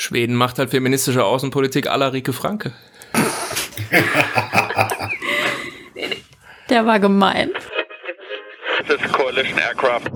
Schweden 0.00 0.36
macht 0.36 0.60
halt 0.60 0.70
feministische 0.70 1.24
Außenpolitik 1.24 1.88
à 1.88 1.96
la 1.96 2.08
Rike 2.08 2.32
Franke. 2.32 2.72
Der 6.70 6.86
war 6.86 7.00
gemein. 7.00 7.50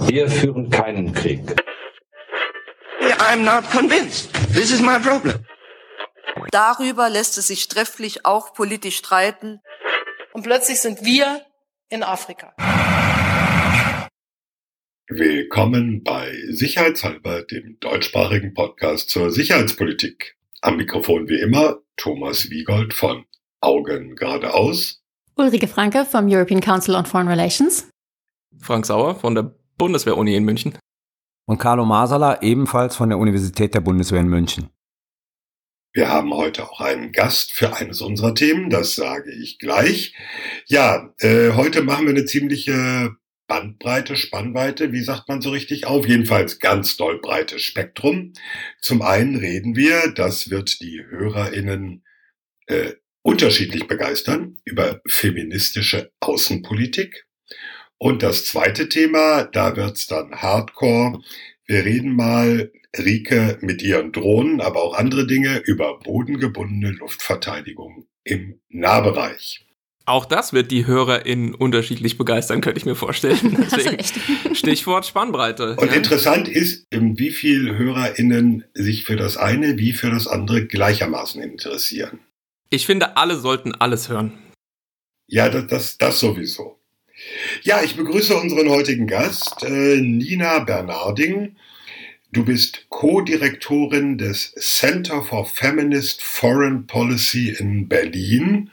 Wir 0.07 0.29
führen 0.31 0.71
keinen 0.71 1.13
Krieg. 1.13 1.41
I'm 3.19 3.43
not 3.43 3.69
convinced. 3.73 4.33
This 4.55 4.71
is 4.71 4.81
my 4.81 5.01
problem. 5.01 5.45
Darüber 6.53 7.11
lässt 7.11 7.37
es 7.39 7.49
sich 7.49 7.67
trefflich 7.67 8.25
auch 8.25 8.55
politisch 8.55 8.99
streiten. 8.99 9.61
Und 10.33 10.45
plötzlich 10.45 10.79
sind 10.79 11.05
wir 11.05 11.45
in 11.89 12.05
Afrika. 12.05 12.55
Willkommen 15.15 16.03
bei 16.03 16.33
Sicherheitshalber, 16.49 17.43
dem 17.43 17.77
deutschsprachigen 17.81 18.55
Podcast 18.55 19.11
zur 19.11 19.31
Sicherheitspolitik. 19.31 20.39
Am 20.63 20.79
Mikrofon 20.79 21.29
wie 21.29 21.39
immer 21.39 21.81
Thomas 21.99 22.49
Wiegold 22.49 22.95
von 22.95 23.27
Augen 23.61 24.17
geradeaus. 24.17 25.03
Ulrike 25.37 25.69
Franke 25.69 26.07
vom 26.07 26.29
European 26.31 26.63
Council 26.63 26.95
on 26.95 27.05
Foreign 27.05 27.29
Relations. 27.29 27.91
Frank 28.59 28.87
Sauer 28.87 29.15
von 29.15 29.35
der 29.35 29.55
Bundeswehr-Uni 29.77 30.35
in 30.35 30.45
München. 30.45 30.79
Und 31.45 31.59
Carlo 31.59 31.85
Masala 31.85 32.41
ebenfalls 32.41 32.97
von 32.97 33.11
der 33.11 33.19
Universität 33.19 33.75
der 33.75 33.81
Bundeswehr 33.81 34.21
in 34.21 34.29
München. 34.29 34.71
Wir 35.93 36.09
haben 36.09 36.33
heute 36.33 36.65
auch 36.65 36.81
einen 36.81 37.13
Gast 37.13 37.53
für 37.53 37.77
eines 37.77 38.01
unserer 38.01 38.35
Themen, 38.35 38.71
das 38.71 38.95
sage 38.95 39.31
ich 39.31 39.59
gleich. 39.59 40.17
Ja, 40.69 41.13
äh, 41.19 41.51
heute 41.51 41.83
machen 41.83 42.07
wir 42.07 42.15
eine 42.15 42.25
ziemliche 42.25 43.15
Bandbreite, 43.53 44.17
Spannweite, 44.17 44.93
wie 44.93 45.03
sagt 45.03 45.29
man 45.29 45.43
so 45.43 45.51
richtig 45.51 45.87
auf? 45.87 46.09
Jedenfalls 46.09 46.59
ganz 46.59 46.97
doll 46.97 47.21
breites 47.21 47.61
Spektrum. 47.61 48.33
Zum 48.81 49.03
einen 49.03 49.37
reden 49.37 49.77
wir, 49.77 50.11
das 50.11 50.49
wird 50.49 50.81
die 50.81 51.05
HörerInnen 51.07 52.03
äh, 52.67 52.95
unterschiedlich 53.21 53.87
begeistern, 53.87 54.57
über 54.65 55.03
feministische 55.07 56.13
Außenpolitik. 56.21 57.27
Und 57.99 58.23
das 58.23 58.47
zweite 58.47 58.89
Thema, 58.89 59.45
da 59.45 59.77
wird's 59.77 60.07
dann 60.07 60.35
Hardcore. 60.37 61.21
Wir 61.67 61.85
reden 61.85 62.17
mal, 62.17 62.73
Rike, 62.97 63.59
mit 63.61 63.83
ihren 63.83 64.13
Drohnen, 64.13 64.63
aber 64.63 64.83
auch 64.83 64.95
andere 64.95 65.27
Dinge 65.27 65.59
über 65.67 65.99
bodengebundene 65.99 66.93
Luftverteidigung 66.93 68.07
im 68.25 68.63
Nahbereich. 68.71 69.67
Auch 70.05 70.25
das 70.25 70.53
wird 70.53 70.71
die 70.71 70.87
HörerInnen 70.87 71.55
unterschiedlich 71.55 72.19
begeistern, 72.19 72.61
könnte 72.61 72.79
ich 72.79 72.87
mir 72.87 72.97
vorstellen. 72.97 73.67
Deswegen 73.71 74.55
Stichwort 74.55 75.07
Spannbreite. 75.07 75.77
Und 75.77 75.91
ja. 75.91 75.97
interessant 75.97 76.49
ist, 76.49 76.87
wie 76.91 77.31
viel 77.31 77.77
HörerInnen 77.77 78.65
sich 78.75 79.05
für 79.05 79.17
das 79.17 79.37
eine 79.37 79.79
wie 79.79 79.93
für 79.93 80.11
das 80.11 80.27
andere 80.27 80.67
gleichermaßen 80.67 81.41
interessieren. 81.43 82.19
Ich 82.71 82.87
finde, 82.87 83.17
alle 83.17 83.37
sollten 83.37 83.75
alles 83.75 84.09
hören. 84.09 84.33
Ja, 85.29 85.49
das, 85.49 85.67
das, 85.69 85.99
das 85.99 86.21
sowieso. 86.21 86.79
Ja, 87.63 87.83
ich 87.83 87.97
begrüße 87.97 88.35
unseren 88.35 88.69
heutigen 88.69 89.07
Gast, 89.07 89.63
äh, 89.63 90.01
Nina 90.01 90.61
Bernarding. 90.61 91.57
Du 92.33 92.45
bist 92.45 92.87
Co-Direktorin 92.89 94.17
des 94.17 94.53
Center 94.55 95.23
for 95.23 95.45
Feminist 95.45 96.23
Foreign 96.23 96.87
Policy 96.87 97.51
in 97.51 97.89
Berlin 97.89 98.71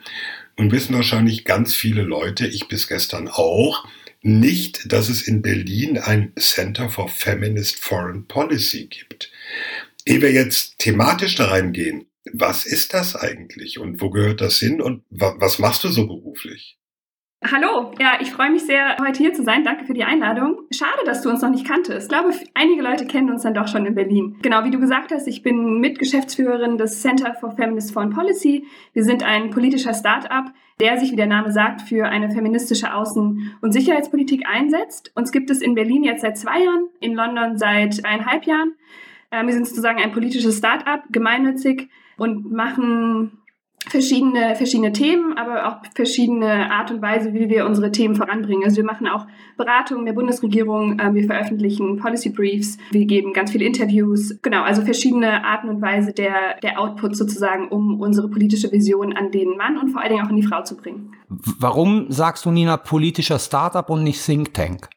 und 0.60 0.72
wissen 0.72 0.94
wahrscheinlich 0.94 1.46
ganz 1.46 1.74
viele 1.74 2.02
Leute, 2.02 2.46
ich 2.46 2.68
bis 2.68 2.86
gestern 2.86 3.28
auch, 3.28 3.88
nicht, 4.20 4.92
dass 4.92 5.08
es 5.08 5.22
in 5.22 5.40
Berlin 5.40 5.96
ein 5.96 6.34
Center 6.38 6.90
for 6.90 7.08
Feminist 7.08 7.80
Foreign 7.82 8.26
Policy 8.26 8.86
gibt. 8.88 9.32
Ehe 10.04 10.20
wir 10.20 10.30
jetzt 10.30 10.78
thematisch 10.78 11.34
da 11.36 11.46
reingehen, 11.46 12.04
was 12.34 12.66
ist 12.66 12.92
das 12.92 13.16
eigentlich 13.16 13.78
und 13.78 14.02
wo 14.02 14.10
gehört 14.10 14.42
das 14.42 14.58
hin 14.58 14.82
und 14.82 15.02
wa 15.08 15.34
was 15.38 15.58
machst 15.58 15.82
du 15.84 15.88
so 15.88 16.06
beruflich? 16.06 16.76
Hallo, 17.42 17.92
ja, 17.98 18.18
ich 18.20 18.32
freue 18.32 18.50
mich 18.50 18.66
sehr, 18.66 18.98
heute 19.00 19.16
hier 19.16 19.32
zu 19.32 19.42
sein. 19.42 19.64
Danke 19.64 19.86
für 19.86 19.94
die 19.94 20.04
Einladung. 20.04 20.58
Schade, 20.70 21.06
dass 21.06 21.22
du 21.22 21.30
uns 21.30 21.40
noch 21.40 21.48
nicht 21.48 21.66
kanntest. 21.66 22.02
Ich 22.02 22.08
glaube, 22.10 22.34
einige 22.52 22.82
Leute 22.82 23.06
kennen 23.06 23.30
uns 23.30 23.44
dann 23.44 23.54
doch 23.54 23.66
schon 23.66 23.86
in 23.86 23.94
Berlin. 23.94 24.36
Genau, 24.42 24.62
wie 24.64 24.70
du 24.70 24.78
gesagt 24.78 25.10
hast, 25.10 25.26
ich 25.26 25.42
bin 25.42 25.80
Mitgeschäftsführerin 25.80 26.76
des 26.76 27.00
Center 27.00 27.32
for 27.32 27.52
Feminist 27.52 27.94
Foreign 27.94 28.10
Policy. 28.10 28.66
Wir 28.92 29.04
sind 29.04 29.22
ein 29.22 29.48
politischer 29.48 29.94
Start-up, 29.94 30.52
der 30.80 30.98
sich, 30.98 31.12
wie 31.12 31.16
der 31.16 31.28
Name 31.28 31.50
sagt, 31.50 31.80
für 31.80 32.04
eine 32.04 32.30
feministische 32.30 32.92
Außen- 32.92 33.52
und 33.62 33.72
Sicherheitspolitik 33.72 34.46
einsetzt. 34.46 35.10
Uns 35.14 35.32
gibt 35.32 35.48
es 35.48 35.62
in 35.62 35.74
Berlin 35.74 36.04
jetzt 36.04 36.20
seit 36.20 36.36
zwei 36.36 36.62
Jahren, 36.62 36.88
in 37.00 37.14
London 37.14 37.56
seit 37.56 38.04
eineinhalb 38.04 38.44
Jahren. 38.44 38.74
Ähm, 39.30 39.46
wir 39.46 39.54
sind 39.54 39.66
sozusagen 39.66 39.98
ein 39.98 40.12
politisches 40.12 40.58
Start-up, 40.58 41.04
gemeinnützig 41.08 41.88
und 42.18 42.52
machen 42.52 43.39
verschiedene, 43.88 44.54
verschiedene 44.56 44.92
Themen, 44.92 45.36
aber 45.38 45.68
auch 45.68 45.76
verschiedene 45.94 46.70
Art 46.70 46.90
und 46.90 47.00
Weise, 47.02 47.32
wie 47.32 47.48
wir 47.48 47.66
unsere 47.66 47.90
Themen 47.90 48.14
voranbringen. 48.14 48.64
Also 48.64 48.76
wir 48.76 48.84
machen 48.84 49.08
auch 49.08 49.26
Beratungen 49.56 50.04
der 50.04 50.12
Bundesregierung, 50.12 50.98
äh, 50.98 51.12
wir 51.14 51.24
veröffentlichen 51.24 51.96
Policy 51.96 52.30
Briefs, 52.30 52.78
wir 52.90 53.06
geben 53.06 53.32
ganz 53.32 53.52
viele 53.52 53.64
Interviews. 53.64 54.38
Genau, 54.42 54.62
also 54.62 54.82
verschiedene 54.82 55.44
Arten 55.44 55.68
und 55.68 55.80
Weise 55.80 56.12
der, 56.12 56.58
der 56.62 56.78
Output 56.78 57.16
sozusagen, 57.16 57.68
um 57.68 58.00
unsere 58.00 58.28
politische 58.28 58.70
Vision 58.70 59.16
an 59.16 59.30
den 59.30 59.56
Mann 59.56 59.78
und 59.78 59.90
vor 59.90 60.02
allen 60.02 60.10
Dingen 60.10 60.24
auch 60.24 60.30
an 60.30 60.36
die 60.36 60.46
Frau 60.46 60.62
zu 60.62 60.76
bringen. 60.76 61.14
Warum 61.28 62.10
sagst 62.10 62.44
du, 62.44 62.50
Nina, 62.50 62.76
politischer 62.76 63.38
Startup 63.38 63.88
und 63.88 64.02
nicht 64.02 64.24
Think 64.24 64.52
Tank? 64.52 64.88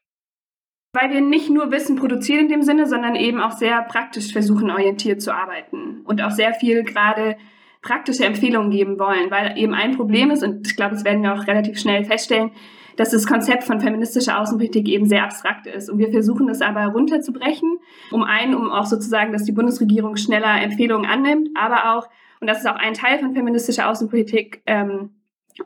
Weil 0.95 1.09
wir 1.11 1.21
nicht 1.21 1.49
nur 1.49 1.71
Wissen 1.71 1.95
produzieren 1.95 2.41
in 2.41 2.49
dem 2.49 2.61
Sinne, 2.61 2.85
sondern 2.87 3.15
eben 3.15 3.39
auch 3.39 3.53
sehr 3.53 3.81
praktisch 3.81 4.31
versuchen, 4.31 4.69
orientiert 4.69 5.21
zu 5.21 5.33
arbeiten 5.33 6.01
und 6.05 6.21
auch 6.21 6.31
sehr 6.31 6.53
viel 6.53 6.83
gerade 6.83 7.35
praktische 7.83 8.25
Empfehlungen 8.25 8.71
geben 8.71 8.97
wollen, 8.97 9.29
weil 9.29 9.57
eben 9.57 9.73
ein 9.73 9.95
Problem 9.95 10.31
ist, 10.31 10.43
und 10.43 10.65
ich 10.65 10.75
glaube, 10.75 10.95
das 10.95 11.05
werden 11.05 11.21
wir 11.21 11.33
auch 11.33 11.45
relativ 11.47 11.77
schnell 11.77 12.03
feststellen, 12.05 12.51
dass 12.95 13.11
das 13.11 13.27
Konzept 13.27 13.63
von 13.63 13.79
feministischer 13.81 14.39
Außenpolitik 14.39 14.87
eben 14.87 15.05
sehr 15.05 15.23
abstrakt 15.23 15.67
ist. 15.67 15.89
Und 15.89 15.97
wir 15.97 16.11
versuchen 16.11 16.47
es 16.49 16.61
aber 16.61 16.85
runterzubrechen, 16.87 17.79
um 18.11 18.23
einen, 18.23 18.55
um 18.55 18.71
auch 18.71 18.85
sozusagen, 18.85 19.33
dass 19.33 19.43
die 19.43 19.51
Bundesregierung 19.51 20.15
schneller 20.15 20.61
Empfehlungen 20.61 21.09
annimmt, 21.09 21.49
aber 21.55 21.95
auch, 21.95 22.07
und 22.39 22.47
das 22.47 22.59
ist 22.59 22.67
auch 22.67 22.75
ein 22.75 22.93
Teil 22.93 23.19
von 23.19 23.33
feministischer 23.33 23.89
Außenpolitik, 23.89 24.61
ähm, 24.65 25.11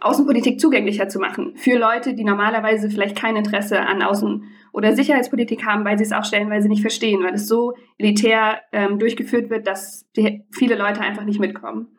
Außenpolitik 0.01 0.59
zugänglicher 0.59 1.07
zu 1.07 1.19
machen 1.19 1.53
für 1.55 1.77
Leute, 1.77 2.13
die 2.13 2.25
normalerweise 2.25 2.89
vielleicht 2.89 3.15
kein 3.15 3.37
Interesse 3.37 3.79
an 3.79 4.01
Außen- 4.01 4.41
oder 4.73 4.93
Sicherheitspolitik 4.93 5.65
haben, 5.65 5.85
weil 5.85 5.97
sie 5.97 6.03
es 6.03 6.11
auch 6.11 6.25
stellenweise 6.25 6.67
nicht 6.67 6.81
verstehen, 6.81 7.23
weil 7.23 7.35
es 7.35 7.47
so 7.47 7.73
elitär 7.97 8.59
ähm, 8.73 8.99
durchgeführt 8.99 9.49
wird, 9.49 9.65
dass 9.65 10.05
die, 10.15 10.43
viele 10.51 10.75
Leute 10.75 10.99
einfach 11.01 11.23
nicht 11.23 11.39
mitkommen. 11.39 11.96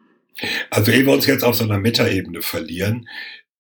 Also 0.71 0.93
ehe 0.93 1.07
wir 1.07 1.13
uns 1.13 1.27
jetzt 1.27 1.45
auf 1.45 1.55
so 1.55 1.65
einer 1.65 1.79
Metaebene 1.79 2.43
verlieren, 2.43 3.07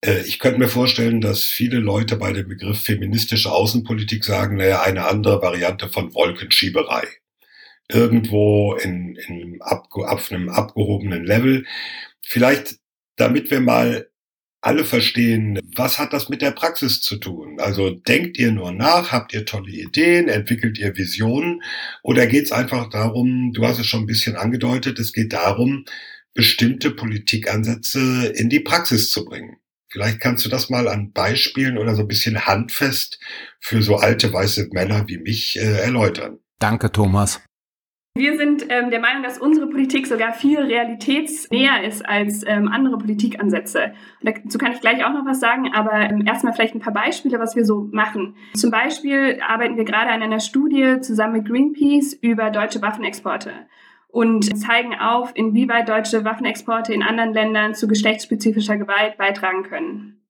äh, 0.00 0.22
ich 0.22 0.38
könnte 0.38 0.58
mir 0.58 0.68
vorstellen, 0.68 1.20
dass 1.20 1.44
viele 1.44 1.78
Leute 1.78 2.16
bei 2.16 2.32
dem 2.32 2.48
Begriff 2.48 2.80
feministische 2.82 3.50
Außenpolitik 3.52 4.24
sagen, 4.24 4.56
naja, 4.56 4.82
eine 4.82 5.06
andere 5.06 5.42
Variante 5.42 5.88
von 5.88 6.14
Wolkenschieberei. 6.14 7.06
Irgendwo 7.90 8.74
in, 8.74 9.16
in 9.16 9.60
auf 9.62 10.30
einem 10.30 10.50
abgehobenen 10.50 11.24
Level. 11.24 11.64
Vielleicht, 12.22 12.76
damit 13.16 13.50
wir 13.50 13.60
mal 13.60 14.08
alle 14.60 14.84
verstehen, 14.84 15.58
was 15.76 15.98
hat 15.98 16.12
das 16.12 16.28
mit 16.28 16.42
der 16.42 16.50
Praxis 16.50 17.00
zu 17.00 17.16
tun? 17.16 17.60
Also 17.60 17.90
denkt 17.90 18.38
ihr 18.38 18.52
nur 18.52 18.72
nach, 18.72 19.12
habt 19.12 19.32
ihr 19.32 19.46
tolle 19.46 19.70
Ideen, 19.70 20.28
entwickelt 20.28 20.78
ihr 20.78 20.96
Visionen 20.96 21.62
oder 22.02 22.26
geht 22.26 22.44
es 22.44 22.52
einfach 22.52 22.90
darum, 22.90 23.52
du 23.54 23.64
hast 23.64 23.78
es 23.78 23.86
schon 23.86 24.02
ein 24.02 24.06
bisschen 24.06 24.36
angedeutet, 24.36 24.98
es 24.98 25.12
geht 25.12 25.32
darum, 25.32 25.84
bestimmte 26.34 26.90
Politikansätze 26.90 28.32
in 28.34 28.48
die 28.48 28.60
Praxis 28.60 29.10
zu 29.10 29.24
bringen. 29.24 29.56
Vielleicht 29.90 30.20
kannst 30.20 30.44
du 30.44 30.50
das 30.50 30.68
mal 30.68 30.86
an 30.86 31.12
Beispielen 31.12 31.78
oder 31.78 31.94
so 31.94 32.02
ein 32.02 32.08
bisschen 32.08 32.46
handfest 32.46 33.18
für 33.58 33.82
so 33.82 33.96
alte 33.96 34.32
weiße 34.32 34.68
Männer 34.72 35.04
wie 35.08 35.18
mich 35.18 35.58
äh, 35.58 35.80
erläutern. 35.80 36.38
Danke, 36.58 36.92
Thomas. 36.92 37.40
Wir 38.18 38.36
sind 38.36 38.66
ähm, 38.68 38.90
der 38.90 38.98
Meinung, 38.98 39.22
dass 39.22 39.38
unsere 39.38 39.68
Politik 39.68 40.08
sogar 40.08 40.32
viel 40.32 40.58
realitätsnäher 40.58 41.84
ist 41.84 42.04
als 42.04 42.42
ähm, 42.44 42.66
andere 42.66 42.98
Politikansätze. 42.98 43.92
Und 44.20 44.44
dazu 44.44 44.58
kann 44.58 44.72
ich 44.72 44.80
gleich 44.80 45.04
auch 45.04 45.12
noch 45.12 45.24
was 45.24 45.38
sagen, 45.38 45.72
aber 45.72 45.92
ähm, 45.92 46.26
erstmal 46.26 46.52
vielleicht 46.52 46.74
ein 46.74 46.80
paar 46.80 46.92
Beispiele, 46.92 47.38
was 47.38 47.54
wir 47.54 47.64
so 47.64 47.88
machen. 47.92 48.34
Zum 48.54 48.72
Beispiel 48.72 49.38
arbeiten 49.46 49.76
wir 49.76 49.84
gerade 49.84 50.10
an 50.10 50.20
einer 50.20 50.40
Studie 50.40 51.00
zusammen 51.00 51.34
mit 51.34 51.46
Greenpeace 51.46 52.12
über 52.14 52.50
deutsche 52.50 52.82
Waffenexporte 52.82 53.52
und 54.18 54.58
zeigen 54.58 54.96
auf, 54.98 55.30
inwieweit 55.34 55.88
deutsche 55.88 56.24
Waffenexporte 56.24 56.92
in 56.92 57.04
anderen 57.04 57.32
Ländern 57.32 57.74
zu 57.74 57.86
geschlechtsspezifischer 57.86 58.76
Gewalt 58.76 59.16
beitragen 59.16 59.62
können. 59.62 60.20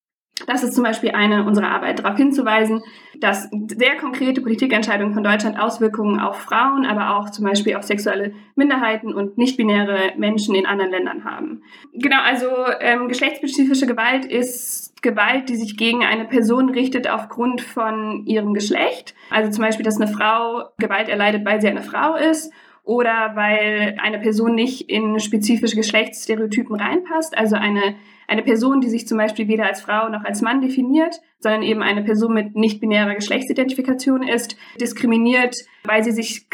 Das 0.47 0.63
ist 0.63 0.75
zum 0.75 0.85
Beispiel 0.85 1.13
eine 1.13 1.47
unserer 1.47 1.71
Arbeit, 1.71 1.99
darauf 1.99 2.19
hinzuweisen, 2.19 2.83
dass 3.19 3.49
sehr 3.51 3.97
konkrete 3.97 4.43
Politikentscheidungen 4.43 5.15
von 5.15 5.25
Deutschland 5.25 5.59
Auswirkungen 5.59 6.21
auf 6.21 6.37
Frauen, 6.37 6.85
aber 6.85 7.17
auch 7.17 7.31
zum 7.31 7.47
Beispiel 7.47 7.77
auf 7.77 7.83
sexuelle 7.83 8.35
Minderheiten 8.57 9.15
und 9.15 9.39
nicht-binäre 9.39 10.13
Menschen 10.19 10.55
in 10.55 10.67
anderen 10.67 10.91
Ländern 10.91 11.25
haben. 11.25 11.63
Genau, 11.95 12.21
also 12.23 12.51
ähm, 12.81 13.09
geschlechtsspezifische 13.09 13.87
Gewalt 13.87 14.27
ist 14.27 15.01
Gewalt, 15.01 15.49
die 15.49 15.57
sich 15.57 15.79
gegen 15.79 16.05
eine 16.05 16.27
Person 16.27 16.69
richtet 16.69 17.09
aufgrund 17.09 17.63
von 17.63 18.27
ihrem 18.27 18.53
Geschlecht. 18.53 19.15
Also 19.31 19.51
zum 19.51 19.65
Beispiel, 19.65 19.85
dass 19.85 19.99
eine 19.99 20.13
Frau 20.13 20.67
Gewalt 20.77 21.09
erleidet, 21.09 21.47
weil 21.47 21.63
sie 21.63 21.69
eine 21.69 21.83
Frau 21.83 22.17
ist 22.17 22.53
oder 22.89 23.33
weil 23.35 23.97
eine 24.03 24.19
Person 24.19 24.55
nicht 24.55 24.89
in 24.89 25.21
spezifische 25.21 25.77
Geschlechtsstereotypen 25.77 26.75
reinpasst, 26.75 27.37
also 27.37 27.55
eine, 27.55 27.97
eine 28.27 28.43
Person, 28.43 28.81
die 28.81 28.89
sich 28.89 29.07
zum 29.07 29.19
Beispiel 29.19 29.47
weder 29.47 29.67
als 29.67 29.83
Frau 29.83 30.09
noch 30.09 30.25
als 30.25 30.41
Mann 30.41 30.63
definiert, 30.63 31.21
sondern 31.39 31.63
eben 31.63 31.83
eine 31.83 32.03
Person 32.03 32.33
mit 32.33 32.57
nicht-binärer 32.57 33.15
Geschlechtsidentifikation 33.15 34.27
ist, 34.27 34.57
diskriminiert, 34.81 35.55
weil 35.85 36.03
sie 36.03 36.13
sich 36.13 36.47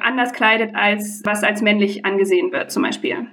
anders 0.00 0.32
kleidet, 0.32 0.74
als 0.74 1.20
was 1.24 1.44
als 1.44 1.60
männlich 1.60 2.06
angesehen 2.06 2.52
wird 2.52 2.72
zum 2.72 2.84
Beispiel. 2.84 3.26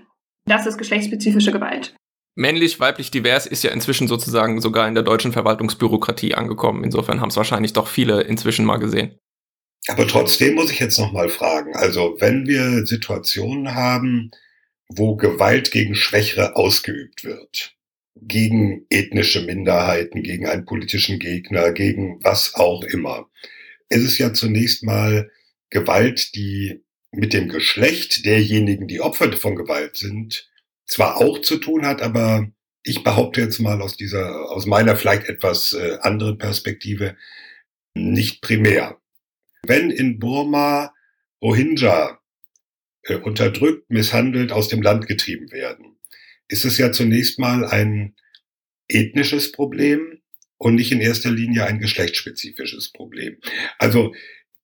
Das 0.46 0.66
ist 0.66 0.78
geschlechtsspezifische 0.78 1.54
Gewalt. 1.54 1.96
Männlich, 2.36 2.78
weiblich, 2.82 3.10
divers 3.10 3.46
ist 3.46 3.64
ja 3.64 3.72
inzwischen 3.72 4.10
sozusagen 4.10 4.60
sogar 4.60 4.86
in 4.90 4.96
der 4.96 5.04
deutschen 5.04 5.32
Verwaltungsbürokratie 5.32 6.36
angekommen. 6.36 6.84
Insofern 6.84 7.22
haben 7.22 7.30
es 7.30 7.38
wahrscheinlich 7.38 7.72
doch 7.72 7.88
viele 7.88 8.22
inzwischen 8.22 8.66
mal 8.66 8.78
gesehen. 8.78 9.18
Aber 9.88 10.08
trotzdem 10.08 10.56
muss 10.56 10.72
ich 10.72 10.80
jetzt 10.80 11.00
noch 11.00 11.12
mal 11.12 11.30
fragen. 11.30 11.76
Also, 11.76 12.18
wenn 12.20 12.48
wir 12.48 12.86
Situationen 12.86 13.76
haben, 13.76 14.32
wo 14.88 15.16
Gewalt 15.16 15.72
gegen 15.72 15.96
Schwächere 15.96 16.56
ausgeübt 16.56 17.24
wird, 17.24 17.76
gegen 18.16 18.86
ethnische 18.90 19.42
Minderheiten, 19.42 20.24
gegen 20.24 20.48
einen 20.48 20.66
politischen 20.66 21.20
Gegner, 21.20 21.72
gegen 21.72 22.24
was 22.24 22.56
auch 22.56 22.84
immer, 22.84 23.30
ist 23.90 24.04
es 24.04 24.18
ja 24.18 24.34
zunächst 24.34 24.84
mal 24.84 25.32
Gewalt, 25.70 26.36
die 26.36 26.84
mit 27.12 27.34
dem 27.34 27.50
Geschlecht 27.50 28.26
derjenigen, 28.26 28.88
die 28.88 29.02
Opfer 29.02 29.32
von 29.34 29.56
Gewalt 29.56 29.98
sind, 29.98 30.50
zwar 30.86 31.18
auch 31.18 31.40
zu 31.42 31.58
tun 31.58 31.86
hat, 31.86 32.02
aber 32.02 32.48
ich 32.84 33.04
behaupte 33.04 33.42
jetzt 33.42 33.60
mal 33.60 33.82
aus 33.82 33.98
dieser, 33.98 34.50
aus 34.52 34.66
meiner 34.66 34.96
vielleicht 34.96 35.28
etwas 35.28 35.74
äh, 35.74 35.98
anderen 36.02 36.38
Perspektive, 36.38 37.16
nicht 37.94 38.42
primär. 38.42 39.00
Wenn 39.64 39.92
in 39.92 40.20
Burma 40.20 40.94
Rohingya 41.42 42.20
äh, 43.04 43.16
unterdrückt, 43.16 43.90
misshandelt, 43.90 44.52
aus 44.52 44.68
dem 44.68 44.82
Land 44.82 45.08
getrieben 45.08 45.52
werden, 45.52 45.98
ist 46.48 46.66
es 46.66 46.78
ja 46.78 46.92
zunächst 46.92 47.40
mal 47.40 47.66
ein 47.66 48.16
ethnisches 48.88 49.52
Problem 49.52 50.22
und 50.58 50.76
nicht 50.76 50.92
in 50.92 51.00
erster 51.00 51.32
Linie 51.32 51.66
ein 51.66 51.80
geschlechtsspezifisches 51.80 52.92
Problem. 52.92 53.38
Also 53.78 54.14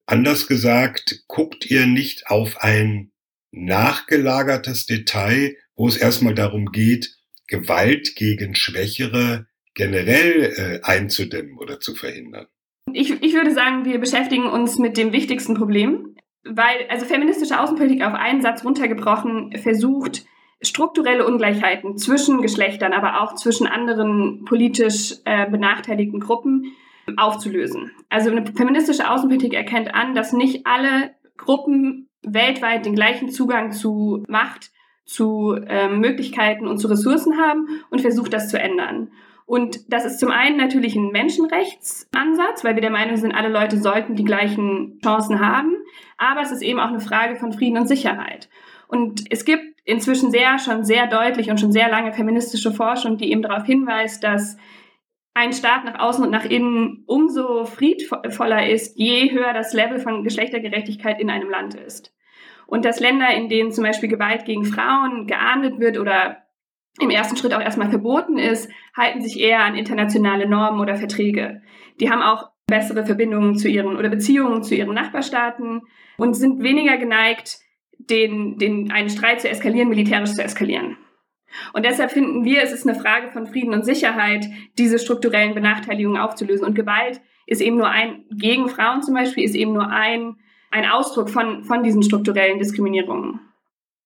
anders 0.05 0.47
gesagt, 0.47 1.23
guckt 1.27 1.65
ihr 1.69 1.85
nicht 1.85 2.27
auf 2.27 2.61
ein 2.61 3.11
nachgelagertes 3.51 4.85
Detail, 4.85 5.55
wo 5.75 5.87
es 5.87 5.97
erstmal 5.97 6.35
darum 6.35 6.71
geht, 6.71 7.15
Gewalt 7.47 8.15
gegen 8.15 8.55
Schwächere 8.55 9.47
generell 9.73 10.53
äh, 10.57 10.79
einzudämmen 10.83 11.57
oder 11.57 11.79
zu 11.79 11.95
verhindern. 11.95 12.47
Ich, 12.91 13.21
ich 13.23 13.33
würde 13.33 13.51
sagen, 13.51 13.85
wir 13.85 13.99
beschäftigen 13.99 14.47
uns 14.47 14.77
mit 14.77 14.97
dem 14.97 15.11
wichtigsten 15.11 15.55
Problem, 15.55 16.15
weil 16.43 16.85
also 16.89 17.05
feministische 17.05 17.59
Außenpolitik 17.59 18.05
auf 18.05 18.13
einen 18.13 18.41
Satz 18.41 18.63
runtergebrochen 18.63 19.53
versucht, 19.57 20.25
strukturelle 20.61 21.25
Ungleichheiten 21.25 21.97
zwischen 21.97 22.41
Geschlechtern, 22.41 22.93
aber 22.93 23.21
auch 23.21 23.35
zwischen 23.35 23.67
anderen 23.67 24.45
politisch 24.45 25.15
äh, 25.25 25.49
benachteiligten 25.49 26.19
Gruppen 26.19 26.75
aufzulösen. 27.17 27.91
Also 28.09 28.31
eine 28.31 28.45
feministische 28.45 29.09
Außenpolitik 29.09 29.53
erkennt 29.53 29.93
an, 29.93 30.15
dass 30.15 30.33
nicht 30.33 30.65
alle 30.65 31.11
Gruppen 31.37 32.09
weltweit 32.23 32.85
den 32.85 32.95
gleichen 32.95 33.29
Zugang 33.29 33.71
zu 33.71 34.23
Macht, 34.27 34.71
zu 35.05 35.53
äh, 35.53 35.87
Möglichkeiten 35.87 36.67
und 36.67 36.79
zu 36.79 36.87
Ressourcen 36.87 37.37
haben 37.37 37.67
und 37.91 38.01
versucht 38.01 38.33
das 38.33 38.49
zu 38.49 38.59
ändern. 38.59 39.11
Und 39.45 39.93
das 39.93 40.05
ist 40.05 40.19
zum 40.19 40.31
einen 40.31 40.57
natürlich 40.57 40.95
ein 40.95 41.11
Menschenrechtsansatz, 41.11 42.63
weil 42.63 42.75
wir 42.75 42.81
der 42.81 42.89
Meinung 42.89 43.15
sind, 43.15 43.33
alle 43.33 43.49
Leute 43.49 43.77
sollten 43.77 44.15
die 44.15 44.23
gleichen 44.23 44.99
Chancen 45.03 45.39
haben. 45.39 45.75
Aber 46.17 46.41
es 46.41 46.51
ist 46.51 46.63
eben 46.63 46.79
auch 46.79 46.89
eine 46.89 46.99
Frage 46.99 47.35
von 47.35 47.53
Frieden 47.53 47.77
und 47.77 47.87
Sicherheit. 47.87 48.49
Und 48.87 49.23
es 49.29 49.45
gibt 49.45 49.63
inzwischen 49.83 50.31
sehr, 50.31 50.57
schon 50.57 50.83
sehr 50.83 51.07
deutlich 51.07 51.51
und 51.51 51.59
schon 51.59 51.71
sehr 51.71 51.89
lange 51.89 52.11
feministische 52.11 52.71
Forschung, 52.71 53.17
die 53.17 53.31
eben 53.31 53.43
darauf 53.43 53.65
hinweist, 53.65 54.23
dass 54.23 54.57
ein 55.35 55.53
Staat 55.53 55.85
nach 55.85 55.99
außen 55.99 56.23
und 56.23 56.31
nach 56.31 56.45
innen 56.45 57.03
umso 57.05 57.65
friedvoller 57.65 58.67
ist, 58.67 58.97
je 58.97 59.31
höher 59.31 59.53
das 59.53 59.73
Level 59.73 59.99
von 59.99 60.23
Geschlechtergerechtigkeit 60.23 61.19
in 61.19 61.29
einem 61.29 61.49
Land 61.49 61.75
ist. 61.75 62.15
Und 62.67 62.83
dass 62.83 62.99
Länder, 62.99 63.29
in 63.35 63.47
denen 63.47 63.71
zum 63.71 63.83
Beispiel 63.83 64.09
Gewalt 64.09 64.45
gegen 64.45 64.65
Frauen 64.65 65.27
geahndet 65.27 65.79
wird 65.79 65.99
oder 65.99 66.44
im 66.99 67.09
ersten 67.09 67.35
Schritt 67.37 67.53
auch 67.53 67.61
erstmal 67.61 67.89
verboten 67.89 68.37
ist, 68.37 68.69
halten 68.95 69.21
sich 69.21 69.39
eher 69.39 69.63
an 69.63 69.75
internationale 69.75 70.47
Normen 70.47 70.79
oder 70.79 70.95
Verträge. 70.95 71.61
Die 71.99 72.09
haben 72.09 72.21
auch 72.21 72.49
bessere 72.67 73.05
Verbindungen 73.05 73.57
zu 73.57 73.67
ihren 73.67 73.97
oder 73.97 74.09
Beziehungen 74.09 74.63
zu 74.63 74.75
ihren 74.75 74.93
Nachbarstaaten 74.93 75.81
und 76.17 76.33
sind 76.33 76.63
weniger 76.63 76.97
geneigt, 76.97 77.59
den, 77.97 78.57
den, 78.57 78.91
einen 78.91 79.09
Streit 79.09 79.41
zu 79.41 79.49
eskalieren, 79.49 79.89
militärisch 79.89 80.33
zu 80.33 80.43
eskalieren. 80.43 80.97
Und 81.73 81.85
deshalb 81.85 82.11
finden 82.11 82.43
wir, 82.43 82.61
es 82.63 82.73
ist 82.73 82.87
eine 82.87 82.99
Frage 82.99 83.29
von 83.31 83.47
Frieden 83.47 83.73
und 83.73 83.85
Sicherheit, 83.85 84.45
diese 84.77 84.99
strukturellen 84.99 85.53
Benachteiligungen 85.53 86.19
aufzulösen. 86.19 86.65
Und 86.65 86.75
Gewalt 86.75 87.21
ist 87.45 87.61
eben 87.61 87.77
nur 87.77 87.89
ein, 87.89 88.25
gegen 88.31 88.67
Frauen 88.67 89.03
zum 89.03 89.13
Beispiel, 89.13 89.43
ist 89.43 89.55
eben 89.55 89.73
nur 89.73 89.89
ein, 89.89 90.35
ein 90.71 90.85
Ausdruck 90.85 91.29
von, 91.29 91.63
von 91.63 91.83
diesen 91.83 92.03
strukturellen 92.03 92.59
Diskriminierungen. 92.59 93.39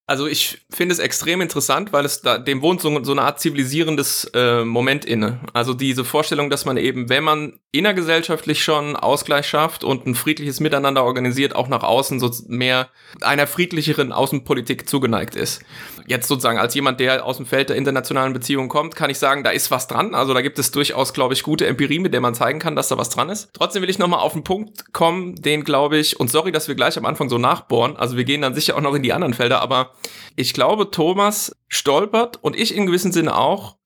Also 0.10 0.26
ich 0.26 0.58
finde 0.72 0.94
es 0.94 0.98
extrem 0.98 1.40
interessant, 1.40 1.94
weil 1.94 2.04
es 2.04 2.22
da 2.22 2.40
dem 2.40 2.64
wohnt 2.64 2.82
so, 2.82 3.04
so 3.04 3.12
eine 3.12 3.22
Art 3.22 3.40
zivilisierendes 3.40 4.32
äh, 4.34 4.64
Moment 4.64 5.06
inne. 5.06 5.40
Also 5.54 5.76
diese 5.76 6.04
Vorstellung, 6.04 6.50
dass 6.50 6.66
man 6.66 6.78
eben, 6.78 7.10
wenn 7.10 7.24
man 7.24 7.60
innergesellschaftlich 7.72 8.64
schon 8.64 8.96
Ausgleich 8.96 9.48
schafft 9.48 9.84
und 9.84 10.08
ein 10.08 10.16
friedliches 10.16 10.60
Miteinander 10.60 11.04
organisiert, 11.04 11.56
auch 11.56 11.68
nach 11.68 11.84
außen 11.84 12.20
so 12.20 12.32
mehr 12.48 12.90
einer 13.22 13.46
friedlicheren 13.46 14.12
Außenpolitik 14.12 14.90
zugeneigt 14.90 15.36
ist. 15.36 15.62
Jetzt 16.08 16.28
sozusagen 16.28 16.58
als 16.58 16.74
jemand, 16.74 17.00
der 17.00 17.24
aus 17.24 17.38
dem 17.38 17.46
Feld 17.46 17.70
der 17.70 17.76
internationalen 17.76 18.34
Beziehungen 18.34 18.70
kommt, 18.70 18.96
kann 18.96 19.12
ich 19.12 19.20
sagen, 19.20 19.44
da 19.44 19.52
ist 19.52 19.70
was 19.70 19.88
dran. 19.88 20.16
Also 20.16 20.34
da 20.34 20.42
gibt 20.42 20.58
es 20.58 20.72
durchaus, 20.72 21.14
glaube 21.14 21.36
ich, 21.36 21.44
gute 21.44 21.68
Empirie, 21.68 22.00
mit 22.00 22.14
der 22.14 22.22
man 22.22 22.34
zeigen 22.34 22.58
kann, 22.58 22.76
dass 22.76 22.88
da 22.88 22.98
was 22.98 23.10
dran 23.10 23.30
ist. 23.30 23.50
Trotzdem 23.54 23.84
will 23.84 23.90
ich 23.90 24.00
nochmal 24.00 24.22
auf 24.22 24.34
den 24.34 24.44
Punkt 24.44 24.92
kommen, 24.92 25.36
den 25.36 25.64
glaube 25.64 25.98
ich, 25.98 26.20
und 26.20 26.32
sorry, 26.32 26.52
dass 26.52 26.68
wir 26.68 26.74
gleich 26.74 26.98
am 26.98 27.06
Anfang 27.06 27.30
so 27.30 27.38
nachbohren, 27.38 27.98
also 27.98 28.18
wir 28.18 28.24
gehen 28.24 28.42
dann 28.42 28.56
sicher 28.56 28.76
auch 28.76 28.82
noch 28.82 28.96
in 28.96 29.04
die 29.04 29.14
anderen 29.14 29.36
Felder, 29.36 29.62
aber 29.62 29.92
ich 30.36 30.54
glaube, 30.54 30.90
Thomas 30.90 31.56
stolpert 31.68 32.40
und 32.42 32.56
ich 32.56 32.76
in 32.76 32.88
gewissem 32.88 33.12
Sinne 33.12 33.38
auch 33.38 33.79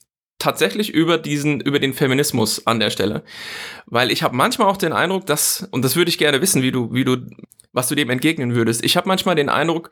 tatsächlich 0.44 0.94
über 0.94 1.18
diesen, 1.18 1.62
über 1.62 1.80
den 1.80 1.94
Feminismus 1.94 2.68
an 2.68 2.80
der 2.80 2.90
Stelle. 2.90 3.24
Weil 3.86 4.12
ich 4.12 4.24
habe 4.24 4.36
manchmal 4.36 4.68
auch 4.68 4.78
den 4.78 4.92
Eindruck, 4.92 5.26
dass, 5.26 5.68
und 5.72 5.84
das 5.84 5.96
würde 5.96 6.10
ich 6.10 6.18
gerne 6.18 6.42
wissen, 6.42 6.62
wie 6.62 6.72
du, 6.72 6.94
wie 6.94 7.06
du, 7.06 7.18
was 7.72 7.88
du 7.88 7.96
dem 7.96 8.10
entgegnen 8.10 8.54
würdest. 8.54 8.84
Ich 8.84 8.98
habe 8.98 9.08
manchmal 9.08 9.36
den 9.36 9.48
Eindruck, 9.48 9.90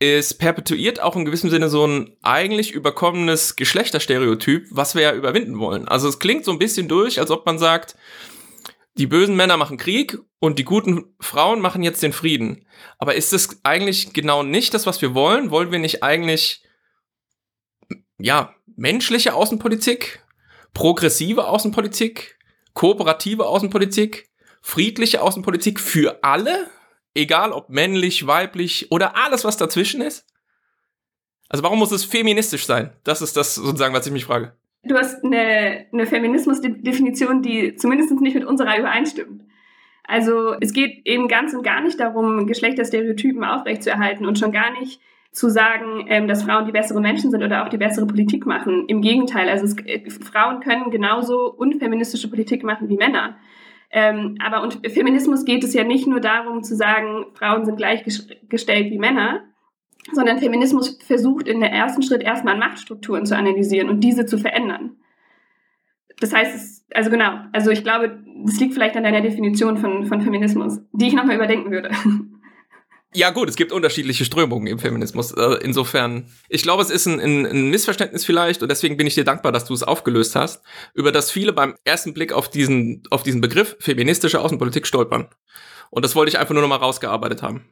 es 0.00 0.36
perpetuiert 0.36 1.00
auch 1.00 1.14
in 1.14 1.24
gewissem 1.24 1.50
Sinne 1.50 1.68
so 1.68 1.86
ein 1.86 2.16
eigentlich 2.22 2.72
überkommenes 2.72 3.54
Geschlechterstereotyp, 3.54 4.66
was 4.70 4.96
wir 4.96 5.02
ja 5.02 5.14
überwinden 5.14 5.58
wollen. 5.60 5.86
Also 5.86 6.08
es 6.08 6.18
klingt 6.18 6.44
so 6.44 6.50
ein 6.50 6.58
bisschen 6.58 6.88
durch, 6.88 7.20
als 7.20 7.30
ob 7.30 7.46
man 7.46 7.60
sagt, 7.60 7.94
die 8.98 9.06
bösen 9.06 9.36
Männer 9.36 9.56
machen 9.56 9.76
Krieg 9.76 10.18
und 10.40 10.58
die 10.58 10.64
guten 10.64 11.14
Frauen 11.20 11.60
machen 11.60 11.84
jetzt 11.84 12.02
den 12.02 12.12
Frieden. 12.12 12.66
Aber 12.98 13.14
ist 13.14 13.32
das 13.32 13.60
eigentlich 13.62 14.12
genau 14.12 14.42
nicht 14.42 14.74
das, 14.74 14.86
was 14.86 15.00
wir 15.00 15.14
wollen? 15.14 15.50
Wollen 15.50 15.70
wir 15.70 15.78
nicht 15.78 16.02
eigentlich, 16.02 16.64
ja, 18.18 18.53
menschliche 18.76 19.34
Außenpolitik, 19.34 20.22
progressive 20.72 21.46
Außenpolitik, 21.46 22.38
kooperative 22.72 23.46
Außenpolitik, 23.46 24.28
friedliche 24.60 25.22
Außenpolitik 25.22 25.80
für 25.80 26.22
alle? 26.22 26.68
Egal 27.14 27.52
ob 27.52 27.70
männlich, 27.70 28.26
weiblich 28.26 28.90
oder 28.90 29.16
alles, 29.16 29.44
was 29.44 29.56
dazwischen 29.56 30.00
ist? 30.00 30.26
Also 31.48 31.62
warum 31.62 31.78
muss 31.78 31.92
es 31.92 32.04
feministisch 32.04 32.66
sein? 32.66 32.92
Das 33.04 33.22
ist 33.22 33.36
das 33.36 33.54
sozusagen, 33.54 33.94
was 33.94 34.06
ich 34.06 34.12
mich 34.12 34.24
frage. 34.24 34.56
Du 34.82 34.96
hast 34.96 35.24
eine, 35.24 35.86
eine 35.92 36.06
Feminismusdefinition, 36.06 37.42
die 37.42 37.76
zumindest 37.76 38.10
nicht 38.20 38.34
mit 38.34 38.44
unserer 38.44 38.78
übereinstimmt. 38.78 39.42
Also 40.02 40.54
es 40.60 40.72
geht 40.72 41.06
eben 41.06 41.28
ganz 41.28 41.54
und 41.54 41.62
gar 41.62 41.80
nicht 41.80 41.98
darum, 41.98 42.46
Geschlechterstereotypen 42.46 43.44
aufrechtzuerhalten 43.44 44.26
und 44.26 44.38
schon 44.38 44.52
gar 44.52 44.78
nicht 44.78 45.00
zu 45.34 45.50
sagen, 45.50 46.06
ähm, 46.08 46.28
dass 46.28 46.44
Frauen 46.44 46.64
die 46.64 46.72
besseren 46.72 47.02
Menschen 47.02 47.32
sind 47.32 47.42
oder 47.42 47.64
auch 47.64 47.68
die 47.68 47.76
bessere 47.76 48.06
Politik 48.06 48.46
machen. 48.46 48.84
Im 48.86 49.02
Gegenteil, 49.02 49.48
also 49.48 49.64
es, 49.64 49.76
äh, 49.84 50.08
Frauen 50.08 50.60
können 50.60 50.92
genauso 50.92 51.52
unfeministische 51.52 52.30
Politik 52.30 52.62
machen 52.62 52.88
wie 52.88 52.96
Männer. 52.96 53.36
Ähm, 53.90 54.36
aber 54.40 54.62
und 54.62 54.86
Feminismus 54.88 55.44
geht 55.44 55.64
es 55.64 55.74
ja 55.74 55.82
nicht 55.82 56.06
nur 56.06 56.20
darum 56.20 56.62
zu 56.62 56.76
sagen, 56.76 57.26
Frauen 57.34 57.64
sind 57.64 57.76
gleichgestellt 57.76 58.92
wie 58.92 58.98
Männer, 58.98 59.42
sondern 60.12 60.38
Feminismus 60.38 60.98
versucht 61.04 61.48
in 61.48 61.58
der 61.60 61.72
ersten 61.72 62.02
Schritt 62.02 62.22
erstmal 62.22 62.56
Machtstrukturen 62.56 63.26
zu 63.26 63.36
analysieren 63.36 63.88
und 63.88 64.00
diese 64.00 64.26
zu 64.26 64.38
verändern. 64.38 64.98
Das 66.20 66.32
heißt, 66.32 66.86
also 66.94 67.10
genau, 67.10 67.40
also 67.52 67.72
ich 67.72 67.82
glaube, 67.82 68.22
das 68.44 68.60
liegt 68.60 68.74
vielleicht 68.74 68.96
an 68.96 69.02
deiner 69.02 69.20
Definition 69.20 69.78
von, 69.78 70.06
von 70.06 70.20
Feminismus, 70.20 70.80
die 70.92 71.08
ich 71.08 71.14
nochmal 71.14 71.36
überdenken 71.36 71.72
würde. 71.72 71.90
Ja 73.16 73.30
gut, 73.30 73.48
es 73.48 73.54
gibt 73.54 73.70
unterschiedliche 73.70 74.24
Strömungen 74.24 74.66
im 74.66 74.80
Feminismus. 74.80 75.30
Äh, 75.32 75.58
insofern, 75.62 76.28
ich 76.48 76.62
glaube, 76.62 76.82
es 76.82 76.90
ist 76.90 77.06
ein, 77.06 77.20
ein, 77.20 77.46
ein, 77.46 77.70
Missverständnis 77.70 78.24
vielleicht 78.24 78.60
und 78.62 78.68
deswegen 78.68 78.96
bin 78.96 79.06
ich 79.06 79.14
dir 79.14 79.24
dankbar, 79.24 79.52
dass 79.52 79.64
du 79.64 79.72
es 79.72 79.84
aufgelöst 79.84 80.34
hast, 80.34 80.64
über 80.94 81.12
das 81.12 81.30
viele 81.30 81.52
beim 81.52 81.76
ersten 81.84 82.12
Blick 82.12 82.32
auf 82.32 82.48
diesen, 82.48 83.04
auf 83.10 83.22
diesen 83.22 83.40
Begriff 83.40 83.76
feministische 83.78 84.40
Außenpolitik 84.40 84.84
stolpern. 84.84 85.28
Und 85.90 86.04
das 86.04 86.16
wollte 86.16 86.30
ich 86.30 86.38
einfach 86.40 86.54
nur 86.54 86.62
nochmal 86.62 86.78
rausgearbeitet 86.78 87.42
haben. 87.42 87.64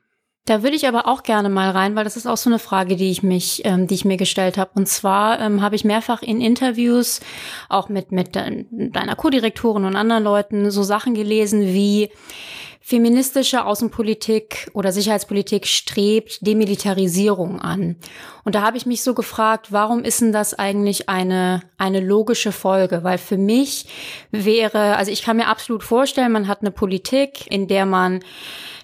Da 0.45 0.65
würde 0.65 0.77
ich 0.77 0.89
aber 0.89 1.07
auch 1.07 1.23
gerne 1.23 1.49
mal 1.49 1.71
rein, 1.71 1.95
weil 1.95 2.03
das 2.03 2.17
ist 2.17 2.27
auch 2.27 2.37
so 2.37 2.51
eine 2.51 2.59
Frage, 2.59 2.97
die 2.97 3.11
ich 3.11 3.23
mich, 3.23 3.63
ähm, 3.65 3.87
die 3.87 3.95
ich 3.95 4.05
mir 4.05 4.17
gestellt 4.17 4.59
habe. 4.59 4.73
Und 4.75 4.89
zwar 4.89 5.41
ähm, 5.41 5.61
habe 5.61 5.77
ich 5.77 5.85
mehrfach 5.85 6.23
in 6.23 6.41
Interviews, 6.41 7.21
auch 7.69 7.89
mit 7.89 8.11
mit 8.11 8.35
deiner 8.35 9.17
Co-Direktorin 9.17 9.85
und 9.85 9.97
anderen 9.97 10.25
Leuten, 10.25 10.71
so 10.71 10.83
Sachen 10.83 11.15
gelesen 11.15 11.67
wie 11.67 12.11
feministische 12.83 13.65
Außenpolitik 13.65 14.71
oder 14.75 14.91
Sicherheitspolitik 14.91 15.67
strebt 15.67 16.45
Demilitarisierung 16.45 17.61
an. 17.61 17.97
Und 18.45 18.57
da 18.57 18.63
habe 18.63 18.77
ich 18.77 18.87
mich 18.87 19.03
so 19.03 19.15
gefragt, 19.15 19.69
warum 19.71 20.03
ist 20.03 20.21
denn 20.21 20.33
das 20.33 20.53
eigentlich 20.53 21.09
eine, 21.09 21.63
eine 21.79 22.01
logische 22.01 22.51
Folge? 22.51 23.05
Weil 23.05 23.19
für 23.19 23.39
mich 23.39 23.87
wäre, 24.33 24.97
also 24.97 25.13
ich 25.13 25.23
kann 25.23 25.37
mir 25.37 25.47
absolut 25.47 25.85
vorstellen, 25.85 26.33
man 26.33 26.49
hat 26.49 26.61
eine 26.61 26.73
Politik, 26.73 27.47
in 27.51 27.69
der 27.69 27.87
man 27.87 28.21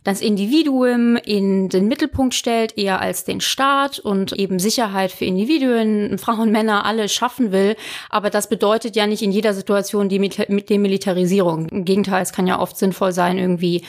das 0.05 0.21
Individuum 0.21 1.17
in 1.17 1.69
den 1.69 1.89
Mittelpunkt 1.89 2.35
stellt, 2.35 2.77
eher 2.79 3.01
als 3.01 3.25
den 3.25 3.41
Staat 3.41 3.99
und 3.99 4.33
eben 4.33 4.59
Sicherheit 4.59 5.13
für 5.13 5.25
Individuen, 5.25 6.19
Frauen, 6.19 6.51
Männer, 6.51 6.85
alle 6.85 7.09
schaffen 7.09 7.53
will. 7.53 7.77
Aber 8.11 8.31
das 8.31 8.49
bedeutet 8.49 8.97
ja 8.97 9.07
nicht 9.07 9.23
in 9.23 9.33
jeder 9.33 9.55
Situation 9.55 10.09
die 10.09 10.19
Demilitarisierung. 10.19 11.69
Im 11.69 11.85
Gegenteil, 11.85 12.23
es 12.23 12.33
kann 12.33 12.47
ja 12.47 12.59
oft 12.59 12.77
sinnvoll 12.77 13.13
sein, 13.13 13.39
irgendwie 13.39 13.83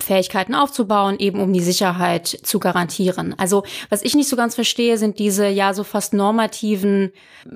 Fähigkeiten 0.00 0.54
aufzubauen, 0.54 1.16
eben 1.18 1.40
um 1.40 1.52
die 1.52 1.60
Sicherheit 1.60 2.26
zu 2.26 2.58
garantieren. 2.58 3.34
Also 3.38 3.64
was 3.90 4.02
ich 4.02 4.14
nicht 4.14 4.28
so 4.28 4.36
ganz 4.36 4.54
verstehe, 4.54 4.98
sind 4.98 5.18
diese 5.18 5.48
ja 5.48 5.74
so 5.74 5.84
fast 5.84 6.12
normativen 6.12 7.12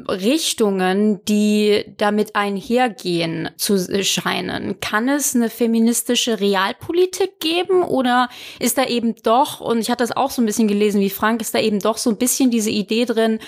Richtungen, 0.09 1.25
die 1.27 1.85
damit 1.97 2.37
einhergehen 2.37 3.51
zu 3.57 3.79
scheinen. 4.05 4.81
Kann 4.81 5.09
es 5.09 5.35
eine 5.35 5.51
feministische 5.51 6.41
Realpolitik 6.41 7.41
geben 7.41 7.83
oder 7.99 8.29
ist 8.59 8.79
da 8.79 8.85
eben 8.85 9.15
doch, 9.23 9.61
und 9.61 9.79
ich 9.79 9.91
hatte 9.91 10.05
das 10.05 10.17
auch 10.17 10.31
so 10.31 10.41
ein 10.41 10.47
bisschen 10.47 10.69
gelesen 10.69 11.01
wie 11.01 11.11
Frank, 11.11 11.41
ist 11.41 11.55
da 11.55 11.59
eben 11.59 11.81
doch 11.81 11.99
so 11.99 12.11
ein 12.11 12.17
bisschen 12.17 12.51
diese 12.51 12.71
Idee 12.71 13.05
drin, 13.05 13.41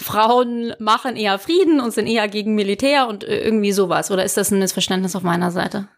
Frauen 0.00 0.74
machen 0.78 1.16
eher 1.16 1.38
Frieden 1.38 1.80
und 1.80 1.92
sind 1.92 2.06
eher 2.06 2.28
gegen 2.28 2.54
Militär 2.54 3.08
und 3.08 3.24
äh, 3.24 3.40
irgendwie 3.40 3.72
sowas? 3.72 4.10
Oder 4.10 4.24
ist 4.24 4.36
das 4.36 4.50
ein 4.50 4.58
Missverständnis 4.58 5.16
auf 5.16 5.22
meiner 5.22 5.50
Seite? 5.50 5.88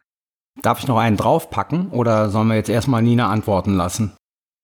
Darf 0.63 0.81
ich 0.81 0.89
noch 0.89 0.99
einen 0.99 1.17
draufpacken 1.17 1.91
oder 1.91 2.31
sollen 2.31 2.49
wir 2.49 2.57
jetzt 2.57 2.71
erstmal 2.71 3.03
Nina 3.03 3.29
antworten 3.29 3.77
lassen? 3.77 4.17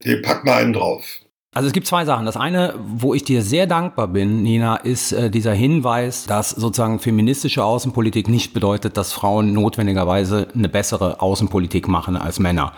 Nee, 0.03 0.17
pack 0.17 0.45
mal 0.45 0.63
einen 0.63 0.73
drauf. 0.73 1.21
Also 1.55 1.69
es 1.69 1.73
gibt 1.73 1.87
zwei 1.87 2.05
Sachen. 2.05 2.27
Das 2.27 2.37
eine, 2.37 2.75
wo 2.85 3.15
ich 3.15 3.23
dir 3.23 3.41
sehr 3.43 3.69
dankbar 3.69 4.09
bin, 4.09 4.43
Nina, 4.43 4.77
ist 4.77 5.13
äh, 5.13 5.31
dieser 5.31 5.55
Hinweis, 5.55 6.27
dass 6.27 6.51
sozusagen 6.51 6.99
feministische 6.99 7.65
Außenpolitik 7.65 8.29
nicht 8.29 8.53
bedeutet, 8.55 8.97
dass 8.97 9.13
Frauen 9.13 9.53
notwendigerweise 9.53 10.49
eine 10.53 10.69
bessere 10.69 11.21
Außenpolitik 11.21 11.87
machen 11.87 12.17
als 12.17 12.41
Männer. 12.41 12.73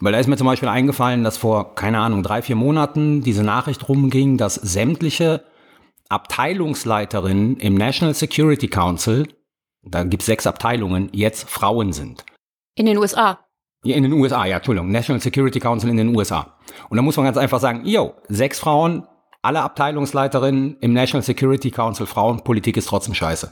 Weil 0.00 0.12
da 0.12 0.18
ist 0.18 0.26
mir 0.26 0.36
zum 0.36 0.46
Beispiel 0.46 0.68
eingefallen, 0.68 1.24
dass 1.24 1.36
vor, 1.36 1.74
keine 1.74 1.98
Ahnung, 1.98 2.22
drei, 2.22 2.40
vier 2.40 2.56
Monaten 2.56 3.22
diese 3.22 3.42
Nachricht 3.42 3.88
rumging, 3.88 4.38
dass 4.38 4.54
sämtliche 4.54 5.44
Abteilungsleiterinnen 6.08 7.58
im 7.58 7.74
National 7.74 8.14
Security 8.14 8.68
Council, 8.68 9.28
da 9.82 10.04
gibt 10.04 10.22
es 10.22 10.26
sechs 10.26 10.46
Abteilungen, 10.46 11.10
jetzt 11.12 11.48
Frauen 11.48 11.92
sind. 11.92 12.24
In 12.74 12.86
den 12.86 12.96
USA. 12.96 13.40
In 13.84 14.02
den 14.02 14.12
USA, 14.12 14.44
ja, 14.46 14.56
Entschuldigung. 14.56 14.90
National 14.90 15.20
Security 15.20 15.60
Council 15.60 15.90
in 15.90 15.98
den 15.98 16.16
USA. 16.16 16.56
Und 16.88 16.96
da 16.96 17.02
muss 17.02 17.16
man 17.16 17.26
ganz 17.26 17.36
einfach 17.36 17.60
sagen, 17.60 17.84
yo, 17.84 18.14
sechs 18.28 18.58
Frauen, 18.58 19.06
alle 19.42 19.62
Abteilungsleiterinnen 19.62 20.76
im 20.80 20.92
National 20.92 21.22
Security 21.22 21.70
Council 21.70 22.06
Frauen, 22.06 22.44
Politik 22.44 22.76
ist 22.76 22.86
trotzdem 22.86 23.14
scheiße. 23.14 23.50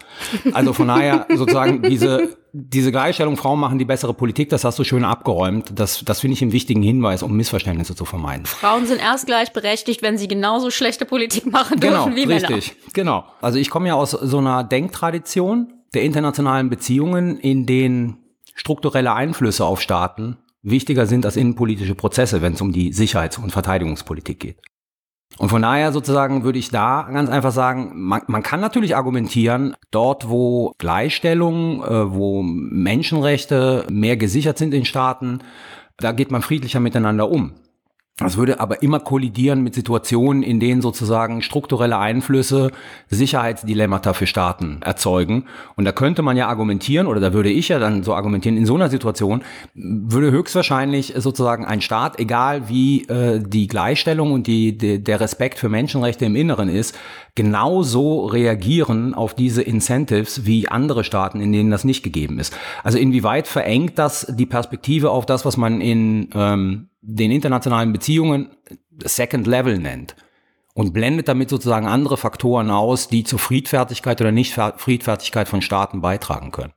Also 0.53 0.75
von 0.75 0.89
daher 0.89 1.27
sozusagen 1.35 1.81
diese, 1.83 2.37
diese 2.53 2.93
Gleichstellung, 2.93 3.39
Frauen 3.39 3.59
machen 3.59 3.79
die 3.79 3.87
bessere 3.87 4.13
Politik, 4.13 4.51
das 4.51 4.65
hast 4.65 4.79
du 4.79 4.85
schön 4.85 5.05
abgeräumt. 5.05 5.73
Das, 5.75 6.05
das 6.05 6.21
finde 6.21 6.35
ich 6.35 6.43
einen 6.43 6.53
wichtigen 6.53 6.83
Hinweis, 6.83 7.23
um 7.23 7.35
Missverständnisse 7.35 7.95
zu 7.95 8.05
vermeiden. 8.05 8.45
Frauen 8.45 8.87
sind 8.87 9.01
erst 9.01 9.27
gleichberechtigt, 9.27 10.03
wenn 10.03 10.19
sie 10.19 10.29
genauso 10.29 10.71
schlechte 10.71 11.07
Politik 11.07 11.47
machen 11.51 11.81
dürfen 11.81 12.13
genau, 12.13 12.17
wie 12.17 12.27
Männer. 12.27 12.51
Richtig, 12.51 12.77
genau. 12.93 13.25
Also 13.41 13.59
ich 13.59 13.71
komme 13.71 13.89
ja 13.89 13.95
aus 13.95 14.11
so 14.11 14.39
einer 14.39 14.65
Denktradition 14.65 15.73
der 15.95 16.03
internationalen 16.03 16.69
Beziehungen, 16.69 17.39
in 17.39 17.65
denen 17.65 18.19
strukturelle 18.55 19.15
Einflüsse 19.15 19.65
auf 19.65 19.81
Staaten 19.81 20.37
wichtiger 20.63 21.07
sind 21.07 21.25
als 21.25 21.37
innenpolitische 21.37 21.95
Prozesse, 21.95 22.43
wenn 22.43 22.53
es 22.53 22.61
um 22.61 22.73
die 22.73 22.93
Sicherheits- 22.93 23.39
und 23.39 23.53
Verteidigungspolitik 23.53 24.41
geht. 24.41 24.59
Und 25.37 25.51
von 25.51 25.63
daher 25.63 25.93
sozusagen 25.93 26.43
würde 26.43 26.59
ich 26.59 26.71
da 26.71 27.09
ganz 27.13 27.29
einfach 27.29 27.53
sagen, 27.53 27.93
man, 27.95 28.23
man 28.27 28.43
kann 28.43 28.61
natürlich 28.61 28.97
argumentieren, 28.97 29.77
dort 29.91 30.29
wo 30.29 30.73
Gleichstellung, 30.79 31.85
äh, 31.85 32.13
wo 32.13 32.43
Menschenrechte 32.43 33.87
mehr 33.91 34.17
gesichert 34.17 34.59
sind 34.59 34.73
in 34.73 34.85
Staaten, 34.85 35.41
da 35.99 36.13
geht 36.13 36.31
man 36.31 36.43
friedlicher 36.43 36.81
miteinander 36.81 37.31
um. 37.31 37.53
Das 38.21 38.37
würde 38.37 38.59
aber 38.59 38.83
immer 38.83 38.99
kollidieren 38.99 39.63
mit 39.63 39.75
Situationen, 39.75 40.43
in 40.43 40.59
denen 40.59 40.83
sozusagen 40.83 41.41
strukturelle 41.41 41.99
Einflüsse 41.99 42.73
Sicherheitsdilemmata 43.07 44.13
für 44.13 44.27
Staaten 44.27 44.81
erzeugen. 44.83 45.45
Und 45.77 45.85
da 45.85 45.93
könnte 45.93 46.23
man 46.23 46.37
ja 46.37 46.49
argumentieren, 46.49 47.07
oder 47.07 47.21
da 47.21 47.33
würde 47.33 47.51
ich 47.51 47.69
ja 47.69 47.79
dann 47.79 48.03
so 48.03 48.15
argumentieren, 48.15 48.57
in 48.57 48.67
so 48.67 48.75
einer 48.75 48.89
Situation 48.89 49.45
würde 49.75 50.33
höchstwahrscheinlich 50.33 51.15
sozusagen 51.17 51.65
ein 51.65 51.81
Staat, 51.81 52.19
egal 52.19 52.69
wie 52.69 53.05
äh, 53.05 53.41
die 53.41 53.69
Gleichstellung 53.69 54.33
und 54.33 54.49
die, 54.49 54.77
die, 54.77 55.03
der 55.03 55.21
Respekt 55.21 55.61
für 55.61 55.69
Menschenrechte 55.69 56.25
im 56.25 56.35
Inneren 56.35 56.69
ist, 56.69 56.99
genauso 57.37 58.27
reagieren 58.27 59.15
auf 59.15 59.35
diese 59.35 59.63
Incentives 59.63 60.45
wie 60.45 60.67
andere 60.67 61.05
Staaten, 61.05 61.41
in 61.41 61.53
denen 61.53 61.71
das 61.71 61.85
nicht 61.85 62.03
gegeben 62.03 62.41
ist. 62.41 62.53
Also 62.83 62.99
inwieweit 62.99 63.47
verengt 63.47 63.97
das 63.97 64.27
die 64.29 64.47
Perspektive 64.47 65.11
auf 65.11 65.25
das, 65.25 65.45
was 65.45 65.57
man 65.57 65.81
in 65.81 66.31
ähm, 66.35 66.89
den 67.09 67.31
internationalen 67.31 67.93
Beziehungen 67.93 68.51
Second 69.03 69.47
Level 69.47 69.79
nennt 69.79 70.15
und 70.75 70.93
blendet 70.93 71.27
damit 71.29 71.49
sozusagen 71.49 71.87
andere 71.87 72.19
Faktoren 72.19 72.71
aus, 72.71 73.09
die 73.09 73.25
zur 73.25 73.39
Friedfertigkeit 73.39 74.21
oder 74.21 74.31
Nicht-Friedfertigkeit 74.31 75.49
von 75.49 75.63
Staaten 75.63 76.03
beitragen 76.03 76.53
können. 76.53 76.73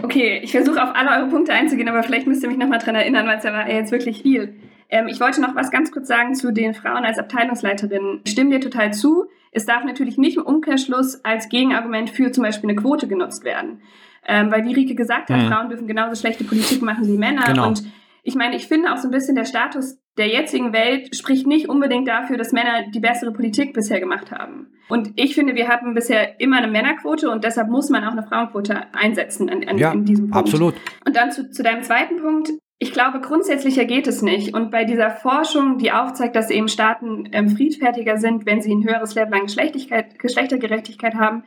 Okay, 0.00 0.40
ich 0.42 0.52
versuche 0.52 0.82
auf 0.82 0.94
alle 0.94 1.10
eure 1.10 1.28
Punkte 1.28 1.52
einzugehen, 1.52 1.88
aber 1.88 2.02
vielleicht 2.02 2.26
müsst 2.26 2.42
ihr 2.42 2.48
mich 2.48 2.58
nochmal 2.58 2.78
dran 2.78 2.94
erinnern, 2.94 3.26
weil 3.26 3.38
es 3.38 3.44
ja 3.44 3.52
war 3.52 3.68
jetzt 3.68 3.90
wirklich 3.90 4.22
viel. 4.22 4.54
Ähm, 4.88 5.08
ich 5.08 5.20
wollte 5.20 5.40
noch 5.40 5.56
was 5.56 5.70
ganz 5.70 5.90
kurz 5.90 6.06
sagen 6.06 6.34
zu 6.34 6.52
den 6.52 6.74
Frauen 6.74 7.04
als 7.04 7.18
Abteilungsleiterinnen. 7.18 8.20
Ich 8.24 8.32
stimme 8.32 8.50
dir 8.50 8.60
total 8.60 8.92
zu. 8.92 9.26
Es 9.50 9.66
darf 9.66 9.84
natürlich 9.84 10.18
nicht 10.18 10.36
im 10.36 10.44
Umkehrschluss 10.44 11.24
als 11.24 11.48
Gegenargument 11.48 12.10
für 12.10 12.30
zum 12.32 12.44
Beispiel 12.44 12.70
eine 12.70 12.80
Quote 12.80 13.08
genutzt 13.08 13.44
werden. 13.44 13.82
Ähm, 14.26 14.50
weil 14.50 14.64
wie 14.64 14.72
Rike 14.72 14.94
gesagt 14.94 15.30
hat, 15.30 15.42
mhm. 15.42 15.48
Frauen 15.48 15.68
dürfen 15.68 15.86
genauso 15.86 16.20
schlechte 16.20 16.44
Politik 16.44 16.82
machen 16.82 17.06
wie 17.06 17.18
Männer. 17.18 17.44
Genau. 17.46 17.68
Und 17.68 17.84
ich 18.24 18.34
meine, 18.34 18.56
ich 18.56 18.66
finde 18.66 18.90
auch 18.92 18.96
so 18.96 19.08
ein 19.08 19.10
bisschen 19.10 19.36
der 19.36 19.44
Status 19.44 19.98
der 20.16 20.28
jetzigen 20.28 20.72
Welt 20.72 21.14
spricht 21.14 21.46
nicht 21.46 21.68
unbedingt 21.68 22.08
dafür, 22.08 22.38
dass 22.38 22.52
Männer 22.52 22.84
die 22.88 23.00
bessere 23.00 23.32
Politik 23.32 23.74
bisher 23.74 24.00
gemacht 24.00 24.30
haben. 24.30 24.72
Und 24.88 25.12
ich 25.16 25.34
finde, 25.34 25.54
wir 25.54 25.68
hatten 25.68 25.92
bisher 25.92 26.40
immer 26.40 26.58
eine 26.58 26.68
Männerquote 26.68 27.30
und 27.30 27.44
deshalb 27.44 27.68
muss 27.68 27.90
man 27.90 28.04
auch 28.04 28.12
eine 28.12 28.22
Frauenquote 28.22 28.94
einsetzen 28.94 29.50
an, 29.50 29.64
an, 29.68 29.76
ja, 29.78 29.92
in 29.92 30.04
diesem 30.04 30.30
Punkt. 30.30 30.36
Absolut. 30.36 30.74
Und 31.04 31.16
dann 31.16 31.32
zu, 31.32 31.50
zu 31.50 31.62
deinem 31.62 31.82
zweiten 31.82 32.16
Punkt. 32.16 32.50
Ich 32.78 32.92
glaube, 32.92 33.20
grundsätzlicher 33.20 33.84
geht 33.84 34.06
es 34.06 34.22
nicht. 34.22 34.54
Und 34.54 34.70
bei 34.70 34.84
dieser 34.84 35.10
Forschung, 35.10 35.78
die 35.78 35.92
aufzeigt, 35.92 36.36
dass 36.36 36.50
eben 36.50 36.68
Staaten 36.68 37.28
ähm, 37.32 37.48
friedfertiger 37.48 38.16
sind, 38.16 38.46
wenn 38.46 38.62
sie 38.62 38.74
ein 38.74 38.84
höheres 38.84 39.14
Level 39.14 39.34
an 39.34 39.46
Geschlechtergerechtigkeit 39.46 41.14
haben, 41.14 41.44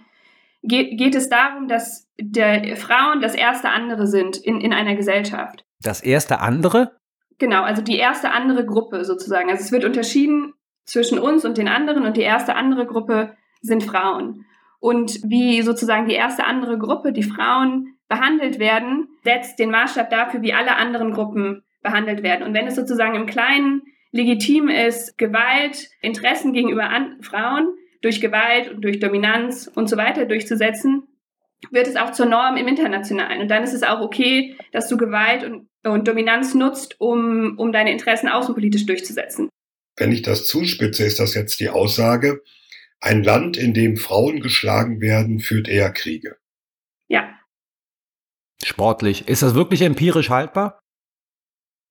geht, 0.62 0.98
geht 0.98 1.15
es 1.15 1.29
darum, 1.29 1.67
dass 1.67 2.10
der 2.19 2.75
Frauen 2.75 3.22
das 3.22 3.36
erste 3.36 3.69
andere 3.69 4.07
sind 4.07 4.38
in, 4.38 4.62
in 4.62 4.74
einer 4.74 4.96
Gesellschaft. 4.96 5.66
Das 5.81 6.01
erste 6.01 6.39
andere? 6.39 6.98
Genau, 7.39 7.63
also 7.63 7.81
die 7.81 7.98
erste 7.98 8.31
andere 8.31 8.65
Gruppe 8.65 9.05
sozusagen. 9.05 9.50
Also 9.50 9.63
es 9.63 9.72
wird 9.72 9.86
unterschieden 9.86 10.53
zwischen 10.86 11.19
uns 11.19 11.46
und 11.46 11.57
den 11.57 11.67
anderen 11.67 12.05
und 12.05 12.17
die 12.17 12.22
erste 12.22 12.55
andere 12.55 12.86
Gruppe 12.86 13.36
sind 13.62 13.84
Frauen. 13.84 14.46
Und 14.79 15.19
wie 15.24 15.62
sozusagen 15.62 16.07
die 16.07 16.15
erste 16.15 16.46
andere 16.46 16.77
Gruppe, 16.77 17.12
die 17.12 17.24
Frauen 17.24 17.98
behandelt 18.07 18.60
werden, 18.60 19.10
setzt 19.24 19.60
den 19.60 19.72
Maßstab 19.72 20.10
dafür, 20.10 20.41
wie 20.41 20.53
alle 20.53 20.75
anderen 20.75 21.12
Gruppen 21.12 21.63
behandelt 21.81 22.24
werden. 22.24 22.43
Und 22.43 22.53
wenn 22.53 22.67
es 22.67 22.75
sozusagen 22.75 23.15
im 23.15 23.25
Kleinen 23.25 23.81
legitim 24.12 24.69
ist, 24.69 25.17
Gewalt, 25.17 25.89
Interessen 26.01 26.53
gegenüber 26.53 26.89
Frauen 27.22 27.75
durch 28.01 28.22
Gewalt 28.22 28.72
und 28.72 28.81
durch 28.81 29.00
Dominanz 29.00 29.69
und 29.74 29.89
so 29.89 29.98
weiter 29.98 30.25
durchzusetzen, 30.25 31.07
wird 31.72 31.88
es 31.88 31.96
auch 31.96 32.12
zur 32.12 32.28
Norm 32.28 32.58
im 32.58 32.68
Internationalen. 32.68 33.42
Und 33.42 33.48
dann 33.50 33.64
ist 33.64 33.74
es 33.74 33.84
auch 33.84 34.02
okay, 34.02 34.56
dass 34.72 34.88
du 34.88 34.98
Gewalt 34.98 35.44
und, 35.44 35.68
und 35.84 36.08
Dominanz 36.08 36.54
nutzt, 36.54 37.00
um, 37.00 37.58
um 37.58 37.72
deine 37.72 37.92
Interessen 37.92 38.30
außenpolitisch 38.30 38.86
durchzusetzen. 38.86 39.50
Wenn 39.98 40.12
ich 40.12 40.22
das 40.22 40.46
zuspitze, 40.46 41.06
ist 41.06 41.20
das 41.20 41.34
jetzt 41.34 41.60
die 41.60 41.70
Aussage, 41.70 42.42
ein 43.00 43.24
Land, 43.24 43.58
in 43.58 43.74
dem 43.74 43.98
Frauen 43.98 44.40
geschlagen 44.40 45.02
werden, 45.02 45.40
führt 45.40 45.68
eher 45.68 45.92
Kriege. 45.92 46.38
Ja. 47.08 47.40
Sportlich. 48.64 49.28
Ist 49.28 49.44
das 49.44 49.56
wirklich 49.56 49.82
empirisch 49.82 50.30
haltbar? 50.30 50.80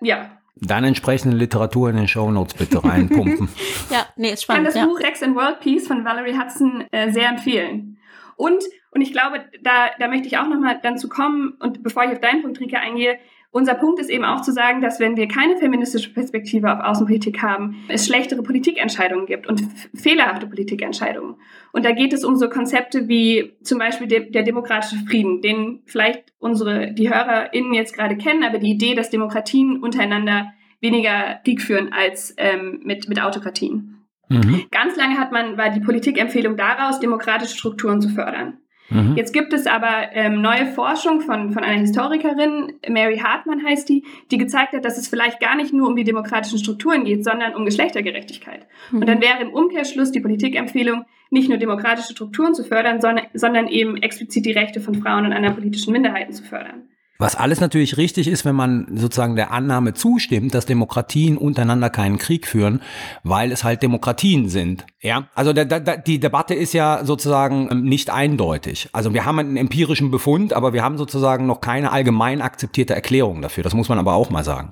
Ja. 0.01 0.39
Dann 0.57 0.85
entsprechende 0.85 1.37
Literatur 1.37 1.91
in 1.91 1.97
den 1.97 2.09
Shownotes 2.09 2.55
bitte 2.55 2.83
reinpumpen. 2.83 3.49
ja, 3.91 4.07
nee, 4.17 4.33
ist 4.33 4.43
spannend. 4.43 4.69
Ich 4.69 4.75
kann 4.75 4.83
das 4.83 4.87
ja. 4.87 4.87
Buch 4.87 5.01
Sex 5.01 5.23
and 5.23 5.37
World 5.37 5.61
Peace 5.61 5.87
von 5.87 6.05
Valerie 6.05 6.37
Hudson 6.37 6.85
äh, 6.93 7.13
sehr 7.13 7.29
empfehlen. 7.29 7.99
Und, 8.37 8.65
und 8.97 9.03
ich 9.03 9.13
glaube, 9.13 9.45
da, 9.63 9.91
da 9.99 10.09
möchte 10.09 10.27
ich 10.27 10.39
auch 10.39 10.49
nochmal 10.49 10.81
dann 10.83 10.97
zu 10.97 11.11
kommen, 11.11 11.53
und 11.61 11.83
bevor 11.83 12.05
ich 12.05 12.13
auf 12.13 12.21
deinen 12.21 12.41
Punkt, 12.41 12.59
Rika, 12.61 12.79
eingehe, 12.79 13.19
unser 13.51 13.75
Punkt 13.75 14.01
ist 14.01 14.09
eben 14.09 14.25
auch 14.25 14.41
zu 14.41 14.53
sagen, 14.53 14.81
dass 14.81 15.01
wenn 15.01 15.19
wir 15.19 15.29
keine 15.29 15.59
feministische 15.59 16.15
Perspektive 16.15 16.73
auf 16.73 16.81
Außenpolitik 16.83 17.43
haben, 17.43 17.85
es 17.89 18.07
schlechtere 18.07 18.43
Politikentscheidungen 18.43 19.27
gibt 19.27 19.47
und 19.47 19.61
fehlerhafte 19.95 20.47
Politikentscheidungen. 20.47 21.35
Und 21.75 21.85
da 21.85 21.93
geht 21.93 22.15
es 22.15 22.25
um 22.25 22.37
so 22.37 22.49
Konzepte 22.49 23.07
wie 23.07 23.59
zum 23.63 23.79
Beispiel 23.79 24.07
de 24.07 24.31
der 24.31 24.45
demokratische 24.45 25.05
Frieden, 25.05 25.43
den 25.43 25.83
vielleicht 25.85 26.33
unsere, 26.39 26.95
die 26.95 27.11
HörerInnen 27.11 27.75
jetzt 27.75 27.95
gerade 27.95 28.17
kennen, 28.17 28.45
aber 28.45 28.57
die 28.57 28.71
Idee, 28.71 28.95
dass 28.95 29.11
Demokratien 29.11 29.79
untereinander 29.83 30.53
weniger 30.81 31.39
Krieg 31.45 31.61
führen 31.61 31.93
als 31.93 32.35
ähm, 32.39 32.81
mit, 32.83 33.11
mit 33.11 33.23
Autokratien. 33.23 34.07
Mhm. 34.31 34.65
Ganz 34.71 34.97
lange 34.97 35.19
hat 35.19 35.33
man, 35.33 35.59
war 35.59 35.69
die 35.69 35.81
Politikempfehlung 35.81 36.57
daraus, 36.57 36.99
demokratische 36.99 37.59
Strukturen 37.59 38.01
zu 38.01 38.09
fördern. 38.09 38.59
Mhm. 38.89 39.17
Jetzt 39.17 39.33
gibt 39.33 39.53
es 39.53 39.67
aber 39.67 40.13
ähm, 40.13 40.41
neue 40.41 40.67
Forschung 40.67 41.21
von, 41.21 41.53
von 41.53 41.65
einer 41.65 41.81
Historikerin, 41.81 42.75
Mary 42.89 43.19
Hartmann 43.19 43.65
heißt 43.65 43.89
die, 43.89 44.05
die 44.31 44.39
gezeigt 44.39 44.73
hat, 44.73 44.85
dass 44.85 44.99
es 44.99 45.09
vielleicht 45.09 45.41
gar 45.41 45.57
nicht 45.57 45.73
nur 45.73 45.89
um 45.89 45.97
die 45.97 46.05
demokratischen 46.05 46.59
Strukturen 46.59 47.05
geht, 47.05 47.25
sondern 47.25 47.55
um 47.55 47.65
Geschlechtergerechtigkeit. 47.65 48.67
Mhm. 48.91 49.01
Und 49.01 49.07
dann 49.09 49.21
wäre 49.21 49.43
im 49.43 49.53
Umkehrschluss 49.53 50.13
die 50.13 50.21
Politikempfehlung, 50.21 51.05
nicht 51.31 51.49
nur 51.49 51.59
demokratische 51.59 52.13
Strukturen 52.13 52.55
zu 52.55 52.63
fördern, 52.63 53.01
sondern, 53.01 53.27
sondern 53.35 53.67
eben 53.67 53.97
explizit 53.97 54.47
die 54.47 54.53
Rechte 54.53 54.81
von 54.81 54.95
Frauen 54.95 55.27
und 55.27 55.33
anderen 55.33 55.57
politischen 55.57 55.93
Minderheiten 55.93 56.33
zu 56.33 56.45
fördern. 56.45 56.89
Was 57.19 57.35
alles 57.35 57.61
natürlich 57.61 57.97
richtig 57.97 58.29
ist, 58.29 58.45
wenn 58.45 58.55
man 58.55 58.87
sozusagen 58.95 59.37
der 59.37 59.51
Annahme 59.51 59.95
zustimmt, 59.95 60.55
dass 60.55 60.67
Demokratien 60.67 61.39
untereinander 61.39 61.89
keinen 61.89 62.19
Krieg 62.19 62.47
führen, 62.47 62.83
weil 63.23 63.53
es 63.53 63.65
halt 63.65 63.83
Demokratien 63.83 64.49
sind. 64.49 64.87
Ja, 65.01 65.29
also 65.35 65.53
der, 65.53 65.65
der, 65.65 65.97
die 65.99 66.21
Debatte 66.21 66.55
ist 66.55 66.75
ja 66.75 67.05
sozusagen 67.05 67.69
ähm, 67.71 67.85
nicht 67.85 68.11
eindeutig. 68.11 68.89
Also 68.93 69.15
wir 69.15 69.25
haben 69.25 69.39
einen 69.39 69.57
empirischen 69.57 70.11
Befund, 70.11 70.53
aber 70.53 70.73
wir 70.73 70.83
haben 70.83 70.99
sozusagen 70.99 71.47
noch 71.47 71.61
keine 71.61 71.93
allgemein 71.93 72.43
akzeptierte 72.43 72.95
Erklärung 72.95 73.41
dafür. 73.41 73.65
Das 73.65 73.75
muss 73.75 73.89
man 73.89 73.99
aber 73.99 74.15
auch 74.15 74.31
mal 74.31 74.45
sagen. 74.45 74.71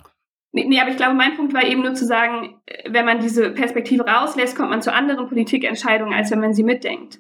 Nee, 0.53 0.67
nee, 0.69 0.81
aber 0.81 0.91
ich 0.91 0.97
glaube, 0.97 1.15
mein 1.15 1.37
Punkt 1.37 1.53
war 1.53 1.65
eben 1.65 1.83
nur 1.83 1.95
zu 1.95 2.07
sagen, 2.07 2.61
wenn 2.89 3.05
man 3.05 3.21
diese 3.21 3.51
Perspektive 3.51 4.05
rauslässt, 4.05 4.57
kommt 4.57 4.71
man 4.71 4.83
zu 4.83 4.93
anderen 4.93 5.29
Politikentscheidungen, 5.29 6.15
als 6.15 6.31
wenn 6.31 6.39
man 6.39 6.55
sie 6.55 6.63
mitdenkt. 6.63 7.19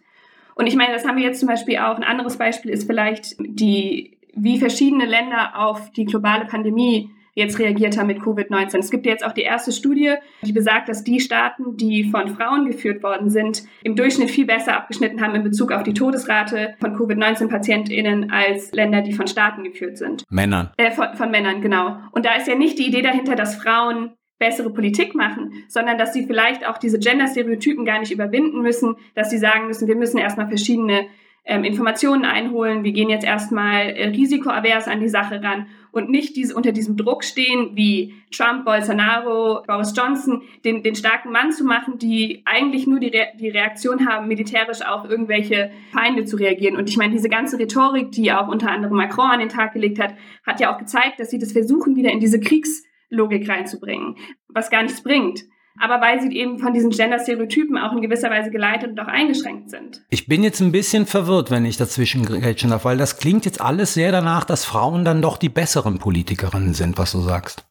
Und 0.54 0.69
ich 0.69 0.76
meine, 0.76 0.93
das 0.93 1.04
haben 1.04 1.16
wir 1.16 1.25
jetzt 1.25 1.40
zum 1.40 1.49
Beispiel 1.49 1.78
auch. 1.78 1.97
Ein 1.97 2.04
anderes 2.04 2.37
Beispiel 2.37 2.71
ist 2.71 2.87
vielleicht 2.87 3.35
die 3.40 4.19
wie 4.36 4.58
verschiedene 4.58 5.06
Länder 5.06 5.52
auf 5.56 5.90
die 5.92 6.04
globale 6.04 6.46
Pandemie 6.46 7.10
jetzt 7.34 7.58
reagiert 7.58 7.98
haben 7.98 8.06
mit 8.06 8.20
Covid-19. 8.20 8.78
Es 8.78 8.90
gibt 8.90 9.06
jetzt 9.06 9.24
auch 9.24 9.32
die 9.32 9.42
erste 9.42 9.72
Studie, 9.72 10.14
die 10.42 10.52
besagt, 10.52 10.88
dass 10.88 11.04
die 11.04 11.20
Staaten, 11.20 11.76
die 11.76 12.04
von 12.04 12.28
Frauen 12.28 12.66
geführt 12.66 13.02
worden 13.02 13.28
sind, 13.28 13.64
im 13.82 13.96
Durchschnitt 13.96 14.30
viel 14.30 14.46
besser 14.46 14.76
abgeschnitten 14.76 15.20
haben 15.20 15.34
in 15.34 15.42
Bezug 15.42 15.72
auf 15.72 15.82
die 15.82 15.94
Todesrate 15.94 16.74
von 16.80 16.96
Covid-19-PatientInnen 16.96 18.30
als 18.30 18.72
Länder, 18.72 19.02
die 19.02 19.12
von 19.12 19.26
Staaten 19.26 19.64
geführt 19.64 19.98
sind. 19.98 20.24
Männern. 20.30 20.70
Äh, 20.76 20.92
von, 20.92 21.14
von 21.14 21.30
Männern, 21.30 21.60
genau. 21.60 21.96
Und 22.12 22.24
da 22.24 22.34
ist 22.36 22.48
ja 22.48 22.54
nicht 22.54 22.78
die 22.78 22.86
Idee 22.86 23.02
dahinter, 23.02 23.34
dass 23.34 23.56
Frauen 23.56 24.12
bessere 24.38 24.70
Politik 24.70 25.14
machen, 25.14 25.64
sondern 25.68 25.96
dass 25.96 26.12
sie 26.12 26.26
vielleicht 26.26 26.66
auch 26.66 26.78
diese 26.78 26.98
Gender-Stereotypen 26.98 27.84
gar 27.84 28.00
nicht 28.00 28.12
überwinden 28.12 28.62
müssen, 28.62 28.96
dass 29.14 29.30
sie 29.30 29.38
sagen 29.38 29.66
müssen, 29.66 29.88
wir 29.88 29.96
müssen 29.96 30.18
erstmal 30.18 30.48
verschiedene 30.48 31.06
ähm, 31.44 31.64
Informationen 31.64 32.24
einholen. 32.24 32.84
Wir 32.84 32.92
gehen 32.92 33.10
jetzt 33.10 33.24
erstmal 33.24 33.90
äh, 33.90 34.08
risikoavers 34.08 34.88
an 34.88 35.00
die 35.00 35.08
Sache 35.08 35.42
ran 35.42 35.66
und 35.92 36.08
nicht 36.08 36.36
diese, 36.36 36.54
unter 36.54 36.72
diesem 36.72 36.96
Druck 36.96 37.22
stehen, 37.22 37.76
wie 37.76 38.14
Trump, 38.32 38.64
Bolsonaro, 38.64 39.62
Boris 39.66 39.94
Johnson, 39.96 40.42
den, 40.64 40.82
den 40.82 40.94
starken 40.94 41.30
Mann 41.30 41.52
zu 41.52 41.64
machen, 41.64 41.98
die 41.98 42.42
eigentlich 42.46 42.86
nur 42.86 42.98
die, 42.98 43.08
Re 43.08 43.28
die 43.38 43.50
Reaktion 43.50 44.08
haben, 44.08 44.26
militärisch 44.26 44.82
auf 44.82 45.08
irgendwelche 45.08 45.70
Feinde 45.92 46.24
zu 46.24 46.36
reagieren. 46.36 46.76
Und 46.76 46.88
ich 46.88 46.96
meine, 46.96 47.12
diese 47.12 47.28
ganze 47.28 47.58
Rhetorik, 47.58 48.10
die 48.10 48.32
auch 48.32 48.48
unter 48.48 48.70
anderem 48.70 48.96
Macron 48.96 49.30
an 49.30 49.40
den 49.40 49.50
Tag 49.50 49.74
gelegt 49.74 50.00
hat, 50.00 50.14
hat 50.46 50.60
ja 50.60 50.74
auch 50.74 50.78
gezeigt, 50.78 51.20
dass 51.20 51.30
sie 51.30 51.38
das 51.38 51.52
versuchen, 51.52 51.94
wieder 51.94 52.10
in 52.10 52.20
diese 52.20 52.40
Kriegslogik 52.40 53.48
reinzubringen, 53.48 54.16
was 54.48 54.70
gar 54.70 54.82
nichts 54.82 55.02
bringt 55.02 55.44
aber 55.78 56.00
weil 56.00 56.21
sie 56.21 56.37
eben 56.37 56.59
von 56.59 56.73
diesen 56.73 56.90
Gender-Stereotypen 56.90 57.76
auch 57.78 57.93
in 57.93 58.02
gewisser 58.02 58.31
Weise 58.31 58.50
geleitet 58.50 58.90
und 58.90 59.00
auch 59.00 59.09
eingeschränkt 59.09 59.71
sind. 59.71 60.02
Ich 60.09 60.26
bin 60.26 60.43
jetzt 60.43 60.61
ein 60.61 60.73
bisschen 60.73 61.07
verwirrt, 61.07 61.50
wenn 61.50 61.65
ich 61.65 61.76
dazwischen 61.76 62.25
grätschen 62.25 62.71
darf, 62.71 62.84
weil 62.84 62.97
das 62.97 63.19
klingt 63.19 63.45
jetzt 63.45 63.60
alles 63.60 63.95
sehr 63.95 64.13
danach, 64.13 64.45
dass 64.45 64.65
Frauen 64.65 65.04
dann 65.04 65.23
doch 65.23 65.37
die 65.37 65.49
besseren 65.49 65.99
Politikerinnen 65.99 66.75
sind, 66.75 66.99
was 66.99 67.13
du 67.13 67.21
sagst. 67.21 67.65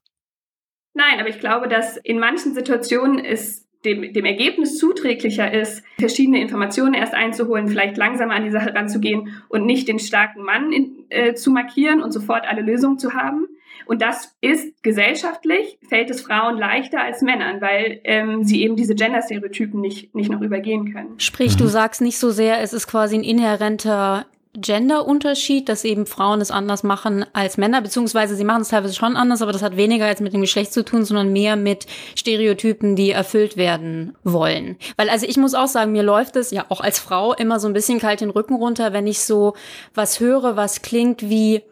Nein, 0.94 1.20
aber 1.20 1.30
ich 1.30 1.39
glaube, 1.39 1.68
dass 1.68 1.98
in 1.98 2.20
manchen 2.20 2.54
Situationen 2.54 3.24
es 3.24 3.63
dem, 3.86 4.13
dem 4.13 4.26
Ergebnis 4.26 4.78
zuträglicher 4.78 5.52
ist, 5.52 5.84
verschiedene 6.00 6.42
Informationen 6.42 6.94
erst 6.94 7.13
einzuholen, 7.13 7.68
vielleicht 7.68 7.98
langsamer 7.98 8.34
an 8.34 8.46
die 8.46 8.52
Sache 8.52 8.74
ranzugehen 8.74 9.44
und 9.50 9.66
nicht 9.66 9.88
den 9.88 10.00
starken 10.00 10.44
Mann 10.44 10.72
in, 10.72 11.06
äh, 11.10 11.34
zu 11.34 11.52
markieren 11.52 12.02
und 12.02 12.12
sofort 12.12 12.48
alle 12.48 12.62
Lösungen 12.62 12.98
zu 12.98 13.13
haben. 13.13 13.48
Und 13.86 14.02
das 14.02 14.36
ist 14.41 14.82
gesellschaftlich, 14.84 15.78
fällt 15.88 16.10
es 16.10 16.22
Frauen 16.22 16.58
leichter 16.58 17.02
als 17.02 17.22
Männern, 17.22 17.62
weil 17.62 18.00
ähm, 18.04 18.43
sie 18.43 18.63
eben 18.63 18.76
diese 18.76 18.96
Gender-Stereotypen 18.96 19.80
nicht, 19.80 20.13
nicht 20.15 20.32
noch 20.32 20.41
übergehen 20.41 20.93
können. 20.93 21.19
Sprich, 21.19 21.56
du 21.56 21.65
mhm. 21.65 21.69
sagst 21.69 22.02
nicht 22.02 22.17
so 22.17 22.32
sehr, 22.32 22.62
es 22.62 22.74
ist 22.74 22.88
quasi 22.88 23.15
ein 23.15 23.24
inhärenter 23.24 24.26
Gender-Unterschied, 24.56 25.67
dass 25.67 25.84
eben 25.84 26.06
Frauen 26.06 26.39
es 26.39 26.52
anders 26.52 26.84
machen 26.84 27.26
als 27.34 27.58
Männer, 27.58 27.82
beziehungsweise 27.82 28.36
sie 28.36 28.43
machen 28.43 28.62
es 28.62 28.69
teilweise 28.69 28.93
schon 28.93 29.15
anders, 29.15 29.41
aber 29.41 29.52
das 29.52 29.63
hat 29.63 29.78
weniger 29.78 30.08
jetzt 30.08 30.22
mit 30.22 30.34
dem 30.34 30.41
Geschlecht 30.41 30.74
zu 30.74 30.86
tun, 30.86 31.06
sondern 31.06 31.34
mehr 31.34 31.56
mit 31.56 31.88
Stereotypen, 32.15 32.96
die 32.96 33.12
erfüllt 33.12 33.58
werden 33.58 34.15
wollen. 34.24 34.78
Weil 34.96 35.10
also 35.10 35.26
ich 35.28 35.38
muss 35.38 35.56
auch 35.56 35.67
sagen, 35.67 35.91
mir 35.91 36.04
läuft 36.04 36.36
es 36.36 36.52
ja 36.52 36.65
auch 36.69 36.82
als 36.82 37.00
Frau 37.00 37.34
immer 37.34 37.60
so 37.60 37.67
ein 37.67 37.74
bisschen 37.74 38.00
kalt 38.00 38.22
den 38.22 38.30
Rücken 38.30 38.54
runter, 38.54 38.93
wenn 38.93 39.08
ich 39.08 39.22
so 39.22 39.56
was 39.96 40.19
höre, 40.19 40.56
was 40.56 40.84
klingt 40.84 41.28
wie 41.28 41.63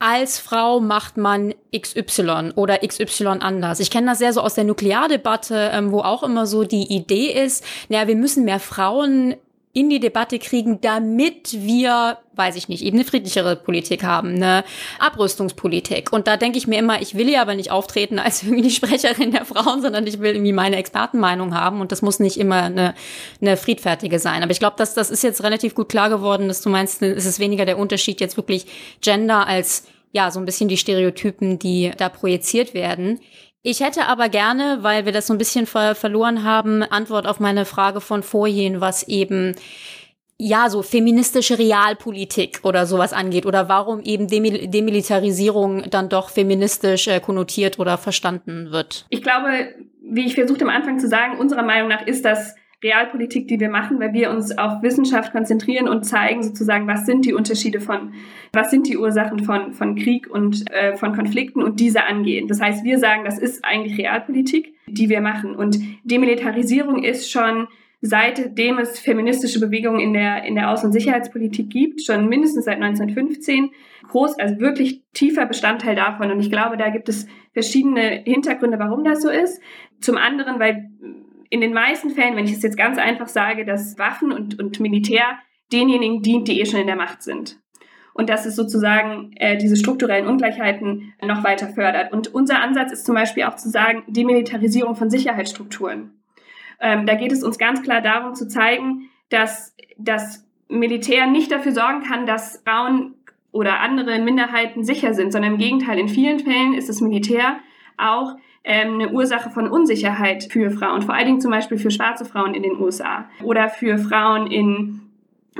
als 0.00 0.38
Frau 0.38 0.80
macht 0.80 1.16
man 1.18 1.54
XY 1.78 2.52
oder 2.56 2.78
XY 2.78 3.26
anders. 3.40 3.80
Ich 3.80 3.90
kenne 3.90 4.08
das 4.08 4.18
sehr 4.18 4.32
so 4.32 4.40
aus 4.40 4.54
der 4.54 4.64
Nukleardebatte, 4.64 5.70
ähm, 5.72 5.92
wo 5.92 6.00
auch 6.00 6.22
immer 6.22 6.46
so 6.46 6.64
die 6.64 6.92
Idee 6.92 7.30
ist, 7.44 7.64
naja, 7.88 8.08
wir 8.08 8.16
müssen 8.16 8.44
mehr 8.44 8.60
Frauen 8.60 9.36
in 9.72 9.88
die 9.88 10.00
Debatte 10.00 10.40
kriegen, 10.40 10.80
damit 10.80 11.52
wir, 11.52 12.18
weiß 12.34 12.56
ich 12.56 12.68
nicht, 12.68 12.82
eben 12.82 12.96
eine 12.98 13.04
friedlichere 13.04 13.54
Politik 13.54 14.02
haben, 14.02 14.34
eine 14.34 14.64
Abrüstungspolitik. 14.98 16.12
Und 16.12 16.26
da 16.26 16.36
denke 16.36 16.58
ich 16.58 16.66
mir 16.66 16.78
immer, 16.80 17.00
ich 17.00 17.14
will 17.14 17.28
ja 17.28 17.42
aber 17.42 17.54
nicht 17.54 17.70
auftreten 17.70 18.18
als 18.18 18.42
irgendwie 18.42 18.62
die 18.62 18.70
Sprecherin 18.70 19.30
der 19.30 19.44
Frauen, 19.44 19.80
sondern 19.80 20.06
ich 20.08 20.18
will 20.18 20.32
irgendwie 20.34 20.52
meine 20.52 20.76
Expertenmeinung 20.76 21.54
haben 21.54 21.80
und 21.80 21.92
das 21.92 22.02
muss 22.02 22.18
nicht 22.18 22.36
immer 22.36 22.62
eine, 22.62 22.94
eine 23.40 23.56
friedfertige 23.56 24.18
sein. 24.18 24.42
Aber 24.42 24.50
ich 24.50 24.58
glaube, 24.58 24.76
dass 24.76 24.94
das 24.94 25.10
ist 25.10 25.22
jetzt 25.22 25.42
relativ 25.44 25.76
gut 25.76 25.88
klar 25.88 26.08
geworden, 26.08 26.48
dass 26.48 26.62
du 26.62 26.68
meinst, 26.68 27.00
es 27.02 27.24
ist 27.24 27.38
weniger 27.38 27.64
der 27.64 27.78
Unterschied 27.78 28.20
jetzt 28.20 28.36
wirklich 28.36 28.66
Gender 29.00 29.46
als 29.46 29.84
ja, 30.12 30.32
so 30.32 30.40
ein 30.40 30.46
bisschen 30.46 30.68
die 30.68 30.76
Stereotypen, 30.76 31.60
die 31.60 31.92
da 31.96 32.08
projiziert 32.08 32.74
werden. 32.74 33.20
Ich 33.62 33.80
hätte 33.80 34.06
aber 34.06 34.28
gerne, 34.28 34.78
weil 34.80 35.04
wir 35.04 35.12
das 35.12 35.26
so 35.26 35.34
ein 35.34 35.38
bisschen 35.38 35.66
ver 35.66 35.94
verloren 35.94 36.44
haben, 36.44 36.82
Antwort 36.82 37.26
auf 37.26 37.40
meine 37.40 37.66
Frage 37.66 38.00
von 38.00 38.22
vorhin, 38.22 38.80
was 38.80 39.06
eben 39.06 39.54
ja, 40.42 40.70
so 40.70 40.82
feministische 40.82 41.58
Realpolitik 41.58 42.60
oder 42.62 42.86
sowas 42.86 43.12
angeht 43.12 43.44
oder 43.44 43.68
warum 43.68 44.00
eben 44.00 44.26
Demil 44.26 44.68
Demilitarisierung 44.68 45.90
dann 45.90 46.08
doch 46.08 46.30
feministisch 46.30 47.08
äh, 47.08 47.20
konnotiert 47.20 47.78
oder 47.78 47.98
verstanden 47.98 48.70
wird. 48.70 49.04
Ich 49.10 49.22
glaube, 49.22 49.74
wie 50.02 50.24
ich 50.24 50.34
versucht 50.34 50.62
am 50.62 50.70
Anfang 50.70 50.98
zu 50.98 51.08
sagen, 51.08 51.38
unserer 51.38 51.62
Meinung 51.62 51.88
nach 51.88 52.06
ist 52.06 52.24
das 52.24 52.54
Realpolitik, 52.82 53.46
die 53.48 53.60
wir 53.60 53.68
machen, 53.68 54.00
weil 54.00 54.12
wir 54.14 54.30
uns 54.30 54.56
auf 54.56 54.82
Wissenschaft 54.82 55.32
konzentrieren 55.32 55.88
und 55.88 56.04
zeigen 56.04 56.42
sozusagen, 56.42 56.86
was 56.86 57.04
sind 57.04 57.26
die 57.26 57.34
Unterschiede 57.34 57.80
von, 57.80 58.14
was 58.52 58.70
sind 58.70 58.88
die 58.88 58.96
Ursachen 58.96 59.40
von, 59.40 59.74
von 59.74 59.96
Krieg 59.96 60.30
und 60.30 60.70
äh, 60.70 60.96
von 60.96 61.14
Konflikten 61.14 61.62
und 61.62 61.78
diese 61.78 62.04
angehen. 62.04 62.48
Das 62.48 62.60
heißt, 62.60 62.84
wir 62.84 62.98
sagen, 62.98 63.24
das 63.24 63.38
ist 63.38 63.64
eigentlich 63.64 63.98
Realpolitik, 63.98 64.74
die 64.86 65.08
wir 65.10 65.20
machen. 65.20 65.54
Und 65.54 65.78
Demilitarisierung 66.04 67.02
ist 67.02 67.30
schon 67.30 67.68
seitdem 68.02 68.78
es 68.78 68.98
feministische 68.98 69.60
Bewegungen 69.60 70.00
in 70.00 70.14
der, 70.14 70.44
in 70.44 70.54
der 70.54 70.70
Außen- 70.70 70.86
und 70.86 70.92
Sicherheitspolitik 70.92 71.68
gibt, 71.68 72.02
schon 72.02 72.28
mindestens 72.28 72.64
seit 72.64 72.76
1915, 72.76 73.70
groß, 74.08 74.38
also 74.38 74.58
wirklich 74.58 75.02
tiefer 75.12 75.44
Bestandteil 75.46 75.96
davon. 75.96 76.30
Und 76.30 76.40
ich 76.40 76.50
glaube, 76.50 76.76
da 76.76 76.88
gibt 76.88 77.08
es 77.08 77.26
verschiedene 77.52 78.22
Hintergründe, 78.24 78.78
warum 78.78 79.04
das 79.04 79.20
so 79.20 79.28
ist. 79.28 79.60
Zum 80.00 80.16
anderen, 80.16 80.58
weil 80.58 80.90
in 81.50 81.60
den 81.60 81.74
meisten 81.74 82.10
Fällen, 82.10 82.36
wenn 82.36 82.44
ich 82.44 82.52
es 82.52 82.62
jetzt 82.62 82.76
ganz 82.76 82.96
einfach 82.96 83.28
sage, 83.28 83.64
dass 83.64 83.98
Waffen 83.98 84.32
und, 84.32 84.58
und 84.58 84.80
Militär 84.80 85.24
denjenigen 85.72 86.22
dient, 86.22 86.48
die 86.48 86.60
eh 86.60 86.66
schon 86.66 86.80
in 86.80 86.86
der 86.86 86.96
Macht 86.96 87.22
sind. 87.22 87.58
Und 88.14 88.28
dass 88.28 88.46
es 88.46 88.56
sozusagen 88.56 89.32
äh, 89.36 89.56
diese 89.56 89.76
strukturellen 89.76 90.26
Ungleichheiten 90.26 91.12
noch 91.22 91.44
weiter 91.44 91.68
fördert. 91.68 92.12
Und 92.12 92.32
unser 92.34 92.60
Ansatz 92.60 92.92
ist 92.92 93.06
zum 93.06 93.14
Beispiel 93.14 93.44
auch 93.44 93.56
zu 93.56 93.68
sagen, 93.68 94.04
Demilitarisierung 94.08 94.94
von 94.94 95.10
Sicherheitsstrukturen. 95.10 96.12
Ähm, 96.80 97.06
da 97.06 97.14
geht 97.14 97.32
es 97.32 97.42
uns 97.42 97.58
ganz 97.58 97.82
klar 97.82 98.00
darum 98.00 98.34
zu 98.34 98.48
zeigen, 98.48 99.10
dass 99.28 99.74
das 99.96 100.46
Militär 100.68 101.26
nicht 101.26 101.50
dafür 101.50 101.72
sorgen 101.72 102.02
kann, 102.02 102.26
dass 102.26 102.62
Frauen 102.64 103.14
oder 103.52 103.80
andere 103.80 104.18
Minderheiten 104.20 104.84
sicher 104.84 105.14
sind, 105.14 105.32
sondern 105.32 105.54
im 105.54 105.58
Gegenteil, 105.58 105.98
in 105.98 106.08
vielen 106.08 106.38
Fällen 106.38 106.74
ist 106.74 106.88
das 106.88 107.00
Militär 107.00 107.58
auch 107.96 108.36
eine 108.64 109.10
Ursache 109.10 109.50
von 109.50 109.68
Unsicherheit 109.68 110.44
für 110.50 110.70
Frauen, 110.70 111.02
vor 111.02 111.14
allen 111.14 111.26
Dingen 111.26 111.40
zum 111.40 111.50
Beispiel 111.50 111.78
für 111.78 111.90
schwarze 111.90 112.24
Frauen 112.24 112.54
in 112.54 112.62
den 112.62 112.78
USA 112.78 113.26
oder 113.42 113.68
für 113.68 113.98
Frauen 113.98 114.46
in 114.50 115.00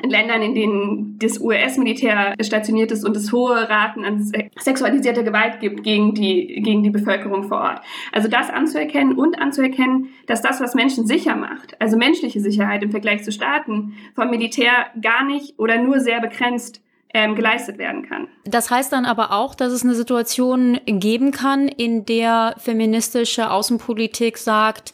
in 0.03 0.11
Ländern, 0.11 0.43
in 0.43 0.55
denen 0.55 1.19
das 1.19 1.41
US-Militär 1.41 2.35
stationiert 2.41 2.93
ist 2.93 3.05
und 3.05 3.17
es 3.17 3.33
hohe 3.33 3.69
Raten 3.69 4.05
an 4.05 4.23
sexualisierter 4.59 5.23
Gewalt 5.23 5.61
gibt 5.61 5.83
gegen 5.83 6.15
die, 6.15 6.61
gegen 6.63 6.83
die 6.83 6.91
Bevölkerung 6.91 7.45
vor 7.49 7.59
Ort. 7.59 7.81
Also 8.13 8.29
das 8.29 8.51
anzuerkennen 8.51 9.17
und 9.17 9.41
anzuerkennen, 9.41 10.09
dass 10.27 10.43
das, 10.43 10.61
was 10.61 10.75
Menschen 10.75 11.07
sicher 11.07 11.35
macht, 11.35 11.81
also 11.81 11.97
menschliche 11.97 12.41
Sicherheit 12.41 12.83
im 12.83 12.91
Vergleich 12.91 13.25
zu 13.25 13.33
Staaten, 13.33 13.95
vom 14.15 14.31
Militär 14.31 14.87
gar 15.01 15.25
nicht 15.25 15.59
oder 15.59 15.83
nur 15.83 16.01
sehr 16.01 16.21
begrenzt 16.21 16.83
ähm, 17.13 17.35
geleistet 17.35 17.79
werden 17.79 18.09
kann. 18.09 18.29
Das 18.45 18.71
heißt 18.71 18.93
dann 18.93 19.05
aber 19.05 19.33
auch, 19.33 19.55
dass 19.55 19.73
es 19.73 19.83
eine 19.83 19.95
Situation 19.95 20.81
geben 20.87 21.33
kann, 21.33 21.69
in 21.69 22.07
der 22.07 22.55
feministische 22.59 23.51
Außenpolitik 23.51 24.39
sagt, 24.39 24.93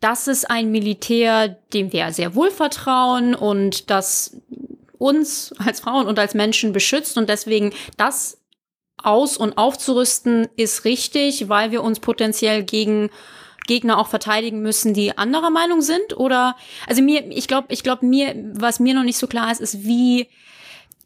das 0.00 0.26
ist 0.26 0.50
ein 0.50 0.70
Militär, 0.70 1.48
dem 1.72 1.92
wir 1.92 2.12
sehr 2.12 2.34
wohl 2.34 2.50
vertrauen 2.50 3.34
und 3.34 3.90
das 3.90 4.40
uns 4.98 5.52
als 5.58 5.80
Frauen 5.80 6.06
und 6.06 6.18
als 6.18 6.34
Menschen 6.34 6.72
beschützt 6.72 7.18
und 7.18 7.28
deswegen 7.28 7.72
das 7.96 8.40
aus- 9.02 9.36
und 9.36 9.58
aufzurüsten 9.58 10.48
ist 10.56 10.84
richtig, 10.84 11.48
weil 11.48 11.72
wir 11.72 11.82
uns 11.82 11.98
potenziell 11.98 12.62
gegen 12.62 13.10
Gegner 13.66 13.98
auch 13.98 14.08
verteidigen 14.08 14.60
müssen, 14.60 14.94
die 14.94 15.16
anderer 15.16 15.50
Meinung 15.50 15.82
sind? 15.82 16.16
Oder 16.16 16.56
also 16.86 17.02
mir, 17.02 17.24
ich 17.30 17.48
glaube, 17.48 17.68
ich 17.70 17.82
glaube 17.82 18.06
mir, 18.06 18.34
was 18.54 18.80
mir 18.80 18.94
noch 18.94 19.04
nicht 19.04 19.18
so 19.18 19.26
klar 19.26 19.50
ist, 19.50 19.60
ist 19.60 19.84
wie 19.84 20.28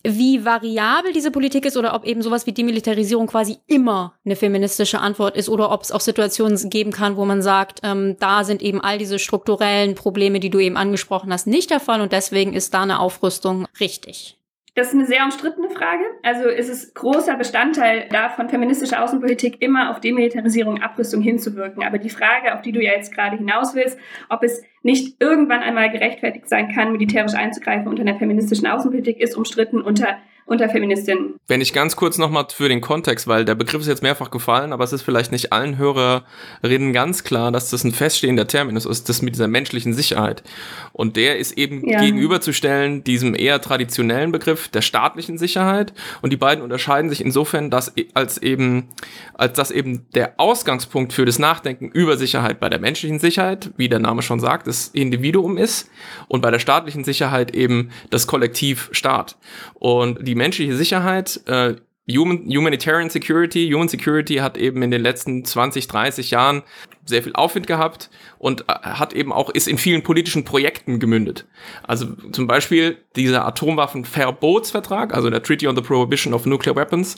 wie 0.07 0.45
variabel 0.45 1.13
diese 1.13 1.31
Politik 1.31 1.67
ist 1.67 1.77
oder 1.77 1.95
ob 1.95 2.05
eben 2.05 2.23
sowas 2.23 2.47
wie 2.47 2.53
Demilitarisierung 2.53 3.27
quasi 3.27 3.59
immer 3.67 4.15
eine 4.25 4.37
feministische 4.37 5.01
Antwort 5.01 5.37
ist 5.37 5.49
oder 5.49 5.71
ob 5.73 5.83
es 5.83 5.93
auch 5.93 6.01
Situationen 6.01 6.57
geben 6.71 6.93
kann, 6.93 7.17
wo 7.17 7.25
man 7.25 7.43
sagt, 7.43 7.81
ähm, 7.83 8.17
da 8.21 8.45
sind 8.45 8.63
eben 8.63 8.81
all 8.81 8.99
diese 8.99 9.19
strukturellen 9.19 9.95
Probleme, 9.95 10.41
die 10.41 10.51
du 10.51 10.59
eben 10.59 10.77
angesprochen 10.77 11.33
hast, 11.33 11.47
nicht 11.47 11.71
der 11.71 11.81
Fall 11.81 12.01
und 12.01 12.13
deswegen 12.13 12.53
ist 12.53 12.73
da 12.75 12.83
eine 12.83 13.01
Aufrüstung 13.01 13.67
richtig. 13.81 14.39
Das 14.77 14.89
ist 14.89 14.95
eine 14.95 15.07
sehr 15.07 15.25
umstrittene 15.25 15.71
Frage. 15.71 16.05
Also 16.23 16.51
ist 16.51 16.69
es 16.69 16.93
großer 16.93 17.35
Bestandteil 17.37 18.11
davon, 18.11 18.51
feministische 18.51 19.01
Außenpolitik 19.01 19.63
immer 19.63 19.91
auf 19.91 20.01
Demilitarisierung, 20.01 20.83
Abrüstung 20.83 21.23
hinzuwirken. 21.23 21.83
Aber 21.83 21.97
die 21.97 22.11
Frage, 22.11 22.55
auf 22.55 22.61
die 22.61 22.73
du 22.73 22.83
ja 22.83 22.93
jetzt 22.93 23.15
gerade 23.15 23.39
hinaus 23.39 23.75
willst, 23.75 23.99
ob 24.29 24.43
es 24.43 24.63
nicht 24.83 25.17
irgendwann 25.19 25.63
einmal 25.63 25.91
gerechtfertigt 25.91 26.47
sein 26.51 26.71
kann, 26.75 26.93
militärisch 26.93 27.33
einzugreifen 27.33 27.89
unter 27.89 28.03
einer 28.03 28.19
feministischen 28.19 28.67
Außenpolitik, 28.67 29.19
ist 29.19 29.35
umstritten 29.35 29.81
unter 29.81 30.19
unter 30.47 30.69
Feministinnen. 30.69 31.35
Wenn 31.49 31.61
ich 31.61 31.73
ganz 31.73 31.97
kurz 31.97 32.19
nochmal 32.19 32.47
für 32.51 32.69
den 32.69 32.81
Kontext, 32.81 33.27
weil 33.27 33.45
der 33.45 33.57
Begriff 33.57 33.81
ist 33.81 33.89
jetzt 33.89 34.03
mehrfach 34.03 34.31
gefallen, 34.31 34.73
aber 34.73 34.85
es 34.85 34.93
ist 34.93 35.03
vielleicht 35.03 35.33
nicht 35.33 35.53
allen 35.53 35.77
Hörerinnen 35.77 36.93
ganz 36.93 37.25
klar, 37.25 37.51
dass 37.51 37.71
das 37.71 37.83
ein 37.83 37.93
feststehender 37.93 38.47
Terminus 38.47 38.87
ist, 38.87 39.09
das 39.09 39.23
mit 39.23 39.35
dieser 39.35 39.49
menschlichen 39.49 39.93
Sicherheit. 39.93 40.45
Und 40.93 41.17
der 41.17 41.39
ist 41.39 41.59
eben 41.59 41.87
ja. 41.89 42.01
gegenüberzustellen 42.01 43.03
diesem 43.03 43.35
eher 43.35 43.61
traditionellen 43.61 44.31
Begriff 44.31 44.69
der 44.69 44.83
staatlichen 44.83 45.37
Sicherheit. 45.37 45.93
Und 46.23 46.33
die 46.33 46.37
beiden 46.37 46.63
unterscheiden 46.63 47.11
sich 47.11 47.21
insofern, 47.21 47.71
dass 47.71 47.93
e, 47.97 48.07
als 48.15 48.39
eben, 48.39 48.89
als 49.35 49.57
dass 49.57 49.73
eben 49.73 50.07
der 50.15 50.39
Ausgangspunkt 50.39 51.13
für 51.13 51.25
das 51.25 51.41
Nachdenken 51.41 51.89
über 51.89 52.17
Sicherheit 52.17 52.61
bei 52.61 52.69
der 52.69 52.79
menschlichen 52.79 53.19
Sicherheit, 53.19 53.73
wie 53.77 53.89
der 53.89 53.99
Name 53.99 54.23
schon 54.23 54.39
sagt, 54.39 54.69
das 54.69 54.89
Individuum 54.89 55.59
ist 55.59 55.91
und 56.29 56.41
bei 56.41 56.53
der 56.53 56.61
staatlichen 56.61 57.03
Sicherheit 57.03 57.55
eben 57.57 57.91
das 58.11 58.29
Kollektiv 58.29 58.89
Staat. 58.93 59.37
Und 59.75 60.27
die 60.27 60.36
menschliche 60.37 60.77
Sicherheit, 60.77 61.41
äh, 61.47 61.75
Human, 62.09 62.47
Humanitarian 62.47 63.11
Security, 63.11 63.69
Human 63.69 63.89
Security 63.89 64.37
hat 64.37 64.57
eben 64.57 64.81
in 64.83 64.93
den 64.93 65.03
letzten 65.03 65.45
20, 65.45 65.89
30 65.89 66.31
Jahren 66.31 66.63
sehr 67.05 67.23
viel 67.23 67.33
Aufwind 67.35 67.67
gehabt 67.67 68.11
und 68.39 68.63
äh, 68.63 68.73
hat 68.73 69.13
eben 69.13 69.33
auch, 69.33 69.51
ist 69.51 69.67
in 69.67 69.77
vielen 69.77 70.03
politischen 70.03 70.45
Projekten 70.45 71.01
gemündet. 71.01 71.47
Also 71.83 72.07
zum 72.31 72.47
Beispiel 72.47 72.99
dieser 73.17 73.45
Atomwaffenverbotsvertrag, 73.45 75.15
also 75.15 75.31
der 75.31 75.43
Treaty 75.43 75.67
on 75.67 75.75
the 75.75 75.83
Prohibition 75.83 76.33
of 76.33 76.47
Nuclear 76.47 76.77
Weapons, 76.77 77.17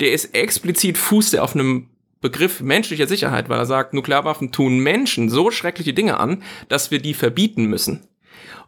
der 0.00 0.12
ist 0.12 0.34
explizit 0.34 0.96
fußt 0.96 1.38
auf 1.38 1.54
einem 1.54 1.90
Begriff 2.22 2.60
menschlicher 2.60 3.06
Sicherheit, 3.06 3.48
weil 3.48 3.58
er 3.58 3.66
sagt, 3.66 3.94
Nuklearwaffen 3.94 4.52
tun 4.52 4.78
Menschen 4.78 5.30
so 5.30 5.50
schreckliche 5.50 5.94
Dinge 5.94 6.18
an, 6.18 6.42
dass 6.68 6.90
wir 6.90 6.98
die 6.98 7.14
verbieten 7.14 7.64
müssen 7.64 8.06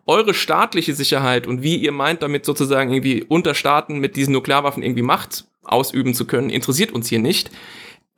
eure 0.06 0.34
staatliche 0.34 0.94
Sicherheit 0.94 1.46
und 1.46 1.62
wie 1.62 1.76
ihr 1.76 1.92
meint, 1.92 2.22
damit 2.22 2.44
sozusagen 2.44 2.92
irgendwie 2.92 3.22
unter 3.22 3.54
Staaten 3.54 3.98
mit 3.98 4.16
diesen 4.16 4.32
Nuklearwaffen 4.32 4.82
irgendwie 4.82 5.02
Macht 5.02 5.44
ausüben 5.62 6.14
zu 6.14 6.26
können, 6.26 6.50
interessiert 6.50 6.92
uns 6.92 7.08
hier 7.08 7.20
nicht. 7.20 7.50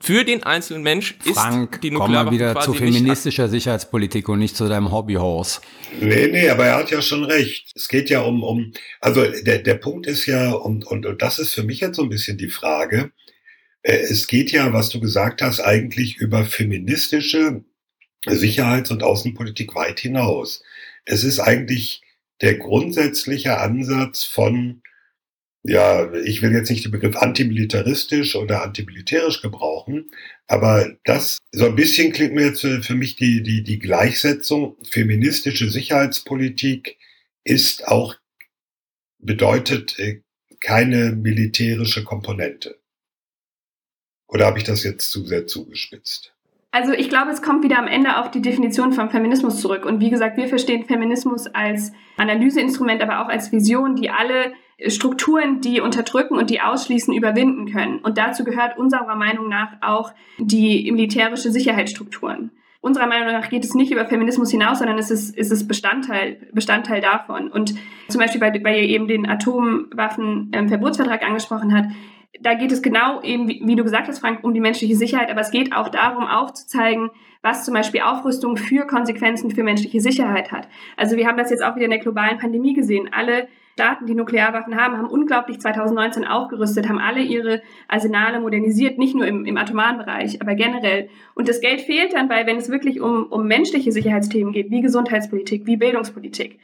Für 0.01 0.25
den 0.25 0.43
einzelnen 0.43 0.83
Mensch 0.83 1.17
ist 1.25 1.35
Frank, 1.35 1.81
die 1.81 1.91
Nuklearwaffe 1.91 2.25
komm 2.25 2.25
mal 2.27 2.33
wieder 2.33 2.61
zu 2.61 2.75
feministischer 2.75 3.49
Sicherheitspolitik 3.49 4.29
und 4.29 4.39
nicht 4.39 4.57
zu 4.57 4.69
deinem 4.69 4.93
Hobbyhorse. 4.93 5.61
Nee, 6.01 6.27
nee, 6.27 6.49
aber 6.49 6.67
er 6.67 6.77
hat 6.77 6.91
ja 6.91 7.01
schon 7.01 7.25
recht. 7.25 7.71
Es 7.75 7.89
geht 7.89 8.11
ja 8.11 8.21
um, 8.21 8.43
um 8.43 8.73
also 9.01 9.25
der, 9.25 9.61
der 9.61 9.75
Punkt 9.75 10.07
ist 10.07 10.27
ja, 10.27 10.53
und, 10.53 10.85
und, 10.87 11.07
und 11.07 11.23
das 11.23 11.39
ist 11.39 11.55
für 11.55 11.63
mich 11.63 11.81
jetzt 11.81 11.97
so 11.97 12.03
ein 12.03 12.09
bisschen 12.09 12.37
die 12.37 12.49
Frage, 12.49 13.13
äh, 13.83 13.97
es 13.97 14.27
geht 14.27 14.51
ja, 14.53 14.73
was 14.73 14.91
du 14.91 15.01
gesagt 15.01 15.41
hast, 15.41 15.61
eigentlich 15.61 16.17
über 16.17 16.45
feministische 16.45 17.65
Sicherheits- 18.27 18.91
und 18.91 19.03
Außenpolitik 19.03 19.75
weit 19.75 20.01
hinaus 20.01 20.63
es 21.05 21.25
ist 21.25 21.41
eigentlich 21.41 22.03
der 22.41 22.57
grundsätzliche 22.57 23.59
Ansatz 23.59 24.25
von, 24.25 24.83
ja, 25.63 26.13
ich 26.15 26.43
will 26.43 26.53
jetzt 26.53 26.71
nicht 26.71 26.85
den 26.85 26.93
Begriff 26.93 27.17
antimilitaristisch 27.17 28.37
oder 28.37 28.63
antimilitärisch 28.63 29.41
gebrauchen, 29.41 30.11
aber 30.47 30.97
das, 31.05 31.39
so 31.53 31.67
ein 31.67 31.77
bisschen 31.77 32.13
klingt 32.13 32.35
mir 32.35 32.47
jetzt 32.47 32.61
für, 32.61 32.95
mich 32.95 33.17
die, 33.17 33.43
die, 33.43 33.63
die 33.63 33.79
Gleichsetzung, 33.79 34.77
feministische 34.89 35.71
Sicherheitspolitik 35.71 36.99
ist 37.45 37.89
auch, 37.89 38.17
bedeutet 39.19 39.99
äh, 39.99 40.21
keine 40.61 41.13
militärische 41.13 42.05
Komponente. 42.05 42.79
Oder 44.27 44.47
habe 44.47 44.59
ich 44.59 44.65
das 44.65 44.83
jetzt 44.83 45.11
zu 45.11 45.25
sehr 45.25 45.47
zugespitzt? 45.47 46.34
Also 46.75 46.93
ich 46.93 47.09
glaube, 47.09 47.31
es 47.31 47.41
kommt 47.41 47.63
wieder 47.63 47.79
am 47.79 47.87
Ende 47.87 48.19
auf 48.19 48.33
die 48.33 48.43
Definition 48.43 48.93
von 48.93 49.09
Feminismus 49.09 49.61
zurück. 49.61 49.87
Und 49.87 50.01
wie 50.01 50.11
gesagt, 50.11 50.37
wir 50.37 50.49
verstehen 50.49 50.85
Feminismus 50.85 51.47
als 51.47 51.93
Analyseinstrument, 52.17 53.01
aber 53.01 53.21
auch 53.21 53.29
als 53.29 53.53
Vision, 53.53 53.95
die 53.95 54.11
alle 54.11 54.55
Strukturen, 54.89 55.61
die 55.61 55.81
unterdrücken 55.81 56.37
und 56.37 56.51
die 56.51 56.61
ausschließen, 56.61 57.15
überwinden 57.15 57.71
können. 57.71 58.01
Und 58.01 58.19
dazu 58.19 58.43
gehört 58.43 58.77
unserer 58.77 59.15
Meinung 59.15 59.49
nach 59.49 59.69
auch 59.83 60.11
die 60.39 60.91
militärische 60.91 61.53
Sicherheitsstrukturen. 61.53 62.51
Unserer 62.81 63.07
Meinung 63.07 63.29
nach 63.29 63.51
geht 63.51 63.63
es 63.63 63.75
nicht 63.75 63.93
über 63.93 64.07
Feminismus 64.07 64.51
hinaus, 64.51 64.81
sondern 64.81 64.99
es 64.99 65.13
ist, 65.13 65.39
es 65.39 65.69
Bestandteil, 65.69 66.49
Bestandteil 66.53 67.01
davon. 67.01 67.53
Und 67.53 67.77
zum 68.09 68.21
Beispiel, 68.21 68.41
weil, 68.41 68.65
weil 68.65 68.83
ihr 68.83 68.89
eben 68.89 69.07
den 69.07 69.29
Atomwaffenverbotsvertrag 69.29 71.23
ähm, 71.23 71.29
angesprochen 71.29 71.73
hat, 71.73 71.85
da 72.41 72.55
geht 72.55 72.73
es 72.73 72.83
genau 72.83 73.23
eben, 73.23 73.49
wie, 73.49 73.77
du 73.77 73.85
gesagt 73.85 74.09
hast, 74.09 74.19
Frank, 74.19 74.43
um 74.43 74.55
die 74.55 74.61
menschliche 74.61 74.97
Sicherheit, 74.97 75.31
aber 75.31 75.41
es 75.41 75.51
geht 75.51 75.75
auch 75.75 75.89
darum, 75.89 76.25
aufzuzeigen, 76.27 77.11
was 77.43 77.65
zum 77.65 77.75
Beispiel 77.75 78.01
Aufrüstung 78.01 78.57
für 78.57 78.87
Konsequenzen 78.87 79.51
für 79.51 79.63
menschliche 79.63 80.01
Sicherheit 80.01 80.51
hat. 80.51 80.69
Also 80.97 81.17
wir 81.17 81.27
haben 81.27 81.37
das 81.37 81.51
jetzt 81.51 81.63
auch 81.63 81.77
wieder 81.77 81.85
in 81.85 81.91
der 81.91 82.01
globalen 82.01 82.39
Pandemie 82.39 82.75
gesehen. 82.75 83.11
Alle 83.13 83.49
Staaten, 83.75 84.07
die 84.07 84.15
Nuklearwaffen 84.15 84.81
haben, 84.81 84.97
haben 84.97 85.09
unglaublich 85.09 85.61
2019 85.61 86.25
aufgerüstet, 86.25 86.89
haben 86.89 86.99
alle 86.99 87.21
ihre 87.21 87.61
Arsenale 87.89 88.41
modernisiert, 88.41 88.99
nicht 88.99 89.17
nur 89.17 89.27
im, 89.27 89.45
im 89.45 89.57
atomaren 89.57 89.99
Bereich, 89.99 90.41
aber 90.41 90.55
generell. 90.55 91.09
Und 91.35 91.49
das 91.49 91.61
Geld 91.61 91.81
fehlt 91.81 92.15
dann 92.15 92.29
bei, 92.29 92.47
wenn 92.47 92.57
es 92.57 92.71
wirklich 92.71 93.01
um, 93.01 93.27
um 93.27 93.47
menschliche 93.47 93.91
Sicherheitsthemen 93.91 94.53
geht, 94.53 94.71
wie 94.71 94.81
Gesundheitspolitik, 94.81 95.67
wie 95.67 95.77
Bildungspolitik. 95.77 96.61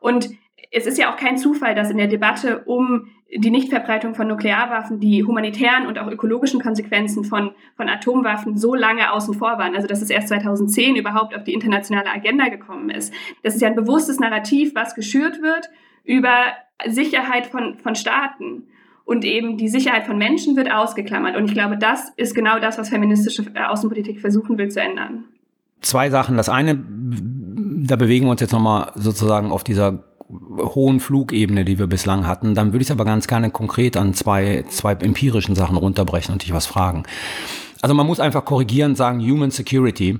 Und 0.00 0.30
es 0.70 0.86
ist 0.86 0.98
ja 0.98 1.12
auch 1.12 1.16
kein 1.16 1.36
Zufall, 1.36 1.74
dass 1.74 1.90
in 1.90 1.98
der 1.98 2.08
Debatte 2.08 2.62
um 2.64 3.08
die 3.36 3.50
Nichtverbreitung 3.50 4.14
von 4.14 4.28
Nuklearwaffen 4.28 5.00
die 5.00 5.24
humanitären 5.24 5.86
und 5.86 5.98
auch 5.98 6.06
ökologischen 6.06 6.60
Konsequenzen 6.60 7.24
von, 7.24 7.50
von 7.76 7.88
Atomwaffen 7.88 8.56
so 8.56 8.74
lange 8.74 9.12
außen 9.12 9.34
vor 9.34 9.58
waren. 9.58 9.74
Also 9.74 9.88
dass 9.88 10.02
es 10.02 10.10
erst 10.10 10.28
2010 10.28 10.96
überhaupt 10.96 11.34
auf 11.34 11.44
die 11.44 11.52
internationale 11.52 12.10
Agenda 12.10 12.48
gekommen 12.48 12.90
ist. 12.90 13.12
Das 13.42 13.54
ist 13.54 13.60
ja 13.60 13.68
ein 13.68 13.74
bewusstes 13.74 14.20
Narrativ, 14.20 14.74
was 14.74 14.94
geschürt 14.94 15.42
wird 15.42 15.68
über 16.04 16.34
Sicherheit 16.86 17.46
von, 17.46 17.78
von 17.78 17.94
Staaten. 17.94 18.68
Und 19.04 19.24
eben 19.24 19.58
die 19.58 19.68
Sicherheit 19.68 20.06
von 20.06 20.16
Menschen 20.16 20.56
wird 20.56 20.72
ausgeklammert. 20.72 21.36
Und 21.36 21.44
ich 21.44 21.52
glaube, 21.52 21.76
das 21.76 22.10
ist 22.16 22.34
genau 22.34 22.58
das, 22.58 22.78
was 22.78 22.88
feministische 22.88 23.44
Außenpolitik 23.68 24.20
versuchen 24.20 24.56
will 24.56 24.70
zu 24.70 24.80
ändern. 24.80 25.24
Zwei 25.82 26.08
Sachen. 26.08 26.38
Das 26.38 26.48
eine, 26.48 26.82
da 27.86 27.96
bewegen 27.96 28.26
wir 28.26 28.30
uns 28.30 28.40
jetzt 28.40 28.52
nochmal 28.52 28.92
sozusagen 28.94 29.50
auf 29.50 29.62
dieser 29.62 30.04
hohen 30.28 31.00
Flugebene, 31.00 31.64
die 31.64 31.78
wir 31.78 31.86
bislang 31.86 32.26
hatten, 32.26 32.54
dann 32.54 32.72
würde 32.72 32.82
ich 32.82 32.88
es 32.88 32.92
aber 32.92 33.04
ganz 33.04 33.26
gerne 33.26 33.50
konkret 33.50 33.96
an 33.96 34.14
zwei, 34.14 34.64
zwei 34.68 34.92
empirischen 34.92 35.54
Sachen 35.54 35.76
runterbrechen 35.76 36.32
und 36.32 36.42
dich 36.42 36.52
was 36.52 36.66
fragen. 36.66 37.04
Also 37.82 37.94
man 37.94 38.06
muss 38.06 38.20
einfach 38.20 38.44
korrigierend 38.44 38.96
sagen, 38.96 39.20
Human 39.20 39.50
Security. 39.50 40.18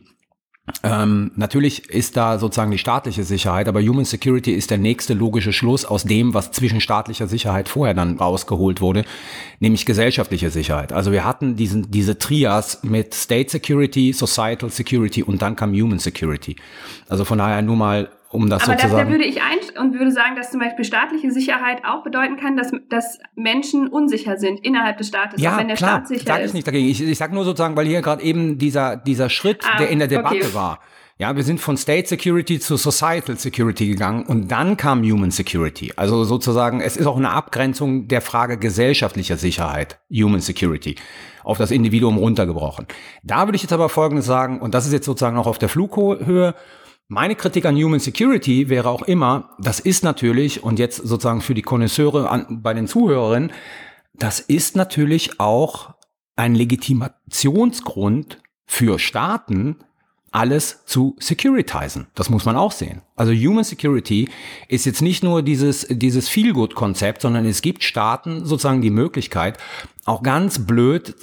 Ähm, 0.82 1.30
natürlich 1.36 1.90
ist 1.90 2.16
da 2.16 2.38
sozusagen 2.38 2.70
die 2.70 2.78
staatliche 2.78 3.22
Sicherheit, 3.22 3.68
aber 3.68 3.82
Human 3.82 4.06
Security 4.06 4.52
ist 4.52 4.70
der 4.70 4.78
nächste 4.78 5.12
logische 5.12 5.52
Schluss 5.52 5.84
aus 5.84 6.04
dem, 6.04 6.32
was 6.32 6.52
zwischen 6.52 6.80
staatlicher 6.80 7.26
Sicherheit 7.26 7.68
vorher 7.68 7.92
dann 7.92 8.16
rausgeholt 8.16 8.80
wurde, 8.80 9.04
nämlich 9.60 9.84
gesellschaftliche 9.84 10.48
Sicherheit. 10.48 10.94
Also 10.94 11.12
wir 11.12 11.24
hatten 11.24 11.56
diesen, 11.56 11.90
diese 11.90 12.18
Trias 12.18 12.82
mit 12.82 13.12
State 13.12 13.50
Security, 13.50 14.14
Societal 14.14 14.70
Security 14.70 15.22
und 15.22 15.42
dann 15.42 15.54
kam 15.54 15.72
Human 15.72 15.98
Security. 15.98 16.56
Also 17.10 17.26
von 17.26 17.36
daher 17.36 17.60
nur 17.60 17.76
mal 17.76 18.08
um 18.34 18.50
das 18.50 18.64
Aber 18.64 18.72
sozusagen. 18.72 18.96
Da, 18.96 19.04
da 19.04 19.10
würde 19.10 19.24
ich 19.24 19.40
ein 19.40 19.58
und 19.80 19.98
würde 19.98 20.10
sagen, 20.10 20.36
dass 20.36 20.50
zum 20.50 20.60
Beispiel 20.60 20.84
staatliche 20.84 21.30
Sicherheit 21.30 21.84
auch 21.84 22.02
bedeuten 22.02 22.36
kann, 22.36 22.56
dass, 22.56 22.72
dass 22.88 23.18
Menschen 23.36 23.88
unsicher 23.88 24.36
sind 24.36 24.64
innerhalb 24.64 24.98
des 24.98 25.08
Staates, 25.08 25.40
ja, 25.40 25.54
auch 25.54 25.58
wenn 25.58 25.68
der 25.68 25.76
klar, 25.76 25.90
Staat 25.98 26.08
sicher 26.08 26.24
sag 26.26 26.38
ich 26.40 26.44
ist. 26.46 26.54
nicht 26.54 26.66
dagegen. 26.66 26.88
Ich, 26.88 27.00
ich 27.02 27.18
sage 27.18 27.34
nur 27.34 27.44
sozusagen, 27.44 27.76
weil 27.76 27.86
hier 27.86 28.02
gerade 28.02 28.22
eben 28.22 28.58
dieser, 28.58 28.96
dieser 28.96 29.30
Schritt, 29.30 29.64
Ah, 29.64 29.78
der 29.78 29.88
in 29.88 30.00
der 30.00 30.08
Debatte 30.08 30.36
okay. 30.36 30.54
war. 30.54 30.80
Ja, 31.16 31.36
wir 31.36 31.44
sind 31.44 31.60
von 31.60 31.76
State 31.76 32.08
Security 32.08 32.58
zu 32.58 32.76
Societal 32.76 33.36
Security 33.36 33.86
gegangen 33.86 34.26
und 34.26 34.50
dann 34.50 34.76
kam 34.76 35.04
Human 35.04 35.30
Security. 35.30 35.92
Also 35.94 36.24
sozusagen, 36.24 36.80
es 36.80 36.96
ist 36.96 37.06
auch 37.06 37.16
eine 37.16 37.30
Abgrenzung 37.30 38.08
der 38.08 38.20
Frage 38.20 38.58
gesellschaftlicher 38.58 39.36
Sicherheit, 39.36 40.00
Human 40.10 40.40
Security, 40.40 40.96
auf 41.44 41.56
das 41.56 41.70
Individuum 41.70 42.18
runtergebrochen. 42.18 42.88
Da 43.22 43.46
würde 43.46 43.54
ich 43.54 43.62
jetzt 43.62 43.72
aber 43.72 43.88
Folgendes 43.88 44.26
sagen, 44.26 44.60
und 44.60 44.74
das 44.74 44.86
ist 44.86 44.92
jetzt 44.92 45.06
sozusagen 45.06 45.36
noch 45.36 45.46
auf 45.46 45.58
der 45.58 45.68
Flughöhe, 45.68 46.56
meine 47.08 47.36
Kritik 47.36 47.66
an 47.66 47.76
Human 47.76 48.00
Security 48.00 48.68
wäre 48.68 48.88
auch 48.88 49.02
immer, 49.02 49.50
das 49.58 49.80
ist 49.80 50.04
natürlich, 50.04 50.62
und 50.62 50.78
jetzt 50.78 50.96
sozusagen 50.96 51.42
für 51.42 51.54
die 51.54 51.62
Konnoisseure 51.62 52.46
bei 52.50 52.72
den 52.74 52.86
Zuhörerinnen, 52.86 53.52
das 54.14 54.40
ist 54.40 54.76
natürlich 54.76 55.40
auch 55.40 55.94
ein 56.36 56.54
Legitimationsgrund 56.54 58.38
für 58.64 58.98
Staaten, 58.98 59.76
alles 60.34 60.84
zu 60.84 61.14
securitizen. 61.20 62.08
Das 62.16 62.28
muss 62.28 62.44
man 62.44 62.56
auch 62.56 62.72
sehen. 62.72 63.02
Also 63.14 63.32
Human 63.32 63.62
Security 63.62 64.28
ist 64.68 64.84
jetzt 64.84 65.00
nicht 65.00 65.22
nur 65.22 65.42
dieses, 65.42 65.86
dieses 65.88 66.28
Feel-Good-Konzept, 66.28 67.22
sondern 67.22 67.46
es 67.46 67.62
gibt 67.62 67.84
Staaten 67.84 68.44
sozusagen 68.44 68.82
die 68.82 68.90
Möglichkeit, 68.90 69.58
auch 70.04 70.24
ganz 70.24 70.66
blöd 70.66 71.14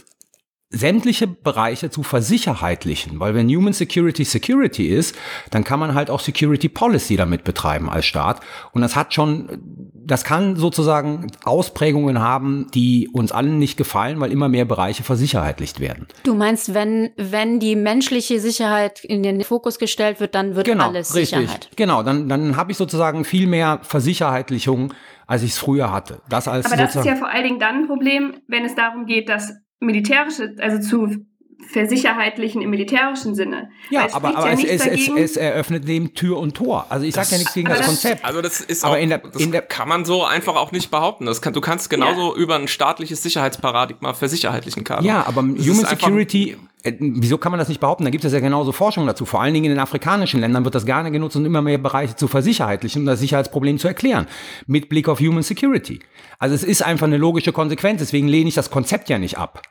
sämtliche 0.71 1.27
Bereiche 1.27 1.89
zu 1.89 2.01
versicherheitlichen, 2.01 3.19
weil 3.19 3.35
wenn 3.35 3.49
Human 3.49 3.73
Security 3.73 4.23
Security 4.23 4.87
ist, 4.87 5.15
dann 5.49 5.63
kann 5.65 5.79
man 5.79 5.93
halt 5.93 6.09
auch 6.09 6.21
Security 6.21 6.69
Policy 6.69 7.17
damit 7.17 7.43
betreiben 7.43 7.89
als 7.89 8.05
Staat 8.05 8.39
und 8.71 8.81
das 8.81 8.95
hat 8.95 9.13
schon, 9.13 9.61
das 9.93 10.23
kann 10.23 10.55
sozusagen 10.55 11.27
Ausprägungen 11.43 12.19
haben, 12.19 12.67
die 12.73 13.09
uns 13.11 13.33
allen 13.33 13.59
nicht 13.59 13.75
gefallen, 13.75 14.19
weil 14.21 14.31
immer 14.31 14.47
mehr 14.47 14.65
Bereiche 14.65 15.03
versicherheitlicht 15.03 15.81
werden. 15.81 16.07
Du 16.23 16.33
meinst, 16.33 16.73
wenn, 16.73 17.09
wenn 17.17 17.59
die 17.59 17.75
menschliche 17.75 18.39
Sicherheit 18.39 19.03
in 19.03 19.23
den 19.23 19.43
Fokus 19.43 19.77
gestellt 19.77 20.21
wird, 20.21 20.35
dann 20.35 20.55
wird 20.55 20.67
Genau, 20.67 20.87
alles 20.87 21.13
richtig. 21.15 21.39
Sicherheit. 21.39 21.69
Genau, 21.75 22.01
dann, 22.01 22.29
dann 22.29 22.55
habe 22.55 22.71
ich 22.71 22.77
sozusagen 22.77 23.25
viel 23.25 23.45
mehr 23.45 23.79
Versicherheitlichung, 23.83 24.93
als 25.27 25.43
ich 25.43 25.51
es 25.51 25.57
früher 25.57 25.91
hatte. 25.91 26.21
Das 26.29 26.47
als 26.47 26.65
Aber 26.65 26.77
das 26.77 26.95
ist 26.95 27.05
ja 27.05 27.15
vor 27.15 27.29
allen 27.29 27.43
Dingen 27.43 27.59
dann 27.59 27.83
ein 27.83 27.87
Problem, 27.87 28.35
wenn 28.47 28.63
es 28.63 28.75
darum 28.75 29.05
geht, 29.05 29.27
dass 29.27 29.53
militärische, 29.81 30.55
also 30.59 30.79
zu 30.79 31.25
versicherheitlichen 31.69 32.61
im 32.61 32.69
militärischen 32.69 33.35
Sinne. 33.35 33.69
Ja, 33.89 34.05
es 34.05 34.13
aber, 34.13 34.35
aber 34.37 34.47
ja 34.47 34.53
es, 34.53 34.63
es, 34.63 34.85
es, 34.85 35.07
es 35.09 35.37
eröffnet 35.37 35.87
dem 35.87 36.13
Tür 36.13 36.37
und 36.37 36.55
Tor. 36.55 36.85
Also 36.89 37.05
ich 37.05 37.13
sage 37.13 37.27
ja 37.31 37.37
nichts 37.37 37.53
gegen 37.53 37.67
das, 37.69 37.79
das- 37.79 37.87
Konzept. 37.87 38.25
Also 38.25 38.41
das 38.41 38.61
ist 38.61 38.83
Aber 38.83 38.95
auch, 38.95 38.99
in 38.99 39.09
der- 39.09 39.19
das 39.19 39.41
in 39.41 39.51
der- 39.51 39.61
kann 39.61 39.87
man 39.87 40.05
so 40.05 40.23
einfach 40.23 40.55
auch 40.55 40.71
nicht 40.71 40.91
behaupten. 40.91 41.25
Das 41.25 41.41
kann, 41.41 41.53
du 41.53 41.61
kannst 41.61 41.89
genauso 41.89 42.35
über 42.35 42.55
ein 42.55 42.67
staatliches 42.67 43.21
Sicherheitsparadigma 43.23 44.13
versicherheitlichen, 44.13 44.83
Karl. 44.83 45.05
Ja, 45.05 45.25
aber 45.27 45.43
Das 45.43 45.65
Human 45.67 45.85
Security, 45.85 46.57
äh, 46.83 46.93
wieso 46.99 47.37
kann 47.37 47.51
man 47.51 47.59
das 47.59 47.67
nicht 47.69 47.79
behaupten? 47.79 48.03
Da 48.03 48.09
gibt 48.09 48.23
es 48.25 48.33
ja 48.33 48.39
genauso 48.39 48.71
Forschung 48.71 49.05
dazu. 49.07 49.25
Vor 49.25 49.41
allen 49.41 49.53
Dingen 49.53 49.65
in 49.65 49.71
den 49.71 49.79
afrikanischen 49.79 50.39
Ländern 50.41 50.63
wird 50.65 50.75
das 50.75 50.85
gerne 50.85 51.11
genutzt, 51.11 51.35
um 51.35 51.45
immer 51.45 51.61
mehr 51.61 51.77
Bereiche 51.77 52.15
zu 52.15 52.27
versicherheitlichen, 52.27 53.01
um 53.03 53.05
das 53.05 53.19
Sicherheitsproblem 53.19 53.77
zu 53.77 53.87
erklären. 53.87 54.27
Mit 54.67 54.89
Blick 54.89 55.07
auf 55.07 55.19
Human 55.19 55.43
Security. 55.43 55.99
Also 56.39 56.55
es 56.55 56.63
ist 56.63 56.81
einfach 56.83 57.07
eine 57.07 57.17
logische 57.17 57.51
Konsequenz. 57.53 57.99
Deswegen 57.99 58.27
lehne 58.27 58.49
ich 58.49 58.55
das 58.55 58.71
Konzept 58.71 59.09
ja 59.09 59.19
nicht 59.19 59.37
ab. 59.37 59.61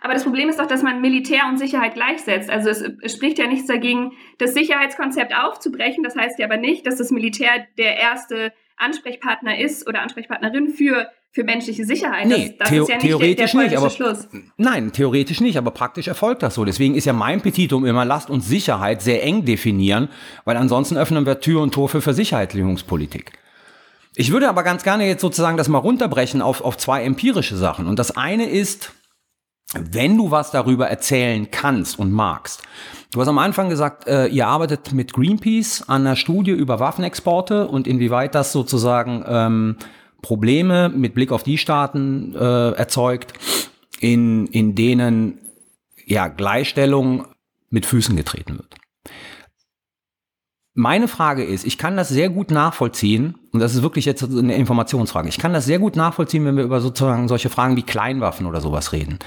Aber 0.00 0.12
das 0.12 0.24
Problem 0.24 0.48
ist 0.48 0.58
doch, 0.58 0.66
dass 0.66 0.82
man 0.82 1.00
Militär 1.00 1.42
und 1.48 1.58
Sicherheit 1.58 1.94
gleichsetzt. 1.94 2.50
Also 2.50 2.70
es, 2.70 2.82
es 3.02 3.12
spricht 3.12 3.38
ja 3.38 3.46
nichts 3.46 3.66
dagegen, 3.66 4.12
das 4.38 4.54
Sicherheitskonzept 4.54 5.34
aufzubrechen. 5.34 6.04
Das 6.04 6.16
heißt 6.16 6.38
ja 6.38 6.46
aber 6.46 6.56
nicht, 6.56 6.86
dass 6.86 6.96
das 6.96 7.10
Militär 7.10 7.66
der 7.78 7.96
erste 7.96 8.52
Ansprechpartner 8.76 9.58
ist 9.58 9.86
oder 9.86 10.02
Ansprechpartnerin 10.02 10.68
für, 10.68 11.08
für 11.30 11.44
menschliche 11.44 11.84
Sicherheit. 11.84 12.26
Nee, 12.26 12.54
das, 12.58 12.70
das 12.70 12.78
ist 12.78 12.88
ja 12.88 12.96
nicht 12.96 13.06
theoretisch 13.06 13.52
der, 13.52 13.60
nicht, 13.60 13.72
der 13.72 13.78
aber 13.78 13.88
politische 13.88 14.28
Schluss. 14.28 14.42
nein, 14.56 14.92
theoretisch 14.92 15.40
nicht, 15.40 15.56
aber 15.56 15.70
praktisch 15.70 16.08
erfolgt 16.08 16.42
das 16.42 16.54
so. 16.54 16.64
Deswegen 16.64 16.94
ist 16.94 17.04
ja 17.04 17.12
mein 17.12 17.40
Petitum 17.40 17.84
immer, 17.86 18.04
lasst 18.04 18.30
uns 18.30 18.48
Sicherheit 18.48 19.02
sehr 19.02 19.22
eng 19.22 19.44
definieren, 19.44 20.08
weil 20.44 20.56
ansonsten 20.56 20.96
öffnen 20.96 21.24
wir 21.26 21.40
Tür 21.40 21.62
und 21.62 21.72
Tor 21.72 21.88
für 21.88 22.00
Versicherheitlichungspolitik. 22.00 23.32
Ich 24.16 24.30
würde 24.30 24.48
aber 24.48 24.62
ganz 24.62 24.84
gerne 24.84 25.06
jetzt 25.06 25.22
sozusagen 25.22 25.56
das 25.56 25.68
mal 25.68 25.78
runterbrechen 25.78 26.40
auf, 26.40 26.60
auf 26.60 26.76
zwei 26.76 27.02
empirische 27.02 27.56
Sachen. 27.56 27.86
Und 27.88 27.98
das 27.98 28.16
eine 28.16 28.48
ist, 28.48 28.92
wenn 29.72 30.16
du 30.16 30.30
was 30.30 30.50
darüber 30.50 30.88
erzählen 30.88 31.50
kannst 31.50 31.98
und 31.98 32.12
magst. 32.12 32.62
Du 33.10 33.20
hast 33.20 33.28
am 33.28 33.38
Anfang 33.38 33.68
gesagt, 33.68 34.06
äh, 34.06 34.26
ihr 34.26 34.46
arbeitet 34.46 34.92
mit 34.92 35.12
Greenpeace 35.12 35.84
an 35.88 36.02
einer 36.02 36.16
Studie 36.16 36.52
über 36.52 36.80
Waffenexporte 36.80 37.68
und 37.68 37.86
inwieweit 37.86 38.34
das 38.34 38.52
sozusagen 38.52 39.24
ähm, 39.26 39.76
Probleme 40.22 40.88
mit 40.88 41.14
Blick 41.14 41.32
auf 41.32 41.42
die 41.42 41.58
Staaten 41.58 42.34
äh, 42.34 42.70
erzeugt, 42.72 43.34
in, 44.00 44.46
in 44.46 44.74
denen 44.74 45.38
ja 46.06 46.28
Gleichstellung 46.28 47.26
mit 47.70 47.86
Füßen 47.86 48.16
getreten 48.16 48.56
wird. 48.56 48.74
Meine 50.76 51.06
Frage 51.06 51.44
ist, 51.44 51.64
ich 51.64 51.78
kann 51.78 51.96
das 51.96 52.08
sehr 52.08 52.28
gut 52.30 52.50
nachvollziehen, 52.50 53.36
und 53.52 53.60
das 53.60 53.76
ist 53.76 53.82
wirklich 53.82 54.06
jetzt 54.06 54.24
eine 54.24 54.56
Informationsfrage, 54.56 55.28
ich 55.28 55.38
kann 55.38 55.52
das 55.52 55.66
sehr 55.66 55.78
gut 55.78 55.94
nachvollziehen, 55.94 56.44
wenn 56.44 56.56
wir 56.56 56.64
über 56.64 56.80
sozusagen 56.80 57.28
solche 57.28 57.48
Fragen 57.48 57.76
wie 57.76 57.84
Kleinwaffen 57.84 58.44
oder 58.44 58.60
sowas 58.60 58.92
reden. 58.92 59.20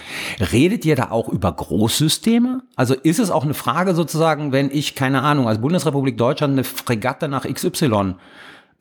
Redet 0.51 0.83
ihr 0.83 0.97
da 0.97 1.09
auch 1.09 1.29
über 1.29 1.53
Großsysteme? 1.53 2.63
Also 2.75 2.95
ist 2.95 3.19
es 3.19 3.31
auch 3.31 3.45
eine 3.45 3.53
Frage 3.53 3.95
sozusagen, 3.95 4.51
wenn 4.51 4.69
ich, 4.69 4.93
keine 4.93 5.21
Ahnung, 5.21 5.47
als 5.47 5.61
Bundesrepublik 5.61 6.17
Deutschland 6.17 6.51
eine 6.51 6.65
Fregatte 6.65 7.29
nach 7.29 7.45
XY 7.45 8.15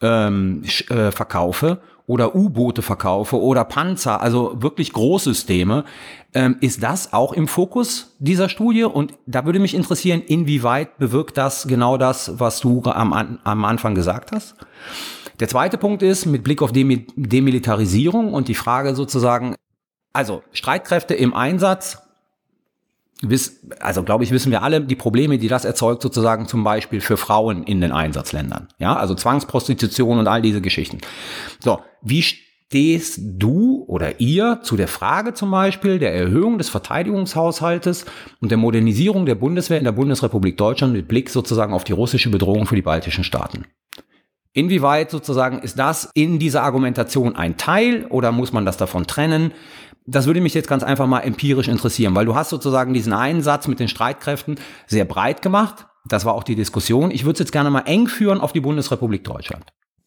ähm, 0.00 0.62
äh, 0.88 1.12
verkaufe 1.12 1.81
oder 2.06 2.34
U-Boote 2.34 2.82
verkaufe 2.82 3.40
oder 3.40 3.64
Panzer, 3.64 4.20
also 4.20 4.62
wirklich 4.62 4.92
Großsysteme, 4.92 5.84
ähm, 6.34 6.56
ist 6.60 6.82
das 6.82 7.12
auch 7.12 7.32
im 7.32 7.48
Fokus 7.48 8.16
dieser 8.18 8.48
Studie? 8.48 8.84
Und 8.84 9.14
da 9.26 9.44
würde 9.44 9.58
mich 9.58 9.74
interessieren, 9.74 10.22
inwieweit 10.22 10.98
bewirkt 10.98 11.36
das 11.36 11.66
genau 11.66 11.96
das, 11.96 12.38
was 12.38 12.60
du 12.60 12.82
am, 12.84 13.38
am 13.42 13.64
Anfang 13.64 13.94
gesagt 13.94 14.32
hast? 14.32 14.54
Der 15.40 15.48
zweite 15.48 15.78
Punkt 15.78 16.02
ist, 16.02 16.26
mit 16.26 16.44
Blick 16.44 16.62
auf 16.62 16.72
Demi 16.72 17.06
Demilitarisierung 17.16 18.32
und 18.32 18.48
die 18.48 18.54
Frage 18.54 18.94
sozusagen, 18.94 19.54
also 20.12 20.42
Streitkräfte 20.52 21.14
im 21.14 21.34
Einsatz, 21.34 21.98
also 23.80 24.02
glaube 24.02 24.24
ich, 24.24 24.30
wissen 24.30 24.52
wir 24.52 24.62
alle 24.62 24.80
die 24.82 24.94
Probleme, 24.94 25.38
die 25.38 25.48
das 25.48 25.64
erzeugt, 25.64 26.02
sozusagen 26.02 26.46
zum 26.46 26.64
Beispiel 26.64 27.00
für 27.00 27.16
Frauen 27.16 27.64
in 27.64 27.80
den 27.80 27.92
Einsatzländern. 27.92 28.68
Ja, 28.78 28.94
also 28.96 29.14
Zwangsprostitution 29.14 30.18
und 30.18 30.28
all 30.28 30.42
diese 30.42 30.60
Geschichten. 30.60 30.98
So, 31.60 31.80
wie 32.08 32.22
stehst 32.22 33.20
du 33.20 33.84
oder 33.88 34.20
ihr 34.20 34.60
zu 34.62 34.76
der 34.76 34.88
Frage 34.88 35.34
zum 35.34 35.50
Beispiel 35.50 35.98
der 35.98 36.14
Erhöhung 36.14 36.58
des 36.58 36.68
Verteidigungshaushaltes 36.68 38.06
und 38.40 38.50
der 38.50 38.58
Modernisierung 38.58 39.26
der 39.26 39.34
Bundeswehr 39.34 39.78
in 39.78 39.84
der 39.84 39.92
Bundesrepublik 39.92 40.56
Deutschland 40.56 40.92
mit 40.92 41.08
Blick 41.08 41.30
sozusagen 41.30 41.72
auf 41.72 41.84
die 41.84 41.92
russische 41.92 42.30
Bedrohung 42.30 42.66
für 42.66 42.76
die 42.76 42.82
baltischen 42.82 43.24
Staaten? 43.24 43.64
Inwieweit 44.52 45.10
sozusagen 45.10 45.58
ist 45.58 45.78
das 45.78 46.10
in 46.14 46.38
dieser 46.38 46.62
Argumentation 46.62 47.36
ein 47.36 47.56
Teil 47.56 48.06
oder 48.06 48.32
muss 48.32 48.52
man 48.52 48.64
das 48.64 48.76
davon 48.76 49.06
trennen? 49.06 49.52
Das 50.06 50.26
würde 50.26 50.40
mich 50.40 50.54
jetzt 50.54 50.68
ganz 50.68 50.84
einfach 50.84 51.06
mal 51.06 51.20
empirisch 51.20 51.68
interessieren, 51.68 52.14
weil 52.14 52.26
du 52.26 52.36
hast 52.36 52.50
sozusagen 52.50 52.94
diesen 52.94 53.12
einen 53.12 53.42
Satz 53.42 53.66
mit 53.68 53.80
den 53.80 53.88
Streitkräften 53.88 54.58
sehr 54.86 55.04
breit 55.04 55.42
gemacht. 55.42 55.86
Das 56.08 56.24
war 56.24 56.34
auch 56.34 56.44
die 56.44 56.54
Diskussion. 56.54 57.10
Ich 57.10 57.24
würde 57.24 57.34
es 57.34 57.40
jetzt 57.40 57.52
gerne 57.52 57.70
mal 57.70 57.80
eng 57.80 58.06
führen 58.06 58.40
auf 58.40 58.52
die 58.52 58.60
Bundesrepublik 58.60 59.24
Deutschland. 59.24 59.64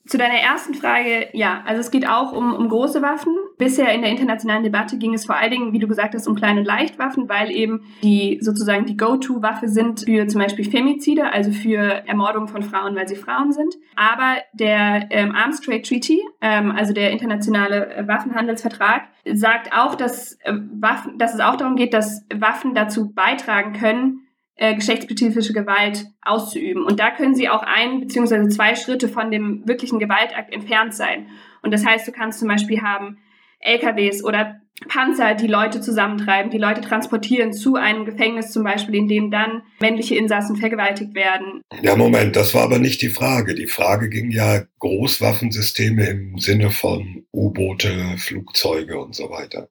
Zu 0.09 0.17
deiner 0.17 0.39
ersten 0.39 0.73
Frage, 0.73 1.27
ja, 1.33 1.61
also 1.67 1.81
es 1.81 1.91
geht 1.91 2.09
auch 2.09 2.31
um, 2.31 2.51
um 2.55 2.67
große 2.67 3.03
Waffen. 3.03 3.37
Bisher 3.59 3.93
in 3.93 4.01
der 4.01 4.09
internationalen 4.09 4.63
Debatte 4.63 4.97
ging 4.97 5.13
es 5.13 5.27
vor 5.27 5.35
allen 5.35 5.51
Dingen, 5.51 5.71
wie 5.71 5.77
du 5.77 5.87
gesagt 5.87 6.15
hast, 6.15 6.27
um 6.27 6.33
Klein- 6.33 6.57
und 6.57 6.65
Leichtwaffen, 6.65 7.29
weil 7.29 7.51
eben 7.51 7.81
die 8.01 8.39
sozusagen 8.41 8.87
die 8.87 8.97
Go-To-Waffe 8.97 9.67
sind 9.67 10.05
für 10.05 10.25
zum 10.25 10.41
Beispiel 10.41 10.65
Femizide, 10.65 11.31
also 11.31 11.51
für 11.51 12.07
Ermordung 12.07 12.47
von 12.47 12.63
Frauen, 12.63 12.95
weil 12.95 13.07
sie 13.07 13.17
Frauen 13.17 13.51
sind. 13.51 13.75
Aber 13.95 14.37
der 14.53 15.11
ähm, 15.11 15.35
Arms 15.35 15.61
Trade 15.61 15.83
Treaty, 15.83 16.23
ähm, 16.41 16.71
also 16.71 16.91
der 16.91 17.11
internationale 17.11 17.93
äh, 17.93 18.07
Waffenhandelsvertrag, 18.07 19.03
sagt 19.31 19.77
auch, 19.77 19.93
dass, 19.93 20.39
äh, 20.41 20.53
Waffen, 20.71 21.19
dass 21.19 21.35
es 21.35 21.39
auch 21.39 21.55
darum 21.55 21.75
geht, 21.75 21.93
dass 21.93 22.25
Waffen 22.33 22.73
dazu 22.73 23.13
beitragen 23.13 23.73
können, 23.73 24.21
äh, 24.59 24.75
geschlechtsspezifische 24.75 25.53
Gewalt 25.53 26.05
auszuüben. 26.21 26.83
Und 26.83 26.99
da 26.99 27.11
können 27.11 27.33
sie 27.33 27.47
auch 27.47 27.63
ein 27.63 28.01
beziehungsweise 28.01 28.49
zwei 28.49 28.75
Schritte 28.75 29.07
von 29.07 29.31
dem 29.31 29.65
wirklichen 29.65 29.99
Gewaltakt 29.99 30.53
entfernt 30.53 30.93
sein. 30.93 31.27
Und 31.61 31.73
das 31.73 31.85
heißt, 31.85 32.05
du 32.05 32.11
kannst 32.11 32.39
zum 32.39 32.49
Beispiel 32.49 32.81
haben 32.81 33.19
LKWs 33.61 34.23
oder 34.23 34.59
Panzer, 34.87 35.35
die 35.35 35.47
Leute 35.47 35.79
zusammentreiben, 35.81 36.51
die 36.51 36.57
Leute 36.57 36.81
transportieren 36.81 37.53
zu 37.53 37.75
einem 37.75 38.05
Gefängnis 38.05 38.51
zum 38.51 38.63
Beispiel, 38.63 38.95
in 38.95 39.07
dem 39.07 39.31
dann 39.31 39.63
männliche 39.79 40.15
Insassen 40.15 40.57
vergewaltigt 40.57 41.15
werden. 41.15 41.61
Ja, 41.81 41.95
Moment, 41.95 42.35
das 42.35 42.53
war 42.53 42.63
aber 42.63 42.79
nicht 42.79 43.01
die 43.01 43.09
Frage. 43.09 43.55
Die 43.55 43.67
Frage 43.67 44.09
ging 44.09 44.31
ja 44.31 44.63
Großwaffensysteme 44.79 46.05
im 46.05 46.37
Sinne 46.37 46.71
von 46.71 47.25
U-Boote, 47.33 48.15
Flugzeuge 48.17 48.99
und 48.99 49.15
so 49.15 49.29
weiter. 49.29 49.69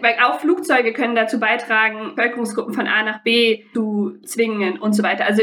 Weil 0.00 0.16
auch 0.24 0.40
Flugzeuge 0.40 0.92
können 0.92 1.14
dazu 1.14 1.38
beitragen, 1.38 2.14
Bevölkerungsgruppen 2.14 2.72
von 2.72 2.86
A 2.86 3.02
nach 3.02 3.22
B 3.22 3.64
zu 3.74 4.18
zwingen 4.24 4.78
und 4.78 4.94
so 4.94 5.02
weiter. 5.02 5.26
Also 5.26 5.42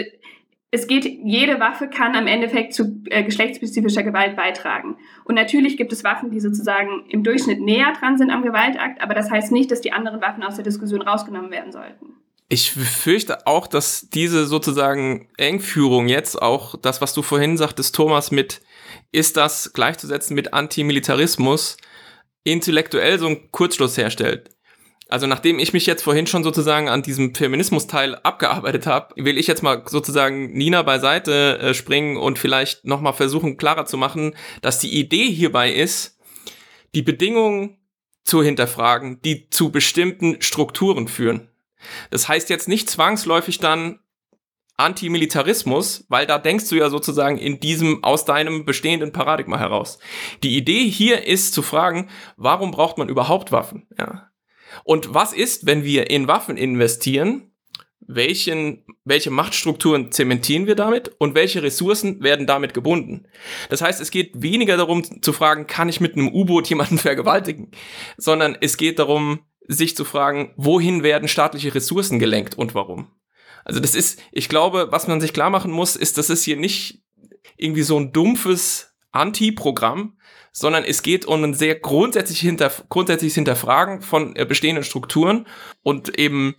es 0.71 0.88
geht, 0.88 1.05
jede 1.05 1.59
Waffe 1.59 1.88
kann 1.88 2.15
am 2.15 2.27
Endeffekt 2.27 2.73
zu 2.73 3.01
äh, 3.09 3.23
geschlechtsspezifischer 3.23 4.03
Gewalt 4.03 4.35
beitragen. 4.35 4.97
Und 5.25 5.35
natürlich 5.35 5.77
gibt 5.77 5.91
es 5.91 6.03
Waffen, 6.03 6.29
die 6.29 6.39
sozusagen 6.39 7.05
im 7.09 7.23
Durchschnitt 7.23 7.59
näher 7.59 7.93
dran 7.99 8.17
sind 8.17 8.29
am 8.29 8.43
Gewaltakt, 8.43 9.01
aber 9.01 9.15
das 9.15 9.31
heißt 9.31 9.51
nicht, 9.51 9.71
dass 9.71 9.81
die 9.81 9.91
anderen 9.91 10.21
Waffen 10.21 10.43
aus 10.43 10.55
der 10.55 10.63
Diskussion 10.63 11.01
rausgenommen 11.01 11.51
werden 11.51 11.71
sollten. 11.71 12.13
Ich 12.49 12.71
fürchte 12.71 13.45
auch, 13.45 13.67
dass 13.67 14.09
diese 14.09 14.45
sozusagen 14.45 15.27
Engführung 15.38 16.07
jetzt 16.07 16.41
auch 16.41 16.75
das, 16.79 16.99
was 17.01 17.13
du 17.13 17.21
vorhin 17.21 17.57
sagtest, 17.57 17.93
Thomas, 17.95 18.31
mit 18.31 18.62
ist 19.12 19.38
das 19.38 19.73
gleichzusetzen 19.73 20.35
mit 20.35 20.53
Antimilitarismus, 20.53 21.77
intellektuell 22.43 23.19
so 23.19 23.28
einen 23.28 23.52
Kurzschluss 23.52 23.97
herstellt. 23.97 24.49
Also 25.10 25.25
nachdem 25.25 25.58
ich 25.58 25.73
mich 25.73 25.88
jetzt 25.88 26.04
vorhin 26.04 26.28
schon 26.28 26.43
sozusagen 26.43 26.88
an 26.88 27.02
diesem 27.02 27.34
Feminismus-Teil 27.34 28.15
abgearbeitet 28.15 28.86
habe, 28.86 29.15
will 29.15 29.39
ich 29.39 29.47
jetzt 29.47 29.63
mal 29.63 29.84
sozusagen 29.88 30.54
Nina 30.54 30.84
beiseite 30.84 31.58
äh, 31.58 31.73
springen 31.73 32.15
und 32.15 32.38
vielleicht 32.38 32.86
nochmal 32.86 33.13
versuchen 33.13 33.58
klarer 33.58 33.86
zu 33.86 33.97
machen, 33.97 34.36
dass 34.62 34.78
die 34.78 34.99
Idee 34.99 35.32
hierbei 35.32 35.73
ist, 35.73 36.19
die 36.93 37.02
Bedingungen 37.02 37.78
zu 38.23 38.43
hinterfragen, 38.43 39.19
die 39.23 39.49
zu 39.49 39.71
bestimmten 39.71 40.41
Strukturen 40.43 41.08
führen. 41.08 41.49
Das 42.12 42.28
heißt 42.28 42.52
jetzt 42.52 42.67
nicht 42.67 42.88
zwangsläufig 42.89 43.58
dann 43.58 43.99
Antimilitarismus, 44.79 46.05
weil 46.09 46.25
da 46.25 46.37
denkst 46.37 46.69
du 46.69 46.75
ja 46.75 46.89
sozusagen 46.89 47.37
in 47.37 47.59
diesem 47.59 48.03
aus 48.03 48.25
deinem 48.25 48.65
bestehenden 48.65 49.11
Paradigma 49.11 49.59
heraus. 49.59 49.99
Die 50.41 50.57
Idee 50.57 50.87
hier 50.89 51.25
ist 51.25 51.53
zu 51.53 51.61
fragen, 51.61 52.09
warum 52.37 52.71
braucht 52.71 52.97
man 52.97 53.09
überhaupt 53.09 53.51
Waffen? 53.51 53.87
Ja. 53.97 54.29
Und 54.83 55.13
was 55.13 55.33
ist, 55.33 55.65
wenn 55.65 55.83
wir 55.83 56.09
in 56.09 56.27
Waffen 56.27 56.57
investieren? 56.57 57.51
Welchen, 58.11 58.85
welche 59.03 59.29
Machtstrukturen 59.29 60.11
zementieren 60.11 60.65
wir 60.65 60.75
damit 60.75 61.11
und 61.19 61.35
welche 61.35 61.61
Ressourcen 61.61 62.23
werden 62.23 62.47
damit 62.47 62.73
gebunden? 62.73 63.27
Das 63.69 63.81
heißt, 63.81 64.01
es 64.01 64.09
geht 64.09 64.41
weniger 64.41 64.77
darum 64.77 65.21
zu 65.21 65.31
fragen, 65.31 65.67
kann 65.67 65.89
ich 65.89 66.01
mit 66.01 66.15
einem 66.15 66.29
U-Boot 66.29 66.67
jemanden 66.69 66.97
vergewaltigen, 66.99 67.71
sondern 68.17 68.57
es 68.59 68.77
geht 68.77 68.97
darum, 68.97 69.41
sich 69.67 69.95
zu 69.95 70.05
fragen, 70.05 70.53
wohin 70.57 71.03
werden 71.03 71.27
staatliche 71.27 71.75
Ressourcen 71.75 72.17
gelenkt 72.17 72.57
und 72.57 72.73
warum? 72.73 73.11
Also 73.69 73.79
das 73.79 73.93
ist, 73.93 74.19
ich 74.32 74.49
glaube, 74.49 74.88
was 74.89 75.08
man 75.08 75.21
sich 75.21 75.32
klar 75.32 75.51
machen 75.51 75.69
muss, 75.69 75.95
ist, 75.95 76.17
das 76.17 76.32
ist 76.32 76.43
hier 76.43 76.58
nicht 76.58 77.03
irgendwie 77.55 77.84
so 77.84 77.99
ein 77.99 78.12
dumpfes 78.12 78.95
Anti-Programm, 79.12 80.17
sondern 80.51 80.84
es 80.84 81.03
geht 81.03 81.25
um 81.25 81.43
ein 81.43 81.53
sehr 81.53 81.75
grundsätzlich 81.75 82.39
hinter, 82.39 82.71
grundsätzliches 82.89 83.36
Hinterfragen 83.36 84.01
von 84.01 84.36
äh, 84.36 84.43
bestehenden 84.43 84.84
Strukturen 84.84 85.45
und 85.84 86.17
eben 86.17 86.55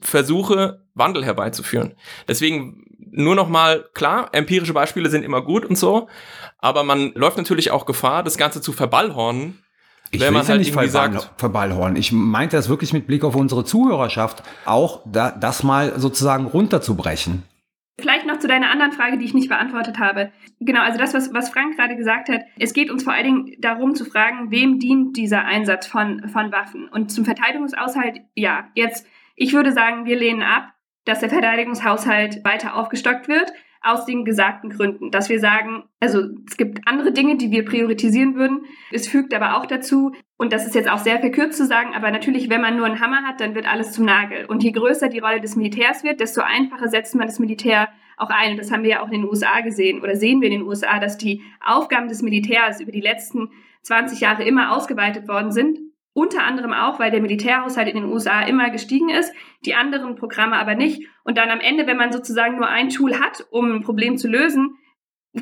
Versuche, 0.00 0.84
Wandel 0.92 1.24
herbeizuführen. 1.24 1.94
Deswegen 2.26 2.84
nur 2.98 3.36
noch 3.36 3.48
mal 3.48 3.88
klar, 3.94 4.30
empirische 4.32 4.72
Beispiele 4.72 5.08
sind 5.08 5.22
immer 5.22 5.42
gut 5.42 5.64
und 5.64 5.78
so, 5.78 6.08
aber 6.58 6.82
man 6.82 7.12
läuft 7.14 7.36
natürlich 7.36 7.70
auch 7.70 7.86
Gefahr, 7.86 8.24
das 8.24 8.38
Ganze 8.38 8.60
zu 8.60 8.72
verballhornen. 8.72 9.62
Ich 10.12 10.20
wenn 10.20 10.34
man 10.34 10.46
halt 10.46 10.58
nicht 10.58 10.72
verball, 10.72 11.20
verballhornen. 11.36 11.96
Ich 11.96 12.10
meinte 12.10 12.56
das 12.56 12.68
wirklich 12.68 12.92
mit 12.92 13.06
Blick 13.06 13.22
auf 13.22 13.36
unsere 13.36 13.64
Zuhörerschaft, 13.64 14.42
auch 14.64 15.02
da, 15.04 15.30
das 15.30 15.62
mal 15.62 15.98
sozusagen 16.00 16.46
runterzubrechen. 16.46 17.44
Vielleicht 18.00 18.26
noch 18.26 18.38
zu 18.38 18.48
deiner 18.48 18.70
anderen 18.70 18.92
Frage, 18.92 19.18
die 19.18 19.24
ich 19.24 19.34
nicht 19.34 19.48
beantwortet 19.48 19.98
habe. 19.98 20.32
Genau, 20.58 20.80
also 20.80 20.98
das, 20.98 21.14
was, 21.14 21.32
was 21.32 21.50
Frank 21.50 21.76
gerade 21.76 21.96
gesagt 21.96 22.28
hat. 22.28 22.40
Es 22.58 22.72
geht 22.72 22.90
uns 22.90 23.04
vor 23.04 23.12
allen 23.12 23.24
Dingen 23.24 23.56
darum 23.60 23.94
zu 23.94 24.04
fragen, 24.04 24.50
wem 24.50 24.78
dient 24.78 25.16
dieser 25.16 25.44
Einsatz 25.44 25.86
von, 25.86 26.28
von 26.28 26.50
Waffen? 26.50 26.88
Und 26.88 27.12
zum 27.12 27.24
Verteidigungshaushalt, 27.24 28.20
ja, 28.34 28.68
jetzt, 28.74 29.06
ich 29.36 29.52
würde 29.52 29.72
sagen, 29.72 30.06
wir 30.06 30.18
lehnen 30.18 30.42
ab, 30.42 30.72
dass 31.04 31.20
der 31.20 31.28
Verteidigungshaushalt 31.28 32.44
weiter 32.44 32.74
aufgestockt 32.74 33.28
wird 33.28 33.52
aus 33.82 34.04
den 34.04 34.24
gesagten 34.24 34.70
Gründen, 34.70 35.10
dass 35.10 35.28
wir 35.30 35.40
sagen, 35.40 35.84
also 36.00 36.22
es 36.46 36.56
gibt 36.56 36.86
andere 36.86 37.12
Dinge, 37.12 37.36
die 37.36 37.50
wir 37.50 37.64
priorisieren 37.64 38.34
würden. 38.34 38.66
Es 38.92 39.08
fügt 39.08 39.32
aber 39.32 39.56
auch 39.56 39.66
dazu, 39.66 40.12
und 40.36 40.52
das 40.52 40.66
ist 40.66 40.74
jetzt 40.74 40.90
auch 40.90 40.98
sehr 40.98 41.18
verkürzt 41.18 41.56
zu 41.56 41.66
sagen, 41.66 41.94
aber 41.94 42.10
natürlich, 42.10 42.50
wenn 42.50 42.60
man 42.60 42.76
nur 42.76 42.86
einen 42.86 43.00
Hammer 43.00 43.22
hat, 43.26 43.40
dann 43.40 43.54
wird 43.54 43.66
alles 43.66 43.92
zum 43.92 44.04
Nagel. 44.04 44.44
Und 44.46 44.62
je 44.62 44.72
größer 44.72 45.08
die 45.08 45.18
Rolle 45.18 45.40
des 45.40 45.56
Militärs 45.56 46.04
wird, 46.04 46.20
desto 46.20 46.42
einfacher 46.42 46.88
setzt 46.88 47.14
man 47.14 47.26
das 47.26 47.38
Militär 47.38 47.88
auch 48.18 48.30
ein. 48.30 48.52
Und 48.52 48.58
das 48.58 48.70
haben 48.70 48.82
wir 48.82 48.90
ja 48.90 49.02
auch 49.02 49.06
in 49.06 49.22
den 49.22 49.24
USA 49.24 49.60
gesehen 49.60 50.02
oder 50.02 50.14
sehen 50.14 50.42
wir 50.42 50.50
in 50.50 50.58
den 50.58 50.68
USA, 50.68 50.98
dass 50.98 51.16
die 51.16 51.42
Aufgaben 51.64 52.08
des 52.08 52.20
Militärs 52.20 52.80
über 52.80 52.92
die 52.92 53.00
letzten 53.00 53.48
20 53.82 54.20
Jahre 54.20 54.44
immer 54.44 54.76
ausgeweitet 54.76 55.26
worden 55.26 55.52
sind 55.52 55.78
unter 56.20 56.44
anderem 56.44 56.74
auch, 56.74 56.98
weil 56.98 57.10
der 57.10 57.22
Militärhaushalt 57.22 57.88
in 57.88 57.96
den 57.96 58.12
USA 58.12 58.42
immer 58.42 58.68
gestiegen 58.68 59.08
ist, 59.08 59.32
die 59.64 59.74
anderen 59.74 60.16
Programme 60.16 60.56
aber 60.56 60.74
nicht. 60.74 61.08
Und 61.24 61.38
dann 61.38 61.48
am 61.48 61.60
Ende, 61.60 61.86
wenn 61.86 61.96
man 61.96 62.12
sozusagen 62.12 62.56
nur 62.56 62.68
ein 62.68 62.90
Tool 62.90 63.18
hat, 63.18 63.46
um 63.50 63.72
ein 63.72 63.82
Problem 63.82 64.18
zu 64.18 64.28
lösen, 64.28 64.76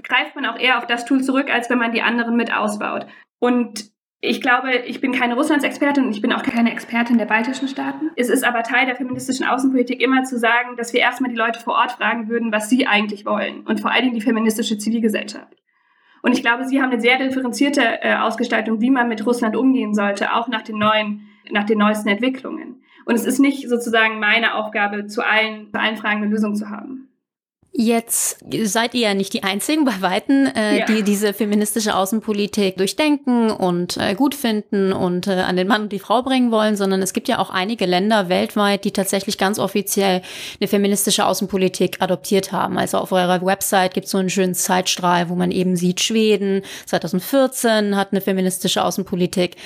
greift 0.04 0.36
man 0.36 0.46
auch 0.46 0.56
eher 0.56 0.78
auf 0.78 0.86
das 0.86 1.04
Tool 1.04 1.20
zurück, 1.20 1.52
als 1.52 1.68
wenn 1.68 1.78
man 1.78 1.90
die 1.90 2.02
anderen 2.02 2.36
mit 2.36 2.54
ausbaut. 2.54 3.06
Und 3.40 3.90
ich 4.20 4.40
glaube, 4.40 4.72
ich 4.86 5.00
bin 5.00 5.12
keine 5.12 5.34
Russlands-Expertin 5.34 6.04
und 6.04 6.12
ich 6.12 6.22
bin 6.22 6.32
auch 6.32 6.42
keine 6.44 6.70
Expertin 6.70 7.18
der 7.18 7.26
baltischen 7.26 7.66
Staaten. 7.66 8.10
Es 8.14 8.28
ist 8.28 8.44
aber 8.44 8.62
Teil 8.62 8.86
der 8.86 8.96
feministischen 8.96 9.46
Außenpolitik 9.46 10.00
immer 10.00 10.22
zu 10.22 10.38
sagen, 10.38 10.76
dass 10.76 10.92
wir 10.92 11.00
erstmal 11.00 11.30
die 11.30 11.36
Leute 11.36 11.58
vor 11.58 11.74
Ort 11.74 11.92
fragen 11.92 12.28
würden, 12.28 12.52
was 12.52 12.68
sie 12.68 12.86
eigentlich 12.86 13.26
wollen. 13.26 13.66
Und 13.66 13.80
vor 13.80 13.90
allen 13.90 14.02
Dingen 14.02 14.14
die 14.14 14.20
feministische 14.20 14.78
Zivilgesellschaft. 14.78 15.56
Und 16.22 16.32
ich 16.32 16.42
glaube, 16.42 16.64
sie 16.64 16.80
haben 16.80 16.90
eine 16.90 17.00
sehr 17.00 17.18
differenzierte 17.18 18.02
äh, 18.02 18.16
Ausgestaltung, 18.16 18.80
wie 18.80 18.90
man 18.90 19.08
mit 19.08 19.24
Russland 19.24 19.56
umgehen 19.56 19.94
sollte, 19.94 20.34
auch 20.34 20.48
nach 20.48 20.62
den 20.62 20.78
neuen, 20.78 21.28
nach 21.50 21.64
den 21.64 21.78
neuesten 21.78 22.08
Entwicklungen. 22.08 22.82
Und 23.04 23.14
es 23.14 23.24
ist 23.24 23.38
nicht 23.38 23.68
sozusagen 23.68 24.18
meine 24.18 24.54
Aufgabe, 24.54 25.06
zu 25.06 25.24
allen, 25.24 25.70
zu 25.70 25.80
allen 25.80 25.96
Fragen 25.96 26.22
eine 26.22 26.30
Lösung 26.30 26.54
zu 26.54 26.68
haben. 26.68 27.07
Jetzt 27.72 28.38
seid 28.64 28.94
ihr 28.94 29.02
ja 29.02 29.14
nicht 29.14 29.34
die 29.34 29.44
Einzigen 29.44 29.84
bei 29.84 30.00
Weitem, 30.00 30.46
äh, 30.46 30.80
ja. 30.80 30.86
die 30.86 31.02
diese 31.04 31.32
feministische 31.32 31.94
Außenpolitik 31.94 32.76
durchdenken 32.76 33.50
und 33.50 33.96
äh, 33.98 34.14
gut 34.14 34.34
finden 34.34 34.92
und 34.92 35.28
äh, 35.28 35.34
an 35.34 35.56
den 35.56 35.68
Mann 35.68 35.82
und 35.82 35.92
die 35.92 36.00
Frau 36.00 36.22
bringen 36.22 36.50
wollen, 36.50 36.76
sondern 36.76 37.02
es 37.02 37.12
gibt 37.12 37.28
ja 37.28 37.38
auch 37.38 37.50
einige 37.50 37.86
Länder 37.86 38.28
weltweit, 38.28 38.84
die 38.84 38.90
tatsächlich 38.90 39.38
ganz 39.38 39.58
offiziell 39.58 40.22
eine 40.60 40.66
feministische 40.66 41.26
Außenpolitik 41.26 41.98
adoptiert 42.00 42.52
haben. 42.52 42.78
Also 42.78 42.98
auf 42.98 43.12
eurer 43.12 43.44
Website 43.44 43.94
gibt 43.94 44.06
es 44.06 44.12
so 44.12 44.18
einen 44.18 44.30
schönen 44.30 44.54
Zeitstrahl, 44.54 45.28
wo 45.28 45.34
man 45.34 45.52
eben 45.52 45.76
sieht, 45.76 46.00
Schweden 46.00 46.62
2014 46.86 47.96
hat 47.96 48.12
eine 48.12 48.22
feministische 48.22 48.82
Außenpolitik 48.82 49.56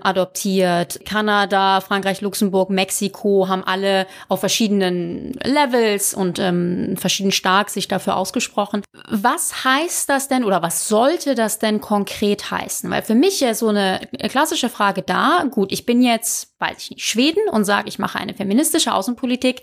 adoptiert, 0.00 1.00
Kanada, 1.04 1.80
Frankreich, 1.80 2.20
Luxemburg, 2.20 2.70
Mexiko 2.70 3.48
haben 3.48 3.64
alle 3.64 4.06
auf 4.28 4.40
verschiedenen 4.40 5.32
Levels 5.42 6.14
und 6.14 6.38
ähm, 6.38 6.96
verschiedenen 6.96 7.32
stark 7.56 7.70
sich 7.70 7.88
dafür 7.88 8.16
ausgesprochen. 8.16 8.82
Was 9.08 9.64
heißt 9.64 10.10
das 10.10 10.28
denn 10.28 10.44
oder 10.44 10.62
was 10.62 10.88
sollte 10.88 11.34
das 11.34 11.58
denn 11.58 11.80
konkret 11.80 12.50
heißen? 12.50 12.90
Weil 12.90 13.02
für 13.02 13.14
mich 13.14 13.40
ja 13.40 13.54
so 13.54 13.68
eine 13.68 14.06
klassische 14.28 14.68
Frage 14.68 15.00
da, 15.00 15.44
gut, 15.50 15.72
ich 15.72 15.86
bin 15.86 16.02
jetzt, 16.02 16.54
weiß 16.58 16.76
ich 16.78 16.90
nicht, 16.90 17.04
Schweden 17.06 17.48
und 17.48 17.64
sage, 17.64 17.88
ich 17.88 17.98
mache 17.98 18.18
eine 18.18 18.34
feministische 18.34 18.92
Außenpolitik. 18.92 19.62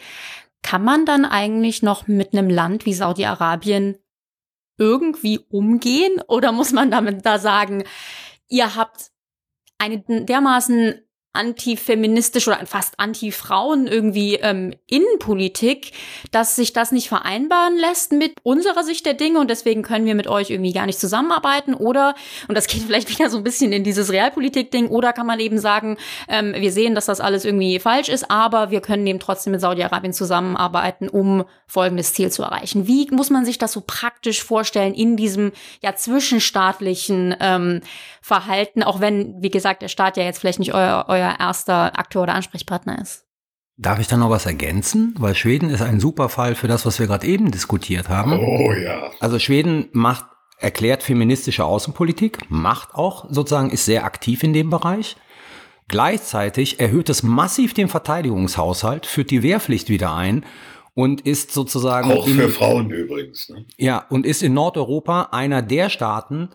Kann 0.63 0.83
man 0.83 1.05
dann 1.05 1.23
eigentlich 1.23 1.83
noch 1.83 2.07
mit 2.07 2.33
einem 2.33 2.49
Land 2.49 2.87
wie 2.87 2.95
Saudi-Arabien 2.95 3.99
irgendwie 4.79 5.41
umgehen? 5.49 6.19
Oder 6.27 6.51
muss 6.51 6.71
man 6.71 6.89
damit 6.89 7.23
da 7.27 7.37
sagen, 7.37 7.83
ihr 8.49 8.75
habt 8.75 9.11
eine 9.77 9.99
dermaßen 9.99 10.99
antifeministisch 11.33 12.47
oder 12.47 12.65
fast 12.65 12.99
anti-Frauen 12.99 13.87
irgendwie 13.87 14.35
ähm, 14.35 14.73
Innenpolitik, 14.87 15.91
dass 16.31 16.55
sich 16.55 16.73
das 16.73 16.91
nicht 16.91 17.09
vereinbaren 17.09 17.75
lässt 17.75 18.11
mit 18.11 18.33
unserer 18.43 18.83
Sicht 18.83 19.05
der 19.07 19.15
Dinge 19.15 19.39
und 19.39 19.49
deswegen 19.49 19.81
können 19.81 20.05
wir 20.05 20.13
mit 20.13 20.27
euch 20.27 20.51
irgendwie 20.51 20.73
gar 20.73 20.85
nicht 20.85 20.99
zusammenarbeiten 20.99 21.73
oder, 21.73 22.13
und 22.47 22.55
das 22.55 22.67
geht 22.67 22.83
vielleicht 22.85 23.09
wieder 23.09 23.31
so 23.31 23.37
ein 23.37 23.43
bisschen 23.43 23.73
in 23.73 23.83
dieses 23.83 24.11
Realpolitik-Ding, 24.11 24.89
oder 24.89 25.11
kann 25.11 25.25
man 25.25 25.39
eben 25.39 25.57
sagen, 25.57 25.97
ähm, 26.27 26.53
wir 26.55 26.71
sehen, 26.71 26.93
dass 26.93 27.07
das 27.07 27.19
alles 27.19 27.45
irgendwie 27.45 27.79
falsch 27.79 28.09
ist, 28.09 28.29
aber 28.29 28.69
wir 28.69 28.81
können 28.81 29.07
eben 29.07 29.19
trotzdem 29.19 29.51
mit 29.51 29.61
Saudi-Arabien 29.61 30.13
zusammenarbeiten, 30.13 31.09
um 31.09 31.45
folgendes 31.65 32.13
Ziel 32.13 32.31
zu 32.31 32.43
erreichen. 32.43 32.85
Wie 32.87 33.07
muss 33.09 33.31
man 33.31 33.43
sich 33.43 33.57
das 33.57 33.71
so 33.71 33.81
praktisch 33.85 34.43
vorstellen 34.43 34.93
in 34.93 35.17
diesem 35.17 35.51
ja 35.81 35.95
zwischenstaatlichen 35.95 37.35
ähm, 37.39 37.81
Verhalten, 38.21 38.83
auch 38.83 38.99
wenn, 38.99 39.41
wie 39.41 39.49
gesagt, 39.49 39.81
der 39.81 39.87
Staat 39.87 40.17
ja 40.17 40.23
jetzt 40.23 40.39
vielleicht 40.39 40.59
nicht 40.59 40.73
euer, 40.73 41.05
euer 41.07 41.22
euer 41.23 41.39
erster 41.39 41.97
Akteur 41.97 42.23
oder 42.23 42.35
Ansprechpartner 42.35 43.01
ist. 43.01 43.25
Darf 43.77 43.99
ich 43.99 44.07
da 44.07 44.17
noch 44.17 44.29
was 44.29 44.45
ergänzen? 44.45 45.15
Weil 45.17 45.33
Schweden 45.35 45.69
ist 45.69 45.81
ein 45.81 45.99
super 45.99 46.29
Fall 46.29 46.55
für 46.55 46.67
das, 46.67 46.85
was 46.85 46.99
wir 46.99 47.07
gerade 47.07 47.25
eben 47.25 47.51
diskutiert 47.51 48.07
haben. 48.07 48.33
Oh 48.33 48.71
ja. 48.73 49.09
Also 49.19 49.39
Schweden 49.39 49.89
macht, 49.93 50.25
erklärt 50.59 51.01
feministische 51.01 51.65
Außenpolitik, 51.65 52.49
macht 52.49 52.93
auch 52.93 53.25
sozusagen, 53.29 53.71
ist 53.71 53.85
sehr 53.85 54.05
aktiv 54.05 54.43
in 54.43 54.53
dem 54.53 54.69
Bereich. 54.69 55.15
Gleichzeitig 55.87 56.79
erhöht 56.79 57.09
es 57.09 57.23
massiv 57.23 57.73
den 57.73 57.89
Verteidigungshaushalt, 57.89 59.05
führt 59.05 59.31
die 59.31 59.43
Wehrpflicht 59.43 59.89
wieder 59.89 60.13
ein 60.13 60.45
und 60.93 61.21
ist 61.21 61.51
sozusagen. 61.51 62.11
Auch 62.11 62.27
für 62.27 62.43
in, 62.43 62.49
Frauen 62.51 62.91
übrigens. 62.91 63.49
Ne? 63.49 63.65
Ja, 63.77 64.05
und 64.09 64.25
ist 64.25 64.43
in 64.43 64.53
Nordeuropa 64.53 65.29
einer 65.31 65.61
der 65.61 65.89
Staaten, 65.89 66.49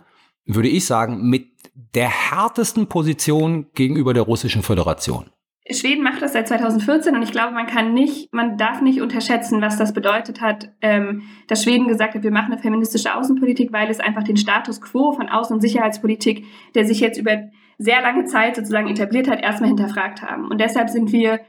würde 0.46 0.68
ich 0.68 0.86
sagen, 0.86 1.28
mit 1.28 1.48
der 1.94 2.08
härtesten 2.08 2.88
Position 2.88 3.66
gegenüber 3.74 4.12
der 4.12 4.24
russischen 4.24 4.62
Föderation. 4.62 5.30
Schweden 5.70 6.02
macht 6.02 6.22
das 6.22 6.32
seit 6.32 6.48
2014 6.48 7.14
und 7.14 7.22
ich 7.22 7.30
glaube, 7.30 7.52
man 7.52 7.66
kann 7.66 7.92
nicht, 7.92 8.32
man 8.32 8.56
darf 8.56 8.80
nicht 8.80 9.02
unterschätzen, 9.02 9.60
was 9.60 9.76
das 9.76 9.92
bedeutet 9.92 10.40
hat, 10.40 10.72
ähm, 10.80 11.22
dass 11.46 11.62
Schweden 11.62 11.88
gesagt 11.88 12.14
hat, 12.14 12.22
wir 12.22 12.30
machen 12.30 12.52
eine 12.52 12.60
feministische 12.60 13.14
Außenpolitik, 13.14 13.70
weil 13.70 13.90
es 13.90 14.00
einfach 14.00 14.22
den 14.22 14.38
Status 14.38 14.80
quo 14.80 15.12
von 15.12 15.28
Außen- 15.28 15.52
und 15.52 15.60
Sicherheitspolitik, 15.60 16.46
der 16.74 16.86
sich 16.86 17.00
jetzt 17.00 17.18
über 17.18 17.50
sehr 17.76 18.00
lange 18.00 18.24
Zeit 18.24 18.56
sozusagen 18.56 18.88
etabliert 18.88 19.28
hat, 19.28 19.42
erstmal 19.42 19.68
hinterfragt 19.68 20.22
haben. 20.22 20.48
Und 20.48 20.58
deshalb 20.58 20.88
sind 20.88 21.12
wir 21.12 21.40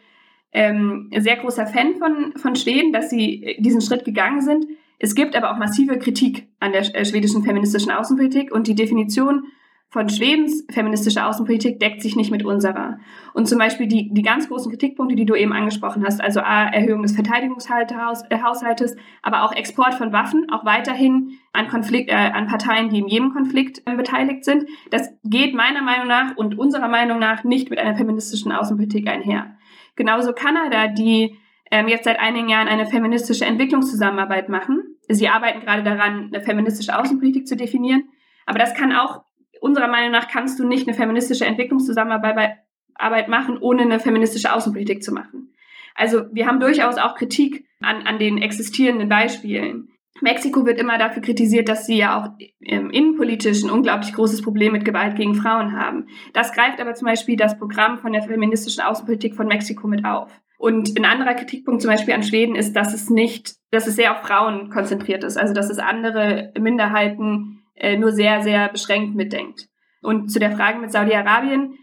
ähm, 0.52 1.10
sehr 1.18 1.38
großer 1.38 1.66
Fan 1.66 1.96
von, 1.96 2.34
von 2.36 2.56
Schweden, 2.56 2.92
dass 2.92 3.10
sie 3.10 3.56
diesen 3.60 3.82
Schritt 3.82 4.04
gegangen 4.04 4.42
sind. 4.42 4.66
Es 5.00 5.16
gibt 5.16 5.36
aber 5.36 5.52
auch 5.52 5.58
massive 5.58 5.98
Kritik 5.98 6.50
an 6.60 6.74
der 6.74 6.82
äh, 6.94 7.06
schwedischen 7.06 7.44
feministischen 7.44 7.92
Außenpolitik 7.92 8.52
und 8.52 8.68
die 8.68 8.76
Definition 8.76 9.44
von 9.92 10.08
Schwedens 10.08 10.66
feministische 10.70 11.26
Außenpolitik 11.26 11.80
deckt 11.80 12.04
sich 12.04 12.16
nicht 12.16 12.30
mit 12.30 12.46
unserer. 12.46 13.00
Und 13.34 13.48
zum 13.48 13.58
Beispiel 13.58 13.88
die, 13.88 14.14
die 14.14 14.22
ganz 14.22 14.48
großen 14.48 14.70
Kritikpunkte, 14.72 15.16
die 15.16 15.26
du 15.26 15.34
eben 15.34 15.52
angesprochen 15.52 16.06
hast, 16.06 16.22
also 16.22 16.42
A, 16.42 16.66
Erhöhung 16.66 17.02
des 17.02 17.16
Verteidigungshaushaltes, 17.16 18.96
aber 19.24 19.44
auch 19.44 19.52
Export 19.52 19.96
von 19.96 20.14
Waffen, 20.14 20.48
auch 20.52 20.64
weiterhin 20.64 21.40
an, 21.54 21.70
Konflikt, 21.70 22.12
äh, 22.12 22.14
an 22.14 22.46
Parteien, 22.46 22.90
die 22.90 23.00
im 23.00 23.08
Jemen-Konflikt 23.08 23.82
äh, 23.86 23.96
beteiligt 23.96 24.46
sind, 24.46 24.66
das 24.92 25.10
geht 25.24 25.56
meiner 25.56 25.82
Meinung 25.82 26.08
nach 26.08 26.38
und 26.38 26.60
unserer 26.60 26.88
Meinung 26.88 27.18
nach 27.18 27.44
nicht 27.44 27.72
mit 27.72 27.80
einer 27.80 27.96
feministischen 27.96 28.52
Außenpolitik 28.52 29.08
einher. 29.08 29.58
Genauso 29.96 30.34
Kanada, 30.34 30.88
die 30.88 31.36
ähm, 31.72 31.88
jetzt 31.88 32.04
seit 32.04 32.20
einigen 32.20 32.50
Jahren 32.50 32.68
eine 32.68 32.86
feministische 32.86 33.46
Entwicklungszusammenarbeit 33.46 34.50
machen. 34.50 34.84
Sie 35.08 35.30
arbeiten 35.30 35.62
gerade 35.62 35.82
daran, 35.82 36.30
eine 36.32 36.44
feministische 36.44 36.98
Außenpolitik 36.98 37.48
zu 37.48 37.56
definieren. 37.56 38.04
Aber 38.46 38.60
das 38.60 38.74
kann 38.74 38.92
auch 38.94 39.24
unserer 39.60 39.88
Meinung 39.88 40.12
nach 40.12 40.28
kannst 40.28 40.60
du 40.60 40.68
nicht 40.68 40.88
eine 40.88 40.96
feministische 40.96 41.46
Entwicklungszusammenarbeit 41.46 43.28
machen, 43.28 43.58
ohne 43.60 43.84
eine 43.84 44.00
feministische 44.00 44.54
Außenpolitik 44.54 45.04
zu 45.04 45.14
machen. 45.14 45.54
Also 45.96 46.24
wir 46.32 46.48
haben 46.48 46.60
durchaus 46.60 46.98
auch 46.98 47.16
Kritik 47.16 47.66
an, 47.82 48.08
an 48.08 48.20
den 48.20 48.38
existierenden 48.38 49.10
Beispielen. 49.10 49.90
Mexiko 50.22 50.66
wird 50.66 50.80
immer 50.80 50.98
dafür 50.98 51.22
kritisiert, 51.22 51.70
dass 51.70 51.86
sie 51.86 51.98
ja 51.98 52.20
auch 52.20 52.30
im 52.60 52.90
innenpolitisch 52.90 53.64
ein 53.64 53.70
unglaublich 53.70 54.14
großes 54.14 54.42
Problem 54.42 54.74
mit 54.74 54.86
Gewalt 54.86 55.16
gegen 55.16 55.36
Frauen 55.36 55.74
haben. 55.74 56.08
Das 56.34 56.52
greift 56.52 56.82
aber 56.82 56.94
zum 56.94 57.08
Beispiel 57.08 57.36
das 57.36 57.58
Programm 57.58 58.00
von 58.00 58.14
der 58.14 58.24
feministischen 58.24 58.84
Außenpolitik 58.84 59.36
von 59.36 59.48
Mexiko 59.48 59.88
mit 59.88 60.06
auf. 60.06 60.32
Und 60.58 60.98
ein 60.98 61.06
anderer 61.06 61.36
Kritikpunkt 61.36 61.82
zum 61.82 61.90
Beispiel 61.90 62.14
an 62.14 62.24
Schweden 62.24 62.56
ist, 62.56 62.74
dass 62.74 62.94
es 62.94 63.10
nicht, 63.10 63.56
dass 63.72 63.88
es 63.88 63.96
sehr 63.96 64.12
auf 64.12 64.28
Frauen 64.28 64.70
konzentriert 64.70 65.24
ist, 65.24 65.38
also 65.38 65.54
dass 65.54 65.70
es 65.70 65.80
andere 65.80 66.52
Minderheiten 66.60 67.59
äh, 67.80 67.98
nur 67.98 68.12
sehr, 68.12 68.42
sehr 68.42 68.70
beschränkt 68.70 69.16
mitdenkt. 69.16 69.68
Und 70.02 70.30
zu 70.30 70.40
der 70.40 70.52
Frage 70.52 70.80
mit 70.80 70.92
Saudi-Arabien, 70.92 71.78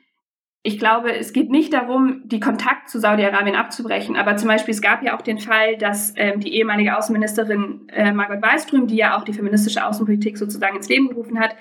ich 0.62 0.80
glaube, 0.80 1.14
es 1.14 1.32
geht 1.32 1.48
nicht 1.48 1.72
darum, 1.72 2.22
die 2.24 2.40
Kontakt 2.40 2.88
zu 2.88 2.98
Saudi-Arabien 2.98 3.54
abzubrechen. 3.54 4.16
Aber 4.16 4.36
zum 4.36 4.48
Beispiel, 4.48 4.74
es 4.74 4.82
gab 4.82 5.00
ja 5.04 5.16
auch 5.16 5.22
den 5.22 5.38
Fall, 5.38 5.76
dass 5.76 6.12
ähm, 6.16 6.40
die 6.40 6.54
ehemalige 6.54 6.96
Außenministerin 6.96 7.86
äh, 7.92 8.10
Margot 8.10 8.42
Wallström, 8.42 8.88
die 8.88 8.96
ja 8.96 9.16
auch 9.16 9.22
die 9.22 9.32
feministische 9.32 9.86
Außenpolitik 9.86 10.36
sozusagen 10.36 10.76
ins 10.76 10.88
Leben 10.88 11.08
gerufen 11.08 11.38
hat, 11.38 11.54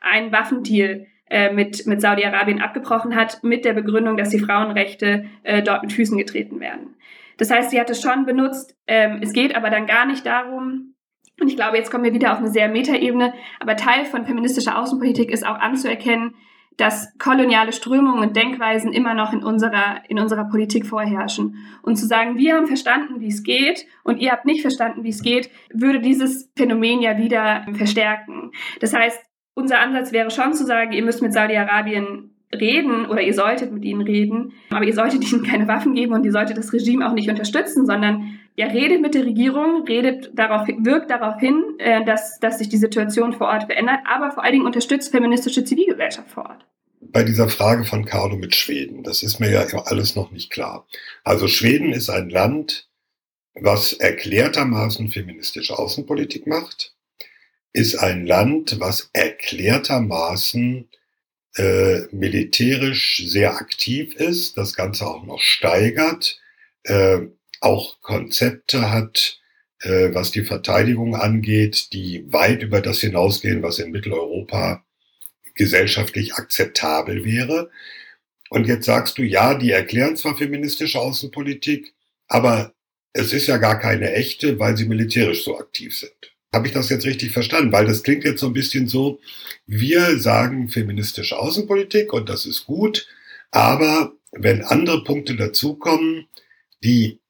einen 0.00 0.32
Waffendeal 0.32 1.06
äh, 1.28 1.52
mit, 1.52 1.86
mit 1.86 2.00
Saudi-Arabien 2.00 2.62
abgebrochen 2.62 3.14
hat, 3.14 3.44
mit 3.44 3.66
der 3.66 3.74
Begründung, 3.74 4.16
dass 4.16 4.30
die 4.30 4.38
Frauenrechte 4.38 5.26
äh, 5.42 5.62
dort 5.62 5.82
mit 5.82 5.92
Füßen 5.92 6.16
getreten 6.16 6.58
werden. 6.58 6.96
Das 7.36 7.50
heißt, 7.50 7.70
sie 7.70 7.78
hat 7.78 7.90
es 7.90 8.00
schon 8.00 8.24
benutzt. 8.24 8.74
Ähm, 8.86 9.18
es 9.20 9.34
geht 9.34 9.54
aber 9.54 9.68
dann 9.68 9.86
gar 9.86 10.06
nicht 10.06 10.24
darum, 10.24 10.94
und 11.40 11.48
ich 11.48 11.56
glaube, 11.56 11.76
jetzt 11.76 11.90
kommen 11.90 12.04
wir 12.04 12.14
wieder 12.14 12.32
auf 12.32 12.38
eine 12.38 12.50
sehr 12.50 12.68
Metaebene, 12.68 13.34
aber 13.60 13.76
Teil 13.76 14.04
von 14.04 14.24
feministischer 14.24 14.78
Außenpolitik 14.78 15.30
ist 15.30 15.46
auch 15.46 15.58
anzuerkennen, 15.58 16.34
dass 16.76 17.16
koloniale 17.18 17.72
Strömungen 17.72 18.20
und 18.20 18.36
Denkweisen 18.36 18.92
immer 18.92 19.14
noch 19.14 19.32
in 19.32 19.42
unserer, 19.42 20.02
in 20.08 20.18
unserer 20.18 20.44
Politik 20.44 20.86
vorherrschen. 20.86 21.56
Und 21.82 21.96
zu 21.96 22.06
sagen, 22.06 22.36
wir 22.36 22.54
haben 22.54 22.66
verstanden, 22.66 23.20
wie 23.20 23.28
es 23.28 23.42
geht 23.42 23.86
und 24.04 24.18
ihr 24.18 24.30
habt 24.30 24.44
nicht 24.44 24.60
verstanden, 24.60 25.02
wie 25.02 25.08
es 25.08 25.22
geht, 25.22 25.50
würde 25.72 26.00
dieses 26.00 26.50
Phänomen 26.56 27.00
ja 27.00 27.16
wieder 27.16 27.66
verstärken. 27.74 28.52
Das 28.80 28.92
heißt, 28.92 29.18
unser 29.54 29.80
Ansatz 29.80 30.12
wäre 30.12 30.30
schon 30.30 30.52
zu 30.52 30.66
sagen, 30.66 30.92
ihr 30.92 31.02
müsst 31.02 31.22
mit 31.22 31.32
Saudi-Arabien 31.32 32.30
reden 32.54 33.06
oder 33.06 33.22
ihr 33.22 33.34
solltet 33.34 33.72
mit 33.72 33.84
ihnen 33.84 34.02
reden, 34.02 34.52
aber 34.70 34.84
ihr 34.84 34.94
solltet 34.94 35.30
ihnen 35.30 35.42
keine 35.42 35.66
Waffen 35.68 35.94
geben 35.94 36.12
und 36.12 36.24
ihr 36.24 36.32
solltet 36.32 36.58
das 36.58 36.72
Regime 36.72 37.08
auch 37.08 37.14
nicht 37.14 37.28
unterstützen, 37.28 37.86
sondern 37.86 38.38
ja, 38.56 38.66
redet 38.66 39.02
mit 39.02 39.14
der 39.14 39.24
Regierung, 39.24 39.84
redet 39.86 40.30
darauf, 40.34 40.66
wirkt 40.66 41.10
darauf 41.10 41.38
hin, 41.38 41.62
äh, 41.78 42.04
dass, 42.04 42.38
dass 42.40 42.58
sich 42.58 42.68
die 42.68 42.78
Situation 42.78 43.34
vor 43.34 43.48
Ort 43.48 43.64
verändert, 43.64 44.00
aber 44.04 44.32
vor 44.32 44.42
allen 44.42 44.54
Dingen 44.54 44.66
unterstützt 44.66 45.10
feministische 45.10 45.64
Zivilgesellschaft 45.64 46.30
vor 46.30 46.46
Ort. 46.46 46.66
Bei 47.00 47.22
dieser 47.22 47.48
Frage 47.48 47.84
von 47.84 48.06
Carlo 48.06 48.36
mit 48.36 48.56
Schweden, 48.56 49.02
das 49.02 49.22
ist 49.22 49.38
mir 49.38 49.50
ja 49.50 49.66
alles 49.84 50.16
noch 50.16 50.30
nicht 50.32 50.50
klar. 50.50 50.86
Also 51.22 51.48
Schweden 51.48 51.92
ist 51.92 52.08
ein 52.08 52.30
Land, 52.30 52.88
was 53.54 53.92
erklärtermaßen 53.92 55.10
feministische 55.10 55.78
Außenpolitik 55.78 56.46
macht, 56.46 56.94
ist 57.72 57.96
ein 57.96 58.26
Land, 58.26 58.80
was 58.80 59.10
erklärtermaßen 59.12 60.88
äh, 61.56 62.00
militärisch 62.10 63.22
sehr 63.26 63.56
aktiv 63.56 64.14
ist, 64.16 64.56
das 64.56 64.74
Ganze 64.74 65.06
auch 65.06 65.24
noch 65.24 65.40
steigert, 65.40 66.40
äh, 66.84 67.18
auch 67.60 68.00
Konzepte 68.00 68.90
hat, 68.90 69.40
äh, 69.80 70.14
was 70.14 70.30
die 70.30 70.42
Verteidigung 70.42 71.16
angeht, 71.16 71.92
die 71.92 72.24
weit 72.32 72.62
über 72.62 72.80
das 72.80 73.00
hinausgehen, 73.00 73.62
was 73.62 73.78
in 73.78 73.90
Mitteleuropa 73.90 74.84
gesellschaftlich 75.54 76.34
akzeptabel 76.34 77.24
wäre. 77.24 77.70
Und 78.50 78.66
jetzt 78.66 78.86
sagst 78.86 79.18
du, 79.18 79.22
ja, 79.22 79.54
die 79.54 79.70
erklären 79.70 80.16
zwar 80.16 80.36
feministische 80.36 81.00
Außenpolitik, 81.00 81.94
aber 82.28 82.74
es 83.12 83.32
ist 83.32 83.46
ja 83.46 83.56
gar 83.56 83.78
keine 83.78 84.12
echte, 84.12 84.58
weil 84.58 84.76
sie 84.76 84.86
militärisch 84.86 85.44
so 85.44 85.58
aktiv 85.58 85.96
sind. 85.96 86.36
Habe 86.54 86.68
ich 86.68 86.72
das 86.72 86.90
jetzt 86.90 87.06
richtig 87.06 87.32
verstanden? 87.32 87.72
Weil 87.72 87.86
das 87.86 88.02
klingt 88.02 88.24
jetzt 88.24 88.40
so 88.40 88.46
ein 88.46 88.52
bisschen 88.52 88.86
so, 88.86 89.20
wir 89.66 90.18
sagen 90.18 90.68
feministische 90.68 91.38
Außenpolitik 91.38 92.12
und 92.12 92.28
das 92.28 92.46
ist 92.46 92.66
gut, 92.66 93.06
aber 93.50 94.12
wenn 94.32 94.62
andere 94.62 95.02
Punkte 95.02 95.34
dazukommen, 95.34 96.28
die 96.84 97.20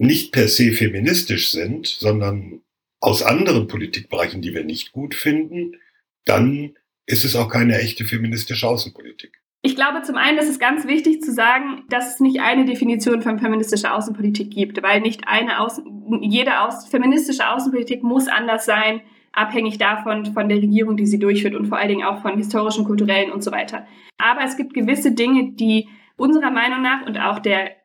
nicht 0.00 0.32
per 0.32 0.48
se 0.48 0.72
feministisch 0.72 1.50
sind, 1.50 1.86
sondern 1.86 2.62
aus 3.00 3.22
anderen 3.22 3.68
Politikbereichen, 3.68 4.40
die 4.40 4.54
wir 4.54 4.64
nicht 4.64 4.92
gut 4.92 5.14
finden, 5.14 5.76
dann 6.24 6.74
ist 7.06 7.24
es 7.24 7.36
auch 7.36 7.48
keine 7.48 7.78
echte 7.78 8.04
feministische 8.04 8.66
Außenpolitik. 8.66 9.40
Ich 9.62 9.76
glaube, 9.76 10.00
zum 10.02 10.16
einen 10.16 10.38
ist 10.38 10.48
es 10.48 10.58
ganz 10.58 10.86
wichtig 10.86 11.20
zu 11.20 11.32
sagen, 11.32 11.84
dass 11.90 12.14
es 12.14 12.20
nicht 12.20 12.40
eine 12.40 12.64
Definition 12.64 13.20
von 13.20 13.38
feministischer 13.38 13.94
Außenpolitik 13.94 14.50
gibt, 14.50 14.82
weil 14.82 15.02
nicht 15.02 15.28
eine 15.28 15.60
Außen, 15.60 15.84
jede 16.22 16.60
Außen, 16.60 16.90
feministische 16.90 17.46
Außenpolitik 17.46 18.02
muss 18.02 18.26
anders 18.28 18.64
sein, 18.64 19.02
abhängig 19.32 19.76
davon, 19.76 20.32
von 20.32 20.48
der 20.48 20.58
Regierung, 20.58 20.96
die 20.96 21.06
sie 21.06 21.18
durchführt 21.18 21.54
und 21.54 21.66
vor 21.66 21.76
allen 21.76 21.90
Dingen 21.90 22.04
auch 22.04 22.22
von 22.22 22.38
historischen, 22.38 22.86
kulturellen 22.86 23.30
und 23.30 23.44
so 23.44 23.52
weiter. 23.52 23.86
Aber 24.16 24.44
es 24.44 24.56
gibt 24.56 24.72
gewisse 24.72 25.12
Dinge, 25.12 25.52
die 25.52 25.88
unserer 26.16 26.50
Meinung 26.50 26.80
nach 26.80 27.06
und 27.06 27.18
auch 27.18 27.38
der, 27.38 27.76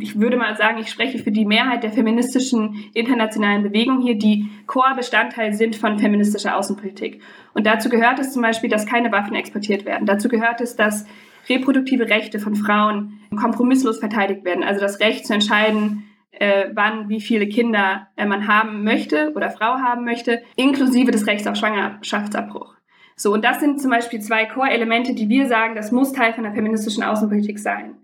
ich 0.00 0.20
würde 0.20 0.36
mal 0.36 0.56
sagen, 0.56 0.78
ich 0.78 0.88
spreche 0.88 1.18
für 1.18 1.32
die 1.32 1.44
Mehrheit 1.44 1.82
der 1.82 1.92
feministischen 1.92 2.84
internationalen 2.94 3.62
Bewegung 3.62 4.00
hier, 4.00 4.16
die 4.16 4.48
Core-Bestandteil 4.66 5.54
sind 5.54 5.76
von 5.76 5.98
feministischer 5.98 6.56
Außenpolitik. 6.56 7.20
Und 7.54 7.66
dazu 7.66 7.88
gehört 7.88 8.18
es 8.18 8.32
zum 8.32 8.42
Beispiel, 8.42 8.70
dass 8.70 8.86
keine 8.86 9.12
Waffen 9.12 9.34
exportiert 9.34 9.84
werden. 9.84 10.06
Dazu 10.06 10.28
gehört 10.28 10.60
es, 10.60 10.76
dass 10.76 11.04
reproduktive 11.48 12.08
Rechte 12.08 12.38
von 12.38 12.54
Frauen 12.54 13.20
kompromisslos 13.36 13.98
verteidigt 13.98 14.44
werden. 14.44 14.62
Also 14.62 14.80
das 14.80 15.00
Recht 15.00 15.26
zu 15.26 15.34
entscheiden, 15.34 16.04
äh, 16.30 16.70
wann, 16.72 17.08
wie 17.08 17.20
viele 17.20 17.48
Kinder 17.48 18.08
äh, 18.16 18.24
man 18.24 18.46
haben 18.46 18.84
möchte 18.84 19.32
oder 19.34 19.50
Frau 19.50 19.78
haben 19.78 20.04
möchte, 20.04 20.42
inklusive 20.56 21.10
des 21.10 21.26
Rechts 21.26 21.46
auf 21.46 21.56
Schwangerschaftsabbruch. 21.56 22.74
So, 23.16 23.32
und 23.32 23.44
das 23.44 23.60
sind 23.60 23.80
zum 23.80 23.90
Beispiel 23.90 24.20
zwei 24.20 24.46
Core-Elemente, 24.46 25.14
die 25.14 25.28
wir 25.28 25.46
sagen, 25.46 25.74
das 25.74 25.92
muss 25.92 26.12
Teil 26.12 26.32
von 26.32 26.44
der 26.44 26.54
feministischen 26.54 27.02
Außenpolitik 27.02 27.58
sein. 27.58 27.96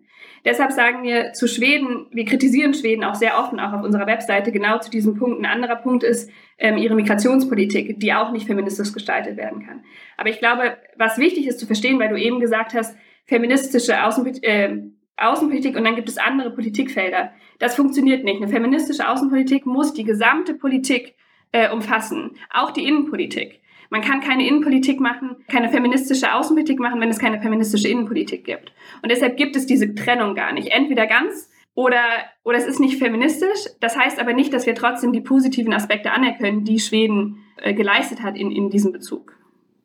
Deshalb 0.44 0.72
sagen 0.72 1.02
wir 1.02 1.32
zu 1.32 1.48
Schweden, 1.48 2.06
wir 2.10 2.24
kritisieren 2.24 2.74
Schweden 2.74 3.04
auch 3.04 3.14
sehr 3.14 3.38
offen, 3.38 3.60
auch 3.60 3.72
auf 3.72 3.84
unserer 3.84 4.06
Webseite, 4.06 4.52
genau 4.52 4.78
zu 4.78 4.90
diesem 4.90 5.16
Punkt. 5.16 5.40
Ein 5.40 5.46
anderer 5.46 5.76
Punkt 5.76 6.04
ist 6.04 6.30
ähm, 6.58 6.76
ihre 6.76 6.94
Migrationspolitik, 6.94 7.98
die 8.00 8.12
auch 8.14 8.32
nicht 8.32 8.46
feministisch 8.46 8.92
gestaltet 8.92 9.36
werden 9.36 9.66
kann. 9.66 9.84
Aber 10.16 10.30
ich 10.30 10.38
glaube, 10.38 10.76
was 10.96 11.18
wichtig 11.18 11.46
ist 11.46 11.58
zu 11.58 11.66
verstehen, 11.66 11.98
weil 11.98 12.08
du 12.08 12.16
eben 12.16 12.40
gesagt 12.40 12.74
hast, 12.74 12.96
feministische 13.24 14.04
Außenpolitik, 14.04 14.48
äh, 14.48 14.78
Außenpolitik 15.16 15.76
und 15.76 15.84
dann 15.84 15.96
gibt 15.96 16.08
es 16.08 16.16
andere 16.16 16.50
Politikfelder. 16.50 17.32
Das 17.58 17.74
funktioniert 17.74 18.24
nicht. 18.24 18.40
Eine 18.40 18.50
feministische 18.50 19.08
Außenpolitik 19.08 19.66
muss 19.66 19.92
die 19.92 20.04
gesamte 20.04 20.54
Politik 20.54 21.14
äh, 21.52 21.70
umfassen, 21.70 22.32
auch 22.50 22.70
die 22.70 22.84
Innenpolitik. 22.84 23.60
Man 23.90 24.02
kann 24.02 24.20
keine 24.20 24.46
Innenpolitik 24.46 25.00
machen, 25.00 25.36
keine 25.50 25.70
feministische 25.70 26.34
Außenpolitik 26.34 26.78
machen, 26.78 27.00
wenn 27.00 27.08
es 27.08 27.18
keine 27.18 27.40
feministische 27.40 27.88
Innenpolitik 27.88 28.44
gibt. 28.44 28.72
Und 29.02 29.10
deshalb 29.10 29.36
gibt 29.36 29.56
es 29.56 29.66
diese 29.66 29.94
Trennung 29.94 30.34
gar 30.34 30.52
nicht. 30.52 30.68
Entweder 30.68 31.06
ganz 31.06 31.48
oder, 31.78 32.02
oder 32.42 32.58
es 32.58 32.66
ist 32.66 32.80
nicht 32.80 32.98
feministisch. 32.98 33.66
Das 33.80 33.96
heißt 33.96 34.18
aber 34.18 34.32
nicht, 34.32 34.52
dass 34.52 34.66
wir 34.66 34.74
trotzdem 34.74 35.12
die 35.12 35.20
positiven 35.20 35.72
Aspekte 35.72 36.10
anerkennen, 36.10 36.64
die 36.64 36.80
Schweden 36.80 37.44
äh, 37.56 37.72
geleistet 37.72 38.20
hat 38.20 38.36
in, 38.36 38.50
in 38.50 38.68
diesem 38.68 38.92
Bezug. 38.92 39.36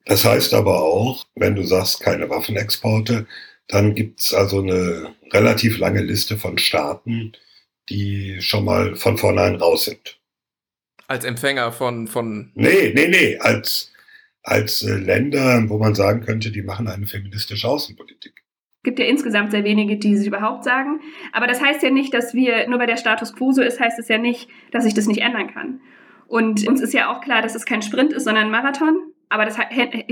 Das 0.06 0.26
heißt 0.26 0.54
aber 0.54 0.82
auch, 0.82 1.26
wenn 1.36 1.56
du 1.56 1.64
sagst, 1.64 2.02
keine 2.02 2.30
Waffenexporte, 2.30 3.26
dann 3.68 3.96
gibt's 3.96 4.34
also 4.34 4.62
eine 4.62 5.14
relativ 5.32 5.78
lange 5.78 6.02
Liste 6.02 6.38
von 6.38 6.58
Staaten, 6.58 7.34
die 7.90 8.38
schon 8.42 8.66
mal 8.66 8.96
von 8.96 9.18
vornherein 9.18 9.56
raus 9.56 9.86
sind. 9.86 10.20
Als 11.08 11.26
Empfänger 11.26 11.72
von, 11.72 12.08
von. 12.08 12.52
Nee, 12.56 12.92
nee, 12.96 13.08
nee, 13.08 13.38
als, 13.38 13.93
als 14.44 14.84
äh, 14.84 14.96
Länder, 14.96 15.64
wo 15.70 15.78
man 15.78 15.96
sagen 15.96 16.22
könnte, 16.22 16.52
die 16.52 16.62
machen 16.62 16.88
eine 16.88 17.08
feministische 17.08 17.68
Außenpolitik. 17.68 18.34
Es 18.78 18.84
gibt 18.84 19.00
ja 19.00 19.06
insgesamt 19.06 19.52
sehr 19.52 19.64
wenige, 19.64 19.98
die 19.98 20.18
sich 20.18 20.28
überhaupt 20.28 20.66
sagen. 20.66 21.00
Aber 21.32 21.48
das 21.48 21.62
heißt 21.62 21.82
ja 21.84 21.90
nicht, 21.90 22.14
dass 22.14 22.34
wir, 22.34 22.68
nur 22.68 22.80
weil 22.80 22.88
der 22.88 22.98
Status 22.98 23.34
quo 23.34 23.54
so 23.54 23.62
ist, 23.62 23.80
heißt 23.80 23.98
es 23.98 24.10
ja 24.10 24.18
nicht, 24.18 24.50
dass 24.72 24.84
sich 24.84 24.94
das 24.94 25.08
nicht 25.08 25.22
ändern 25.22 25.48
kann. 25.48 25.80
Und 26.28 26.68
uns 26.68 26.82
ist 26.82 26.94
ja 26.94 27.10
auch 27.10 27.22
klar, 27.22 27.42
dass 27.42 27.56
es 27.56 27.66
kein 27.66 27.82
Sprint 27.82 28.12
ist, 28.12 28.26
sondern 28.26 28.46
ein 28.46 28.52
Marathon. 28.52 29.13
Aber 29.30 29.46
das 29.46 29.58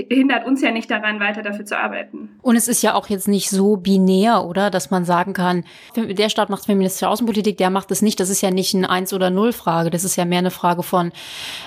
hindert 0.10 0.48
uns 0.48 0.62
ja 0.62 0.72
nicht 0.72 0.90
daran, 0.90 1.20
weiter 1.20 1.44
dafür 1.44 1.64
zu 1.64 1.78
arbeiten. 1.78 2.40
Und 2.42 2.56
es 2.56 2.68
ist 2.68 2.82
ja 2.82 2.96
auch 2.96 3.08
jetzt 3.08 3.28
nicht 3.28 3.52
so 3.52 3.78
binär, 3.78 4.46
oder? 4.46 4.72
Dass 4.72 4.90
man 4.90 5.06
sagen 5.06 5.34
kann, 5.34 5.64
der 5.96 6.30
Staat 6.30 6.50
macht 6.50 6.66
feministische 6.66 7.08
Außenpolitik, 7.08 7.56
der 7.58 7.70
macht 7.70 7.92
es 7.92 8.02
nicht. 8.02 8.20
Das 8.20 8.30
ist 8.30 8.42
ja 8.42 8.50
nicht 8.50 8.74
eine 8.74 8.90
Eins- 8.90 9.14
oder 9.14 9.30
Null-Frage. 9.30 9.92
Das 9.92 10.04
ist 10.04 10.16
ja 10.16 10.26
mehr 10.26 10.40
eine 10.40 10.50
Frage 10.50 10.82
von 10.82 11.12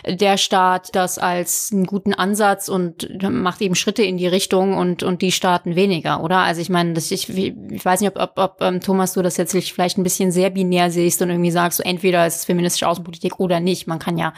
der 0.05 0.37
Staat 0.37 0.97
das 0.97 1.19
als 1.19 1.71
einen 1.73 1.87
guten 1.87 2.13
Ansatz 2.13 2.69
und 2.69 3.09
macht 3.23 3.61
eben 3.63 3.77
Schritte 3.77 4.03
in 4.03 4.17
die 4.17 4.27
Richtung 4.27 4.77
und, 4.77 5.05
und 5.05 5.23
die 5.23 5.33
Staaten 5.33 5.77
weniger, 5.77 6.25
oder? 6.25 6.39
Also 6.39 6.61
ich 6.61 6.71
meine, 6.71 6.95
das, 6.95 7.11
ich, 7.13 7.29
ich 7.29 7.85
weiß 7.85 8.01
nicht, 8.01 8.17
ob, 8.17 8.21
ob, 8.21 8.33
ob 8.39 8.63
ähm, 8.63 8.81
Thomas, 8.81 9.13
du 9.13 9.23
das 9.23 9.37
jetzt 9.37 9.53
vielleicht 9.53 9.97
ein 9.97 10.03
bisschen 10.03 10.33
sehr 10.33 10.51
binär 10.51 10.91
siehst 10.91 11.23
und 11.23 11.31
irgendwie 11.31 11.51
sagst, 11.51 11.79
so 11.79 11.85
entweder 11.85 12.27
ist 12.27 12.37
es 12.37 12.45
feministische 12.45 12.89
Außenpolitik 12.89 13.39
oder 13.39 13.61
nicht. 13.61 13.87
Man 13.87 13.99
kann 13.99 14.19
ja 14.19 14.33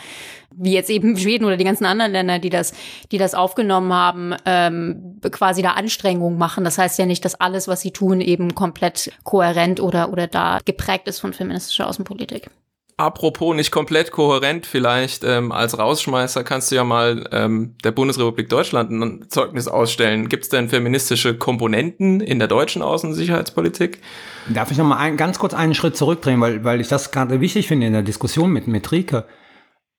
wie 0.55 0.73
jetzt 0.73 0.91
eben 0.91 1.17
Schweden 1.17 1.45
oder 1.45 1.57
die 1.57 1.65
ganzen 1.65 1.85
anderen 1.85 2.13
Länder, 2.13 2.39
die 2.39 2.51
das, 2.51 2.73
die 3.13 3.19
das 3.19 3.35
aufgenommen 3.35 3.93
haben, 3.93 4.35
ähm, 4.45 5.21
quasi 5.31 5.63
da 5.63 5.73
Anstrengungen 5.73 6.39
machen. 6.39 6.65
Das 6.65 6.79
heißt 6.79 6.99
ja 6.99 7.07
nicht, 7.07 7.25
dass 7.25 7.35
alles, 7.35 7.69
was 7.69 7.81
sie 7.81 7.91
tun, 7.91 8.21
eben 8.21 8.55
komplett 8.55 9.13
kohärent 9.25 9.81
oder, 9.81 10.13
oder 10.13 10.27
da 10.27 10.59
geprägt 10.65 11.09
ist 11.09 11.21
von 11.21 11.33
feministischer 11.33 11.87
Außenpolitik. 11.89 12.51
Apropos 12.99 13.55
nicht 13.55 13.73
komplett 13.73 14.11
kohärent, 14.11 14.65
vielleicht 14.65 15.23
ähm, 15.23 15.53
als 15.53 15.79
Rausschmeißer 15.79 16.45
kannst 16.45 16.71
du 16.71 16.77
ja 16.77 16.85
mal 16.85 17.29
ähm, 17.31 17.75
der 17.85 17.91
Bundesrepublik 17.91 18.49
Deutschland 18.49 18.91
ein 18.91 19.27
Zeugnis 19.29 19.69
ausstellen. 19.69 20.31
Gibt 20.31 20.45
es 20.45 20.49
denn 20.49 20.71
feministische 20.71 21.37
Komponenten 21.37 22.23
in 22.23 22.39
der 22.39 22.49
deutschen 22.49 22.81
Außensicherheitspolitik? 22.81 24.01
Darf 24.49 24.71
ich 24.71 24.79
noch 24.79 24.87
mal 24.87 24.97
ein, 24.97 25.19
ganz 25.19 25.39
kurz 25.39 25.53
einen 25.53 25.75
Schritt 25.75 25.95
zurückdrehen, 25.95 26.41
weil, 26.41 26.65
weil 26.65 26.81
ich 26.81 26.89
das 26.89 27.11
gerade 27.11 27.39
wichtig 27.43 27.69
finde 27.69 27.87
in 27.87 27.93
der 27.93 28.01
Diskussion 28.01 28.51
mit 28.51 28.67
Metrike 28.67 29.27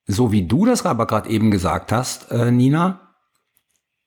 so 0.07 0.31
wie 0.31 0.47
du 0.47 0.65
das 0.65 0.85
aber 0.85 1.05
gerade 1.05 1.29
eben 1.29 1.51
gesagt 1.51 1.91
hast, 1.91 2.31
äh, 2.31 2.49
Nina, 2.49 3.07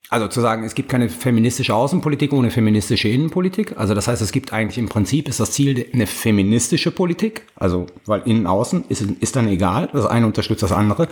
also 0.09 0.27
zu 0.27 0.41
sagen, 0.41 0.65
es 0.65 0.75
gibt 0.75 0.89
keine 0.89 1.07
feministische 1.07 1.73
Außenpolitik 1.73 2.33
ohne 2.33 2.51
feministische 2.51 3.07
Innenpolitik. 3.07 3.77
Also 3.77 3.93
das 3.93 4.09
heißt, 4.09 4.21
es 4.21 4.33
gibt 4.33 4.51
eigentlich 4.51 4.77
im 4.77 4.89
Prinzip 4.89 5.29
ist 5.29 5.39
das 5.39 5.51
Ziel 5.51 5.87
eine 5.93 6.05
feministische 6.05 6.91
Politik. 6.91 7.47
Also 7.55 7.85
weil 8.05 8.21
innen 8.25 8.45
außen 8.45 8.85
ist, 8.89 9.01
ist 9.01 9.37
dann 9.37 9.47
egal, 9.47 9.89
das 9.93 10.05
eine 10.05 10.25
unterstützt 10.25 10.63
das 10.63 10.73
andere. 10.73 11.07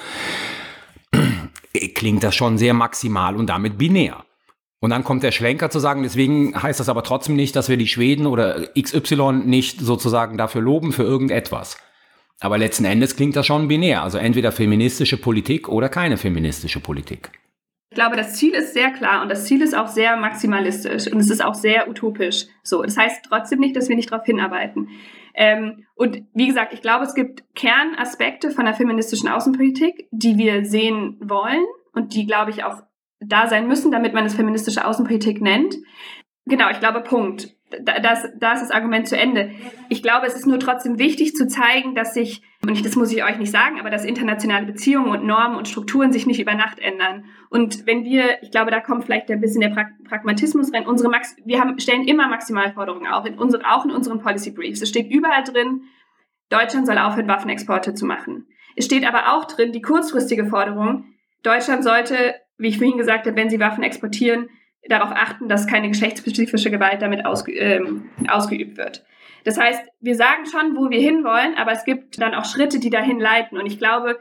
Klingt 1.95 2.23
das 2.23 2.35
schon 2.35 2.57
sehr 2.57 2.73
maximal 2.73 3.37
und 3.37 3.47
damit 3.47 3.77
binär. 3.77 4.25
Und 4.81 4.89
dann 4.89 5.05
kommt 5.05 5.23
der 5.23 5.31
Schlenker 5.31 5.69
zu 5.69 5.79
sagen, 5.79 6.03
deswegen 6.03 6.61
heißt 6.61 6.79
das 6.79 6.89
aber 6.89 7.03
trotzdem 7.03 7.35
nicht, 7.35 7.55
dass 7.55 7.69
wir 7.69 7.77
die 7.77 7.87
Schweden 7.87 8.25
oder 8.25 8.67
XY 8.77 9.43
nicht 9.45 9.79
sozusagen 9.79 10.37
dafür 10.37 10.61
loben 10.61 10.91
für 10.91 11.03
irgendetwas. 11.03 11.77
Aber 12.39 12.57
letzten 12.57 12.85
Endes 12.85 13.15
klingt 13.15 13.35
das 13.35 13.45
schon 13.45 13.67
binär. 13.67 14.03
Also 14.03 14.17
entweder 14.17 14.51
feministische 14.51 15.17
Politik 15.17 15.67
oder 15.67 15.89
keine 15.89 16.17
feministische 16.17 16.79
Politik. 16.79 17.31
Ich 17.91 17.95
glaube, 17.95 18.15
das 18.15 18.35
Ziel 18.35 18.53
ist 18.53 18.73
sehr 18.73 18.91
klar 18.91 19.23
und 19.23 19.29
das 19.29 19.45
Ziel 19.45 19.61
ist 19.61 19.75
auch 19.75 19.87
sehr 19.87 20.15
maximalistisch 20.15 21.11
und 21.11 21.19
es 21.19 21.29
ist 21.29 21.43
auch 21.43 21.55
sehr 21.55 21.89
utopisch. 21.89 22.45
So, 22.63 22.83
das 22.83 22.97
heißt 22.97 23.25
trotzdem 23.27 23.59
nicht, 23.59 23.75
dass 23.75 23.89
wir 23.89 23.95
nicht 23.95 24.11
darauf 24.11 24.25
hinarbeiten. 24.25 24.89
Ähm, 25.33 25.85
und 25.95 26.23
wie 26.33 26.47
gesagt, 26.47 26.73
ich 26.73 26.81
glaube, 26.81 27.05
es 27.05 27.15
gibt 27.15 27.43
Kernaspekte 27.55 28.51
von 28.51 28.65
der 28.65 28.75
feministischen 28.75 29.27
Außenpolitik, 29.27 30.07
die 30.11 30.37
wir 30.37 30.65
sehen 30.65 31.17
wollen 31.19 31.65
und 31.93 32.13
die, 32.13 32.27
glaube 32.27 32.51
ich, 32.51 32.63
auch 32.63 32.83
da 33.19 33.47
sein 33.47 33.67
müssen, 33.67 33.91
damit 33.91 34.13
man 34.13 34.25
es 34.25 34.35
feministische 34.35 34.85
Außenpolitik 34.85 35.41
nennt. 35.41 35.75
Genau, 36.45 36.69
ich 36.69 36.79
glaube, 36.79 37.01
Punkt 37.01 37.55
da, 37.81 37.99
das, 37.99 38.27
da 38.37 38.53
ist 38.53 38.61
das 38.61 38.71
Argument 38.71 39.07
zu 39.07 39.17
Ende. 39.17 39.51
Ich 39.89 40.01
glaube, 40.01 40.25
es 40.25 40.35
ist 40.35 40.47
nur 40.47 40.59
trotzdem 40.59 40.97
wichtig 40.97 41.35
zu 41.35 41.47
zeigen, 41.47 41.95
dass 41.95 42.13
sich, 42.13 42.41
und 42.63 42.71
ich, 42.71 42.81
das 42.81 42.95
muss 42.95 43.11
ich 43.11 43.23
euch 43.23 43.37
nicht 43.37 43.51
sagen, 43.51 43.79
aber 43.79 43.89
dass 43.89 44.05
internationale 44.05 44.65
Beziehungen 44.65 45.11
und 45.11 45.25
Normen 45.25 45.55
und 45.55 45.67
Strukturen 45.67 46.11
sich 46.11 46.25
nicht 46.25 46.39
über 46.39 46.55
Nacht 46.55 46.79
ändern. 46.79 47.25
Und 47.49 47.85
wenn 47.85 48.03
wir, 48.03 48.41
ich 48.41 48.51
glaube, 48.51 48.71
da 48.71 48.79
kommt 48.79 49.05
vielleicht 49.05 49.29
ein 49.29 49.41
bisschen 49.41 49.61
der 49.61 49.69
pra 49.69 49.85
Pragmatismus 50.07 50.73
rein, 50.73 50.87
unsere 50.87 51.09
Max, 51.09 51.35
wir 51.45 51.59
haben, 51.59 51.79
stellen 51.79 52.07
immer 52.07 52.27
Maximalforderungen 52.27 53.07
auf, 53.07 53.25
in 53.25 53.37
unsere, 53.37 53.63
auch 53.71 53.85
in 53.85 53.91
unseren 53.91 54.19
Policy 54.19 54.51
Briefs. 54.51 54.81
Es 54.81 54.89
steht 54.89 55.11
überall 55.11 55.43
drin, 55.43 55.83
Deutschland 56.49 56.87
soll 56.87 56.97
aufhören, 56.97 57.27
Waffenexporte 57.27 57.93
zu 57.93 58.05
machen. 58.05 58.47
Es 58.75 58.85
steht 58.85 59.07
aber 59.07 59.33
auch 59.33 59.45
drin, 59.45 59.71
die 59.71 59.81
kurzfristige 59.81 60.45
Forderung, 60.45 61.05
Deutschland 61.43 61.83
sollte, 61.83 62.35
wie 62.57 62.69
ich 62.69 62.77
vorhin 62.77 62.97
gesagt 62.97 63.27
habe, 63.27 63.35
wenn 63.35 63.49
sie 63.49 63.59
Waffen 63.59 63.83
exportieren, 63.83 64.49
darauf 64.87 65.11
achten, 65.11 65.49
dass 65.49 65.67
keine 65.67 65.89
geschlechtsspezifische 65.89 66.71
Gewalt 66.71 67.01
damit 67.01 67.25
ausge, 67.25 67.53
ähm, 67.53 68.09
ausgeübt 68.27 68.77
wird. 68.77 69.03
Das 69.43 69.57
heißt, 69.57 69.81
wir 69.99 70.15
sagen 70.15 70.45
schon, 70.45 70.75
wo 70.75 70.89
wir 70.89 70.99
hinwollen, 70.99 71.55
aber 71.57 71.71
es 71.71 71.85
gibt 71.85 72.21
dann 72.21 72.33
auch 72.33 72.45
Schritte, 72.45 72.79
die 72.79 72.89
dahin 72.89 73.19
leiten. 73.19 73.57
Und 73.57 73.65
ich 73.65 73.77
glaube, 73.77 74.19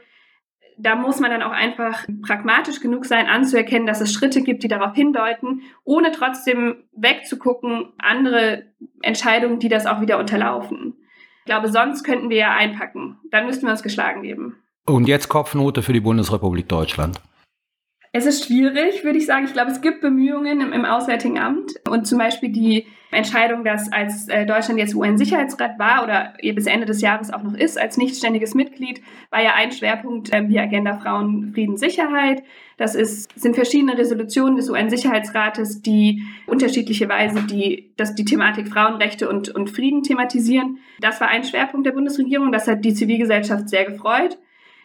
da 0.77 0.95
muss 0.95 1.19
man 1.19 1.29
dann 1.29 1.43
auch 1.43 1.51
einfach 1.51 2.05
pragmatisch 2.25 2.79
genug 2.79 3.05
sein, 3.05 3.27
anzuerkennen, 3.27 3.85
dass 3.85 3.99
es 3.99 4.13
Schritte 4.13 4.41
gibt, 4.41 4.63
die 4.63 4.69
darauf 4.69 4.95
hindeuten, 4.95 5.61
ohne 5.83 6.11
trotzdem 6.11 6.83
wegzugucken, 6.93 7.91
andere 7.97 8.63
Entscheidungen, 9.01 9.59
die 9.59 9.69
das 9.69 9.85
auch 9.85 9.99
wieder 9.99 10.17
unterlaufen. 10.17 10.95
Ich 11.39 11.45
glaube, 11.45 11.69
sonst 11.69 12.03
könnten 12.03 12.29
wir 12.29 12.37
ja 12.37 12.55
einpacken. 12.55 13.17
Dann 13.29 13.45
müssten 13.45 13.65
wir 13.65 13.71
uns 13.71 13.83
geschlagen 13.83 14.23
geben. 14.23 14.55
Und 14.85 15.07
jetzt 15.07 15.27
Kopfnote 15.27 15.81
für 15.83 15.93
die 15.93 15.99
Bundesrepublik 15.99 16.69
Deutschland. 16.69 17.19
Es 18.11 18.25
ist 18.25 18.45
schwierig, 18.45 19.03
würde 19.03 19.19
ich 19.19 19.27
sagen. 19.27 19.45
Ich 19.45 19.53
glaube, 19.53 19.69
es 19.69 19.81
gibt 19.81 20.01
Bemühungen 20.01 20.61
im, 20.61 20.73
im 20.73 20.85
Auswärtigen 20.85 21.37
Amt 21.37 21.73
und 21.87 22.07
zum 22.07 22.17
Beispiel 22.17 22.49
die 22.49 22.87
Entscheidung, 23.11 23.63
dass 23.63 23.91
als 23.91 24.27
äh, 24.29 24.45
Deutschland 24.45 24.79
jetzt 24.79 24.95
UN-Sicherheitsrat 24.95 25.77
war 25.77 26.03
oder 26.03 26.33
bis 26.53 26.65
Ende 26.65 26.85
des 26.85 27.01
Jahres 27.01 27.31
auch 27.31 27.41
noch 27.43 27.55
ist, 27.55 27.79
als 27.79 27.97
nichtständiges 27.97 28.55
Mitglied, 28.55 29.01
war 29.29 29.41
ja 29.41 29.53
ein 29.53 29.71
Schwerpunkt 29.71 30.29
ähm, 30.31 30.49
die 30.49 30.59
Agenda 30.59 30.97
Frauen, 30.97 31.51
Frieden, 31.53 31.77
Sicherheit. 31.77 32.43
Das 32.77 32.95
ist, 32.95 33.31
sind 33.39 33.55
verschiedene 33.55 33.97
Resolutionen 33.97 34.55
des 34.55 34.69
UN-Sicherheitsrates, 34.69 35.81
die 35.81 36.23
unterschiedliche 36.47 37.09
Weise 37.09 37.41
die, 37.43 37.93
dass 37.97 38.15
die 38.15 38.25
Thematik 38.25 38.69
Frauenrechte 38.69 39.29
und, 39.29 39.49
und 39.49 39.69
Frieden 39.69 40.03
thematisieren. 40.03 40.79
Das 40.99 41.19
war 41.21 41.29
ein 41.29 41.43
Schwerpunkt 41.43 41.85
der 41.85 41.93
Bundesregierung. 41.93 42.51
Das 42.51 42.67
hat 42.67 42.85
die 42.85 42.93
Zivilgesellschaft 42.93 43.69
sehr 43.69 43.85
gefreut. 43.85 44.37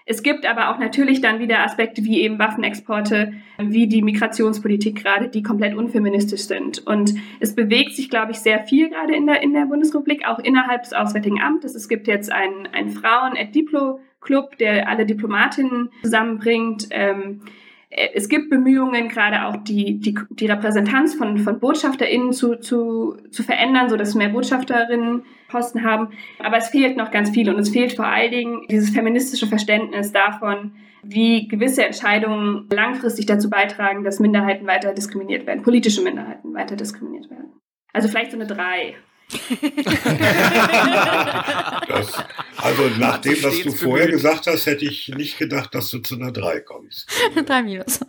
Es 0.06 0.22
gibt 0.22 0.44
aber 0.44 0.70
auch 0.70 0.78
natürlich 0.78 1.22
dann 1.22 1.38
wieder 1.38 1.60
Aspekte 1.60 2.04
wie 2.04 2.20
eben 2.20 2.38
Waffenexporte, 2.38 3.32
wie 3.58 3.86
die 3.86 4.02
Migrationspolitik 4.02 5.02
gerade, 5.02 5.28
die 5.28 5.42
komplett 5.42 5.74
unfeministisch 5.74 6.42
sind. 6.42 6.86
Und 6.86 7.14
es 7.40 7.54
bewegt 7.54 7.96
sich, 7.96 8.10
glaube 8.10 8.32
ich, 8.32 8.38
sehr 8.38 8.60
viel 8.64 8.90
gerade 8.90 9.14
in 9.14 9.26
der, 9.26 9.42
in 9.42 9.54
der 9.54 9.64
Bundesrepublik, 9.64 10.26
auch 10.28 10.38
innerhalb 10.38 10.82
des 10.82 10.92
Auswärtigen 10.92 11.40
Amtes. 11.40 11.74
Es 11.74 11.88
gibt 11.88 12.06
jetzt 12.06 12.30
einen, 12.30 12.66
einen 12.66 12.90
Frauen-Diplo-Club, 12.90 14.58
der 14.58 14.90
alle 14.90 15.06
Diplomatinnen 15.06 15.88
zusammenbringt. 16.02 16.88
Ähm, 16.90 17.40
äh, 17.46 17.50
es 17.96 18.28
gibt 18.28 18.50
Bemühungen, 18.50 19.08
gerade 19.08 19.46
auch 19.46 19.56
die, 19.56 20.00
die, 20.00 20.18
die 20.30 20.46
Repräsentanz 20.46 21.14
von, 21.14 21.38
von 21.38 21.60
BotschafterInnen 21.60 22.32
zu, 22.32 22.56
zu, 22.56 23.16
zu 23.30 23.42
verändern, 23.44 23.88
sodass 23.88 24.16
mehr 24.16 24.30
BotschafterInnen 24.30 25.22
Posten 25.48 25.84
haben. 25.84 26.08
Aber 26.40 26.56
es 26.56 26.68
fehlt 26.68 26.96
noch 26.96 27.12
ganz 27.12 27.30
viel 27.30 27.48
und 27.48 27.58
es 27.58 27.70
fehlt 27.70 27.92
vor 27.92 28.06
allen 28.06 28.32
Dingen 28.32 28.62
dieses 28.68 28.90
feministische 28.90 29.46
Verständnis 29.46 30.10
davon, 30.10 30.72
wie 31.04 31.46
gewisse 31.46 31.84
Entscheidungen 31.84 32.66
langfristig 32.70 33.26
dazu 33.26 33.48
beitragen, 33.48 34.02
dass 34.02 34.18
Minderheiten 34.18 34.66
weiter 34.66 34.92
diskriminiert 34.92 35.46
werden, 35.46 35.62
politische 35.62 36.02
Minderheiten 36.02 36.52
weiter 36.54 36.74
diskriminiert 36.74 37.30
werden. 37.30 37.52
Also 37.92 38.08
vielleicht 38.08 38.32
so 38.32 38.36
eine 38.36 38.46
drei 38.46 38.96
das, 41.88 42.24
also 42.56 42.88
nach 42.98 43.18
dem, 43.18 43.42
was 43.42 43.62
du 43.62 43.72
vorher 43.72 44.08
gesagt 44.08 44.46
hast, 44.46 44.66
hätte 44.66 44.84
ich 44.84 45.08
nicht 45.08 45.38
gedacht, 45.38 45.74
dass 45.74 45.90
du 45.90 45.98
zu 45.98 46.16
einer 46.16 46.30
3 46.30 46.60
kommst. 46.60 47.10
3 47.46 47.62
minus. 47.62 48.00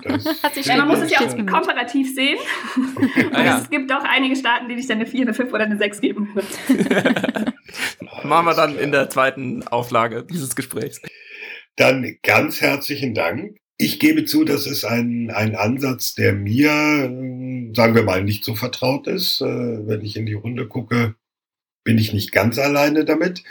Ja, 0.64 0.78
man 0.78 0.90
muss 0.90 1.00
es 1.00 1.12
ja 1.12 1.22
auch 1.22 1.36
komparativ 1.36 2.14
sehen. 2.14 2.38
ah, 3.32 3.44
ja. 3.44 3.60
Es 3.60 3.70
gibt 3.70 3.90
doch 3.90 4.04
einige 4.04 4.36
Staaten, 4.36 4.70
die 4.70 4.76
dich 4.76 4.88
dann 4.88 4.98
eine 4.98 5.08
4, 5.08 5.22
eine 5.22 5.34
5 5.34 5.54
oder 5.54 5.64
eine 5.64 5.78
6 5.78 6.02
geben 6.02 6.36
würden. 6.36 7.54
Machen 8.24 8.46
wir 8.46 8.54
dann 8.54 8.78
in 8.78 8.92
der 8.92 9.10
zweiten 9.10 9.68
Auflage 9.68 10.24
dieses 10.24 10.56
Gesprächs. 10.56 11.02
Dann 11.76 12.18
ganz 12.24 12.62
herzlichen 12.62 13.14
Dank. 13.14 13.58
Ich 13.78 14.00
gebe 14.00 14.26
zu, 14.26 14.46
das 14.46 14.68
ist 14.68 14.86
ein, 14.86 15.32
ein 15.32 15.56
Ansatz, 15.56 16.16
der 16.16 16.34
mir, 16.34 16.64
sagen 17.76 17.96
wir 17.96 18.04
mal, 18.04 18.24
nicht 18.24 18.46
so 18.46 18.56
vertraut 18.56 19.08
ist. 19.08 19.42
Äh, 19.42 19.88
wenn 19.88 20.02
ich 20.02 20.16
in 20.16 20.26
die 20.26 20.34
Runde 20.34 20.68
gucke, 20.68 21.16
bin 21.84 21.98
ich 21.98 22.14
nicht 22.14 22.32
ganz 22.32 22.58
alleine 22.58 23.04
damit. 23.04 23.44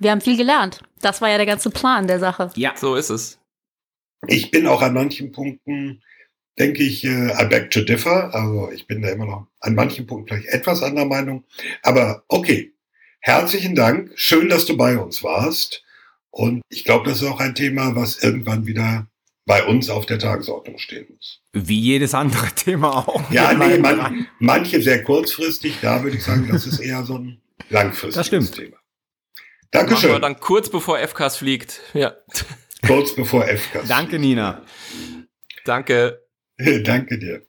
Wir 0.00 0.10
haben 0.10 0.20
viel 0.20 0.36
gelernt. 0.36 0.82
Das 1.00 1.20
war 1.20 1.30
ja 1.30 1.36
der 1.36 1.46
ganze 1.46 1.70
Plan 1.70 2.06
der 2.06 2.18
Sache. 2.18 2.50
Ja, 2.56 2.74
so 2.76 2.96
ist 2.96 3.10
es. 3.10 3.38
Ich 4.26 4.50
bin 4.50 4.66
auch 4.66 4.82
an 4.82 4.92
manchen 4.92 5.32
Punkten 5.32 6.02
denke 6.60 6.82
ich, 6.82 7.04
äh, 7.04 7.32
I 7.42 7.46
beg 7.46 7.70
to 7.70 7.80
differ. 7.80 8.34
Also 8.34 8.70
ich 8.72 8.86
bin 8.86 9.02
da 9.02 9.08
immer 9.08 9.26
noch 9.26 9.46
an 9.60 9.74
manchen 9.74 10.06
Punkten 10.06 10.28
vielleicht 10.28 10.54
etwas 10.54 10.82
anderer 10.82 11.06
Meinung. 11.06 11.44
Aber 11.82 12.24
okay, 12.28 12.74
herzlichen 13.20 13.74
Dank. 13.74 14.12
Schön, 14.14 14.48
dass 14.48 14.66
du 14.66 14.76
bei 14.76 14.98
uns 14.98 15.24
warst. 15.24 15.82
Und 16.30 16.62
ich 16.68 16.84
glaube, 16.84 17.08
das 17.08 17.22
ist 17.22 17.28
auch 17.28 17.40
ein 17.40 17.54
Thema, 17.54 17.96
was 17.96 18.22
irgendwann 18.22 18.66
wieder 18.66 19.08
bei 19.50 19.64
uns 19.64 19.90
auf 19.90 20.06
der 20.06 20.20
Tagesordnung 20.20 20.78
stehen 20.78 21.06
muss. 21.12 21.40
Wie 21.52 21.80
jedes 21.80 22.14
andere 22.14 22.46
Thema 22.54 22.98
auch. 22.98 23.28
Ja, 23.32 23.52
nee, 23.52 23.78
man, 23.78 24.28
manche 24.38 24.80
sehr 24.80 25.02
kurzfristig. 25.02 25.78
Da 25.82 26.04
würde 26.04 26.18
ich 26.18 26.22
sagen, 26.22 26.46
das 26.48 26.68
ist 26.68 26.78
eher 26.78 27.02
so 27.02 27.18
ein 27.18 27.40
langfristiges 27.68 28.14
das 28.14 28.26
stimmt. 28.28 28.54
Thema. 28.54 28.76
Dankeschön. 29.72 30.10
Machen 30.10 30.14
wir 30.14 30.20
dann 30.20 30.38
kurz 30.38 30.70
bevor 30.70 31.00
FCAS 31.00 31.38
fliegt. 31.38 31.80
Ja. 31.94 32.14
Kurz 32.86 33.14
bevor 33.14 33.44
FCAS. 33.44 33.88
Danke, 33.88 34.20
Nina. 34.20 34.62
Danke. 35.64 36.22
Danke 36.56 37.18
dir. 37.18 37.42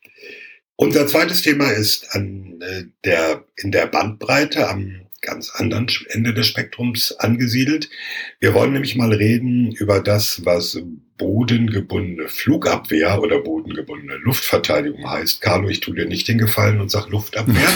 Unser 0.75 1.05
zweites 1.07 1.43
Thema 1.43 1.69
ist 1.69 2.13
an 2.15 2.59
äh, 2.61 2.85
der, 3.05 3.45
in 3.57 3.71
der 3.71 3.85
Bandbreite 3.85 4.67
am 4.67 5.07
ganz 5.21 5.51
anderen 5.51 5.87
Ende 6.09 6.33
des 6.33 6.47
Spektrums 6.47 7.13
angesiedelt. 7.13 7.89
Wir 8.39 8.53
wollen 8.53 8.73
nämlich 8.73 8.95
mal 8.95 9.13
reden 9.13 9.71
über 9.71 9.99
das, 9.99 10.45
was 10.45 10.81
bodengebundene 11.17 12.27
Flugabwehr 12.27 13.21
oder 13.21 13.39
bodengebundene 13.39 14.15
Luftverteidigung 14.15 15.07
heißt. 15.07 15.41
Carlo, 15.41 15.69
ich 15.69 15.79
tue 15.79 15.95
dir 15.95 16.07
nicht 16.07 16.27
den 16.27 16.39
Gefallen 16.39 16.81
und 16.81 16.89
sag 16.89 17.09
Luftabwehr. 17.09 17.69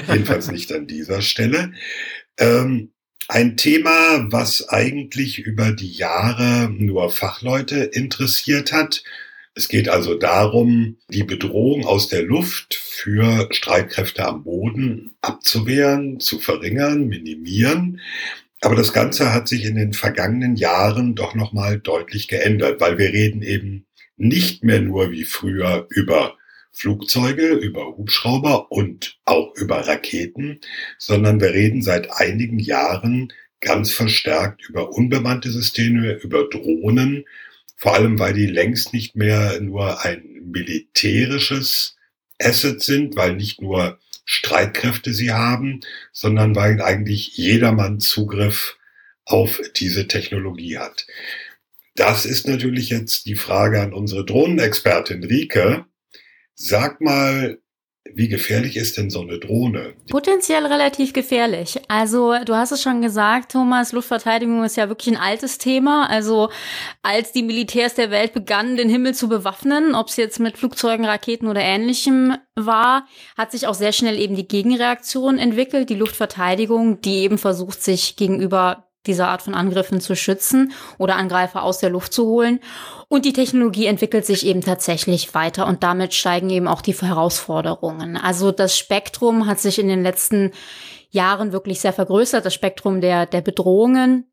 Jedenfalls 0.08 0.50
nicht 0.50 0.72
an 0.72 0.88
dieser 0.88 1.22
Stelle. 1.22 1.72
Ähm, 2.38 2.90
ein 3.28 3.56
Thema, 3.56 4.30
was 4.30 4.68
eigentlich 4.68 5.38
über 5.38 5.72
die 5.72 5.92
Jahre 5.92 6.68
nur 6.70 7.10
Fachleute 7.10 7.76
interessiert 7.76 8.72
hat 8.72 9.02
es 9.54 9.68
geht 9.68 9.88
also 9.88 10.14
darum, 10.14 10.96
die 11.08 11.22
Bedrohung 11.22 11.86
aus 11.86 12.08
der 12.08 12.22
Luft 12.22 12.74
für 12.74 13.48
Streitkräfte 13.52 14.26
am 14.26 14.42
Boden 14.42 15.12
abzuwehren, 15.20 16.18
zu 16.18 16.40
verringern, 16.40 17.06
minimieren. 17.06 18.00
Aber 18.60 18.74
das 18.74 18.92
Ganze 18.92 19.32
hat 19.32 19.46
sich 19.46 19.64
in 19.64 19.76
den 19.76 19.92
vergangenen 19.92 20.56
Jahren 20.56 21.14
doch 21.14 21.34
nochmal 21.34 21.78
deutlich 21.78 22.26
geändert, 22.26 22.80
weil 22.80 22.98
wir 22.98 23.12
reden 23.12 23.42
eben 23.42 23.86
nicht 24.16 24.64
mehr 24.64 24.80
nur 24.80 25.12
wie 25.12 25.24
früher 25.24 25.86
über 25.90 26.36
Flugzeuge, 26.72 27.52
über 27.52 27.96
Hubschrauber 27.96 28.72
und 28.72 29.18
auch 29.24 29.54
über 29.54 29.86
Raketen, 29.86 30.60
sondern 30.98 31.40
wir 31.40 31.52
reden 31.52 31.82
seit 31.82 32.10
einigen 32.10 32.58
Jahren 32.58 33.32
ganz 33.60 33.92
verstärkt 33.92 34.68
über 34.68 34.90
unbemannte 34.90 35.50
Systeme, 35.52 36.14
über 36.14 36.48
Drohnen 36.48 37.24
vor 37.76 37.94
allem, 37.94 38.18
weil 38.18 38.34
die 38.34 38.46
längst 38.46 38.92
nicht 38.92 39.16
mehr 39.16 39.60
nur 39.60 40.04
ein 40.04 40.42
militärisches 40.44 41.96
Asset 42.40 42.82
sind, 42.82 43.16
weil 43.16 43.36
nicht 43.36 43.60
nur 43.60 43.98
Streitkräfte 44.24 45.12
sie 45.12 45.32
haben, 45.32 45.80
sondern 46.12 46.56
weil 46.56 46.80
eigentlich 46.80 47.36
jedermann 47.36 48.00
Zugriff 48.00 48.76
auf 49.24 49.60
diese 49.76 50.08
Technologie 50.08 50.78
hat. 50.78 51.06
Das 51.94 52.24
ist 52.24 52.48
natürlich 52.48 52.90
jetzt 52.90 53.26
die 53.26 53.36
Frage 53.36 53.80
an 53.80 53.92
unsere 53.92 54.24
Drohnenexpertin 54.24 55.22
Rike. 55.24 55.84
Sag 56.54 57.00
mal, 57.00 57.58
wie 58.12 58.28
gefährlich 58.28 58.76
ist 58.76 58.98
denn 58.98 59.08
so 59.08 59.22
eine 59.22 59.38
Drohne? 59.38 59.94
Potenziell 60.10 60.66
relativ 60.66 61.12
gefährlich. 61.12 61.80
Also 61.88 62.34
du 62.44 62.54
hast 62.54 62.70
es 62.70 62.82
schon 62.82 63.00
gesagt, 63.00 63.52
Thomas, 63.52 63.92
Luftverteidigung 63.92 64.62
ist 64.62 64.76
ja 64.76 64.88
wirklich 64.88 65.16
ein 65.16 65.20
altes 65.20 65.58
Thema. 65.58 66.08
Also 66.08 66.50
als 67.02 67.32
die 67.32 67.42
Militärs 67.42 67.94
der 67.94 68.10
Welt 68.10 68.34
begannen, 68.34 68.76
den 68.76 68.90
Himmel 68.90 69.14
zu 69.14 69.28
bewaffnen, 69.28 69.94
ob 69.94 70.08
es 70.08 70.16
jetzt 70.16 70.38
mit 70.38 70.58
Flugzeugen, 70.58 71.06
Raketen 71.06 71.48
oder 71.48 71.62
ähnlichem 71.62 72.36
war, 72.54 73.06
hat 73.36 73.52
sich 73.52 73.66
auch 73.66 73.74
sehr 73.74 73.92
schnell 73.92 74.18
eben 74.18 74.36
die 74.36 74.48
Gegenreaktion 74.48 75.38
entwickelt, 75.38 75.88
die 75.88 75.96
Luftverteidigung, 75.96 77.00
die 77.00 77.22
eben 77.22 77.38
versucht, 77.38 77.82
sich 77.82 78.16
gegenüber 78.16 78.86
dieser 79.06 79.28
Art 79.28 79.42
von 79.42 79.54
Angriffen 79.54 80.00
zu 80.00 80.16
schützen 80.16 80.72
oder 80.98 81.16
Angreifer 81.16 81.62
aus 81.62 81.78
der 81.78 81.90
Luft 81.90 82.12
zu 82.12 82.26
holen. 82.26 82.60
Und 83.08 83.24
die 83.24 83.32
Technologie 83.32 83.86
entwickelt 83.86 84.26
sich 84.26 84.46
eben 84.46 84.60
tatsächlich 84.60 85.34
weiter 85.34 85.66
und 85.66 85.82
damit 85.82 86.14
steigen 86.14 86.50
eben 86.50 86.68
auch 86.68 86.80
die 86.80 86.94
Herausforderungen. 86.94 88.16
Also 88.16 88.50
das 88.50 88.76
Spektrum 88.76 89.46
hat 89.46 89.60
sich 89.60 89.78
in 89.78 89.88
den 89.88 90.02
letzten 90.02 90.52
Jahren 91.10 91.52
wirklich 91.52 91.80
sehr 91.80 91.92
vergrößert, 91.92 92.44
das 92.44 92.54
Spektrum 92.54 93.00
der, 93.00 93.26
der 93.26 93.40
Bedrohungen. 93.40 94.26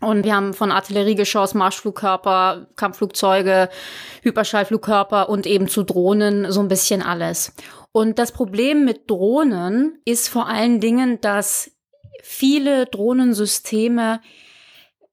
Und 0.00 0.24
wir 0.24 0.34
haben 0.34 0.52
von 0.52 0.72
Artilleriegeschoss, 0.72 1.54
Marschflugkörper, 1.54 2.66
Kampfflugzeuge, 2.76 3.68
Hyperschallflugkörper 4.22 5.28
und 5.28 5.46
eben 5.46 5.68
zu 5.68 5.82
Drohnen 5.82 6.50
so 6.50 6.60
ein 6.60 6.68
bisschen 6.68 7.00
alles. 7.00 7.54
Und 7.92 8.18
das 8.18 8.32
Problem 8.32 8.84
mit 8.84 9.08
Drohnen 9.08 10.00
ist 10.04 10.28
vor 10.28 10.48
allen 10.48 10.80
Dingen, 10.80 11.20
dass 11.20 11.70
viele 12.24 12.86
Drohnensysteme 12.86 14.20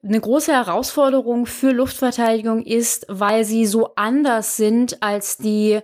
eine 0.03 0.20
große 0.20 0.53
Herausforderung 0.53 1.45
für 1.45 1.72
Luftverteidigung 1.72 2.64
ist, 2.64 3.05
weil 3.09 3.43
sie 3.43 3.66
so 3.66 3.93
anders 3.95 4.55
sind 4.55 5.03
als 5.03 5.38
die 5.38 5.82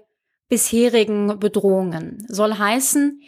bisherigen 0.47 1.38
Bedrohungen. 1.39 2.25
Soll 2.30 2.57
heißen, 2.57 3.21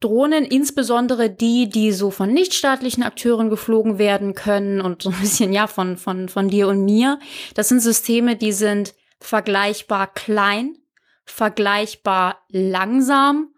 Drohnen, 0.00 0.44
insbesondere 0.44 1.30
die, 1.30 1.68
die 1.68 1.92
so 1.92 2.10
von 2.10 2.32
nichtstaatlichen 2.32 3.02
Akteuren 3.02 3.50
geflogen 3.50 3.98
werden 3.98 4.34
können 4.34 4.80
und 4.80 5.02
so 5.02 5.10
ein 5.10 5.20
bisschen, 5.20 5.52
ja, 5.52 5.66
von, 5.66 5.96
von, 5.96 6.28
von 6.28 6.48
dir 6.48 6.68
und 6.68 6.84
mir, 6.84 7.18
das 7.54 7.68
sind 7.68 7.80
Systeme, 7.80 8.36
die 8.36 8.52
sind 8.52 8.94
vergleichbar 9.20 10.12
klein, 10.12 10.76
vergleichbar 11.24 12.38
langsam 12.48 13.51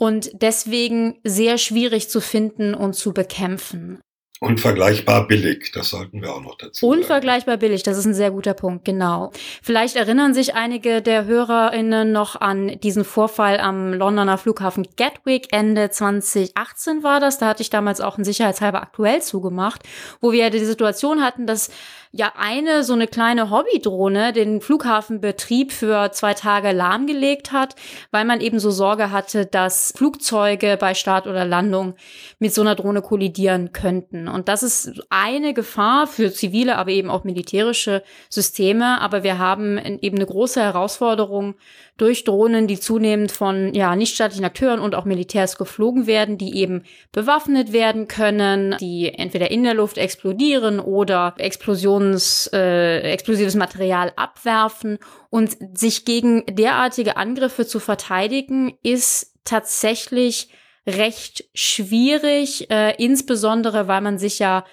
und 0.00 0.30
deswegen 0.40 1.18
sehr 1.24 1.58
schwierig 1.58 2.08
zu 2.08 2.22
finden 2.22 2.72
und 2.74 2.94
zu 2.94 3.12
bekämpfen. 3.12 4.00
Unvergleichbar 4.42 5.26
billig, 5.26 5.70
das 5.72 5.90
sollten 5.90 6.22
wir 6.22 6.34
auch 6.34 6.40
noch 6.40 6.56
dazu 6.56 6.86
sagen. 6.86 7.00
Unvergleichbar 7.00 7.58
billig, 7.58 7.82
das 7.82 7.98
ist 7.98 8.06
ein 8.06 8.14
sehr 8.14 8.30
guter 8.30 8.54
Punkt, 8.54 8.86
genau. 8.86 9.30
Vielleicht 9.62 9.96
erinnern 9.96 10.32
sich 10.32 10.54
einige 10.54 11.02
der 11.02 11.26
HörerInnen 11.26 12.10
noch 12.10 12.40
an 12.40 12.80
diesen 12.80 13.04
Vorfall 13.04 13.60
am 13.60 13.92
Londoner 13.92 14.38
Flughafen 14.38 14.86
Gatwick. 14.96 15.48
Ende 15.52 15.90
2018 15.90 17.02
war 17.02 17.20
das. 17.20 17.36
Da 17.36 17.48
hatte 17.48 17.60
ich 17.60 17.68
damals 17.68 18.00
auch 18.00 18.16
ein 18.16 18.24
sicherheitshalber 18.24 18.80
aktuell 18.80 19.20
zugemacht, 19.20 19.82
wo 20.22 20.32
wir 20.32 20.48
die 20.48 20.64
Situation 20.64 21.22
hatten, 21.22 21.46
dass 21.46 21.70
ja 22.12 22.32
eine 22.36 22.82
so 22.82 22.92
eine 22.92 23.06
kleine 23.06 23.50
Hobbydrohne 23.50 24.32
den 24.32 24.60
Flughafenbetrieb 24.60 25.70
für 25.70 26.10
zwei 26.10 26.34
Tage 26.34 26.72
lahmgelegt 26.72 27.52
hat, 27.52 27.76
weil 28.10 28.24
man 28.24 28.40
eben 28.40 28.58
so 28.58 28.70
Sorge 28.70 29.12
hatte, 29.12 29.46
dass 29.46 29.92
Flugzeuge 29.96 30.76
bei 30.78 30.94
Start 30.94 31.28
oder 31.28 31.44
Landung 31.44 31.94
mit 32.40 32.52
so 32.52 32.62
einer 32.62 32.74
Drohne 32.74 33.00
kollidieren 33.00 33.72
könnten. 33.72 34.26
Und 34.26 34.48
das 34.48 34.64
ist 34.64 35.02
eine 35.08 35.54
Gefahr 35.54 36.08
für 36.08 36.32
zivile, 36.32 36.78
aber 36.78 36.90
eben 36.90 37.10
auch 37.10 37.22
militärische 37.22 38.02
Systeme. 38.28 39.00
Aber 39.00 39.22
wir 39.22 39.38
haben 39.38 39.78
eben 39.78 40.16
eine 40.16 40.26
große 40.26 40.60
Herausforderung 40.60 41.54
durch 42.00 42.24
Drohnen, 42.24 42.66
die 42.66 42.80
zunehmend 42.80 43.30
von 43.30 43.74
ja, 43.74 43.94
nichtstaatlichen 43.94 44.44
Akteuren 44.44 44.80
und 44.80 44.94
auch 44.94 45.04
Militärs 45.04 45.58
geflogen 45.58 46.06
werden, 46.06 46.38
die 46.38 46.56
eben 46.56 46.84
bewaffnet 47.12 47.74
werden 47.74 48.08
können, 48.08 48.74
die 48.80 49.12
entweder 49.12 49.50
in 49.50 49.64
der 49.64 49.74
Luft 49.74 49.98
explodieren 49.98 50.80
oder 50.80 51.34
Explosions, 51.36 52.48
äh, 52.54 53.00
explosives 53.00 53.54
Material 53.54 54.12
abwerfen. 54.16 54.98
Und 55.28 55.56
sich 55.74 56.06
gegen 56.06 56.44
derartige 56.46 57.18
Angriffe 57.18 57.66
zu 57.66 57.80
verteidigen, 57.80 58.72
ist 58.82 59.34
tatsächlich 59.44 60.48
recht 60.86 61.44
schwierig, 61.54 62.70
äh, 62.70 62.94
insbesondere 62.96 63.88
weil 63.88 64.00
man 64.00 64.18
sich 64.18 64.38
ja 64.38 64.64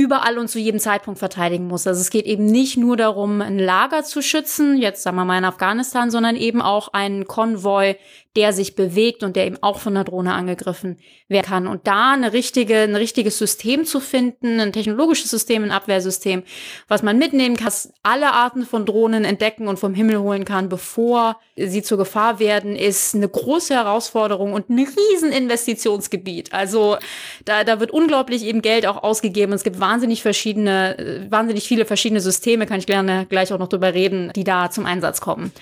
überall 0.00 0.38
und 0.38 0.48
zu 0.48 0.58
jedem 0.58 0.80
Zeitpunkt 0.80 1.18
verteidigen 1.18 1.66
muss. 1.66 1.86
Also 1.86 2.00
es 2.00 2.08
geht 2.08 2.24
eben 2.24 2.46
nicht 2.46 2.78
nur 2.78 2.96
darum, 2.96 3.42
ein 3.42 3.58
Lager 3.58 4.02
zu 4.02 4.22
schützen, 4.22 4.78
jetzt 4.78 5.02
sagen 5.02 5.16
wir 5.16 5.26
mal 5.26 5.36
in 5.36 5.44
Afghanistan, 5.44 6.10
sondern 6.10 6.36
eben 6.36 6.62
auch 6.62 6.88
einen 6.94 7.26
Konvoi, 7.26 7.96
der 8.36 8.52
sich 8.52 8.76
bewegt 8.76 9.24
und 9.24 9.34
der 9.34 9.46
eben 9.46 9.58
auch 9.60 9.80
von 9.80 9.94
der 9.94 10.04
Drohne 10.04 10.32
angegriffen 10.32 10.98
werden 11.28 11.46
kann. 11.46 11.66
Und 11.66 11.88
da 11.88 12.12
eine 12.12 12.32
richtige, 12.32 12.78
ein 12.78 12.94
richtiges 12.94 13.38
System 13.38 13.84
zu 13.84 13.98
finden, 13.98 14.60
ein 14.60 14.72
technologisches 14.72 15.30
System, 15.30 15.64
ein 15.64 15.72
Abwehrsystem, 15.72 16.44
was 16.86 17.02
man 17.02 17.18
mitnehmen 17.18 17.56
kann, 17.56 17.72
alle 18.02 18.32
Arten 18.32 18.64
von 18.64 18.86
Drohnen 18.86 19.24
entdecken 19.24 19.66
und 19.66 19.78
vom 19.78 19.94
Himmel 19.94 20.20
holen 20.20 20.44
kann, 20.44 20.68
bevor 20.68 21.38
sie 21.56 21.82
zur 21.82 21.98
Gefahr 21.98 22.38
werden, 22.38 22.76
ist 22.76 23.14
eine 23.14 23.28
große 23.28 23.74
Herausforderung 23.74 24.52
und 24.52 24.70
ein 24.70 24.78
riesen 24.78 25.32
Investitionsgebiet. 25.32 26.52
Also 26.52 26.98
da, 27.44 27.64
da 27.64 27.80
wird 27.80 27.90
unglaublich 27.90 28.44
eben 28.44 28.62
Geld 28.62 28.86
auch 28.86 29.02
ausgegeben. 29.02 29.52
Es 29.52 29.64
gibt 29.64 29.80
wahnsinnig 29.80 30.22
verschiedene, 30.22 31.26
wahnsinnig 31.28 31.66
viele 31.66 31.84
verschiedene 31.84 32.20
Systeme, 32.20 32.66
kann 32.66 32.78
ich 32.78 32.86
gerne 32.86 33.26
gleich 33.28 33.52
auch 33.52 33.58
noch 33.58 33.68
drüber 33.68 33.92
reden, 33.92 34.30
die 34.36 34.44
da 34.44 34.70
zum 34.70 34.86
Einsatz 34.86 35.20
kommen. 35.20 35.52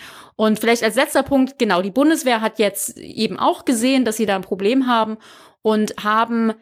Und 0.40 0.60
vielleicht 0.60 0.84
als 0.84 0.94
letzter 0.94 1.24
Punkt, 1.24 1.58
genau, 1.58 1.82
die 1.82 1.90
Bundeswehr 1.90 2.40
hat 2.40 2.60
jetzt 2.60 2.96
eben 2.96 3.40
auch 3.40 3.64
gesehen, 3.64 4.04
dass 4.04 4.18
sie 4.18 4.24
da 4.24 4.36
ein 4.36 4.42
Problem 4.42 4.86
haben 4.86 5.16
und 5.62 5.96
haben 6.04 6.54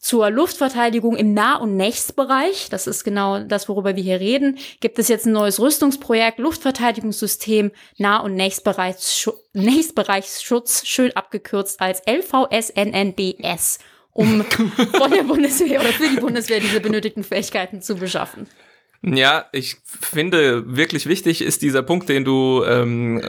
zur 0.00 0.30
Luftverteidigung 0.30 1.14
im 1.14 1.32
Nah- 1.32 1.60
und 1.60 1.76
Nächstbereich, 1.76 2.70
das 2.70 2.88
ist 2.88 3.04
genau 3.04 3.38
das, 3.38 3.68
worüber 3.68 3.94
wir 3.94 4.02
hier 4.02 4.18
reden, 4.18 4.58
gibt 4.80 4.98
es 4.98 5.06
jetzt 5.06 5.26
ein 5.26 5.32
neues 5.32 5.60
Rüstungsprojekt, 5.60 6.40
Luftverteidigungssystem 6.40 7.70
Nah- 7.98 8.18
und 8.18 8.34
Nächstbereichsschutz, 8.34 9.38
Nächstbereichsschutz, 9.52 10.84
schön 10.84 11.14
abgekürzt 11.14 11.80
als 11.80 12.02
LVSNNBS, 12.08 13.78
um 14.10 14.44
von 14.92 15.10
der 15.12 15.22
Bundeswehr 15.22 15.80
oder 15.80 15.90
für 15.90 16.08
die 16.08 16.20
Bundeswehr 16.20 16.58
diese 16.58 16.80
benötigten 16.80 17.22
Fähigkeiten 17.22 17.80
zu 17.80 17.94
beschaffen. 17.94 18.48
Ja, 19.02 19.46
ich 19.52 19.78
finde 19.84 20.76
wirklich 20.76 21.06
wichtig 21.06 21.40
ist 21.40 21.62
dieser 21.62 21.82
Punkt, 21.82 22.10
den 22.10 22.22
du 22.22 22.62
ähm, 22.66 23.22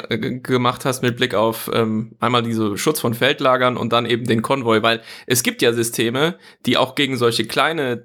gemacht 0.44 0.84
hast 0.84 1.02
mit 1.02 1.16
Blick 1.16 1.34
auf 1.34 1.72
ähm, 1.74 2.12
einmal 2.20 2.44
diese 2.44 2.78
Schutz 2.78 3.00
von 3.00 3.14
Feldlagern 3.14 3.78
und 3.78 3.94
dann 3.94 4.06
eben 4.06 4.26
den 4.26 4.42
Konvoi, 4.42 4.82
weil 4.82 5.02
es 5.28 5.44
gibt 5.44 5.62
ja 5.62 5.72
Systeme, 5.72 6.38
die 6.66 6.76
auch 6.76 6.96
gegen 6.96 7.16
solche 7.16 7.46
kleine 7.46 8.04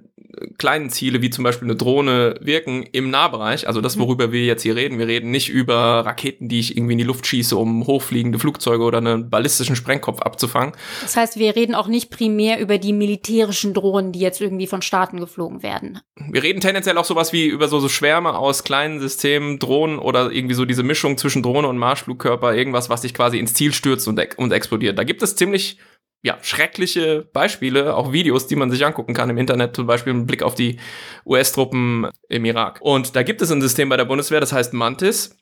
kleinen 0.59 0.91
Ziele 0.91 1.23
wie 1.23 1.31
zum 1.31 1.45
Beispiel 1.45 1.67
eine 1.67 1.77
Drohne 1.77 2.37
wirken 2.41 2.85
im 2.93 3.11
Nahbereich. 3.11 3.67
Also 3.67 3.81
das, 3.81 3.97
mhm. 3.97 4.01
worüber 4.01 4.33
wir 4.33 4.45
jetzt 4.45 4.63
hier 4.63 4.77
reden. 4.77 4.99
Wir 4.99 5.07
reden 5.07 5.31
nicht 5.31 5.49
über 5.49 5.77
Raketen, 6.05 6.49
die 6.49 6.61
ich 6.61 6.77
irgendwie 6.77 6.93
in 6.93 6.99
die 6.99 7.05
Luft 7.05 7.27
schieße, 7.27 7.57
um 7.57 7.87
hochfliegende 7.87 8.39
Flugzeuge 8.39 8.83
oder 8.83 8.99
einen 8.99 9.31
ballistischen 9.31 9.77
Sprengkopf 9.77 10.21
abzufangen. 10.23 10.75
Das 11.03 11.17
heißt, 11.17 11.39
wir 11.39 11.57
reden 11.57 11.75
auch 11.75 11.89
nicht 11.89 12.11
primär 12.11 12.61
über 12.61 12.79
die 12.79 12.93
militärischen 12.93 13.75
Drohnen, 13.75 14.13
die 14.13 14.21
jetzt 14.21 14.41
irgendwie 14.41 14.67
von 14.67 14.83
Staaten 14.83 15.21
geflogen 15.21 15.63
werden. 15.63 16.01
Wir 16.31 16.43
reden 16.43 16.61
tendenziell 16.61 16.99
auch 16.99 17.05
sowas 17.05 17.33
wie 17.33 17.47
über 17.47 17.69
so, 17.69 17.81
so 17.81 17.89
Schwärme 17.89 18.37
aus 18.37 18.65
kleinen 18.65 19.01
Systemen, 19.01 19.59
Drohnen 19.59 19.99
oder 19.99 20.31
irgendwie 20.31 20.55
so 20.55 20.65
diese 20.65 20.83
Mischung 20.83 21.19
zwischen 21.19 21.43
Drohne 21.43 21.69
und 21.69 21.79
Marschflugkörper, 21.79 22.55
irgendwas, 22.55 22.91
was 22.91 23.03
sich 23.03 23.15
quasi 23.15 23.39
ins 23.39 23.55
Ziel 23.55 23.73
stürzt 23.73 24.09
und, 24.09 24.21
und 24.37 24.53
explodiert. 24.53 24.99
Da 24.99 25.05
gibt 25.05 25.23
es 25.23 25.37
ziemlich 25.37 25.79
ja, 26.23 26.39
schreckliche 26.43 27.29
Beispiele, 27.33 27.95
auch 27.95 28.13
Videos, 28.13 28.47
die 28.47 28.57
man 28.57 28.71
sich 28.71 28.85
angucken 28.85 29.15
kann 29.15 29.31
im 29.31 29.39
Internet, 29.39 29.77
zum 29.77 29.87
Beispiel 29.87 30.13
mit 30.13 30.27
Blick 30.27 30.43
auf 30.43 30.55
die 30.55 30.79
US-Truppen 31.25 32.09
im 32.29 32.45
Irak. 32.45 32.81
Und 32.83 33.15
da 33.15 33.23
gibt 33.23 33.43
es 33.43 33.53
ein 33.53 33.63
System 33.63 33.89
bei 33.89 33.97
der 33.97 34.07
Bundeswehr, 34.07 34.41
das 34.41 34.53
heißt 34.53 34.73
Mantis. 34.73 35.37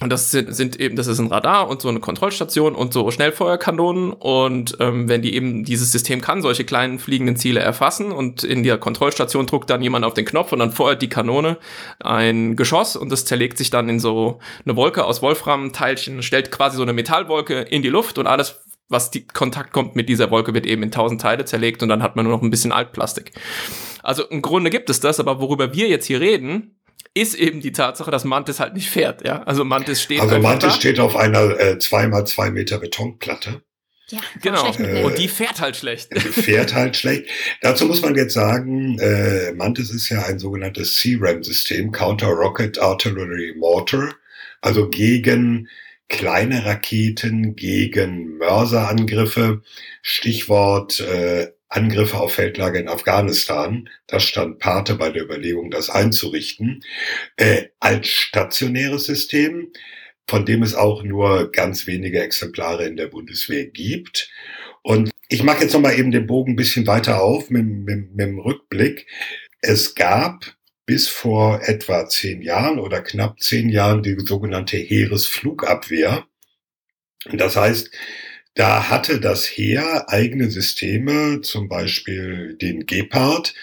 Und 0.00 0.10
das 0.10 0.32
sind, 0.32 0.52
sind 0.54 0.80
eben, 0.80 0.96
das 0.96 1.06
ist 1.06 1.20
ein 1.20 1.28
Radar 1.28 1.68
und 1.68 1.80
so 1.80 1.88
eine 1.88 2.00
Kontrollstation 2.00 2.74
und 2.74 2.92
so 2.92 3.10
Schnellfeuerkanonen. 3.10 4.12
Und 4.12 4.76
ähm, 4.80 5.08
wenn 5.08 5.22
die 5.22 5.34
eben, 5.34 5.64
dieses 5.64 5.92
System 5.92 6.20
kann 6.20 6.42
solche 6.42 6.64
kleinen 6.64 6.98
fliegenden 6.98 7.36
Ziele 7.36 7.60
erfassen 7.60 8.10
und 8.10 8.42
in 8.42 8.64
der 8.64 8.78
Kontrollstation 8.78 9.46
druckt 9.46 9.70
dann 9.70 9.82
jemand 9.82 10.04
auf 10.04 10.14
den 10.14 10.24
Knopf 10.24 10.52
und 10.52 10.58
dann 10.58 10.72
feuert 10.72 11.02
die 11.02 11.08
Kanone 11.08 11.56
ein 12.00 12.56
Geschoss 12.56 12.96
und 12.96 13.12
das 13.12 13.26
zerlegt 13.26 13.58
sich 13.58 13.70
dann 13.70 13.88
in 13.88 14.00
so 14.00 14.40
eine 14.64 14.74
Wolke 14.74 15.04
aus 15.04 15.22
Wolfram-Teilchen, 15.22 16.22
stellt 16.22 16.50
quasi 16.50 16.76
so 16.76 16.82
eine 16.82 16.94
Metallwolke 16.94 17.60
in 17.60 17.82
die 17.82 17.90
Luft 17.90 18.18
und 18.18 18.26
alles 18.26 18.60
was 18.92 19.10
die 19.10 19.26
Kontakt 19.26 19.72
kommt 19.72 19.96
mit 19.96 20.08
dieser 20.08 20.30
Wolke, 20.30 20.54
wird 20.54 20.66
eben 20.66 20.82
in 20.82 20.90
tausend 20.90 21.20
Teile 21.20 21.44
zerlegt 21.44 21.82
und 21.82 21.88
dann 21.88 22.02
hat 22.02 22.14
man 22.14 22.24
nur 22.24 22.34
noch 22.34 22.42
ein 22.42 22.50
bisschen 22.50 22.72
Altplastik. 22.72 23.32
Also 24.02 24.24
im 24.24 24.42
Grunde 24.42 24.70
gibt 24.70 24.90
es 24.90 25.00
das, 25.00 25.18
aber 25.18 25.40
worüber 25.40 25.74
wir 25.74 25.88
jetzt 25.88 26.06
hier 26.06 26.20
reden, 26.20 26.76
ist 27.14 27.34
eben 27.34 27.60
die 27.60 27.72
Tatsache, 27.72 28.10
dass 28.10 28.24
Mantis 28.24 28.60
halt 28.60 28.74
nicht 28.74 28.90
fährt. 28.90 29.26
Ja? 29.26 29.42
Also 29.42 29.64
Mantis 29.64 30.02
steht. 30.02 30.20
Also 30.20 30.38
Mantis 30.38 30.74
da. 30.74 30.76
steht 30.76 31.00
auf 31.00 31.16
einer 31.16 31.58
äh, 31.58 31.78
2 31.78 32.08
mal 32.08 32.26
zwei 32.26 32.50
Meter 32.50 32.78
Betonplatte. 32.78 33.62
Ja, 34.08 34.20
genau. 34.42 34.66
Äh, 34.78 35.04
und 35.04 35.18
die 35.18 35.28
fährt 35.28 35.60
halt 35.60 35.76
schlecht. 35.76 36.10
Die 36.14 36.20
fährt 36.20 36.74
halt 36.74 36.96
schlecht. 36.96 37.26
Dazu 37.62 37.86
muss 37.86 38.02
man 38.02 38.14
jetzt 38.14 38.34
sagen, 38.34 38.98
äh, 38.98 39.52
Mantis 39.52 39.90
ist 39.90 40.08
ja 40.10 40.22
ein 40.24 40.38
sogenanntes 40.38 41.00
CRAM-System, 41.00 41.92
Counter 41.92 42.28
Rocket 42.28 42.78
Artillery 42.78 43.54
Mortar, 43.56 44.14
also 44.60 44.88
gegen 44.88 45.68
kleine 46.08 46.64
Raketen 46.64 47.56
gegen 47.56 48.36
Mörserangriffe. 48.38 49.62
Stichwort 50.02 51.00
äh, 51.00 51.52
Angriffe 51.68 52.18
auf 52.18 52.34
Feldlager 52.34 52.78
in 52.78 52.88
Afghanistan. 52.88 53.88
Das 54.06 54.24
stand 54.24 54.58
Pate 54.58 54.94
bei 54.94 55.10
der 55.10 55.22
Überlegung, 55.22 55.70
das 55.70 55.88
einzurichten. 55.88 56.84
Äh, 57.36 57.68
als 57.80 58.08
stationäres 58.08 59.04
System, 59.04 59.72
von 60.26 60.44
dem 60.44 60.62
es 60.62 60.74
auch 60.74 61.02
nur 61.02 61.50
ganz 61.50 61.86
wenige 61.86 62.22
Exemplare 62.22 62.84
in 62.86 62.96
der 62.96 63.06
Bundeswehr 63.06 63.66
gibt. 63.66 64.30
Und 64.82 65.10
ich 65.28 65.42
mache 65.42 65.62
jetzt 65.62 65.72
nochmal 65.72 65.98
eben 65.98 66.10
den 66.10 66.26
Bogen 66.26 66.52
ein 66.52 66.56
bisschen 66.56 66.86
weiter 66.86 67.22
auf 67.22 67.48
mit, 67.48 67.64
mit, 67.64 68.14
mit 68.14 68.26
dem 68.26 68.38
Rückblick. 68.38 69.06
Es 69.60 69.94
gab 69.94 70.54
bis 70.92 71.08
vor 71.08 71.62
etwa 71.66 72.06
zehn 72.06 72.42
Jahren 72.42 72.78
oder 72.78 73.00
knapp 73.00 73.40
zehn 73.40 73.70
Jahren 73.70 74.02
die 74.02 74.14
sogenannte 74.20 74.76
Heeresflugabwehr. 74.76 76.26
Das 77.32 77.56
heißt, 77.56 77.90
da 78.54 78.90
hatte 78.90 79.18
das 79.18 79.46
Heer 79.46 80.10
eigene 80.10 80.50
Systeme, 80.50 81.40
zum 81.40 81.70
Beispiel 81.70 82.58
den 82.60 82.84
Gepard, 82.84 83.54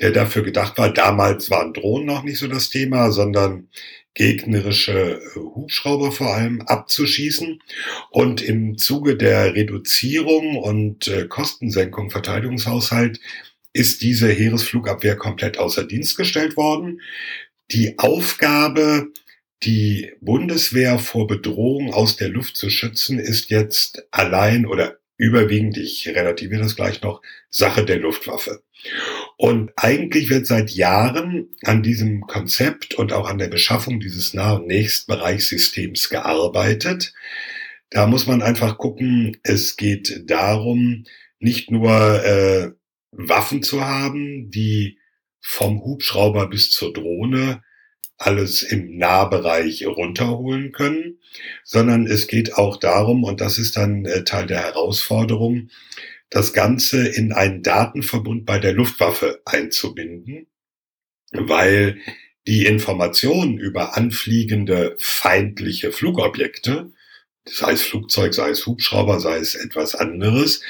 der 0.00 0.12
dafür 0.12 0.42
gedacht 0.42 0.78
war, 0.78 0.90
damals 0.90 1.50
waren 1.50 1.74
Drohnen 1.74 2.06
noch 2.06 2.22
nicht 2.22 2.38
so 2.38 2.48
das 2.48 2.70
Thema, 2.70 3.12
sondern 3.12 3.68
gegnerische 4.14 5.20
äh, 5.20 5.38
Hubschrauber 5.38 6.10
vor 6.10 6.34
allem 6.34 6.62
abzuschießen. 6.62 7.62
Und 8.08 8.40
im 8.40 8.78
Zuge 8.78 9.16
der 9.18 9.54
Reduzierung 9.54 10.56
und 10.56 11.06
äh, 11.08 11.26
Kostensenkung 11.28 12.10
Verteidigungshaushalt 12.10 13.20
ist 13.78 14.02
diese 14.02 14.28
Heeresflugabwehr 14.28 15.16
komplett 15.16 15.56
außer 15.58 15.84
Dienst 15.84 16.16
gestellt 16.16 16.56
worden. 16.56 17.00
Die 17.70 17.98
Aufgabe, 17.98 19.12
die 19.62 20.12
Bundeswehr 20.20 20.98
vor 20.98 21.28
Bedrohung 21.28 21.94
aus 21.94 22.16
der 22.16 22.28
Luft 22.28 22.56
zu 22.56 22.70
schützen, 22.70 23.20
ist 23.20 23.50
jetzt 23.50 24.04
allein 24.10 24.66
oder 24.66 24.98
überwiegend, 25.16 25.78
ich 25.78 26.08
relativiere 26.08 26.62
das 26.62 26.74
gleich 26.74 27.02
noch, 27.02 27.22
Sache 27.50 27.84
der 27.84 27.98
Luftwaffe. 27.98 28.62
Und 29.36 29.70
eigentlich 29.76 30.28
wird 30.28 30.46
seit 30.46 30.70
Jahren 30.70 31.48
an 31.62 31.82
diesem 31.82 32.22
Konzept 32.22 32.94
und 32.94 33.12
auch 33.12 33.28
an 33.28 33.38
der 33.38 33.48
Beschaffung 33.48 34.00
dieses 34.00 34.34
Nah- 34.34 34.54
und 34.54 34.66
Nächstbereichssystems 34.66 36.08
gearbeitet. 36.08 37.12
Da 37.90 38.08
muss 38.08 38.26
man 38.26 38.42
einfach 38.42 38.76
gucken, 38.76 39.36
es 39.44 39.76
geht 39.76 40.24
darum, 40.28 41.04
nicht 41.40 41.70
nur 41.70 42.24
äh, 42.24 42.70
Waffen 43.10 43.62
zu 43.62 43.84
haben, 43.84 44.50
die 44.50 44.98
vom 45.40 45.82
Hubschrauber 45.82 46.48
bis 46.48 46.70
zur 46.70 46.92
Drohne 46.92 47.62
alles 48.18 48.62
im 48.62 48.96
Nahbereich 48.98 49.86
runterholen 49.86 50.72
können, 50.72 51.20
sondern 51.62 52.06
es 52.06 52.26
geht 52.26 52.54
auch 52.54 52.76
darum, 52.76 53.22
und 53.22 53.40
das 53.40 53.58
ist 53.58 53.76
dann 53.76 54.04
äh, 54.04 54.24
Teil 54.24 54.46
der 54.46 54.62
Herausforderung, 54.62 55.70
das 56.28 56.52
Ganze 56.52 57.06
in 57.06 57.32
einen 57.32 57.62
Datenverbund 57.62 58.44
bei 58.44 58.58
der 58.58 58.72
Luftwaffe 58.72 59.40
einzubinden, 59.44 60.48
weil 61.32 61.98
die 62.46 62.66
Informationen 62.66 63.58
über 63.58 63.96
anfliegende 63.96 64.96
feindliche 64.98 65.92
Flugobjekte, 65.92 66.92
sei 67.46 67.72
es 67.72 67.82
Flugzeug, 67.82 68.34
sei 68.34 68.50
es 68.50 68.66
Hubschrauber, 68.66 69.20
sei 69.20 69.36
es 69.36 69.54
etwas 69.54 69.94
anderes, 69.94 70.62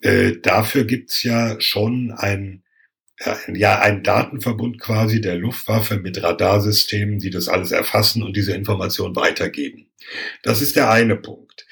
äh, 0.00 0.32
dafür 0.42 0.84
gibt's 0.84 1.22
ja 1.22 1.60
schon 1.60 2.12
ein, 2.12 2.62
ja, 3.52 3.80
ein 3.80 4.04
Datenverbund 4.04 4.80
quasi 4.80 5.20
der 5.20 5.36
Luftwaffe 5.36 5.98
mit 5.98 6.22
Radarsystemen, 6.22 7.18
die 7.18 7.30
das 7.30 7.48
alles 7.48 7.72
erfassen 7.72 8.22
und 8.22 8.36
diese 8.36 8.52
Information 8.52 9.16
weitergeben. 9.16 9.88
Das 10.42 10.62
ist 10.62 10.76
der 10.76 10.90
eine 10.90 11.16
Punkt. 11.16 11.66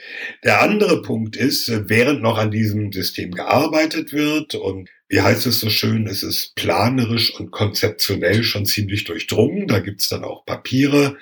Der 0.45 0.61
andere 0.61 1.03
Punkt 1.03 1.37
ist, 1.37 1.69
äh, 1.69 1.89
während 1.89 2.23
noch 2.23 2.39
an 2.39 2.51
diesem 2.51 2.93
System 2.93 3.31
gearbeitet 3.33 4.13
wird 4.13 4.55
und 4.55 4.89
wie 5.09 5.21
heißt 5.21 5.47
es 5.47 5.61
so 5.61 5.71
schön, 5.71 6.09
es 6.09 6.25
ist 6.25 6.57
planerisch 6.57 7.33
und 7.39 7.53
konzeptionell 7.53 8.43
schon 8.43 8.67
ziemlich 8.67 9.05
durchdrungen. 9.05 9.69
Da 9.69 9.79
gibt's 9.79 10.09
dann 10.09 10.25
auch 10.25 10.45
Papiere, 10.45 11.17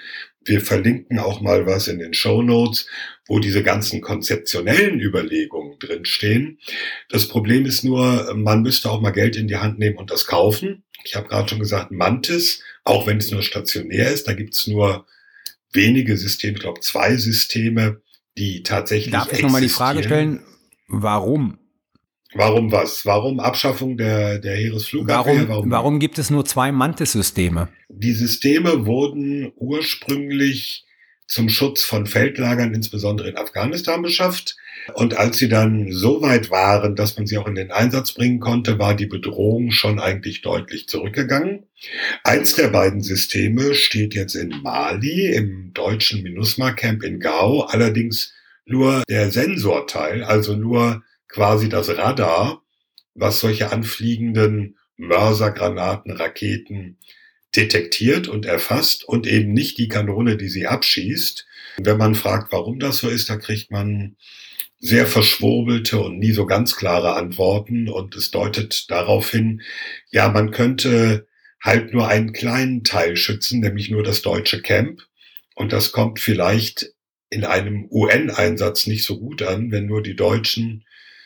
wir 0.44 0.60
verlinken 0.60 1.18
auch 1.18 1.40
mal 1.40 1.66
was 1.66 1.88
in 1.88 1.98
den 1.98 2.14
Show 2.14 2.42
Notes, 2.42 2.86
wo 3.26 3.38
diese 3.38 3.62
ganzen 3.62 4.00
konzeptionellen 4.00 5.00
Überlegungen 5.00 5.78
drinstehen. 5.78 6.58
Das 7.08 7.28
Problem 7.28 7.64
ist 7.66 7.84
nur, 7.84 8.34
man 8.34 8.62
müsste 8.62 8.90
auch 8.90 9.00
mal 9.00 9.10
Geld 9.10 9.36
in 9.36 9.48
die 9.48 9.56
Hand 9.56 9.78
nehmen 9.78 9.96
und 9.96 10.10
das 10.10 10.26
kaufen. 10.26 10.84
Ich 11.04 11.16
habe 11.16 11.28
gerade 11.28 11.48
schon 11.48 11.58
gesagt, 11.58 11.90
Mantis, 11.90 12.62
auch 12.84 13.06
wenn 13.06 13.18
es 13.18 13.30
nur 13.30 13.42
stationär 13.42 14.10
ist, 14.12 14.28
da 14.28 14.34
gibt's 14.34 14.66
nur 14.66 15.06
wenige 15.72 16.16
Systeme, 16.16 16.54
ich 16.54 16.60
glaube 16.60 16.80
zwei 16.80 17.16
Systeme, 17.16 18.00
die 18.36 18.62
tatsächlich. 18.62 19.12
Darf 19.12 19.32
ich 19.32 19.42
nochmal 19.42 19.60
die 19.60 19.68
Frage 19.68 20.02
stellen, 20.02 20.40
warum? 20.88 21.58
Warum 22.34 22.72
was? 22.72 23.06
Warum 23.06 23.40
Abschaffung 23.40 23.96
der, 23.96 24.38
der 24.38 24.56
Heeresflugabwehr? 24.56 25.34
Warum, 25.34 25.48
warum, 25.48 25.70
warum 25.70 25.98
gibt 26.00 26.18
es 26.18 26.30
nur 26.30 26.44
zwei 26.44 26.72
Mantis-Systeme? 26.72 27.68
Die 27.88 28.12
Systeme 28.12 28.86
wurden 28.86 29.52
ursprünglich 29.56 30.84
zum 31.26 31.48
Schutz 31.48 31.82
von 31.82 32.06
Feldlagern, 32.06 32.74
insbesondere 32.74 33.28
in 33.28 33.36
Afghanistan, 33.36 34.02
beschafft. 34.02 34.56
Und 34.92 35.16
als 35.16 35.38
sie 35.38 35.48
dann 35.48 35.90
so 35.90 36.20
weit 36.20 36.50
waren, 36.50 36.94
dass 36.94 37.16
man 37.16 37.26
sie 37.26 37.38
auch 37.38 37.46
in 37.46 37.54
den 37.54 37.70
Einsatz 37.70 38.12
bringen 38.12 38.40
konnte, 38.40 38.78
war 38.78 38.94
die 38.94 39.06
Bedrohung 39.06 39.70
schon 39.70 39.98
eigentlich 39.98 40.42
deutlich 40.42 40.88
zurückgegangen. 40.88 41.64
Eins 42.22 42.54
der 42.54 42.68
beiden 42.68 43.00
Systeme 43.00 43.74
steht 43.74 44.14
jetzt 44.14 44.34
in 44.34 44.50
Mali, 44.62 45.34
im 45.34 45.72
deutschen 45.72 46.22
MINUSMA 46.22 46.72
Camp 46.72 47.02
in 47.02 47.20
Gao, 47.20 47.62
allerdings 47.62 48.34
nur 48.66 49.02
der 49.08 49.30
Sensorteil, 49.30 50.22
also 50.22 50.54
nur 50.54 51.02
quasi 51.34 51.68
das 51.68 51.88
Radar 51.96 52.64
was 53.14 53.40
solche 53.40 53.70
anfliegenden 53.72 54.76
Mörsergranaten, 54.96 56.12
Raketen 56.12 56.98
detektiert 57.54 58.26
und 58.26 58.46
erfasst 58.46 59.04
und 59.04 59.26
eben 59.26 59.52
nicht 59.52 59.78
die 59.78 59.88
Kanone, 59.88 60.36
die 60.36 60.48
sie 60.48 60.66
abschießt. 60.66 61.46
Wenn 61.78 61.98
man 61.98 62.14
fragt, 62.14 62.52
warum 62.52 62.80
das 62.80 62.98
so 62.98 63.08
ist, 63.08 63.30
da 63.30 63.36
kriegt 63.36 63.70
man 63.70 64.16
sehr 64.80 65.06
verschwurbelte 65.06 66.00
und 66.00 66.18
nie 66.18 66.32
so 66.32 66.46
ganz 66.46 66.76
klare 66.76 67.14
Antworten 67.14 67.88
und 67.88 68.16
es 68.16 68.30
deutet 68.30 68.90
darauf 68.90 69.30
hin, 69.30 69.62
ja, 70.10 70.28
man 70.28 70.50
könnte 70.50 71.26
halt 71.62 71.94
nur 71.94 72.08
einen 72.08 72.32
kleinen 72.32 72.84
Teil 72.84 73.16
schützen, 73.16 73.60
nämlich 73.60 73.88
nur 73.88 74.02
das 74.02 74.20
deutsche 74.20 74.60
Camp. 74.60 75.00
Und 75.54 75.72
das 75.72 75.92
kommt 75.92 76.18
vielleicht 76.20 76.92
in 77.30 77.44
einem 77.44 77.86
UN-Einsatz 77.90 78.86
nicht 78.86 79.04
so 79.04 79.18
gut 79.18 79.42
an, 79.42 79.70
wenn 79.70 79.86
nur 79.86 80.02
die 80.02 80.16
Deutschen 80.16 80.84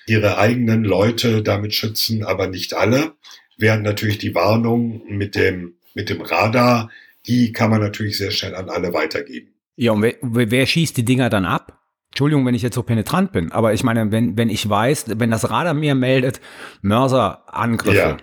ihre 0.08 0.38
eigenen 0.38 0.84
Leute 0.84 1.42
damit 1.42 1.74
schützen, 1.74 2.24
aber 2.24 2.46
nicht 2.46 2.74
alle. 2.74 3.12
Während 3.56 3.82
natürlich 3.82 4.18
die 4.18 4.34
Warnung 4.34 5.02
mit 5.08 5.34
dem, 5.34 5.74
mit 5.94 6.10
dem 6.10 6.20
Radar, 6.20 6.90
die 7.26 7.52
kann 7.52 7.70
man 7.70 7.80
natürlich 7.80 8.18
sehr 8.18 8.30
schnell 8.30 8.54
an 8.54 8.68
alle 8.68 8.92
weitergeben. 8.92 9.54
Ja, 9.76 9.92
und 9.92 10.02
wer, 10.02 10.16
wer 10.22 10.66
schießt 10.66 10.96
die 10.96 11.04
Dinger 11.04 11.30
dann 11.30 11.44
ab? 11.44 11.78
Entschuldigung, 12.10 12.46
wenn 12.46 12.54
ich 12.54 12.62
jetzt 12.62 12.74
so 12.74 12.82
penetrant 12.82 13.32
bin, 13.32 13.52
aber 13.52 13.74
ich 13.74 13.84
meine, 13.84 14.10
wenn, 14.10 14.36
wenn 14.36 14.48
ich 14.48 14.68
weiß, 14.68 15.06
wenn 15.18 15.30
das 15.30 15.50
Radar 15.50 15.74
mir 15.74 15.94
meldet, 15.94 16.40
Mörserangriffe, 16.80 17.96
ja. 17.96 18.16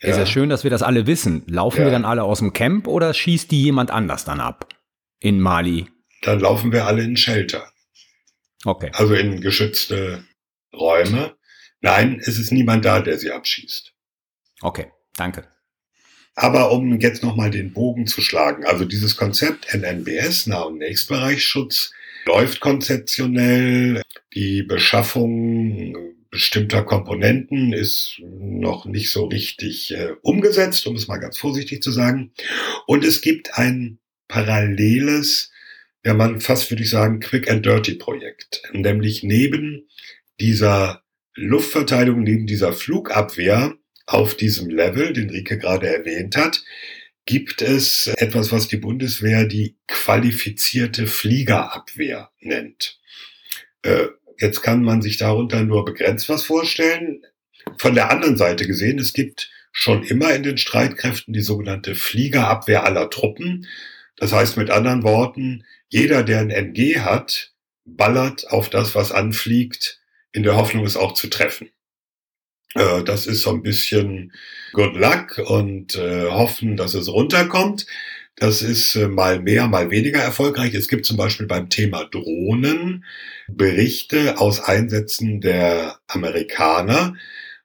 ist 0.00 0.16
ja. 0.16 0.18
ja 0.18 0.26
schön, 0.26 0.48
dass 0.48 0.64
wir 0.64 0.70
das 0.70 0.82
alle 0.82 1.06
wissen. 1.06 1.44
Laufen 1.46 1.78
ja. 1.78 1.84
wir 1.86 1.92
dann 1.92 2.04
alle 2.04 2.24
aus 2.24 2.40
dem 2.40 2.52
Camp 2.52 2.86
oder 2.88 3.14
schießt 3.14 3.50
die 3.50 3.62
jemand 3.62 3.90
anders 3.90 4.24
dann 4.24 4.40
ab? 4.40 4.68
In 5.20 5.40
Mali? 5.40 5.86
Dann 6.22 6.40
laufen 6.40 6.72
wir 6.72 6.86
alle 6.86 7.04
in 7.04 7.16
Shelter. 7.16 7.64
Okay. 8.64 8.90
Also 8.92 9.14
in 9.14 9.40
geschützte 9.40 10.24
Räume. 10.72 11.36
Nein, 11.80 12.20
es 12.24 12.38
ist 12.38 12.52
niemand 12.52 12.84
da, 12.84 13.00
der 13.00 13.18
sie 13.18 13.30
abschießt. 13.30 13.92
Okay, 14.60 14.92
danke. 15.16 15.48
Aber 16.34 16.72
um 16.72 16.98
jetzt 16.98 17.22
nochmal 17.22 17.50
den 17.50 17.72
Bogen 17.72 18.06
zu 18.06 18.22
schlagen, 18.22 18.64
also 18.64 18.84
dieses 18.84 19.16
Konzept 19.16 19.72
NNBS, 19.74 20.46
Nah- 20.46 20.62
und 20.62 20.78
Nächstbereichsschutz, 20.78 21.92
läuft 22.24 22.60
konzeptionell. 22.60 24.02
Die 24.34 24.62
Beschaffung 24.62 26.12
bestimmter 26.30 26.82
Komponenten 26.82 27.74
ist 27.74 28.18
noch 28.20 28.86
nicht 28.86 29.10
so 29.10 29.26
richtig 29.26 29.92
äh, 29.92 30.14
umgesetzt, 30.22 30.86
um 30.86 30.96
es 30.96 31.06
mal 31.06 31.18
ganz 31.18 31.36
vorsichtig 31.36 31.82
zu 31.82 31.92
sagen. 31.92 32.32
Und 32.86 33.04
es 33.04 33.20
gibt 33.20 33.58
ein 33.58 33.98
paralleles, 34.28 35.50
ja 36.04 36.14
man 36.14 36.40
fast 36.40 36.70
würde 36.70 36.82
ich 36.82 36.90
sagen, 36.90 37.20
Quick 37.20 37.50
and 37.50 37.66
Dirty 37.66 37.96
Projekt, 37.96 38.62
nämlich 38.72 39.22
neben 39.22 39.86
dieser 40.42 41.04
Luftverteidigung, 41.34 42.24
neben 42.24 42.46
dieser 42.46 42.72
Flugabwehr 42.72 43.74
auf 44.06 44.36
diesem 44.36 44.68
Level, 44.68 45.12
den 45.12 45.30
Rike 45.30 45.56
gerade 45.56 45.86
erwähnt 45.86 46.36
hat, 46.36 46.64
gibt 47.24 47.62
es 47.62 48.08
etwas, 48.16 48.50
was 48.50 48.66
die 48.66 48.76
Bundeswehr 48.76 49.44
die 49.44 49.76
qualifizierte 49.86 51.06
Fliegerabwehr 51.06 52.30
nennt. 52.40 52.98
Äh, 53.82 54.08
jetzt 54.38 54.62
kann 54.62 54.82
man 54.82 55.00
sich 55.00 55.16
darunter 55.16 55.62
nur 55.62 55.84
begrenzt 55.84 56.28
was 56.28 56.42
vorstellen. 56.42 57.22
Von 57.78 57.94
der 57.94 58.10
anderen 58.10 58.36
Seite 58.36 58.66
gesehen, 58.66 58.98
es 58.98 59.12
gibt 59.12 59.48
schon 59.70 60.02
immer 60.02 60.34
in 60.34 60.42
den 60.42 60.58
Streitkräften 60.58 61.32
die 61.32 61.40
sogenannte 61.40 61.94
Fliegerabwehr 61.94 62.84
aller 62.84 63.08
Truppen. 63.08 63.68
Das 64.16 64.32
heißt 64.32 64.56
mit 64.56 64.70
anderen 64.70 65.04
Worten, 65.04 65.64
jeder, 65.88 66.24
der 66.24 66.40
ein 66.40 66.50
MG 66.50 66.98
hat, 66.98 67.52
ballert 67.84 68.48
auf 68.50 68.68
das, 68.68 68.96
was 68.96 69.12
anfliegt, 69.12 70.01
in 70.32 70.42
der 70.42 70.56
Hoffnung, 70.56 70.84
es 70.84 70.96
auch 70.96 71.14
zu 71.14 71.28
treffen. 71.28 71.70
Äh, 72.74 73.02
das 73.04 73.26
ist 73.26 73.42
so 73.42 73.50
ein 73.50 73.62
bisschen 73.62 74.32
Good 74.72 74.94
Luck 74.96 75.38
und 75.38 75.96
äh, 75.96 76.26
hoffen, 76.30 76.76
dass 76.76 76.94
es 76.94 77.08
runterkommt. 77.08 77.86
Das 78.36 78.62
ist 78.62 78.96
äh, 78.96 79.08
mal 79.08 79.40
mehr, 79.40 79.68
mal 79.68 79.90
weniger 79.90 80.20
erfolgreich. 80.20 80.74
Es 80.74 80.88
gibt 80.88 81.04
zum 81.04 81.16
Beispiel 81.16 81.46
beim 81.46 81.68
Thema 81.68 82.04
Drohnen 82.04 83.04
Berichte 83.48 84.38
aus 84.38 84.60
Einsätzen 84.60 85.40
der 85.40 85.98
Amerikaner, 86.06 87.14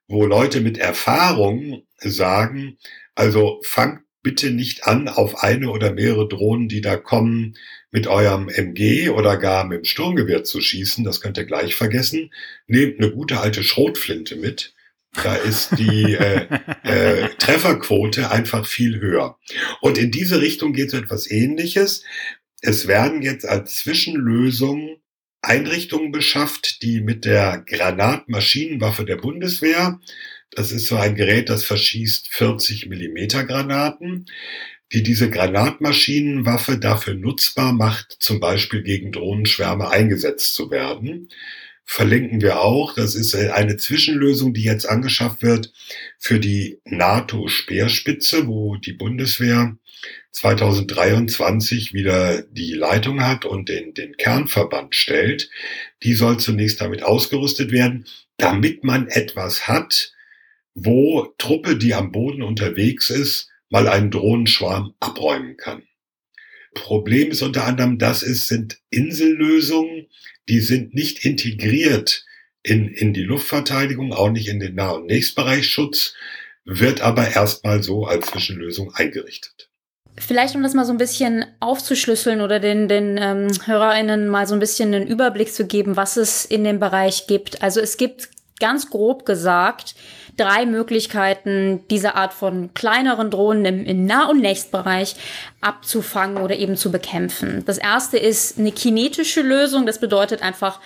wo 0.08 0.26
Leute 0.26 0.62
mit 0.62 0.78
Erfahrung 0.78 1.84
sagen, 2.00 2.78
also 3.16 3.62
fangt 3.64 4.02
bitte 4.24 4.52
nicht 4.52 4.86
an, 4.86 5.08
auf 5.08 5.44
eine 5.44 5.70
oder 5.70 5.94
mehrere 5.94 6.28
Drohnen, 6.28 6.68
die 6.68 6.82
da 6.82 6.98
kommen, 6.98 7.56
mit 7.92 8.08
eurem 8.08 8.50
MG 8.50 9.10
oder 9.10 9.38
gar 9.38 9.64
mit 9.64 9.80
dem 9.80 9.86
Sturmgewehr 9.86 10.44
zu 10.44 10.62
schießen. 10.62 11.04
Das 11.04 11.22
könnt 11.22 11.38
ihr 11.38 11.46
gleich 11.46 11.76
vergessen. 11.76 12.32
Nehmt 12.68 13.00
eine 13.00 13.12
gute 13.12 13.40
alte 13.40 13.64
Schrotflinte 13.64 14.36
mit 14.36 14.74
da 15.24 15.36
ist 15.36 15.72
die 15.78 16.14
äh, 16.14 16.48
äh, 16.84 17.30
Trefferquote 17.38 18.32
einfach 18.32 18.66
viel 18.66 19.00
höher. 19.00 19.38
Und 19.82 19.98
in 19.98 20.12
diese 20.12 20.42
Richtung 20.42 20.74
geht 20.74 20.92
so 20.92 20.98
etwas 20.98 21.30
Ähnliches. 21.30 22.04
Es 22.62 22.88
werden 22.88 23.22
jetzt 23.22 23.48
als 23.48 23.76
Zwischenlösung 23.78 24.98
Einrichtungen 25.48 26.12
beschafft, 26.12 26.82
die 26.82 27.02
mit 27.02 27.26
der 27.26 27.64
Granatmaschinenwaffe 27.66 29.06
der 29.06 29.18
Bundeswehr, 29.18 30.00
das 30.52 30.72
ist 30.72 30.88
so 30.88 30.96
ein 30.96 31.16
Gerät, 31.16 31.50
das 31.50 31.64
verschießt 31.64 32.30
40 32.30 32.88
Millimeter 32.88 33.44
Granaten, 33.44 34.26
die 34.94 35.04
diese 35.04 35.30
Granatmaschinenwaffe 35.30 36.78
dafür 36.78 37.14
nutzbar 37.14 37.74
macht, 37.74 38.18
zum 38.20 38.40
Beispiel 38.40 38.84
gegen 38.84 39.12
Drohnenschwärme 39.12 39.90
eingesetzt 39.90 40.56
zu 40.56 40.72
werden 40.72 41.30
verlinken 41.88 42.42
wir 42.42 42.60
auch. 42.60 42.94
Das 42.94 43.16
ist 43.16 43.34
eine 43.34 43.78
Zwischenlösung, 43.78 44.54
die 44.54 44.64
jetzt 44.64 44.88
angeschafft 44.88 45.42
wird 45.42 45.72
für 46.20 46.40
die 46.40 46.80
NATO-Speerspitze, 46.84 48.46
wo 48.46 48.76
die 48.76 48.94
Bundeswehr 48.94 49.78
2023 50.38 51.94
wieder 51.94 52.44
die 52.44 52.74
Leitung 52.74 53.26
hat 53.26 53.44
und 53.46 53.70
den, 53.70 53.96
den 53.96 54.16
Kernverband 54.18 54.94
stellt. 54.94 55.50
Die 56.04 56.14
soll 56.14 56.40
zunächst 56.40 56.80
damit 56.80 57.02
ausgerüstet 57.02 57.72
werden, 57.72 58.06
damit 58.38 58.84
man 58.84 59.08
etwas 59.08 59.68
hat, 59.68 60.14
wo 60.76 61.34
Truppe, 61.40 61.76
die 61.76 61.96
am 61.96 62.12
Boden 62.12 62.44
unterwegs 62.44 63.10
ist, 63.10 63.50
mal 63.70 63.88
einen 63.88 64.12
Drohnenschwarm 64.12 64.94
abräumen 65.00 65.58
kann. 65.58 65.82
Problem 66.76 67.32
ist 67.32 67.42
unter 67.42 67.64
anderem, 67.64 67.98
dass 67.98 68.22
es 68.22 68.48
sind 68.48 68.80
Insellösungen, 68.92 70.06
die 70.48 70.60
sind 70.60 70.94
nicht 70.94 71.26
integriert 71.26 72.26
in, 72.62 72.88
in 72.90 73.14
die 73.14 73.24
Luftverteidigung, 73.24 74.14
auch 74.14 74.30
nicht 74.30 74.50
in 74.50 74.60
den 74.60 74.76
Nah- 74.76 74.92
und 74.92 75.08
Nächstbereichsschutz, 75.08 76.14
wird 76.64 77.02
aber 77.02 77.28
erstmal 77.28 77.82
so 77.82 78.06
als 78.06 78.28
Zwischenlösung 78.28 78.94
eingerichtet. 78.94 79.67
Vielleicht, 80.20 80.56
um 80.56 80.64
das 80.64 80.74
mal 80.74 80.86
so 80.86 80.92
ein 80.92 80.98
bisschen 80.98 81.46
aufzuschlüsseln 81.60 82.42
oder 82.42 82.60
den, 82.60 82.88
den 82.88 83.18
ähm, 83.18 83.50
HörerInnen 83.66 84.28
mal 84.28 84.48
so 84.48 84.56
ein 84.56 84.60
bisschen 84.60 84.94
einen 84.94 85.08
Überblick 85.08 85.54
zu 85.54 85.66
geben, 85.66 85.96
was 85.96 86.18
es 86.18 86.44
in 86.44 86.64
dem 86.64 86.80
Bereich 86.80 87.28
gibt. 87.28 87.62
Also 87.62 87.80
es 87.80 87.98
gibt 87.98 88.30
ganz 88.60 88.90
grob 88.90 89.26
gesagt 89.26 89.96
drei 90.38 90.66
Möglichkeiten, 90.66 91.84
diese 91.90 92.16
Art 92.16 92.34
von 92.34 92.74
kleineren 92.74 93.32
Drohnen 93.32 93.66
im, 93.66 93.86
im 93.86 94.06
Nah- 94.06 94.30
und 94.30 94.40
Nächstbereich 94.40 95.16
abzufangen 95.62 96.38
oder 96.38 96.56
eben 96.56 96.78
zu 96.78 96.92
bekämpfen. 96.92 97.64
Das 97.66 97.78
erste 97.78 98.18
ist 98.18 98.60
eine 98.60 98.72
kinetische 98.72 99.42
Lösung. 99.42 99.86
Das 99.86 100.00
bedeutet 100.00 100.44
einfach, 100.44 100.80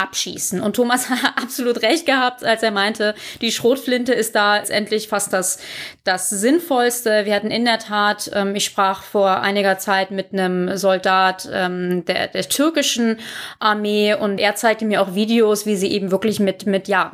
abschießen. 0.00 0.60
Und 0.60 0.76
Thomas 0.76 1.10
hat 1.10 1.36
absolut 1.36 1.82
recht 1.82 2.06
gehabt, 2.06 2.44
als 2.44 2.62
er 2.62 2.70
meinte, 2.70 3.14
die 3.40 3.52
Schrotflinte 3.52 4.12
ist 4.12 4.34
da 4.34 4.56
letztendlich 4.56 5.08
fast 5.08 5.32
das, 5.32 5.58
das 6.04 6.30
Sinnvollste. 6.30 7.24
Wir 7.24 7.34
hatten 7.34 7.50
in 7.50 7.64
der 7.64 7.78
Tat, 7.78 8.30
ähm, 8.34 8.54
ich 8.54 8.64
sprach 8.64 9.02
vor 9.02 9.40
einiger 9.40 9.78
Zeit 9.78 10.10
mit 10.10 10.32
einem 10.32 10.76
Soldat 10.76 11.48
ähm, 11.52 12.04
der, 12.04 12.28
der 12.28 12.48
türkischen 12.48 13.18
Armee 13.58 14.14
und 14.14 14.38
er 14.38 14.54
zeigte 14.54 14.84
mir 14.84 15.02
auch 15.02 15.14
Videos, 15.14 15.66
wie 15.66 15.76
sie 15.76 15.90
eben 15.90 16.10
wirklich 16.10 16.40
mit, 16.40 16.66
mit 16.66 16.88
ja, 16.88 17.12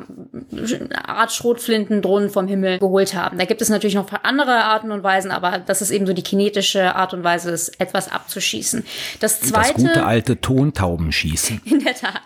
Art 1.05 1.31
Schrotflinten 1.31 2.01
Drohnen 2.01 2.29
vom 2.29 2.47
Himmel 2.47 2.79
geholt 2.79 3.13
haben. 3.13 3.37
Da 3.37 3.45
gibt 3.45 3.61
es 3.61 3.69
natürlich 3.69 3.95
noch 3.95 4.07
andere 4.23 4.63
Arten 4.63 4.91
und 4.91 5.03
Weisen, 5.03 5.31
aber 5.31 5.59
das 5.59 5.81
ist 5.81 5.91
eben 5.91 6.05
so 6.05 6.13
die 6.13 6.23
kinetische 6.23 6.95
Art 6.95 7.13
und 7.13 7.23
Weise, 7.23 7.51
ist, 7.51 7.79
etwas 7.79 8.11
abzuschießen. 8.11 8.83
Das 9.19 9.41
zweite. 9.41 9.73
Das 9.73 9.83
gute 9.83 10.05
alte 10.05 10.39
Tontaubenschießen. 10.41 11.61
In 11.65 11.83
der 11.83 11.95
Tat. 11.95 12.21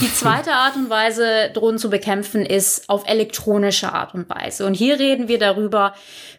Die 0.00 0.14
zweite 0.14 0.52
Art 0.52 0.76
und 0.76 0.90
Weise, 0.90 1.50
Drohnen 1.52 1.78
zu 1.78 1.90
bekämpfen, 1.90 2.46
ist 2.46 2.88
auf 2.88 3.08
elektronische 3.08 3.92
Art 3.92 4.14
und 4.14 4.30
Weise. 4.30 4.64
Und 4.64 4.74
hier 4.74 5.00
reden 5.00 5.26
wir 5.26 5.40
darüber, 5.40 5.92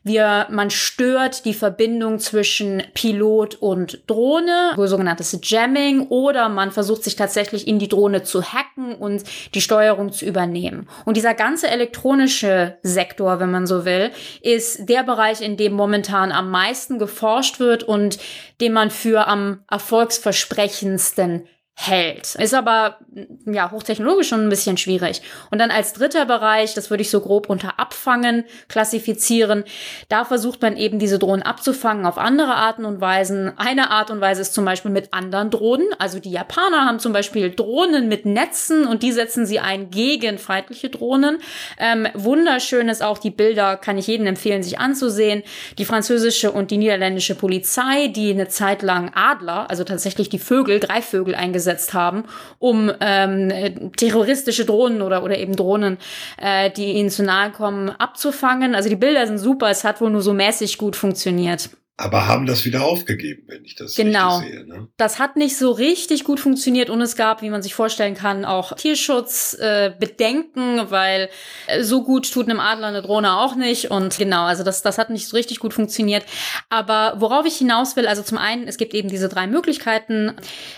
wie 0.04 0.20
man 0.50 0.70
stört 0.70 1.44
die 1.44 1.54
Verbindung 1.54 2.20
zwischen 2.20 2.82
Pilot 2.94 3.56
und 3.56 4.02
Drohne, 4.08 4.76
sogenanntes 4.78 5.38
Jamming, 5.44 6.08
oder 6.08 6.48
man 6.48 6.72
versucht 6.72 7.04
sich 7.04 7.18
tatsächlich 7.18 7.68
in 7.68 7.80
die 7.80 7.90
Drohne 7.90 8.24
zu 8.24 8.54
hacken 8.54 8.96
und 8.96 9.24
die 9.54 9.62
Steuerung 9.62 10.14
zu 10.14 10.24
übernehmen. 10.26 10.88
Und 11.04 11.18
dieser 11.18 11.34
ganze 11.34 11.68
elektronische 11.68 12.78
Sektor, 12.82 13.42
wenn 13.42 13.52
man 13.52 13.68
so 13.68 13.84
will, 13.84 14.12
ist 14.42 14.88
der 14.88 15.04
Bereich, 15.04 15.42
in 15.42 15.58
dem 15.58 15.74
momentan 15.74 16.32
am 16.32 16.50
meisten 16.50 16.98
geforscht 16.98 17.60
wird 17.60 17.84
und 17.84 18.20
den 18.62 18.72
man 18.72 18.90
für 18.90 19.28
am 19.28 19.66
erfolgsversprechendsten 19.70 21.46
hält. 21.82 22.36
Ist 22.36 22.54
aber 22.54 22.98
ja 23.46 23.72
hochtechnologisch 23.72 24.28
schon 24.28 24.42
ein 24.42 24.50
bisschen 24.50 24.76
schwierig. 24.76 25.22
Und 25.50 25.60
dann 25.60 25.72
als 25.72 25.94
dritter 25.94 26.26
Bereich, 26.26 26.74
das 26.74 26.90
würde 26.90 27.04
ich 27.04 27.10
so 27.10 27.22
grob 27.22 27.50
unter 27.50 27.80
Abfangen 27.80 28.44
klassifizieren, 28.68 29.64
da 30.10 30.26
versucht 30.26 30.62
man 30.62 30.76
eben 30.76 31.00
diese 31.00 31.20
Drohnen 31.20 31.42
abzufangen 31.42 32.06
auf 32.06 32.18
andere 32.18 32.56
Arten 32.56 32.84
und 32.84 33.00
Weisen. 33.00 33.54
Eine 33.58 33.92
Art 33.92 34.12
und 34.12 34.20
Weise 34.20 34.42
ist 34.42 34.54
zum 34.54 34.66
Beispiel 34.66 34.92
mit 34.92 35.14
anderen 35.14 35.52
Drohnen. 35.52 35.88
Also 36.00 36.20
die 36.20 36.32
Japaner 36.32 36.86
haben 36.86 37.00
zum 37.00 37.14
Beispiel 37.14 37.50
Drohnen 37.50 38.10
mit 38.10 38.26
Netzen 38.26 38.86
und 38.86 39.02
die 39.02 39.14
setzen 39.14 39.46
sie 39.46 39.62
ein 39.62 39.90
gegen 39.90 40.38
feindliche 40.38 40.90
Drohnen. 40.90 41.38
Ähm, 41.78 42.10
wunderschön 42.14 42.90
ist 42.90 43.02
auch 43.02 43.20
die 43.20 43.32
Bilder, 43.32 43.78
kann 43.78 43.98
ich 43.98 44.08
jedem 44.08 44.28
empfehlen, 44.28 44.64
sich 44.64 44.80
anzusehen. 44.80 45.44
Die 45.78 45.86
französische 45.86 46.52
und 46.52 46.72
die 46.72 46.78
niederländische 46.78 47.36
Polizei, 47.36 48.08
die 48.08 48.32
eine 48.32 48.50
Zeit 48.50 48.82
lang 48.82 49.12
Adler, 49.16 49.70
also 49.70 49.86
tatsächlich 49.86 50.28
die 50.28 50.40
Vögel, 50.40 50.82
drei 50.82 51.02
Vögel 51.02 51.36
eingesetzt 51.36 51.69
eingesetzt 51.70 51.94
haben, 51.94 52.24
um 52.58 52.92
ähm, 53.00 53.92
terroristische 53.96 54.66
Drohnen 54.66 55.02
oder, 55.02 55.24
oder 55.24 55.38
eben 55.38 55.56
Drohnen, 55.56 55.98
äh, 56.38 56.72
die 56.72 56.94
ihnen 56.94 57.10
zu 57.10 57.24
nahe 57.24 57.52
kommen, 57.52 57.90
abzufangen. 57.90 58.76
Also 58.76 58.90
die 58.90 58.96
Bilder 58.96 59.26
sind 59.28 59.38
super, 59.38 59.70
es 59.70 59.84
hat 59.84 60.02
wohl 60.02 60.10
nur 60.10 60.22
so 60.22 60.34
mäßig 60.34 60.78
gut 60.78 60.96
funktioniert 60.96 61.70
aber 62.00 62.28
haben 62.28 62.46
das 62.46 62.64
wieder 62.64 62.86
aufgegeben, 62.86 63.44
wenn 63.48 63.66
ich 63.66 63.76
das 63.76 63.96
genau. 63.96 64.38
richtig 64.38 64.54
sehe. 64.54 64.66
Ne? 64.66 64.88
Das 64.96 65.20
hat 65.20 65.36
nicht 65.36 65.58
so 65.58 65.72
richtig 65.72 66.24
gut 66.24 66.40
funktioniert 66.40 66.90
und 66.90 67.02
es 67.02 67.18
gab, 67.18 67.42
wie 67.42 67.50
man 67.50 67.62
sich 67.62 67.76
vorstellen 67.76 68.16
kann, 68.16 68.46
auch 68.46 68.72
Tierschutzbedenken, 68.72 70.80
äh, 70.80 70.92
weil 70.92 71.30
äh, 71.68 71.84
so 71.84 72.06
gut 72.06 72.32
tut 72.32 72.48
einem 72.48 72.62
Adler 72.62 72.88
eine 72.88 73.02
Drohne 73.02 73.38
auch 73.38 73.56
nicht. 73.56 73.92
Und 73.92 74.18
genau, 74.18 74.46
also 74.46 74.64
das, 74.64 74.82
das 74.82 74.98
hat 74.98 75.10
nicht 75.10 75.28
so 75.28 75.36
richtig 75.36 75.60
gut 75.60 75.74
funktioniert. 75.74 76.24
Aber 76.70 77.16
worauf 77.18 77.46
ich 77.46 77.58
hinaus 77.58 77.98
will, 77.98 78.08
also 78.08 78.22
zum 78.22 78.38
einen, 78.38 78.70
es 78.70 78.78
gibt 78.78 78.94
eben 78.94 79.10
diese 79.10 79.28
drei 79.28 79.46
Möglichkeiten. 79.46 80.36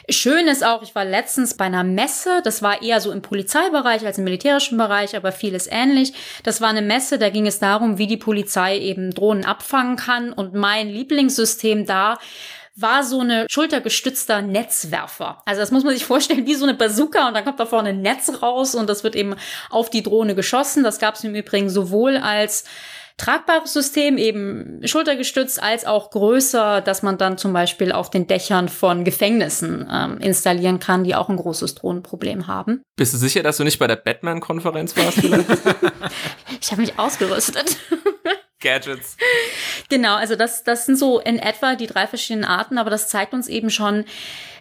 Schön 0.10 0.48
ist 0.48 0.66
auch, 0.66 0.82
ich 0.82 0.96
war 0.96 1.06
letztens 1.06 1.56
bei 1.56 1.66
einer 1.66 1.84
Messe, 1.84 2.42
das 2.44 2.64
war 2.64 2.82
eher 2.82 3.00
so 3.00 3.12
im 3.12 3.22
Polizeibereich 3.22 4.04
als 4.08 4.18
im 4.18 4.24
militärischen 4.24 4.80
Bereich, 4.80 5.16
aber 5.16 5.32
vieles 5.32 5.68
ähnlich. 5.70 6.14
Das 6.42 6.62
war 6.62 6.70
eine 6.70 6.82
Messe, 6.82 7.20
da 7.20 7.30
ging 7.30 7.46
es 7.46 7.60
darum, 7.60 8.00
wie 8.00 8.08
die 8.08 8.18
Polizei 8.18 8.80
eben 8.80 9.12
Drohnen 9.12 9.46
abfangen 9.46 9.98
kann 9.98 10.34
und 10.34 10.56
mein 10.56 10.90
Lieb 10.90 11.11
Lieblingssystem 11.12 11.86
da 11.86 12.18
war 12.76 13.04
so 13.04 13.20
eine 13.20 13.46
schultergestützter 13.50 14.42
Netzwerfer. 14.42 15.44
Also 15.46 15.60
das 15.60 15.72
muss 15.72 15.84
man 15.84 15.94
sich 15.94 16.06
vorstellen 16.06 16.48
wie 16.48 16.56
so 16.56 16.64
eine 16.66 16.74
Bazooka 16.74 17.28
und 17.28 17.34
dann 17.34 17.44
kommt 17.44 17.60
da 17.60 17.66
vorne 17.66 17.90
ein 17.90 18.02
Netz 18.02 18.32
raus 18.42 18.76
und 18.76 18.90
das 18.90 19.04
wird 19.04 19.16
eben 19.16 19.36
auf 19.70 19.90
die 19.90 20.02
Drohne 20.02 20.36
geschossen. 20.36 20.84
Das 20.84 20.98
gab 20.98 21.16
es 21.16 21.24
im 21.24 21.36
Übrigen 21.36 21.70
sowohl 21.70 22.18
als 22.18 22.64
tragbares 23.18 23.74
System, 23.74 24.18
eben 24.18 24.82
schultergestützt, 24.84 25.62
als 25.62 25.86
auch 25.86 26.10
größer, 26.12 26.82
dass 26.82 27.04
man 27.04 27.18
dann 27.18 27.38
zum 27.38 27.52
Beispiel 27.54 27.92
auf 27.92 28.10
den 28.10 28.26
Dächern 28.26 28.70
von 28.70 29.04
Gefängnissen 29.04 29.88
ähm, 29.92 30.18
installieren 30.20 30.80
kann, 30.80 31.04
die 31.04 31.14
auch 31.14 31.30
ein 31.30 31.36
großes 31.36 31.76
Drohnenproblem 31.76 32.48
haben. 32.48 32.82
Bist 32.96 33.14
du 33.14 33.18
sicher, 33.18 33.44
dass 33.44 33.58
du 33.58 33.64
nicht 33.64 33.80
bei 33.80 33.88
der 33.88 33.98
Batman-Konferenz 33.98 34.96
warst? 34.96 35.18
ich 36.62 36.72
habe 36.72 36.82
mich 36.82 36.98
ausgerüstet. 36.98 37.78
Gadgets. 38.62 39.18
Genau, 39.90 40.16
also 40.16 40.36
das, 40.36 40.64
das 40.64 40.86
sind 40.86 40.98
so 40.98 41.20
in 41.20 41.38
etwa 41.38 41.76
die 41.76 41.88
drei 41.88 42.08
verschiedenen 42.08 42.46
Arten, 42.46 42.78
aber 42.78 42.90
das 42.90 43.10
zeigt 43.10 43.34
uns 43.34 43.48
eben 43.48 43.70
schon, 43.70 44.06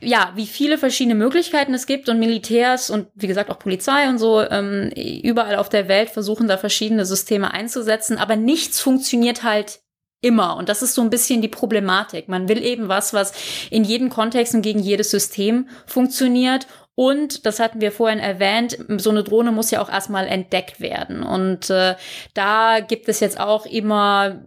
ja, 0.01 0.33
wie 0.35 0.47
viele 0.47 0.79
verschiedene 0.79 1.15
Möglichkeiten 1.15 1.75
es 1.75 1.87
gibt 1.87 2.09
und 2.09 2.19
Militärs 2.19 2.91
und 2.91 3.09
wie 3.15 3.27
gesagt 3.27 3.51
auch 3.51 3.59
Polizei 3.59 4.09
und 4.09 4.19
so 4.19 4.41
ähm, 4.43 4.91
überall 4.91 5.57
auf 5.57 5.69
der 5.69 5.89
Welt 5.89 6.11
versuchen 6.11 6.49
da 6.49 6.57
verschiedene 6.57 7.05
Systeme 7.05 7.53
einzusetzen, 7.53 8.19
aber 8.19 8.37
nichts 8.37 8.81
funktioniert 8.81 9.43
halt 9.43 9.81
immer. 10.23 10.57
Und 10.57 10.69
das 10.69 10.83
ist 10.83 10.95
so 10.95 11.03
ein 11.03 11.11
bisschen 11.11 11.43
die 11.43 11.49
Problematik. 11.49 12.29
Man 12.29 12.49
will 12.49 12.63
eben 12.63 12.89
was, 12.89 13.15
was 13.15 13.33
in 13.71 13.85
jedem 13.85 14.11
Kontext 14.11 14.55
und 14.55 14.63
gegen 14.63 14.81
jedes 14.81 15.11
System 15.11 15.69
funktioniert 15.87 16.67
und, 16.95 17.47
das 17.47 17.61
hatten 17.61 17.81
wir 17.81 17.93
vorhin 17.93 18.19
erwähnt, 18.19 18.77
so 18.99 19.11
eine 19.11 19.25
Drohne 19.25 19.53
muss 19.53 19.71
ja 19.71 19.81
auch 19.81 19.89
erstmal 19.89 20.27
entdeckt 20.27 20.81
werden. 20.81 21.23
Und 21.23 21.71
äh, 21.71 21.95
da 22.35 22.81
gibt 22.81 23.09
es 23.09 23.21
jetzt 23.21 23.41
auch 23.41 23.65
immer 23.65 24.43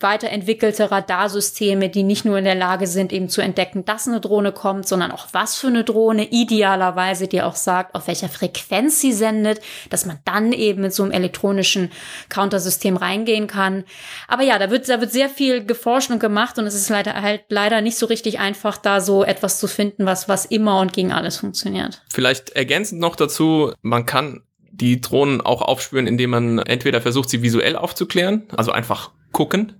weiterentwickelte 0.00 0.90
Radarsysteme, 0.90 1.88
die 1.88 2.02
nicht 2.02 2.24
nur 2.24 2.38
in 2.38 2.44
der 2.44 2.54
Lage 2.54 2.86
sind, 2.86 3.12
eben 3.12 3.28
zu 3.28 3.40
entdecken, 3.40 3.84
dass 3.84 4.08
eine 4.08 4.20
Drohne 4.20 4.52
kommt, 4.52 4.88
sondern 4.88 5.10
auch 5.12 5.28
was 5.32 5.56
für 5.56 5.68
eine 5.68 5.84
Drohne, 5.84 6.28
idealerweise, 6.30 7.28
die 7.28 7.42
auch 7.42 7.56
sagt, 7.56 7.94
auf 7.94 8.06
welcher 8.06 8.28
Frequenz 8.28 9.00
sie 9.00 9.12
sendet, 9.12 9.60
dass 9.90 10.06
man 10.06 10.18
dann 10.24 10.52
eben 10.52 10.82
mit 10.82 10.94
so 10.94 11.02
einem 11.02 11.12
elektronischen 11.12 11.90
Countersystem 12.28 12.96
reingehen 12.96 13.46
kann. 13.46 13.84
Aber 14.28 14.42
ja, 14.42 14.58
da 14.58 14.70
wird, 14.70 14.88
da 14.88 15.00
wird 15.00 15.12
sehr 15.12 15.28
viel 15.28 15.64
geforscht 15.64 16.10
und 16.10 16.18
gemacht 16.18 16.58
und 16.58 16.66
es 16.66 16.74
ist 16.74 16.88
leider 16.88 17.20
halt 17.22 17.44
leider 17.48 17.80
nicht 17.80 17.98
so 17.98 18.06
richtig 18.06 18.38
einfach, 18.38 18.76
da 18.76 19.00
so 19.00 19.24
etwas 19.24 19.58
zu 19.58 19.68
finden, 19.68 20.06
was, 20.06 20.28
was 20.28 20.44
immer 20.44 20.80
und 20.80 20.92
gegen 20.92 21.12
alles 21.12 21.38
funktioniert. 21.38 22.02
Vielleicht 22.08 22.50
ergänzend 22.50 23.00
noch 23.00 23.16
dazu, 23.16 23.72
man 23.82 24.06
kann 24.06 24.42
die 24.80 25.00
Drohnen 25.00 25.40
auch 25.40 25.62
aufspüren, 25.62 26.06
indem 26.06 26.30
man 26.30 26.58
entweder 26.58 27.00
versucht, 27.00 27.30
sie 27.30 27.42
visuell 27.42 27.76
aufzuklären, 27.76 28.44
also 28.56 28.72
einfach 28.72 29.10
gucken. 29.36 29.74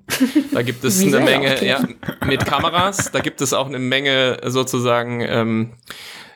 Da 0.52 0.61
gibt 0.61 0.84
es 0.84 1.02
eine 1.02 1.18
Menge, 1.20 1.64
ja, 1.64 1.82
mit 2.26 2.44
Kameras, 2.44 3.11
da 3.11 3.20
gibt 3.20 3.40
es 3.40 3.54
auch 3.54 3.66
eine 3.66 3.78
Menge 3.78 4.38
sozusagen, 4.44 5.22
ähm, 5.22 5.72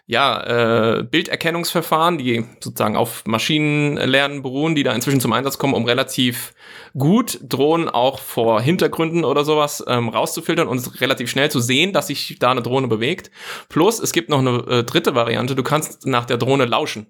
ja, 0.07 0.97
äh, 0.97 1.03
Bilderkennungsverfahren, 1.05 2.16
die 2.16 2.47
sozusagen 2.61 2.97
auf 2.97 3.23
Maschinenlernen 3.27 4.41
beruhen, 4.43 4.75
die 4.75 4.85
da 4.85 4.93
inzwischen 4.93 5.21
zum 5.21 5.35
Einsatz 5.35 5.59
kommen, 5.59 5.75
um 5.75 5.85
relativ 5.85 6.55
gut 6.97 7.39
Drohnen 7.43 7.91
auch 7.91 8.18
vor 8.18 8.62
Hintergründen 8.62 9.25
oder 9.25 9.45
sowas 9.45 9.85
ähm, 9.87 10.09
rauszufiltern 10.09 10.66
und 10.66 11.01
relativ 11.03 11.31
schnell 11.31 11.51
zu 11.51 11.61
sehen, 11.61 11.93
dass 11.93 12.07
sich 12.07 12.39
da 12.41 12.51
eine 12.51 12.62
Drohne 12.62 12.89
bewegt. 12.89 13.31
Plus, 13.68 14.01
es 14.01 14.12
gibt 14.12 14.31
noch 14.31 14.41
eine 14.41 14.64
äh, 14.66 14.83
dritte 14.83 15.14
Variante, 15.14 15.55
du 15.55 15.62
kannst 15.62 16.07
nach 16.07 16.25
der 16.25 16.39
Drohne 16.39 16.64
lauschen. 16.64 17.07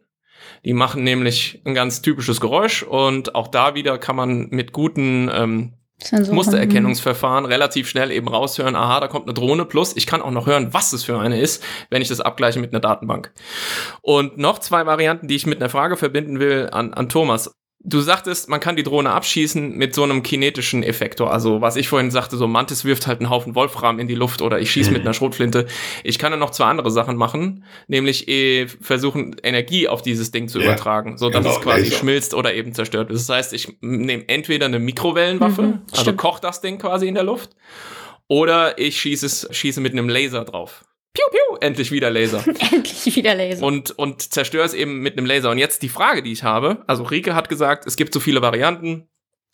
Die 0.64 0.74
machen 0.74 1.04
nämlich 1.04 1.62
ein 1.64 1.74
ganz 1.74 2.02
typisches 2.02 2.40
Geräusch 2.40 2.82
und 2.82 3.36
auch 3.36 3.46
da 3.46 3.76
wieder 3.76 3.96
kann 3.96 4.16
man 4.16 4.48
mit 4.50 4.72
guten 4.72 5.30
ähm, 5.32 5.74
Mustererkennungsverfahren 6.30 7.44
relativ 7.44 7.88
schnell 7.88 8.10
eben 8.10 8.28
raushören, 8.28 8.76
aha, 8.76 9.00
da 9.00 9.08
kommt 9.08 9.26
eine 9.26 9.34
Drohne, 9.34 9.64
plus 9.64 9.96
ich 9.96 10.06
kann 10.06 10.22
auch 10.22 10.30
noch 10.30 10.46
hören, 10.46 10.72
was 10.72 10.92
es 10.92 11.04
für 11.04 11.18
eine 11.18 11.40
ist, 11.40 11.62
wenn 11.90 12.02
ich 12.02 12.08
das 12.08 12.20
abgleiche 12.20 12.60
mit 12.60 12.72
einer 12.72 12.80
Datenbank. 12.80 13.32
Und 14.02 14.38
noch 14.38 14.58
zwei 14.58 14.86
Varianten, 14.86 15.28
die 15.28 15.36
ich 15.36 15.46
mit 15.46 15.60
einer 15.60 15.68
Frage 15.68 15.96
verbinden 15.96 16.40
will 16.40 16.68
an, 16.72 16.94
an 16.94 17.08
Thomas. 17.08 17.54
Du 17.82 18.00
sagtest, 18.00 18.50
man 18.50 18.60
kann 18.60 18.76
die 18.76 18.82
Drohne 18.82 19.10
abschießen 19.10 19.74
mit 19.74 19.94
so 19.94 20.02
einem 20.02 20.22
kinetischen 20.22 20.82
Effektor. 20.82 21.32
Also, 21.32 21.62
was 21.62 21.76
ich 21.76 21.88
vorhin 21.88 22.10
sagte, 22.10 22.36
so 22.36 22.46
Mantis 22.46 22.84
wirft 22.84 23.06
halt 23.06 23.20
einen 23.20 23.30
Haufen 23.30 23.54
Wolfram 23.54 23.98
in 23.98 24.06
die 24.06 24.14
Luft 24.14 24.42
oder 24.42 24.60
ich 24.60 24.70
schieße 24.70 24.90
mit 24.90 25.00
einer 25.00 25.14
Schrotflinte. 25.14 25.66
Ich 26.04 26.18
kann 26.18 26.30
dann 26.30 26.40
noch 26.40 26.50
zwei 26.50 26.66
andere 26.66 26.90
Sachen 26.90 27.16
machen, 27.16 27.64
nämlich 27.88 28.28
eh 28.28 28.66
versuchen, 28.66 29.36
Energie 29.42 29.88
auf 29.88 30.02
dieses 30.02 30.30
Ding 30.30 30.46
zu 30.48 30.58
ja, 30.58 30.66
übertragen, 30.66 31.16
so 31.16 31.30
dass 31.30 31.42
genau, 31.42 31.56
es 31.56 31.62
quasi 31.62 31.84
Laser. 31.84 31.96
schmilzt 31.96 32.34
oder 32.34 32.52
eben 32.52 32.74
zerstört 32.74 33.08
wird. 33.08 33.18
Das 33.18 33.28
heißt, 33.30 33.54
ich 33.54 33.78
nehme 33.80 34.28
entweder 34.28 34.66
eine 34.66 34.78
Mikrowellenwaffe, 34.78 35.62
mhm, 35.62 35.82
also 35.96 36.12
koche 36.12 36.42
das 36.42 36.60
Ding 36.60 36.78
quasi 36.78 37.08
in 37.08 37.14
der 37.14 37.24
Luft, 37.24 37.56
oder 38.28 38.78
ich 38.78 39.00
schieße 39.00 39.24
es, 39.24 39.48
schieße 39.50 39.80
mit 39.80 39.92
einem 39.92 40.10
Laser 40.10 40.44
drauf. 40.44 40.84
Piu, 41.12 41.24
piu, 41.30 41.56
endlich 41.60 41.90
wieder 41.90 42.10
Laser. 42.10 42.44
endlich 42.72 43.16
wieder 43.16 43.34
Laser. 43.34 43.64
Und, 43.64 43.90
und 43.98 44.32
zerstöre 44.32 44.64
es 44.64 44.74
eben 44.74 45.00
mit 45.00 45.18
einem 45.18 45.26
Laser. 45.26 45.50
Und 45.50 45.58
jetzt 45.58 45.82
die 45.82 45.88
Frage, 45.88 46.22
die 46.22 46.32
ich 46.32 46.44
habe, 46.44 46.84
also 46.86 47.02
Rike 47.02 47.34
hat 47.34 47.48
gesagt, 47.48 47.86
es 47.86 47.96
gibt 47.96 48.14
so 48.14 48.20
viele 48.20 48.42
Varianten. 48.42 49.08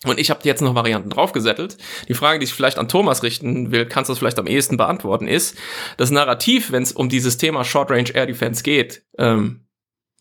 Und 0.04 0.20
ich 0.20 0.28
habe 0.28 0.40
jetzt 0.42 0.60
noch 0.60 0.74
Varianten 0.74 1.08
draufgesettelt. 1.08 1.78
Die 2.08 2.14
Frage, 2.14 2.38
die 2.38 2.44
ich 2.44 2.52
vielleicht 2.52 2.78
an 2.78 2.88
Thomas 2.88 3.22
richten 3.22 3.72
will, 3.72 3.86
kannst 3.86 4.10
du 4.10 4.12
das 4.12 4.18
vielleicht 4.18 4.38
am 4.38 4.46
ehesten 4.46 4.76
beantworten, 4.76 5.26
ist, 5.26 5.56
das 5.96 6.10
Narrativ, 6.10 6.70
wenn 6.70 6.82
es 6.82 6.92
um 6.92 7.08
dieses 7.08 7.38
Thema 7.38 7.64
Short 7.64 7.90
Range 7.90 8.10
Air 8.12 8.26
Defense 8.26 8.62
geht, 8.62 9.04
ähm, 9.16 9.66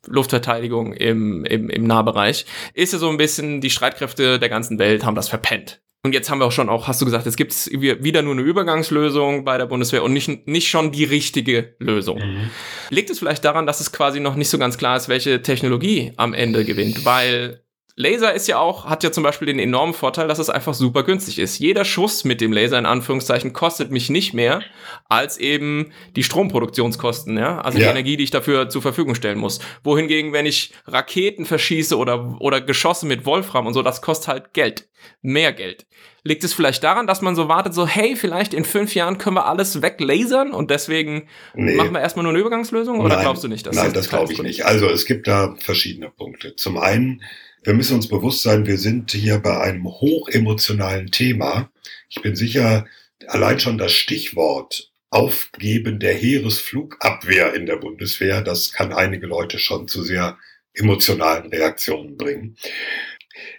Luftverteidigung 0.08 0.94
im, 0.94 1.44
im, 1.44 1.70
im 1.70 1.84
Nahbereich, 1.84 2.46
ist 2.74 2.94
ja 2.94 3.00
so 3.00 3.10
ein 3.10 3.18
bisschen, 3.18 3.60
die 3.60 3.70
Streitkräfte 3.70 4.40
der 4.40 4.50
ganzen 4.50 4.80
Welt 4.80 5.04
haben 5.04 5.16
das 5.16 5.28
verpennt. 5.28 5.82
Und 6.06 6.14
jetzt 6.14 6.30
haben 6.30 6.38
wir 6.38 6.46
auch 6.46 6.52
schon 6.52 6.70
auch, 6.70 6.88
hast 6.88 7.02
du 7.02 7.06
gesagt, 7.06 7.26
es 7.26 7.36
gibt 7.36 7.52
wieder 7.72 8.22
nur 8.22 8.34
eine 8.34 8.44
Übergangslösung 8.44 9.44
bei 9.44 9.58
der 9.58 9.66
Bundeswehr 9.66 10.04
und 10.04 10.14
nicht, 10.14 10.48
nicht 10.48 10.70
schon 10.70 10.92
die 10.92 11.04
richtige 11.04 11.74
Lösung. 11.80 12.20
Mhm. 12.20 12.52
Liegt 12.92 13.10
es 13.10 13.18
vielleicht 13.18 13.44
daran, 13.44 13.66
dass 13.66 13.80
es 13.80 13.92
quasi 13.92 14.20
noch 14.20 14.36
nicht 14.36 14.50
so 14.50 14.60
ganz 14.60 14.78
klar 14.78 14.96
ist, 14.98 15.10
welche 15.10 15.42
Technologie 15.42 16.14
am 16.16 16.36
Ende 16.36 16.64
gewinnt? 16.64 17.06
Weil 17.06 17.65
Laser 17.98 18.34
ist 18.34 18.48
ja 18.48 18.60
auch, 18.60 18.86
hat 18.86 19.04
ja 19.04 19.12
zum 19.12 19.24
Beispiel 19.24 19.46
den 19.46 19.58
enormen 19.58 19.94
Vorteil, 19.94 20.28
dass 20.28 20.38
es 20.38 20.50
einfach 20.50 20.74
super 20.74 21.04
günstig 21.04 21.40
ist. 21.40 21.60
Jeder 21.60 21.86
Schuss 21.86 22.26
mit 22.26 22.42
dem 22.42 22.52
Laser 22.52 22.78
in 22.78 22.86
Anführungszeichen 22.86 23.54
kostet 23.54 23.90
mich 23.90 24.10
nicht 24.10 24.34
mehr 24.34 24.62
als 25.08 25.38
eben 25.38 25.94
die 26.18 26.24
Stromproduktionskosten, 26.24 27.38
ja. 27.38 27.62
Also 27.62 27.78
ja. 27.78 27.86
die 27.86 27.92
Energie, 27.92 28.18
die 28.18 28.26
ich 28.26 28.32
dafür 28.32 28.68
zur 28.68 28.82
Verfügung 28.82 29.16
stellen 29.16 29.40
muss. 29.40 29.60
Wohingegen, 29.84 30.34
wenn 30.34 30.46
ich 30.46 30.74
Raketen 30.88 31.46
verschieße 31.46 31.98
oder, 31.98 32.36
oder 32.42 32.60
Geschosse 32.60 33.06
mit 33.06 33.26
Wolfram 33.26 33.66
und 33.66 33.74
so, 33.74 33.82
das 33.82 34.02
kostet 34.02 34.28
halt 34.28 34.54
Geld. 34.54 34.90
Mehr 35.22 35.54
Geld. 35.54 35.86
Liegt 36.24 36.44
es 36.44 36.54
vielleicht 36.54 36.84
daran, 36.84 37.08
dass 37.08 37.22
man 37.22 37.36
so 37.36 37.48
wartet, 37.48 37.74
so, 37.74 37.88
hey, 37.88 38.16
vielleicht 38.16 38.54
in 38.54 38.66
fünf 38.66 38.96
Jahren 38.96 39.20
können 39.20 39.36
wir 39.36 39.46
alles 39.46 39.82
weglasern 39.82 40.52
und 40.52 40.72
deswegen 40.72 41.28
nee. 41.54 41.76
machen 41.76 41.94
wir 41.94 42.02
erstmal 42.02 42.24
nur 42.24 42.32
eine 42.32 42.40
Übergangslösung? 42.40 43.00
Oder 43.00 43.16
nein, 43.16 43.24
glaubst 43.24 43.44
du 43.44 43.48
nicht? 43.48 43.66
Dass 43.68 43.76
nein, 43.76 43.94
das, 43.94 43.94
das 43.94 44.10
glaube 44.10 44.34
ich 44.34 44.42
nicht. 44.42 44.66
Also 44.66 44.90
es 44.90 45.06
gibt 45.06 45.28
da 45.28 45.56
verschiedene 45.60 46.10
Punkte. 46.10 46.56
Zum 46.56 46.78
einen, 46.78 47.22
wir 47.66 47.74
müssen 47.74 47.96
uns 47.96 48.08
bewusst 48.08 48.44
sein, 48.44 48.68
wir 48.68 48.78
sind 48.78 49.12
hier 49.12 49.40
bei 49.40 49.60
einem 49.60 49.86
hochemotionalen 49.86 51.10
Thema. 51.10 51.72
Ich 52.10 52.22
bin 52.22 52.36
sicher, 52.36 52.86
allein 53.28 53.60
schon 53.60 53.78
das 53.78 53.92
Stichwort 53.92 54.92
Aufgeben 55.10 56.00
der 56.00 56.14
Heeresflugabwehr 56.14 57.54
in 57.54 57.66
der 57.66 57.78
Bundeswehr. 57.78 58.42
Das 58.42 58.74
kann 58.74 58.94
einige 58.94 59.28
Leute 59.28 59.60
schon 59.60 59.88
zu 59.88 60.04
sehr 60.04 60.38
emotionalen 60.74 61.50
Reaktionen 61.50 62.18
bringen. 62.18 62.58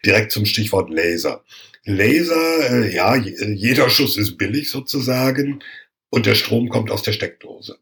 Direkt 0.05 0.33
zum 0.33 0.45
Stichwort 0.45 0.91
Laser. 0.91 1.45
Laser, 1.85 2.85
äh, 2.85 2.95
ja, 2.95 3.17
jeder 3.17 3.91
Schuss 3.91 4.17
ist 4.19 4.37
billig 4.37 4.71
sozusagen 4.71 5.65
und 6.11 6.27
der 6.27 6.35
Strom 6.35 6.69
kommt 6.69 6.91
aus 6.91 7.03
der 7.03 7.13
Steckdose. 7.13 7.79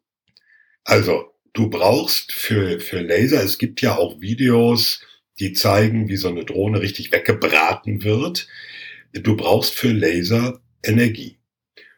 Also, 0.84 1.34
du 1.52 1.68
brauchst 1.68 2.32
für, 2.32 2.80
für 2.80 3.00
Laser, 3.00 3.42
es 3.42 3.58
gibt 3.58 3.80
ja 3.80 3.96
auch 3.96 4.20
Videos, 4.20 5.00
die 5.40 5.52
zeigen, 5.52 6.08
wie 6.08 6.16
so 6.16 6.28
eine 6.28 6.44
Drohne 6.44 6.80
richtig 6.80 7.12
weggebraten 7.12 8.04
wird. 8.04 8.48
Du 9.12 9.36
brauchst 9.36 9.74
für 9.74 9.92
Laser 9.92 10.60
Energie. 10.82 11.38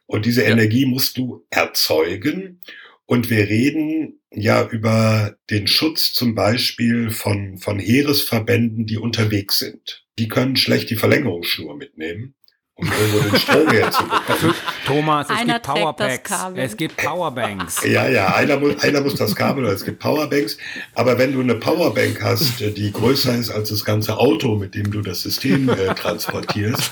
Und 0.07 0.27
diese 0.27 0.45
ja. 0.45 0.51
Energie 0.51 0.87
musst 0.87 1.17
du 1.19 1.45
erzeugen. 1.51 2.61
Und 3.05 3.31
wir 3.31 3.49
reden 3.49 4.21
ja 4.33 4.67
über 4.69 5.37
den 5.51 5.67
Schutz 5.67 6.13
zum 6.13 6.35
Beispiel 6.35 7.11
von, 7.11 7.59
von 7.59 7.79
Heeresverbänden, 7.79 8.87
die 8.87 8.99
unterwegs 8.99 9.59
sind. 9.59 10.07
Die 10.19 10.29
können 10.29 10.57
schlecht 10.57 10.91
die 10.91 10.97
Verlängerungsschnur 10.97 11.77
mitnehmen 11.77 12.36
um 12.79 12.87
irgendwo 12.87 13.21
den 13.21 13.39
Strom 13.39 13.69
herzubekommen. 13.71 14.55
Thomas, 14.87 15.31
es 15.31 15.37
einer 15.37 15.55
gibt 15.55 15.67
Powerbanks. 15.67 16.31
Es 16.57 16.77
gibt 16.77 16.97
Powerbanks. 16.99 17.83
Ja, 17.87 18.07
ja, 18.07 18.35
einer 18.35 18.59
muss, 18.59 18.79
einer 18.83 19.01
muss 19.01 19.15
das 19.15 19.35
Kabel 19.35 19.65
oder 19.65 19.73
es 19.73 19.83
gibt 19.83 19.99
Powerbanks. 19.99 20.59
Aber 20.95 21.19
wenn 21.19 21.33
du 21.33 21.41
eine 21.41 21.55
Powerbank 21.55 22.23
hast, 22.23 22.61
die 22.61 22.93
größer 22.93 23.35
ist 23.35 23.51
als 23.51 23.71
das 23.71 23.83
ganze 23.83 24.19
Auto, 24.19 24.57
mit 24.57 24.75
dem 24.75 24.91
du 24.91 25.01
das 25.01 25.23
System 25.23 25.71
äh, 25.71 25.95
transportierst, 25.95 26.91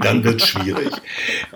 dann 0.00 0.22
wird 0.22 0.42
es 0.42 0.48
schwierig. 0.48 0.90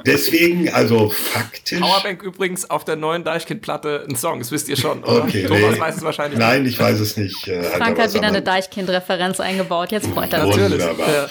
Deswegen, 0.06 0.70
also 0.70 1.10
faktisch. 1.10 1.78
Powerbank 1.78 2.22
übrigens 2.22 2.70
auf 2.70 2.86
der 2.86 2.96
neuen 2.96 3.24
Deichkind-Platte 3.24 4.06
ein 4.08 4.16
Song, 4.16 4.38
das 4.38 4.50
wisst 4.52 4.70
ihr 4.70 4.78
schon. 4.78 5.04
Oder? 5.04 5.24
Okay, 5.24 5.44
Thomas 5.44 5.74
nee. 5.74 5.80
weiß 5.80 5.96
es 5.96 6.02
wahrscheinlich 6.02 6.38
Nein, 6.38 6.64
ich 6.64 6.78
weiß 6.78 6.98
es 6.98 7.18
nicht. 7.18 7.46
Äh, 7.46 7.62
Frank 7.62 7.98
hat 7.98 8.14
wieder 8.14 8.28
eine 8.28 8.40
Deichkind-Referenz 8.40 9.38
eingebaut, 9.38 9.92
jetzt 9.92 10.06
freut 10.06 10.32
er 10.32 10.46
sich. 10.46 10.56
Wunderbar. 10.56 11.08
Ja. 11.12 11.28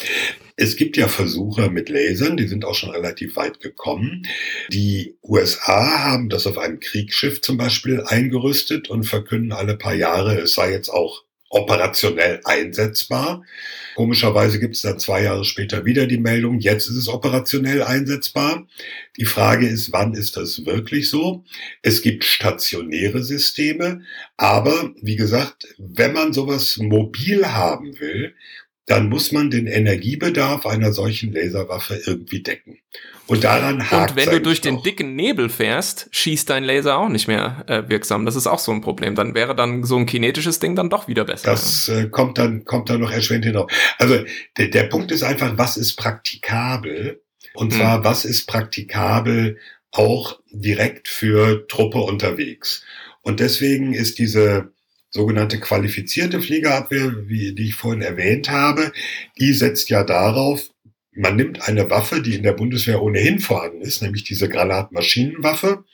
Es 0.58 0.78
gibt 0.78 0.96
ja 0.96 1.08
Versuche 1.10 1.70
mit 1.70 1.90
Lasern, 1.90 2.38
die 2.38 2.48
sind 2.48 2.64
auch 2.64 2.76
schon 2.76 2.92
relativ 2.92 3.36
weit 3.36 3.60
gekommen. 3.60 4.26
Die 4.70 5.18
USA 5.22 6.06
haben 6.06 6.30
das 6.30 6.48
auf 6.48 6.58
einem 6.58 6.80
Kriegsschiff 6.80 7.42
zum 7.42 7.58
Beispiel 7.58 8.02
eingerüstet 8.06 8.90
und 8.90 9.04
verkünden 9.04 9.52
alle 9.52 9.76
paar 9.76 9.96
Jahre, 9.96 10.40
es 10.40 10.54
sei 10.54 10.72
jetzt 10.72 10.90
auch 10.90 11.26
operationell 11.50 12.42
einsetzbar. 12.44 13.44
Komischerweise 13.96 14.60
gibt 14.60 14.76
es 14.76 14.82
dann 14.82 15.00
zwei 15.00 15.24
Jahre 15.24 15.46
später 15.46 15.86
wieder 15.86 16.06
die 16.06 16.18
Meldung, 16.18 16.60
jetzt 16.60 16.88
ist 16.88 16.98
es 16.98 17.08
operationell 17.08 17.82
einsetzbar. 17.82 18.68
Die 19.18 19.26
Frage 19.26 19.68
ist, 19.68 19.94
wann 19.94 20.14
ist 20.14 20.36
das 20.36 20.66
wirklich 20.66 21.10
so? 21.10 21.46
Es 21.82 22.02
gibt 22.02 22.26
stationäre 22.26 23.24
Systeme, 23.24 24.02
aber 24.36 24.94
wie 25.02 25.16
gesagt, 25.16 25.68
wenn 25.78 26.14
man 26.14 26.34
sowas 26.34 26.78
mobil 26.78 27.46
haben 27.46 28.00
will, 28.00 28.36
dann 28.86 29.10
muss 29.10 29.32
man 29.32 29.50
den 29.50 29.68
Energiebedarf 29.68 30.66
einer 30.66 30.94
solchen 30.94 31.34
Laserwaffe 31.34 32.02
irgendwie 32.06 32.44
decken. 32.44 32.78
Und 33.28 33.44
daran 33.44 33.90
hakt 33.90 34.12
Und 34.12 34.18
wenn 34.18 34.30
du 34.30 34.42
durch 34.42 34.62
den 34.62 34.84
dicken 34.84 35.16
Nebel 35.16 35.50
fährst, 35.50 36.08
schießt 36.12 36.48
dein 36.48 36.64
Laser 36.64 36.98
auch 36.98 37.10
nicht 37.10 37.28
mehr 37.28 37.64
äh, 37.68 37.84
wirksam. 37.90 38.26
Das 38.26 38.36
ist 38.36 38.46
auch 38.46 38.60
so 38.60 38.72
ein 38.72 38.82
Problem. 38.82 39.16
Dann 39.16 39.34
wäre 39.34 39.56
dann 39.56 39.84
so 39.84 39.98
ein 39.98 40.06
kinetisches 40.06 40.60
Ding 40.60 40.76
dann 40.76 40.92
doch 40.92 41.08
wieder 41.08 41.26
besser. 41.26 41.50
Das 41.50 41.90
äh, 41.90 42.08
kommt 42.10 42.38
dann 42.38 42.66
kommt 42.66 42.92
dann 42.92 43.02
noch 43.02 43.12
erschwert 43.12 43.44
hinauf. 43.44 43.72
Also 43.98 44.20
der, 44.58 44.68
der 44.68 44.84
Punkt 44.84 45.12
ist 45.12 45.24
einfach, 45.24 45.58
was 45.58 45.78
ist 45.78 45.96
praktikabel? 45.96 47.24
Und 47.56 47.74
hm. 47.74 47.80
zwar, 47.80 48.04
was 48.04 48.26
ist 48.26 48.46
praktikabel 48.46 49.58
auch 49.92 50.40
direkt 50.52 51.08
für 51.08 51.68
Truppe 51.68 52.00
unterwegs? 52.00 52.84
Und 53.24 53.40
deswegen 53.40 53.94
ist 53.94 54.20
diese 54.20 54.72
sogenannte 55.16 55.62
qualifizierte 55.62 56.42
Fliegerabwehr, 56.42 57.30
wie 57.30 57.56
die 57.56 57.70
ich 57.70 57.76
vorhin 57.76 58.02
erwähnt 58.02 58.50
habe, 58.50 58.92
die 59.40 59.54
setzt 59.54 59.90
ja 59.90 60.04
darauf, 60.04 60.70
man 61.14 61.38
nimmt 61.38 61.62
eine 61.62 61.90
Waffe, 61.90 62.22
die 62.22 62.36
in 62.36 62.44
der 62.44 62.52
Bundeswehr 62.52 63.02
ohnehin 63.02 63.40
vorhanden 63.40 63.82
ist, 63.82 64.02
nämlich 64.02 64.26
diese 64.26 64.50
Granatmaschinenwaffe, 64.50 65.86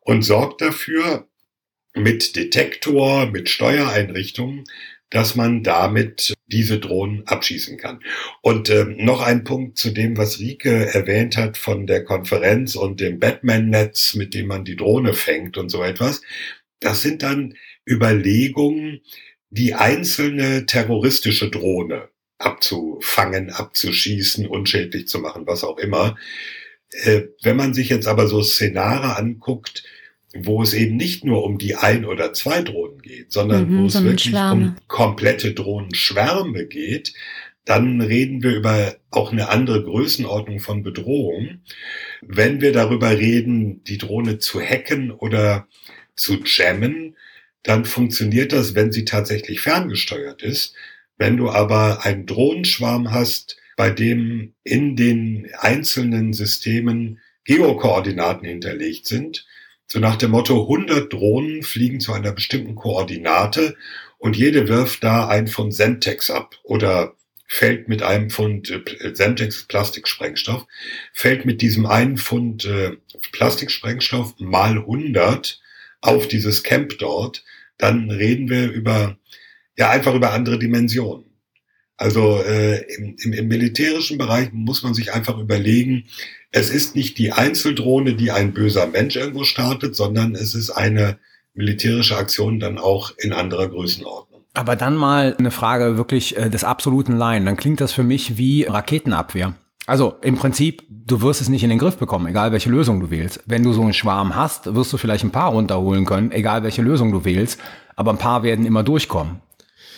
und 0.00 0.22
sorgt 0.22 0.62
dafür 0.62 1.28
mit 1.94 2.36
Detektor, 2.36 3.26
mit 3.26 3.50
Steuereinrichtungen, 3.50 4.64
dass 5.10 5.34
man 5.34 5.62
damit 5.62 6.32
diese 6.46 6.80
Drohnen 6.80 7.26
abschießen 7.26 7.76
kann. 7.76 8.00
Und 8.40 8.70
äh, 8.70 8.84
noch 8.84 9.20
ein 9.20 9.44
Punkt 9.44 9.76
zu 9.76 9.90
dem, 9.90 10.16
was 10.16 10.40
Rike 10.40 10.86
erwähnt 10.94 11.36
hat 11.36 11.58
von 11.58 11.86
der 11.86 12.02
Konferenz 12.02 12.76
und 12.76 12.98
dem 12.98 13.20
Batman-Netz, 13.20 14.14
mit 14.14 14.32
dem 14.32 14.46
man 14.46 14.64
die 14.64 14.76
Drohne 14.76 15.12
fängt 15.12 15.58
und 15.58 15.68
so 15.68 15.82
etwas. 15.82 16.22
Das 16.80 17.02
sind 17.02 17.22
dann 17.22 17.54
Überlegungen, 17.86 19.00
die 19.50 19.74
einzelne 19.74 20.66
terroristische 20.66 21.50
Drohne 21.50 22.08
abzufangen, 22.38 23.50
abzuschießen, 23.50 24.46
unschädlich 24.46 25.06
zu 25.08 25.18
machen, 25.18 25.46
was 25.46 25.64
auch 25.64 25.78
immer. 25.78 26.16
Äh, 26.90 27.22
wenn 27.42 27.56
man 27.56 27.74
sich 27.74 27.88
jetzt 27.88 28.06
aber 28.06 28.26
so 28.26 28.42
Szenare 28.42 29.16
anguckt, 29.16 29.84
wo 30.36 30.62
es 30.62 30.74
eben 30.74 30.96
nicht 30.96 31.24
nur 31.24 31.44
um 31.44 31.58
die 31.58 31.76
ein 31.76 32.04
oder 32.04 32.32
zwei 32.32 32.62
Drohnen 32.62 33.00
geht, 33.00 33.32
sondern 33.32 33.70
mhm, 33.70 33.82
wo 33.82 33.86
es 33.86 34.02
wirklich 34.02 34.30
Schwärme. 34.30 34.66
um 34.66 34.76
komplette 34.88 35.52
Drohnenschwärme 35.52 36.66
geht, 36.66 37.14
dann 37.64 38.00
reden 38.00 38.42
wir 38.42 38.54
über 38.54 38.96
auch 39.10 39.32
eine 39.32 39.48
andere 39.48 39.82
Größenordnung 39.82 40.60
von 40.60 40.82
Bedrohung. 40.82 41.60
Wenn 42.20 42.60
wir 42.60 42.72
darüber 42.72 43.16
reden, 43.16 43.82
die 43.84 43.96
Drohne 43.96 44.38
zu 44.38 44.60
hacken 44.60 45.10
oder 45.12 45.66
zu 46.14 46.40
jammen, 46.44 47.16
dann 47.64 47.84
funktioniert 47.84 48.52
das, 48.52 48.74
wenn 48.74 48.92
sie 48.92 49.04
tatsächlich 49.04 49.60
ferngesteuert 49.60 50.42
ist. 50.42 50.74
Wenn 51.16 51.36
du 51.36 51.50
aber 51.50 52.04
einen 52.04 52.26
Drohnenschwarm 52.26 53.10
hast, 53.10 53.56
bei 53.76 53.90
dem 53.90 54.54
in 54.62 54.96
den 54.96 55.48
einzelnen 55.58 56.32
Systemen 56.32 57.20
Geokoordinaten 57.44 58.46
hinterlegt 58.46 59.06
sind, 59.06 59.46
so 59.86 59.98
nach 59.98 60.16
dem 60.16 60.30
Motto 60.30 60.62
100 60.62 61.12
Drohnen 61.12 61.62
fliegen 61.62 62.00
zu 62.00 62.12
einer 62.12 62.32
bestimmten 62.32 62.74
Koordinate 62.74 63.76
und 64.18 64.36
jede 64.36 64.68
wirft 64.68 65.04
da 65.04 65.28
ein 65.28 65.46
Pfund 65.48 65.74
Sentex 65.74 66.30
ab 66.30 66.56
oder 66.62 67.14
fällt 67.46 67.88
mit 67.88 68.02
einem 68.02 68.30
Pfund 68.30 68.70
äh, 68.70 69.14
Sentex 69.14 69.64
Plastiksprengstoff, 69.64 70.66
fällt 71.12 71.44
mit 71.44 71.60
diesem 71.60 71.86
einen 71.86 72.16
Pfund 72.16 72.64
äh, 72.64 72.96
Plastiksprengstoff 73.32 74.34
mal 74.38 74.78
100 74.78 75.60
auf 76.00 76.26
dieses 76.28 76.62
Camp 76.62 76.98
dort, 76.98 77.44
dann 77.78 78.10
reden 78.10 78.48
wir 78.48 78.70
über, 78.70 79.16
ja, 79.76 79.90
einfach 79.90 80.14
über 80.14 80.32
andere 80.32 80.58
Dimensionen. 80.58 81.24
Also 81.96 82.42
äh, 82.42 82.78
im, 82.94 83.16
im, 83.22 83.32
im 83.32 83.48
militärischen 83.48 84.18
Bereich 84.18 84.52
muss 84.52 84.82
man 84.82 84.94
sich 84.94 85.12
einfach 85.12 85.38
überlegen, 85.38 86.04
es 86.50 86.70
ist 86.70 86.96
nicht 86.96 87.18
die 87.18 87.32
Einzeldrohne, 87.32 88.14
die 88.14 88.30
ein 88.30 88.52
böser 88.52 88.86
Mensch 88.86 89.16
irgendwo 89.16 89.44
startet, 89.44 89.94
sondern 89.94 90.34
es 90.34 90.54
ist 90.54 90.70
eine 90.70 91.18
militärische 91.54 92.16
Aktion 92.16 92.58
dann 92.58 92.78
auch 92.78 93.12
in 93.18 93.32
anderer 93.32 93.68
Größenordnung. 93.68 94.42
Aber 94.54 94.76
dann 94.76 94.96
mal 94.96 95.34
eine 95.36 95.50
Frage 95.50 95.96
wirklich 95.96 96.36
äh, 96.36 96.48
des 96.48 96.64
absoluten 96.64 97.16
Laien. 97.16 97.44
Dann 97.44 97.56
klingt 97.56 97.80
das 97.80 97.92
für 97.92 98.04
mich 98.04 98.38
wie 98.38 98.64
Raketenabwehr. 98.64 99.54
Also 99.86 100.16
im 100.22 100.36
Prinzip, 100.36 100.82
du 100.88 101.20
wirst 101.20 101.42
es 101.42 101.48
nicht 101.48 101.62
in 101.62 101.68
den 101.68 101.78
Griff 101.78 101.96
bekommen, 101.96 102.26
egal 102.26 102.52
welche 102.52 102.70
Lösung 102.70 103.00
du 103.00 103.10
wählst. 103.10 103.42
Wenn 103.46 103.62
du 103.62 103.72
so 103.72 103.82
einen 103.82 103.92
Schwarm 103.92 104.34
hast, 104.34 104.74
wirst 104.74 104.92
du 104.92 104.96
vielleicht 104.96 105.24
ein 105.24 105.30
paar 105.30 105.50
runterholen 105.50 106.06
können, 106.06 106.32
egal 106.32 106.62
welche 106.62 106.80
Lösung 106.80 107.12
du 107.12 107.24
wählst, 107.24 107.60
aber 107.94 108.10
ein 108.10 108.18
paar 108.18 108.42
werden 108.42 108.64
immer 108.64 108.82
durchkommen. 108.82 109.42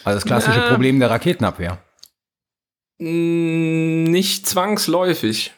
Also 0.04 0.16
das 0.16 0.24
klassische 0.24 0.58
Na, 0.58 0.68
Problem 0.68 0.98
der 0.98 1.10
Raketenabwehr. 1.10 1.78
Nicht 2.98 4.46
zwangsläufig. 4.46 5.52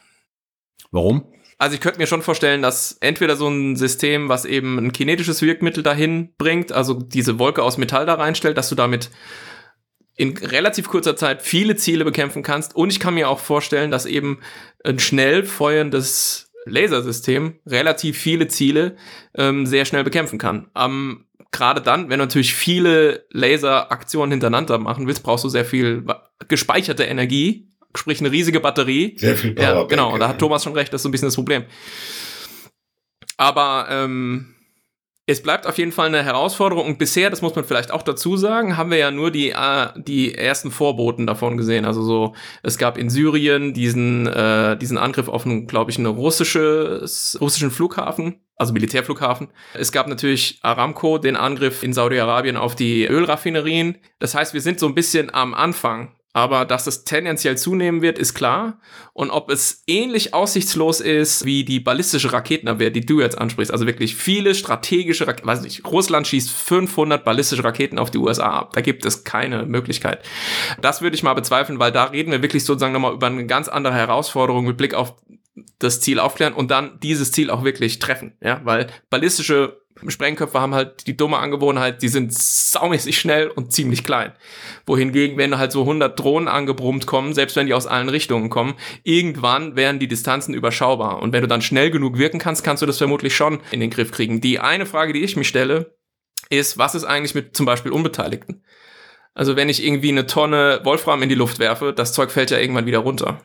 Warum? 0.91 1.25
Also 1.59 1.75
ich 1.75 1.81
könnte 1.81 1.99
mir 1.99 2.07
schon 2.07 2.23
vorstellen, 2.23 2.63
dass 2.63 2.99
entweder 3.01 3.35
so 3.35 3.49
ein 3.49 3.77
System, 3.77 4.29
was 4.29 4.45
eben 4.45 4.79
ein 4.79 4.93
kinetisches 4.93 5.43
Wirkmittel 5.43 5.83
dahin 5.83 6.35
bringt, 6.39 6.71
also 6.71 6.95
diese 6.95 7.39
Wolke 7.39 7.63
aus 7.63 7.79
Metall 7.79 8.07
da 8.07 8.15
reinstellt, 8.15 8.57
dass 8.57 8.69
du 8.69 8.75
damit 8.75 9.11
in 10.19 10.37
relativ 10.37 10.89
kurzer 10.89 11.17
Zeit 11.17 11.43
viele 11.43 11.77
Ziele 11.77 12.05
bekämpfen 12.05 12.43
kannst. 12.43 12.75
Und 12.75 12.91
ich 12.91 12.99
kann 12.99 13.15
mir 13.15 13.29
auch 13.29 13.39
vorstellen, 13.39 13.91
dass 13.91 14.05
eben 14.05 14.41
ein 14.85 14.99
schnell 14.99 15.45
feuerndes 15.45 16.51
Lasersystem 16.67 17.61
relativ 17.65 18.19
viele 18.19 18.49
Ziele 18.49 18.97
ähm, 19.37 19.65
sehr 19.65 19.85
schnell 19.85 20.05
bekämpfen 20.05 20.39
kann. 20.39 20.69
Ähm, 20.77 21.25
Gerade 21.51 21.81
dann, 21.81 22.11
wenn 22.11 22.19
du 22.19 22.27
natürlich 22.27 22.53
viele 22.53 23.25
Laseraktionen 23.31 24.33
hintereinander 24.33 24.77
machen 24.77 25.07
willst, 25.07 25.23
brauchst 25.23 25.45
du 25.45 25.49
sehr 25.49 25.65
viel 25.65 26.05
gespeicherte 26.49 27.05
Energie, 27.05 27.71
sprich 27.95 28.21
eine 28.21 28.31
riesige 28.31 28.61
Batterie. 28.61 29.17
Sehr 29.19 29.35
viel 29.35 29.55
Power. 29.55 29.65
Ja, 29.65 29.83
genau, 29.85 30.13
und 30.13 30.21
da 30.21 30.29
hat 30.29 30.39
Thomas 30.39 30.65
schon 30.65 30.75
recht, 30.75 30.93
das 30.93 30.99
ist 30.99 31.05
so 31.05 31.09
ein 31.09 31.13
bisschen 31.13 31.29
das 31.29 31.37
Problem. 31.37 31.65
Aber 33.39 33.87
ähm, 33.89 34.57
Es 35.31 35.43
bleibt 35.43 35.67
auf 35.67 35.77
jeden 35.77 35.93
Fall 35.93 36.07
eine 36.07 36.25
Herausforderung 36.25 36.87
und 36.87 36.99
bisher, 36.99 37.29
das 37.29 37.43
muss 37.43 37.55
man 37.55 37.67
vielleicht 37.67 37.91
auch 37.91 38.01
dazu 38.01 38.39
sagen, 38.39 38.79
haben 38.79 38.91
wir 38.91 38.97
ja 38.97 39.11
nur 39.11 39.31
die, 39.31 39.51
äh, 39.51 39.89
die 39.95 40.35
ersten 40.35 40.71
Vorboten 40.71 41.27
davon 41.27 41.59
gesehen. 41.59 41.85
Also 41.85 42.03
so, 42.03 42.35
es 42.63 42.79
gab 42.79 42.97
in 42.97 43.11
Syrien 43.11 43.75
diesen, 43.75 44.27
äh, 44.27 44.79
diesen 44.79 44.97
Angriff 44.97 45.29
auf, 45.29 45.45
glaube 45.67 45.91
ich, 45.91 45.99
einen 45.99 46.07
russische, 46.07 47.05
russischen 47.43 47.71
Flughafen, 47.71 48.41
also 48.57 48.73
Militärflughafen. 48.73 49.49
Es 49.75 49.93
gab 49.93 50.09
natürlich 50.09 50.61
Aramco, 50.63 51.19
den 51.19 51.37
Angriff 51.37 51.83
in 51.83 51.93
Saudi-Arabien 51.93 52.57
auf 52.57 52.75
die 52.75 53.05
Ölraffinerien. 53.07 53.99
Das 54.21 54.35
heißt, 54.35 54.55
wir 54.55 54.63
sind 54.63 54.81
so 54.81 54.87
ein 54.87 54.95
bisschen 54.95 55.35
am 55.35 55.53
Anfang 55.53 56.18
aber 56.39 56.65
dass 56.65 56.87
es 56.87 57.05
tendenziell 57.05 57.59
zunehmen 57.59 58.01
wird, 58.01 58.19
ist 58.19 58.35
klar. 58.35 58.81
Und 59.13 59.31
ob 59.31 59.51
es 59.51 59.83
ähnlich 59.89 60.35
aussichtslos 60.35 61.01
ist 61.01 61.45
wie 61.45 61.65
die 61.65 61.81
ballistische 61.81 62.33
Raketenabwehr, 62.33 62.91
die 62.91 63.05
du 63.05 63.21
jetzt 63.21 63.37
ansprichst, 63.37 63.73
also 63.73 63.87
wirklich 63.87 64.15
viele 64.15 64.55
strategische 64.55 65.27
Raketen, 65.27 65.49
weiß 65.49 65.63
nicht, 65.63 65.85
Russland 65.85 66.29
schießt 66.29 66.51
500 66.51 67.25
ballistische 67.25 67.65
Raketen 67.65 67.99
auf 67.99 68.13
die 68.13 68.19
USA 68.19 68.51
ab. 68.51 68.73
Da 68.75 68.81
gibt 68.81 69.05
es 69.05 69.25
keine 69.25 69.67
Möglichkeit. 69.67 70.25
Das 70.81 71.03
würde 71.03 71.17
ich 71.17 71.25
mal 71.25 71.35
bezweifeln, 71.35 71.81
weil 71.81 71.91
da 71.91 72.05
reden 72.05 72.31
wir 72.31 72.43
wirklich 72.43 72.65
sozusagen 72.65 72.93
nochmal 72.93 73.15
über 73.15 73.27
eine 73.27 73.47
ganz 73.47 73.69
andere 73.69 73.95
Herausforderung 73.95 74.65
mit 74.65 74.77
Blick 74.77 74.95
auf 74.95 75.17
das 75.81 76.01
Ziel 76.01 76.21
aufklären 76.21 76.53
und 76.53 76.71
dann 76.71 77.01
dieses 77.01 77.33
Ziel 77.33 77.51
auch 77.51 77.65
wirklich 77.65 77.99
treffen. 77.99 78.37
Ja, 78.41 78.61
weil 78.65 78.87
ballistische 79.11 79.81
Sprengköpfe 80.07 80.61
haben 80.61 80.75
halt 80.75 81.07
die 81.07 81.17
dumme 81.17 81.39
Angewohnheit, 81.39 82.03
die 82.03 82.09
sind 82.09 82.33
saumäßig 82.33 83.19
schnell 83.19 83.49
und 83.49 83.73
ziemlich 83.73 84.05
klein. 84.05 84.33
Wohingegen, 84.87 85.37
wenn 85.37 85.59
halt 85.59 85.73
so 85.73 85.81
100 85.81 86.19
Drohnen 86.19 86.49
angebrummt 86.49 87.07
kommen, 87.07 87.35
selbst 87.35 87.57
wenn 87.57 87.67
die 87.67 87.75
aus 87.75 87.87
allen 87.87 88.09
Richtungen 88.09 88.51
kommen, 88.51 88.75
irgendwann 89.03 89.77
werden 89.77 89.99
die 89.99 90.09
Distanzen 90.09 90.55
überschaubar. 90.55 91.21
Und 91.21 91.33
wenn 91.33 91.43
du 91.43 91.49
dann 91.49 91.63
schnell 91.63 91.91
genug 91.91 92.19
wirken 92.19 92.39
kannst, 92.39 92.65
kannst 92.65 92.83
du 92.83 92.87
das 92.87 92.99
vermutlich 92.99 93.35
schon 93.35 93.61
in 93.71 93.81
den 93.81 93.91
Griff 93.91 94.13
kriegen. 94.13 94.41
Die 94.41 94.61
eine 94.61 94.87
Frage, 94.87 95.13
die 95.13 95.25
ich 95.25 95.37
mich 95.37 95.49
stelle, 95.49 95.97
ist, 96.51 96.79
was 96.79 96.95
ist 96.95 97.05
eigentlich 97.05 97.35
mit 97.35 97.57
zum 97.57 97.67
Beispiel 97.67 97.93
Unbeteiligten? 97.93 98.65
Also 99.35 99.57
wenn 99.57 99.69
ich 99.69 99.85
irgendwie 99.85 100.09
eine 100.09 100.27
Tonne 100.27 100.81
Wolfram 100.85 101.23
in 101.23 101.29
die 101.29 101.35
Luft 101.35 101.59
werfe, 101.59 101.93
das 101.93 102.13
Zeug 102.13 102.31
fällt 102.31 102.51
ja 102.51 102.59
irgendwann 102.59 102.87
wieder 102.87 102.99
runter. 102.99 103.41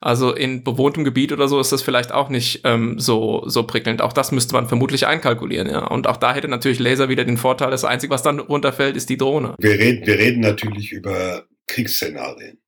Also 0.00 0.32
in 0.32 0.62
bewohntem 0.62 1.04
Gebiet 1.04 1.32
oder 1.32 1.48
so 1.48 1.58
ist 1.58 1.72
das 1.72 1.82
vielleicht 1.82 2.12
auch 2.12 2.28
nicht 2.28 2.60
ähm, 2.64 2.98
so, 2.98 3.42
so 3.46 3.62
prickelnd. 3.62 4.02
Auch 4.02 4.12
das 4.12 4.32
müsste 4.32 4.54
man 4.54 4.68
vermutlich 4.68 5.06
einkalkulieren, 5.06 5.68
ja. 5.68 5.86
Und 5.86 6.06
auch 6.06 6.16
da 6.16 6.34
hätte 6.34 6.48
natürlich 6.48 6.78
Laser 6.78 7.08
wieder 7.08 7.24
den 7.24 7.38
Vorteil, 7.38 7.70
das 7.70 7.84
Einzige, 7.84 8.12
was 8.12 8.22
dann 8.22 8.38
runterfällt, 8.38 8.96
ist 8.96 9.08
die 9.08 9.16
Drohne. 9.16 9.54
Wir 9.58 9.78
reden, 9.78 10.06
wir 10.06 10.18
reden 10.18 10.40
natürlich 10.40 10.92
über 10.92 11.44
Kriegsszenarien. 11.66 12.58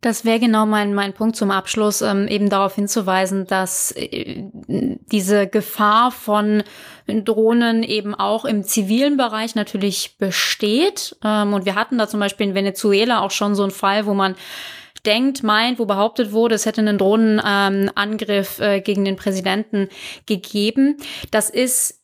Das 0.00 0.24
wäre 0.24 0.38
genau 0.38 0.64
mein, 0.64 0.94
mein 0.94 1.12
Punkt 1.12 1.34
zum 1.34 1.50
Abschluss, 1.50 2.02
ähm, 2.02 2.28
eben 2.28 2.48
darauf 2.48 2.76
hinzuweisen, 2.76 3.48
dass 3.48 3.90
äh, 3.96 4.44
diese 4.68 5.48
Gefahr 5.48 6.12
von 6.12 6.62
Drohnen 7.08 7.82
eben 7.82 8.14
auch 8.14 8.44
im 8.44 8.62
zivilen 8.62 9.16
Bereich 9.16 9.56
natürlich 9.56 10.16
besteht. 10.16 11.16
Ähm, 11.24 11.52
und 11.52 11.64
wir 11.64 11.74
hatten 11.74 11.98
da 11.98 12.06
zum 12.06 12.20
Beispiel 12.20 12.46
in 12.46 12.54
Venezuela 12.54 13.22
auch 13.22 13.32
schon 13.32 13.56
so 13.56 13.64
einen 13.64 13.72
Fall, 13.72 14.06
wo 14.06 14.14
man 14.14 14.36
denkt, 15.08 15.42
meint, 15.42 15.78
wo 15.78 15.86
behauptet 15.86 16.32
wurde, 16.32 16.54
es 16.54 16.66
hätte 16.66 16.82
einen 16.82 16.98
Drohnenangriff 16.98 18.60
äh, 18.60 18.80
gegen 18.82 19.06
den 19.06 19.16
Präsidenten 19.16 19.88
gegeben. 20.26 20.98
Das 21.30 21.48
ist 21.48 22.02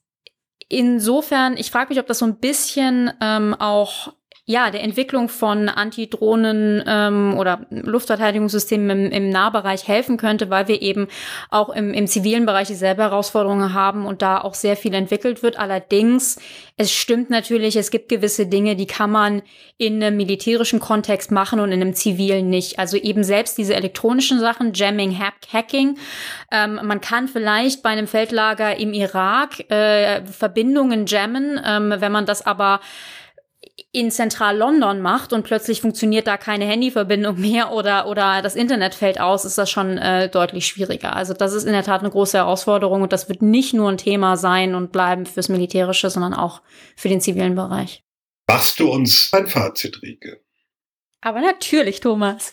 insofern, 0.70 1.59
ich 1.59 1.70
frage 1.70 1.90
mich, 1.90 2.01
ob 2.01 2.06
das 2.06 2.20
so 2.20 2.24
ein 2.24 2.39
bisschen 2.39 3.12
ähm, 3.20 3.55
auch 3.59 4.14
ja, 4.47 4.71
der 4.71 4.83
Entwicklung 4.83 5.31
von 5.31 5.71
Antidrohnen 5.71 6.85
ähm, 6.87 7.35
oder 7.39 7.65
Luftverteidigungssystemen 7.71 9.07
im, 9.07 9.11
im 9.11 9.31
Nahbereich 9.31 9.89
helfen 9.89 10.19
könnte, 10.19 10.51
weil 10.51 10.69
wir 10.69 10.83
eben 10.83 11.09
auch 11.49 11.71
im, 11.71 11.95
im 11.95 12.07
zivilen 12.07 12.45
Bereich 12.45 12.69
dieselbe 12.69 13.03
Herausforderungen 13.03 13.73
haben 13.73 14.05
und 14.05 14.21
da 14.21 14.43
auch 14.43 14.53
sehr 14.53 14.77
viel 14.77 14.93
entwickelt 14.93 15.43
wird. 15.43 15.59
Allerdings, 15.59 16.39
es 16.77 16.93
stimmt 16.93 17.31
natürlich, 17.31 17.77
es 17.77 17.91
gibt 17.91 18.11
gewisse 18.11 18.47
Dinge, 18.47 18.77
die 18.77 18.87
kann 18.87 19.11
man 19.11 19.41
in 19.79 20.03
einem 20.03 20.19
militärischen 20.19 20.79
Kontext 20.79 21.31
machen 21.31 21.59
und 21.59 21.73
in 21.73 21.81
einem 21.81 21.95
zivilen 21.95 22.51
nicht. 22.51 22.79
Also 22.79 22.99
eben 22.99 23.25
selbst 23.25 23.57
diese 23.57 23.75
elektronischen 23.75 24.41
Sachen, 24.41 24.75
Jamming, 24.75 25.19
Hack, 25.19 25.37
Hacking. 25.55 25.97
Ähm, 26.53 26.81
man 26.83 27.01
kann 27.01 27.29
vielleicht 27.29 27.83
bei 27.83 27.89
einem 27.89 28.07
Feldlager 28.07 28.77
im 28.77 28.93
Irak 28.93 29.71
äh, 29.71 30.23
Verbindungen 30.27 31.07
jammen, 31.07 31.59
ähm, 31.65 31.95
wenn 31.97 32.12
man 32.12 32.27
das 32.27 32.45
aber 32.45 32.81
in 33.90 34.10
Zentral-London 34.10 35.01
macht 35.01 35.32
und 35.32 35.42
plötzlich 35.42 35.80
funktioniert 35.80 36.26
da 36.26 36.36
keine 36.36 36.64
Handyverbindung 36.64 37.40
mehr 37.40 37.72
oder, 37.72 38.06
oder 38.06 38.40
das 38.40 38.55
Internet 38.55 38.94
fällt 38.94 39.20
aus, 39.20 39.44
ist 39.44 39.59
das 39.59 39.70
schon 39.70 39.98
äh, 39.98 40.28
deutlich 40.28 40.66
schwieriger. 40.66 41.16
Also 41.16 41.34
das 41.34 41.52
ist 41.52 41.64
in 41.64 41.72
der 41.72 41.82
Tat 41.82 42.01
eine 42.01 42.10
große 42.10 42.38
Herausforderung 42.38 43.02
und 43.02 43.12
das 43.12 43.28
wird 43.28 43.42
nicht 43.42 43.74
nur 43.74 43.90
ein 43.90 43.98
Thema 43.98 44.36
sein 44.36 44.74
und 44.74 44.92
bleiben 44.92 45.26
fürs 45.26 45.48
Militärische, 45.48 46.09
sondern 46.09 46.34
auch 46.34 46.62
für 46.96 47.09
den 47.09 47.20
zivilen 47.20 47.56
Bereich. 47.56 48.05
Machst 48.46 48.78
du 48.78 48.90
uns 48.90 49.32
ein 49.32 49.48
Fazit, 49.48 50.02
Rieke? 50.02 50.40
Aber 51.20 51.40
natürlich, 51.40 52.01
Thomas. 52.01 52.52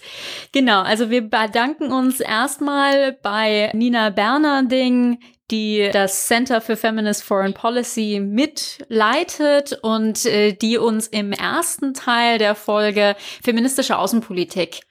Genau, 0.53 0.81
also 0.81 1.09
wir 1.09 1.23
bedanken 1.23 1.91
uns 1.91 2.21
erstmal 2.21 3.11
bei 3.11 3.69
Nina 3.73 4.09
Bernarding, 4.11 5.19
die 5.51 5.89
das 5.91 6.27
Center 6.27 6.61
for 6.61 6.77
Feminist 6.77 7.23
Foreign 7.23 7.53
Policy 7.53 8.19
mitleitet 8.19 9.77
und 9.81 10.25
äh, 10.25 10.53
die 10.53 10.77
uns 10.77 11.07
im 11.07 11.33
ersten 11.33 11.93
Teil 11.93 12.37
der 12.37 12.55
Folge 12.55 13.15
feministische 13.43 13.97
Außenpolitik 13.97 14.81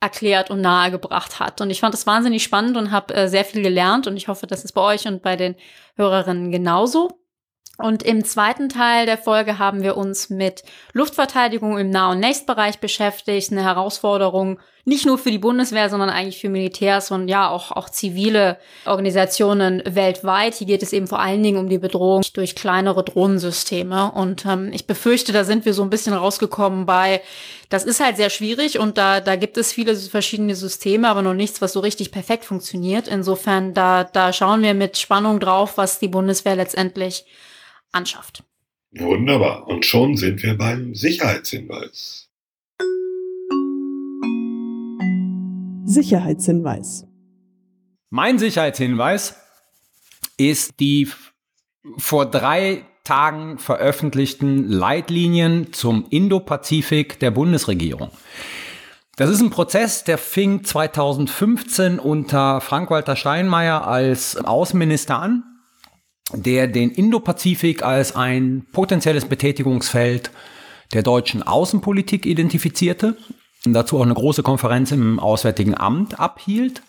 erklärt 0.00 0.50
und 0.50 0.60
nahegebracht 0.60 1.40
hat. 1.40 1.60
Und 1.60 1.70
ich 1.70 1.80
fand 1.80 1.94
das 1.94 2.06
wahnsinnig 2.06 2.42
spannend 2.42 2.76
und 2.76 2.90
habe 2.90 3.14
äh, 3.14 3.28
sehr 3.28 3.44
viel 3.44 3.62
gelernt 3.62 4.06
und 4.06 4.16
ich 4.16 4.28
hoffe, 4.28 4.46
das 4.46 4.64
ist 4.64 4.72
bei 4.72 4.82
euch 4.82 5.06
und 5.06 5.22
bei 5.22 5.36
den 5.36 5.56
Hörerinnen 5.96 6.50
genauso. 6.52 7.20
Und 7.78 8.02
im 8.02 8.24
zweiten 8.24 8.68
Teil 8.68 9.06
der 9.06 9.16
Folge 9.16 9.60
haben 9.60 9.84
wir 9.84 9.96
uns 9.96 10.30
mit 10.30 10.64
Luftverteidigung 10.92 11.78
im 11.78 11.90
Nah- 11.90 12.10
und 12.10 12.18
Nächstbereich 12.18 12.80
beschäftigt. 12.80 13.52
Eine 13.52 13.62
Herausforderung 13.62 14.58
nicht 14.84 15.06
nur 15.06 15.16
für 15.16 15.30
die 15.30 15.38
Bundeswehr, 15.38 15.88
sondern 15.88 16.10
eigentlich 16.10 16.40
für 16.40 16.48
Militärs 16.48 17.12
und 17.12 17.28
ja 17.28 17.48
auch, 17.48 17.70
auch 17.70 17.88
zivile 17.88 18.56
Organisationen 18.84 19.82
weltweit. 19.86 20.54
Hier 20.54 20.66
geht 20.66 20.82
es 20.82 20.92
eben 20.92 21.06
vor 21.06 21.20
allen 21.20 21.42
Dingen 21.42 21.58
um 21.58 21.68
die 21.68 21.78
Bedrohung 21.78 22.22
durch 22.32 22.56
kleinere 22.56 23.04
Drohnensysteme. 23.04 24.10
Und 24.10 24.44
ähm, 24.44 24.72
ich 24.72 24.86
befürchte, 24.86 25.32
da 25.32 25.44
sind 25.44 25.64
wir 25.64 25.74
so 25.74 25.82
ein 25.82 25.90
bisschen 25.90 26.14
rausgekommen 26.14 26.84
bei, 26.84 27.20
das 27.68 27.84
ist 27.84 28.00
halt 28.00 28.16
sehr 28.16 28.30
schwierig 28.30 28.80
und 28.80 28.98
da, 28.98 29.20
da 29.20 29.36
gibt 29.36 29.56
es 29.56 29.72
viele 29.72 29.94
verschiedene 29.94 30.56
Systeme, 30.56 31.08
aber 31.08 31.22
noch 31.22 31.34
nichts, 31.34 31.60
was 31.60 31.74
so 31.74 31.80
richtig 31.80 32.10
perfekt 32.10 32.44
funktioniert. 32.44 33.06
Insofern, 33.06 33.74
da, 33.74 34.02
da 34.02 34.32
schauen 34.32 34.62
wir 34.62 34.74
mit 34.74 34.96
Spannung 34.98 35.38
drauf, 35.38 35.76
was 35.76 36.00
die 36.00 36.08
Bundeswehr 36.08 36.56
letztendlich 36.56 37.24
anschafft. 37.92 38.44
Wunderbar. 38.92 39.66
Und 39.66 39.84
schon 39.84 40.16
sind 40.16 40.42
wir 40.42 40.56
beim 40.56 40.94
Sicherheitshinweis. 40.94 42.28
Sicherheitshinweis. 45.84 47.06
Mein 48.10 48.38
Sicherheitshinweis 48.38 49.36
ist 50.36 50.80
die 50.80 51.08
vor 51.96 52.26
drei 52.26 52.84
Tagen 53.04 53.58
veröffentlichten 53.58 54.68
Leitlinien 54.68 55.72
zum 55.72 56.06
Indo-Pazifik 56.10 57.18
der 57.20 57.30
Bundesregierung. 57.30 58.10
Das 59.16 59.30
ist 59.30 59.40
ein 59.40 59.50
Prozess, 59.50 60.04
der 60.04 60.18
fing 60.18 60.62
2015 60.62 61.98
unter 61.98 62.60
Frank-Walter 62.60 63.16
Steinmeier 63.16 63.86
als 63.86 64.36
Außenminister 64.36 65.18
an 65.18 65.47
der 66.32 66.66
den 66.66 66.90
Indopazifik 66.90 67.82
als 67.82 68.14
ein 68.14 68.66
potenzielles 68.72 69.24
Betätigungsfeld 69.24 70.30
der 70.92 71.02
deutschen 71.02 71.42
Außenpolitik 71.42 72.26
identifizierte 72.26 73.16
und 73.64 73.72
dazu 73.72 73.98
auch 73.98 74.02
eine 74.02 74.14
große 74.14 74.42
Konferenz 74.42 74.92
im 74.92 75.18
Auswärtigen 75.18 75.76
Amt 75.76 76.18
abhielt. 76.18 76.82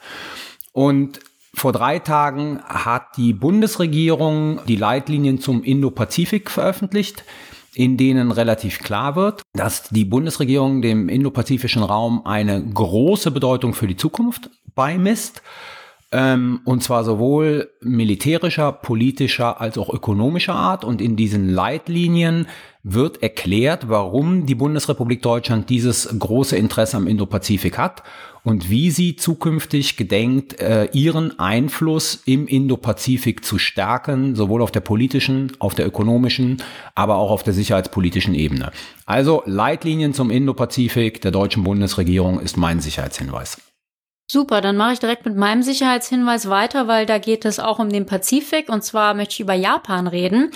Und 0.71 1.19
vor 1.53 1.71
drei 1.71 1.99
Tagen 1.99 2.61
hat 2.63 3.17
die 3.17 3.33
Bundesregierung 3.33 4.61
die 4.67 4.75
Leitlinien 4.75 5.41
zum 5.41 5.63
Indopazifik 5.63 6.49
veröffentlicht, 6.49 7.23
in 7.73 7.97
denen 7.97 8.31
relativ 8.31 8.79
klar 8.79 9.15
wird, 9.15 9.41
dass 9.53 9.83
die 9.89 10.05
Bundesregierung 10.05 10.81
dem 10.81 11.09
indopazifischen 11.09 11.83
Raum 11.83 12.25
eine 12.25 12.63
große 12.63 13.31
Bedeutung 13.31 13.73
für 13.73 13.87
die 13.87 13.97
Zukunft 13.97 14.49
beimisst 14.75 15.41
ähm, 16.11 16.61
und 16.65 16.83
zwar 16.83 17.03
sowohl 17.03 17.69
militärischer, 17.81 18.71
politischer 18.71 19.61
als 19.61 19.77
auch 19.77 19.93
ökonomischer 19.93 20.55
Art. 20.55 20.83
Und 20.83 21.01
in 21.01 21.15
diesen 21.15 21.49
Leitlinien 21.49 22.47
wird 22.81 23.21
erklärt, 23.21 23.89
warum 23.89 24.45
die 24.45 24.55
Bundesrepublik 24.55 25.21
Deutschland 25.21 25.69
dieses 25.69 26.09
große 26.17 26.57
Interesse 26.57 26.97
am 26.97 27.05
Indopazifik 27.05 27.77
hat 27.77 28.03
und 28.43 28.69
wie 28.69 28.89
sie 28.89 29.17
zukünftig 29.17 29.97
gedenkt, 29.97 30.59
äh, 30.59 30.85
ihren 30.93 31.37
Einfluss 31.37 32.23
im 32.25 32.47
Indopazifik 32.47 33.45
zu 33.45 33.59
stärken, 33.59 34.35
sowohl 34.35 34.63
auf 34.63 34.71
der 34.71 34.79
politischen, 34.79 35.51
auf 35.59 35.75
der 35.75 35.85
ökonomischen, 35.85 36.63
aber 36.95 37.17
auch 37.17 37.29
auf 37.29 37.43
der 37.43 37.53
sicherheitspolitischen 37.53 38.33
Ebene. 38.33 38.71
Also 39.05 39.43
Leitlinien 39.45 40.13
zum 40.13 40.31
Indopazifik 40.31 41.21
der 41.21 41.31
deutschen 41.31 41.63
Bundesregierung 41.63 42.39
ist 42.39 42.57
mein 42.57 42.79
Sicherheitshinweis. 42.79 43.57
Super, 44.31 44.61
dann 44.61 44.77
mache 44.77 44.93
ich 44.93 44.99
direkt 44.99 45.25
mit 45.25 45.35
meinem 45.35 45.63
Sicherheitshinweis 45.63 46.49
weiter, 46.49 46.87
weil 46.87 47.07
da 47.07 47.17
geht 47.17 47.45
es 47.45 47.59
auch 47.59 47.79
um 47.79 47.89
den 47.89 48.05
Pazifik 48.05 48.69
und 48.69 48.83
zwar 48.83 49.15
möchte 49.15 49.33
ich 49.33 49.39
über 49.39 49.55
Japan 49.55 50.05
reden. 50.05 50.51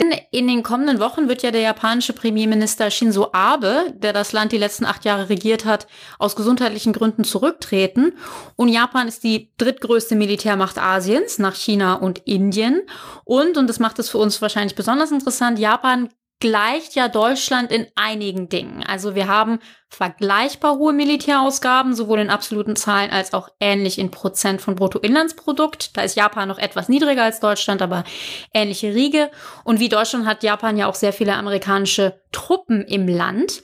In, 0.00 0.18
in 0.30 0.48
den 0.48 0.62
kommenden 0.62 0.98
Wochen 0.98 1.28
wird 1.28 1.42
ja 1.42 1.50
der 1.50 1.60
japanische 1.60 2.14
Premierminister 2.14 2.90
Shinzo 2.90 3.28
Abe, 3.34 3.92
der 3.94 4.14
das 4.14 4.32
Land 4.32 4.52
die 4.52 4.56
letzten 4.56 4.86
acht 4.86 5.04
Jahre 5.04 5.28
regiert 5.28 5.66
hat, 5.66 5.86
aus 6.18 6.36
gesundheitlichen 6.36 6.94
Gründen 6.94 7.22
zurücktreten. 7.22 8.14
Und 8.56 8.68
Japan 8.68 9.08
ist 9.08 9.22
die 9.24 9.52
drittgrößte 9.58 10.16
Militärmacht 10.16 10.78
Asiens 10.78 11.38
nach 11.38 11.54
China 11.54 11.96
und 11.96 12.20
Indien. 12.20 12.80
Und, 13.24 13.58
und 13.58 13.66
das 13.66 13.78
macht 13.78 13.98
es 13.98 14.08
für 14.08 14.16
uns 14.16 14.40
wahrscheinlich 14.40 14.74
besonders 14.74 15.10
interessant, 15.10 15.58
Japan 15.58 16.08
gleicht 16.40 16.94
ja 16.94 17.08
Deutschland 17.08 17.72
in 17.72 17.86
einigen 17.96 18.48
Dingen. 18.48 18.84
Also 18.84 19.14
wir 19.14 19.26
haben 19.26 19.58
vergleichbar 19.88 20.76
hohe 20.76 20.92
Militärausgaben, 20.92 21.94
sowohl 21.94 22.20
in 22.20 22.30
absoluten 22.30 22.76
Zahlen 22.76 23.10
als 23.10 23.32
auch 23.32 23.48
ähnlich 23.58 23.98
in 23.98 24.10
Prozent 24.10 24.60
von 24.60 24.76
Bruttoinlandsprodukt. 24.76 25.96
Da 25.96 26.02
ist 26.02 26.16
Japan 26.16 26.48
noch 26.48 26.58
etwas 26.58 26.88
niedriger 26.88 27.24
als 27.24 27.40
Deutschland, 27.40 27.82
aber 27.82 28.04
ähnliche 28.52 28.94
Riege. 28.94 29.30
Und 29.64 29.80
wie 29.80 29.88
Deutschland 29.88 30.26
hat 30.26 30.42
Japan 30.42 30.76
ja 30.76 30.86
auch 30.86 30.94
sehr 30.94 31.12
viele 31.12 31.34
amerikanische 31.34 32.20
Truppen 32.30 32.82
im 32.84 33.08
Land. 33.08 33.62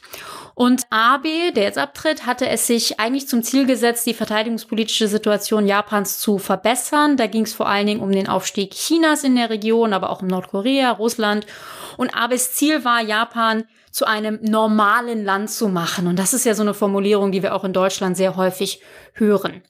Und 0.55 0.83
Abe, 0.91 1.53
der 1.55 1.65
jetzt 1.65 1.79
abtritt, 1.79 2.27
hatte 2.27 2.49
es 2.49 2.67
sich 2.67 3.01
eigentlich 3.01 3.29
zum 3.29 3.43
Ziel 3.43 3.67
gesetzt, 3.67 4.07
die 4.07 4.15
verteidigungspolitische 4.15 5.09
Situation 5.09 5.67
Japans 5.67 6.21
zu 6.21 6.39
verbessern. 6.39 7.17
Da 7.17 7.27
ging 7.27 7.43
es 7.43 7.53
vor 7.53 7.69
allen 7.69 7.89
Dingen 7.89 8.01
um 8.01 8.13
den 8.13 8.29
Aufstieg 8.29 8.71
Chinas 8.71 9.25
in 9.25 9.35
der 9.35 9.51
Region, 9.51 9.93
aber 9.93 10.11
auch 10.11 10.23
um 10.23 10.29
Nordkorea, 10.29 10.93
Russland. 10.93 11.45
Und 11.97 12.15
Abes 12.15 12.55
Ziel 12.55 12.85
war, 12.85 13.03
Japan 13.03 13.65
zu 13.91 14.07
einem 14.07 14.39
normalen 14.43 15.25
Land 15.25 15.51
zu 15.51 15.69
machen. 15.69 16.07
Und 16.07 16.19
das 16.19 16.35
ist 16.35 16.45
ja 16.45 16.55
so 16.55 16.63
eine 16.63 16.75
Formulierung, 16.75 17.33
die 17.33 17.43
wir 17.43 17.55
auch 17.55 17.65
in 17.65 17.73
Deutschland 17.73 18.17
sehr 18.17 18.37
häufig 18.37 18.81
hören. 19.13 19.63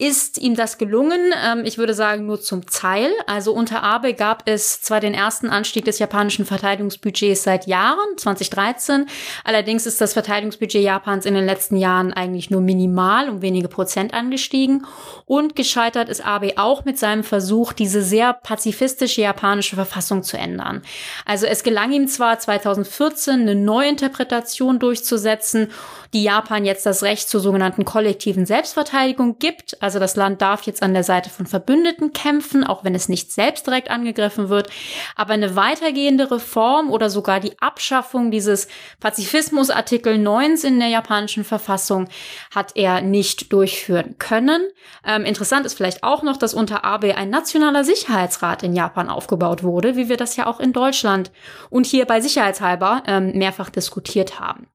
Ist 0.00 0.38
ihm 0.38 0.54
das 0.54 0.78
gelungen? 0.78 1.34
Ähm, 1.44 1.64
ich 1.64 1.76
würde 1.76 1.92
sagen, 1.92 2.24
nur 2.24 2.40
zum 2.40 2.64
Teil. 2.66 3.10
Also 3.26 3.52
unter 3.52 3.82
Abe 3.82 4.14
gab 4.14 4.48
es 4.48 4.80
zwar 4.80 5.00
den 5.00 5.12
ersten 5.12 5.50
Anstieg 5.50 5.84
des 5.86 5.98
japanischen 5.98 6.46
Verteidigungsbudgets 6.46 7.42
seit 7.42 7.66
Jahren, 7.66 8.16
2013. 8.16 9.06
Allerdings 9.42 9.86
ist 9.86 10.00
das 10.00 10.12
Verteidigungsbudget 10.12 10.84
Japans 10.84 11.26
in 11.26 11.34
den 11.34 11.44
letzten 11.44 11.76
Jahren 11.76 12.12
eigentlich 12.12 12.48
nur 12.48 12.60
minimal, 12.60 13.28
um 13.28 13.42
wenige 13.42 13.66
Prozent 13.66 14.14
angestiegen. 14.14 14.86
Und 15.26 15.56
gescheitert 15.56 16.08
ist 16.08 16.24
Abe 16.24 16.52
auch 16.58 16.84
mit 16.84 16.96
seinem 16.96 17.24
Versuch, 17.24 17.72
diese 17.72 18.00
sehr 18.00 18.34
pazifistische 18.34 19.22
japanische 19.22 19.74
Verfassung 19.74 20.22
zu 20.22 20.38
ändern. 20.38 20.82
Also 21.24 21.46
es 21.46 21.64
gelang 21.64 21.90
ihm 21.90 22.06
zwar 22.06 22.38
2014 22.38 23.40
eine 23.40 23.56
Neuinterpretation 23.56 24.78
durchzusetzen, 24.78 25.72
die 26.12 26.22
Japan 26.22 26.64
jetzt 26.64 26.86
das 26.86 27.02
Recht 27.02 27.28
zur 27.28 27.40
sogenannten 27.40 27.84
kollektiven 27.84 28.46
Selbstverteidigung 28.46 29.40
gibt. 29.40 29.57
Also 29.80 29.98
das 29.98 30.16
Land 30.16 30.42
darf 30.42 30.62
jetzt 30.62 30.82
an 30.82 30.94
der 30.94 31.04
Seite 31.04 31.30
von 31.30 31.46
Verbündeten 31.46 32.12
kämpfen, 32.12 32.64
auch 32.64 32.84
wenn 32.84 32.94
es 32.94 33.08
nicht 33.08 33.32
selbst 33.32 33.66
direkt 33.66 33.90
angegriffen 33.90 34.48
wird. 34.48 34.70
Aber 35.16 35.34
eine 35.34 35.56
weitergehende 35.56 36.30
Reform 36.30 36.90
oder 36.90 37.10
sogar 37.10 37.40
die 37.40 37.58
Abschaffung 37.60 38.30
dieses 38.30 38.68
Pazifismus 39.00 39.70
Artikel 39.70 40.18
9 40.18 40.56
in 40.64 40.78
der 40.78 40.88
japanischen 40.88 41.44
Verfassung 41.44 42.08
hat 42.54 42.72
er 42.74 43.00
nicht 43.00 43.52
durchführen 43.52 44.16
können. 44.18 44.68
Ähm, 45.04 45.24
interessant 45.24 45.66
ist 45.66 45.74
vielleicht 45.74 46.02
auch 46.02 46.22
noch, 46.22 46.36
dass 46.36 46.54
unter 46.54 46.84
Abe 46.84 47.16
ein 47.16 47.30
nationaler 47.30 47.84
Sicherheitsrat 47.84 48.62
in 48.62 48.74
Japan 48.74 49.08
aufgebaut 49.08 49.62
wurde, 49.62 49.96
wie 49.96 50.08
wir 50.08 50.16
das 50.16 50.36
ja 50.36 50.46
auch 50.46 50.60
in 50.60 50.72
Deutschland 50.72 51.30
und 51.70 51.86
hier 51.86 52.06
bei 52.06 52.20
Sicherheitshalber 52.20 53.02
ähm, 53.06 53.32
mehrfach 53.32 53.70
diskutiert 53.70 54.40
haben. 54.40 54.68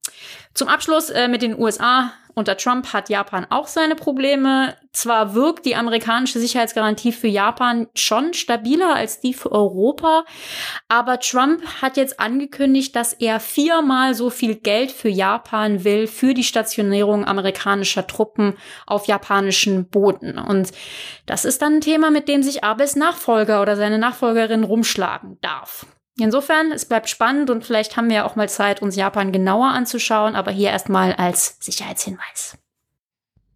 Zum 0.53 0.67
Abschluss 0.67 1.09
äh, 1.09 1.27
mit 1.27 1.41
den 1.41 1.57
USA. 1.57 2.13
Unter 2.35 2.57
Trump 2.57 2.93
hat 2.93 3.09
Japan 3.09 3.45
auch 3.49 3.67
seine 3.67 3.95
Probleme. 3.95 4.75
Zwar 4.91 5.35
wirkt 5.35 5.65
die 5.65 5.75
amerikanische 5.75 6.39
Sicherheitsgarantie 6.39 7.11
für 7.11 7.27
Japan 7.27 7.87
schon 7.95 8.33
stabiler 8.33 8.95
als 8.95 9.19
die 9.19 9.33
für 9.33 9.51
Europa, 9.51 10.23
aber 10.87 11.19
Trump 11.19 11.63
hat 11.81 11.97
jetzt 11.97 12.19
angekündigt, 12.19 12.95
dass 12.95 13.13
er 13.13 13.39
viermal 13.39 14.13
so 14.13 14.29
viel 14.29 14.55
Geld 14.55 14.91
für 14.91 15.09
Japan 15.09 15.83
will 15.83 16.07
für 16.07 16.33
die 16.33 16.43
Stationierung 16.43 17.25
amerikanischer 17.25 18.05
Truppen 18.05 18.55
auf 18.85 19.07
japanischen 19.07 19.89
Boden. 19.89 20.37
Und 20.37 20.71
das 21.25 21.45
ist 21.45 21.61
dann 21.61 21.75
ein 21.75 21.81
Thema, 21.81 22.11
mit 22.11 22.27
dem 22.27 22.43
sich 22.43 22.63
Abes 22.63 22.95
Nachfolger 22.95 23.61
oder 23.61 23.75
seine 23.75 23.97
Nachfolgerin 23.97 24.63
rumschlagen 24.63 25.39
darf. 25.41 25.85
Insofern, 26.19 26.71
es 26.71 26.85
bleibt 26.85 27.09
spannend 27.09 27.49
und 27.49 27.65
vielleicht 27.65 27.97
haben 27.97 28.09
wir 28.09 28.17
ja 28.17 28.25
auch 28.25 28.35
mal 28.35 28.49
Zeit, 28.49 28.81
uns 28.81 28.95
Japan 28.95 29.31
genauer 29.31 29.69
anzuschauen, 29.69 30.35
aber 30.35 30.51
hier 30.51 30.69
erstmal 30.69 31.13
als 31.13 31.57
Sicherheitshinweis. 31.59 32.57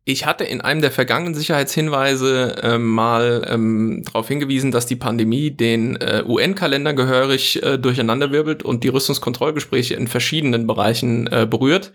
Ich 0.09 0.25
hatte 0.25 0.45
in 0.45 0.61
einem 0.61 0.79
der 0.79 0.91
vergangenen 0.91 1.35
Sicherheitshinweise 1.35 2.55
äh, 2.63 2.77
mal 2.77 3.45
ähm, 3.49 4.03
darauf 4.05 4.29
hingewiesen, 4.29 4.71
dass 4.71 4.85
die 4.85 4.95
Pandemie 4.95 5.51
den 5.51 5.97
äh, 5.97 6.23
UN-Kalender 6.25 6.93
gehörig 6.93 7.61
äh, 7.61 7.77
durcheinanderwirbelt 7.77 8.63
und 8.63 8.85
die 8.85 8.87
Rüstungskontrollgespräche 8.87 9.95
in 9.95 10.07
verschiedenen 10.07 10.65
Bereichen 10.65 11.27
äh, 11.27 11.45
berührt. 11.45 11.91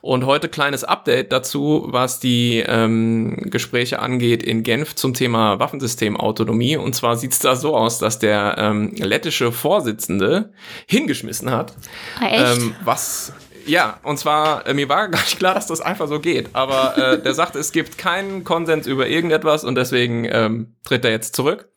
Und 0.00 0.24
heute 0.24 0.48
kleines 0.48 0.82
Update 0.82 1.30
dazu, 1.30 1.88
was 1.90 2.20
die 2.20 2.64
ähm, 2.66 3.36
Gespräche 3.50 3.98
angeht 3.98 4.42
in 4.42 4.62
Genf 4.62 4.94
zum 4.94 5.12
Thema 5.12 5.58
Waffensystemautonomie. 5.58 6.78
Und 6.78 6.94
zwar 6.94 7.16
sieht 7.16 7.32
es 7.32 7.40
da 7.40 7.54
so 7.54 7.76
aus, 7.76 7.98
dass 7.98 8.18
der 8.18 8.54
ähm, 8.56 8.94
lettische 8.96 9.52
Vorsitzende 9.52 10.54
hingeschmissen 10.86 11.50
hat, 11.50 11.74
Ah, 12.18 12.28
echt? 12.28 12.62
ähm, 12.62 12.74
was 12.82 13.34
ja, 13.66 14.00
und 14.02 14.18
zwar, 14.18 14.66
äh, 14.66 14.74
mir 14.74 14.88
war 14.88 15.08
gar 15.10 15.20
nicht 15.20 15.38
klar, 15.38 15.54
dass 15.54 15.66
das 15.66 15.80
einfach 15.80 16.08
so 16.08 16.20
geht, 16.20 16.50
aber 16.52 16.96
äh, 16.96 17.22
der 17.22 17.34
sagte, 17.34 17.58
es 17.58 17.72
gibt 17.72 17.98
keinen 17.98 18.44
Konsens 18.44 18.86
über 18.86 19.08
irgendetwas 19.08 19.64
und 19.64 19.74
deswegen 19.74 20.26
ähm, 20.30 20.74
tritt 20.84 21.04
er 21.04 21.10
jetzt 21.10 21.34
zurück. 21.34 21.68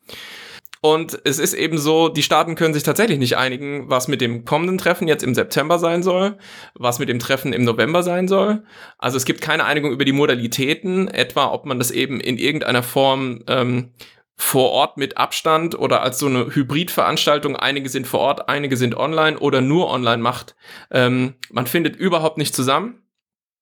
Und 0.85 1.19
es 1.23 1.39
ist 1.39 1.55
eben 1.55 1.79
so, 1.79 2.09
die 2.09 2.21
Staaten 2.21 2.53
können 2.53 2.75
sich 2.75 2.83
tatsächlich 2.83 3.17
nicht 3.17 3.37
einigen, 3.37 3.89
was 3.89 4.07
mit 4.07 4.21
dem 4.21 4.45
kommenden 4.45 4.77
Treffen 4.77 5.07
jetzt 5.07 5.23
im 5.23 5.33
September 5.33 5.79
sein 5.79 6.03
soll, 6.03 6.37
was 6.75 6.99
mit 6.99 7.09
dem 7.09 7.17
Treffen 7.17 7.53
im 7.53 7.63
November 7.63 8.03
sein 8.03 8.27
soll. 8.27 8.61
Also 8.99 9.17
es 9.17 9.25
gibt 9.25 9.41
keine 9.41 9.65
Einigung 9.65 9.91
über 9.91 10.05
die 10.05 10.11
Modalitäten, 10.11 11.07
etwa 11.07 11.47
ob 11.51 11.65
man 11.65 11.79
das 11.79 11.89
eben 11.89 12.19
in 12.19 12.37
irgendeiner 12.37 12.83
Form 12.83 13.43
ähm, 13.47 13.93
vor 14.37 14.71
Ort 14.71 14.97
mit 14.97 15.17
Abstand 15.17 15.77
oder 15.77 16.01
als 16.01 16.19
so 16.19 16.25
eine 16.27 16.53
Hybridveranstaltung, 16.53 17.55
einige 17.55 17.89
sind 17.89 18.05
vor 18.05 18.19
Ort, 18.19 18.49
einige 18.49 18.75
sind 18.77 18.95
online 18.95 19.39
oder 19.39 19.61
nur 19.61 19.89
online 19.89 20.21
macht. 20.21 20.55
Ähm, 20.91 21.35
man 21.51 21.67
findet 21.67 21.95
überhaupt 21.95 22.37
nicht 22.37 22.53
zusammen 22.53 23.01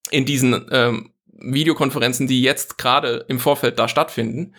in 0.09 0.25
diesen 0.25 0.67
ähm, 0.71 1.12
Videokonferenzen, 1.43 2.27
die 2.27 2.41
jetzt 2.41 2.77
gerade 2.77 3.25
im 3.27 3.39
Vorfeld 3.39 3.77
da 3.77 3.87
stattfinden. 3.87 4.53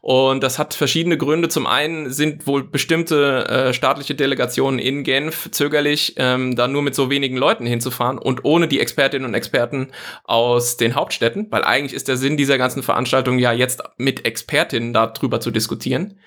Und 0.00 0.42
das 0.42 0.58
hat 0.58 0.74
verschiedene 0.74 1.16
Gründe. 1.16 1.48
Zum 1.48 1.66
einen 1.66 2.10
sind 2.10 2.46
wohl 2.46 2.64
bestimmte 2.64 3.46
äh, 3.48 3.72
staatliche 3.72 4.14
Delegationen 4.14 4.80
in 4.80 5.04
Genf 5.04 5.50
zögerlich, 5.52 6.14
ähm, 6.16 6.56
da 6.56 6.66
nur 6.66 6.82
mit 6.82 6.94
so 6.94 7.10
wenigen 7.10 7.36
Leuten 7.36 7.66
hinzufahren 7.66 8.18
und 8.18 8.44
ohne 8.44 8.66
die 8.66 8.80
Expertinnen 8.80 9.28
und 9.28 9.34
Experten 9.34 9.92
aus 10.24 10.76
den 10.76 10.94
Hauptstädten, 10.94 11.46
weil 11.50 11.62
eigentlich 11.62 11.94
ist 11.94 12.08
der 12.08 12.16
Sinn 12.16 12.36
dieser 12.36 12.58
ganzen 12.58 12.82
Veranstaltung 12.82 13.38
ja 13.38 13.52
jetzt 13.52 13.82
mit 13.96 14.24
Expertinnen 14.24 14.92
darüber 14.92 15.40
zu 15.40 15.50
diskutieren. 15.50 16.18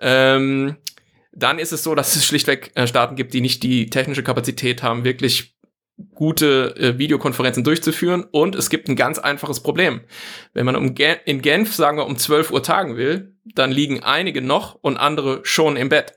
Ähm, 0.00 0.76
dann 1.36 1.58
ist 1.58 1.72
es 1.72 1.82
so, 1.82 1.94
dass 1.94 2.16
es 2.16 2.24
schlichtweg 2.24 2.72
äh, 2.74 2.86
Staaten 2.86 3.16
gibt, 3.16 3.34
die 3.34 3.40
nicht 3.40 3.62
die 3.62 3.90
technische 3.90 4.22
Kapazität 4.22 4.82
haben, 4.82 5.04
wirklich 5.04 5.53
gute 6.14 6.74
äh, 6.76 6.98
Videokonferenzen 6.98 7.64
durchzuführen. 7.64 8.24
Und 8.30 8.54
es 8.54 8.70
gibt 8.70 8.88
ein 8.88 8.96
ganz 8.96 9.18
einfaches 9.18 9.60
Problem. 9.60 10.00
Wenn 10.52 10.66
man 10.66 10.76
um 10.76 10.94
Gen 10.94 11.16
in 11.24 11.42
Genf, 11.42 11.74
sagen 11.74 11.98
wir, 11.98 12.06
um 12.06 12.16
12 12.16 12.50
Uhr 12.50 12.62
tagen 12.62 12.96
will, 12.96 13.34
dann 13.44 13.70
liegen 13.70 14.02
einige 14.02 14.40
noch 14.40 14.74
und 14.80 14.96
andere 14.96 15.40
schon 15.42 15.76
im 15.76 15.88
Bett. 15.88 16.14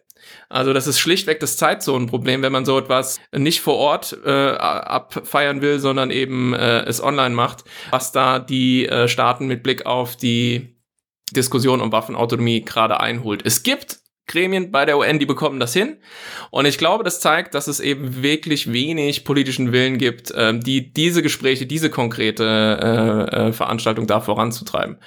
Also 0.50 0.74
das 0.74 0.88
ist 0.88 1.00
schlichtweg 1.00 1.40
das 1.40 1.58
Zeitzonenproblem, 1.58 2.42
wenn 2.42 2.52
man 2.52 2.66
so 2.66 2.78
etwas 2.78 3.20
nicht 3.36 3.62
vor 3.62 3.76
Ort 3.76 4.18
äh, 4.26 4.52
abfeiern 4.52 5.62
will, 5.62 5.80
sondern 5.80 6.12
eben 6.12 6.54
äh, 6.54 6.82
es 6.82 7.02
online 7.02 7.36
macht, 7.36 7.64
was 7.92 8.12
da 8.12 8.40
die 8.40 8.88
äh, 8.88 9.08
Staaten 9.08 9.48
mit 9.48 9.64
Blick 9.64 9.86
auf 9.86 10.16
die 10.16 10.78
Diskussion 11.32 11.82
um 11.82 11.92
Waffenautonomie 11.92 12.62
gerade 12.62 13.00
einholt. 13.00 13.42
Es 13.46 13.64
gibt 13.64 14.00
Gremien 14.28 14.72
bei 14.72 14.86
der 14.86 14.98
UN, 14.98 15.20
die 15.20 15.26
bekommen 15.26 15.60
das 15.60 15.74
hin. 15.74 15.98
Und 16.52 16.66
ich 16.66 16.78
glaube, 16.78 17.06
das 17.06 17.22
zeigt, 17.22 17.56
dass 17.56 17.68
es 17.68 17.80
eben 17.80 18.22
wirklich 18.22 18.72
wenig 18.74 19.24
politischen 19.24 19.72
Willen 19.72 19.98
gibt, 19.98 20.34
ähm, 20.36 20.60
die 20.60 20.92
diese 20.92 21.22
Gespräche, 21.22 21.66
diese 21.66 21.90
konkrete 21.90 22.44
äh, 22.44 23.48
äh, 23.48 23.54
Veranstaltung 23.54 24.06
da 24.06 24.20
voranzutreiben. 24.20 24.98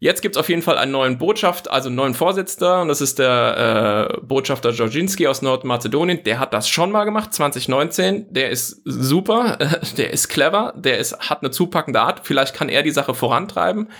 Jetzt 0.00 0.22
gibt's 0.22 0.38
auf 0.38 0.48
jeden 0.48 0.62
Fall 0.62 0.78
einen 0.78 0.92
neuen 0.92 1.18
Botschaft, 1.18 1.70
also 1.70 1.90
einen 1.90 1.96
neuen 1.96 2.14
Vorsitzender, 2.14 2.80
und 2.80 2.88
das 2.88 3.02
ist 3.02 3.18
der 3.18 4.10
äh, 4.10 4.20
Botschafter 4.22 4.72
Djordjinski 4.72 5.26
aus 5.26 5.42
Nordmazedonien. 5.42 6.24
Der 6.24 6.38
hat 6.38 6.54
das 6.54 6.66
schon 6.66 6.90
mal 6.90 7.04
gemacht, 7.04 7.34
2019. 7.34 8.32
Der 8.32 8.48
ist 8.48 8.80
super, 8.86 9.58
der 9.98 10.10
ist 10.10 10.28
clever, 10.28 10.72
der 10.74 10.98
ist, 10.98 11.18
hat 11.18 11.42
eine 11.42 11.50
zupackende 11.50 12.00
Art. 12.00 12.22
Vielleicht 12.24 12.54
kann 12.54 12.70
er 12.70 12.82
die 12.82 12.90
Sache 12.90 13.12
vorantreiben. 13.12 13.90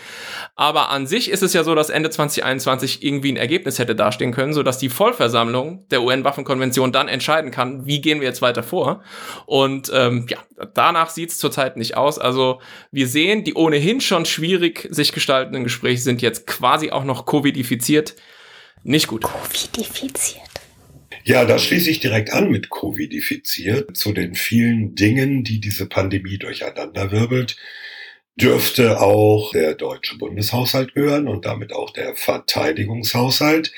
Aber 0.57 0.91
an 0.91 1.07
sich 1.07 1.31
ist 1.31 1.43
es 1.43 1.53
ja 1.53 1.65
so, 1.65 1.75
dass 1.75 1.91
Ende 1.91 2.09
2021 2.09 3.03
irgendwie 3.03 3.33
ein 3.33 3.37
Ergebnis 3.37 3.79
hätte 3.79 3.95
dastehen 3.95 4.33
können 4.33 4.54
sodass 4.55 4.79
die 4.79 4.89
Vollversammlung 4.89 5.87
der 5.91 6.03
UN-Waffenkonvention 6.03 6.93
dann 6.93 7.09
entscheiden 7.09 7.51
kann, 7.51 7.87
wie 7.87 8.01
gehen 8.01 8.21
wir 8.21 8.29
jetzt 8.29 8.41
weiter 8.41 8.63
vor. 8.63 9.03
Und 9.47 9.91
ähm, 9.95 10.27
ja, 10.31 10.39
danach 10.73 11.11
sieht 11.11 11.31
es 11.31 11.39
zurzeit 11.39 11.77
nicht 11.77 11.97
aus. 11.97 12.19
Also 12.19 12.61
wir 12.91 13.07
sehen, 13.07 13.45
die 13.45 13.55
ohnehin 13.55 14.01
schon 14.01 14.25
schwierig 14.25 14.89
sich 14.91 15.13
gestaltenden 15.13 15.65
Gespräche 15.65 16.01
sind 16.01 16.23
jetzt 16.23 16.47
quasi 16.47 16.91
auch 16.91 17.05
noch 17.05 17.27
covidifiziert. 17.27 18.15
Nicht 18.83 19.09
gut. 19.09 19.23
Covidifiziert. 19.23 20.43
Ja, 21.27 21.47
da 21.47 21.59
schließe 21.59 21.91
ich 21.91 22.01
direkt 22.01 22.33
an 22.33 22.51
mit 22.51 22.69
Covidifiziert 22.69 23.97
zu 23.97 24.13
den 24.13 24.35
vielen 24.35 24.95
Dingen, 24.95 25.43
die 25.43 25.59
diese 25.59 25.87
Pandemie 25.87 26.37
durcheinanderwirbelt 26.37 27.57
dürfte 28.37 29.01
auch 29.01 29.53
der 29.53 29.75
deutsche 29.75 30.19
Bundeshaushalt 30.19 30.95
gehören 30.95 31.29
und 31.29 31.45
damit 31.45 31.73
auch 31.73 31.91
der 31.91 32.17
Verteidigungshaushalt. 32.17 33.73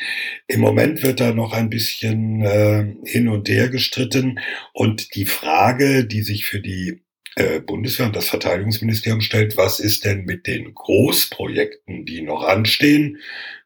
Im 0.46 0.60
Moment 0.60 1.02
wird 1.02 1.20
da 1.20 1.32
noch 1.32 1.52
ein 1.52 1.68
bisschen 1.68 2.42
äh, 2.42 2.94
hin 3.04 3.28
und 3.28 3.48
her 3.48 3.68
gestritten 3.68 4.40
und 4.72 5.14
die 5.14 5.26
Frage, 5.26 6.06
die 6.06 6.22
sich 6.22 6.46
für 6.46 6.60
die 6.60 7.02
äh, 7.36 7.60
Bundeswehr 7.60 8.06
und 8.06 8.16
das 8.16 8.30
Verteidigungsministerium 8.30 9.20
stellt, 9.20 9.58
was 9.58 9.78
ist 9.78 10.06
denn 10.06 10.24
mit 10.24 10.46
den 10.46 10.74
Großprojekten, 10.74 12.06
die 12.06 12.22
noch 12.22 12.42
anstehen? 12.42 13.18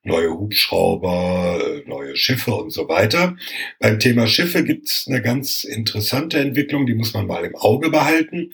Neue 0.03 0.31
Hubschrauber, 0.31 1.61
äh, 1.63 1.89
neue 1.89 2.17
Schiffe 2.17 2.53
und 2.53 2.71
so 2.71 2.89
weiter. 2.89 3.37
Beim 3.79 4.01
Thema 4.01 4.27
Schiffe 4.27 4.65
gibt 4.65 4.89
es 4.89 5.07
eine 5.07 5.23
ganz 5.23 5.63
interessante 5.63 6.41
Entwicklung, 6.41 6.87
die 6.87 6.95
muss 6.95 7.15
man 7.15 7.29
mal 7.29 7.45
im 7.45 7.55
Auge 7.55 7.91
behalten. 7.91 8.53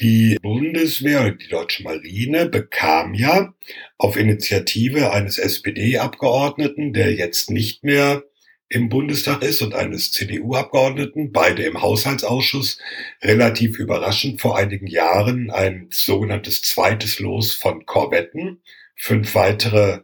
Die 0.00 0.36
Bundeswehr 0.42 1.30
die 1.30 1.48
deutsche 1.48 1.84
Marine 1.84 2.46
bekam 2.46 3.14
ja 3.14 3.54
auf 3.96 4.16
Initiative 4.16 5.12
eines 5.12 5.38
SPD-Abgeordneten, 5.38 6.92
der 6.92 7.14
jetzt 7.14 7.50
nicht 7.50 7.84
mehr 7.84 8.24
im 8.68 8.88
Bundestag 8.88 9.42
ist 9.42 9.62
und 9.62 9.74
eines 9.74 10.12
CDU-Abgeordneten, 10.12 11.32
beide 11.32 11.62
im 11.62 11.80
Haushaltsausschuss, 11.80 12.78
relativ 13.22 13.78
überraschend 13.78 14.40
vor 14.40 14.58
einigen 14.58 14.86
Jahren 14.86 15.50
ein 15.50 15.88
sogenanntes 15.90 16.62
zweites 16.62 17.18
Los 17.18 17.54
von 17.54 17.86
Korvetten, 17.86 18.60
fünf 18.94 19.34
weitere 19.34 20.00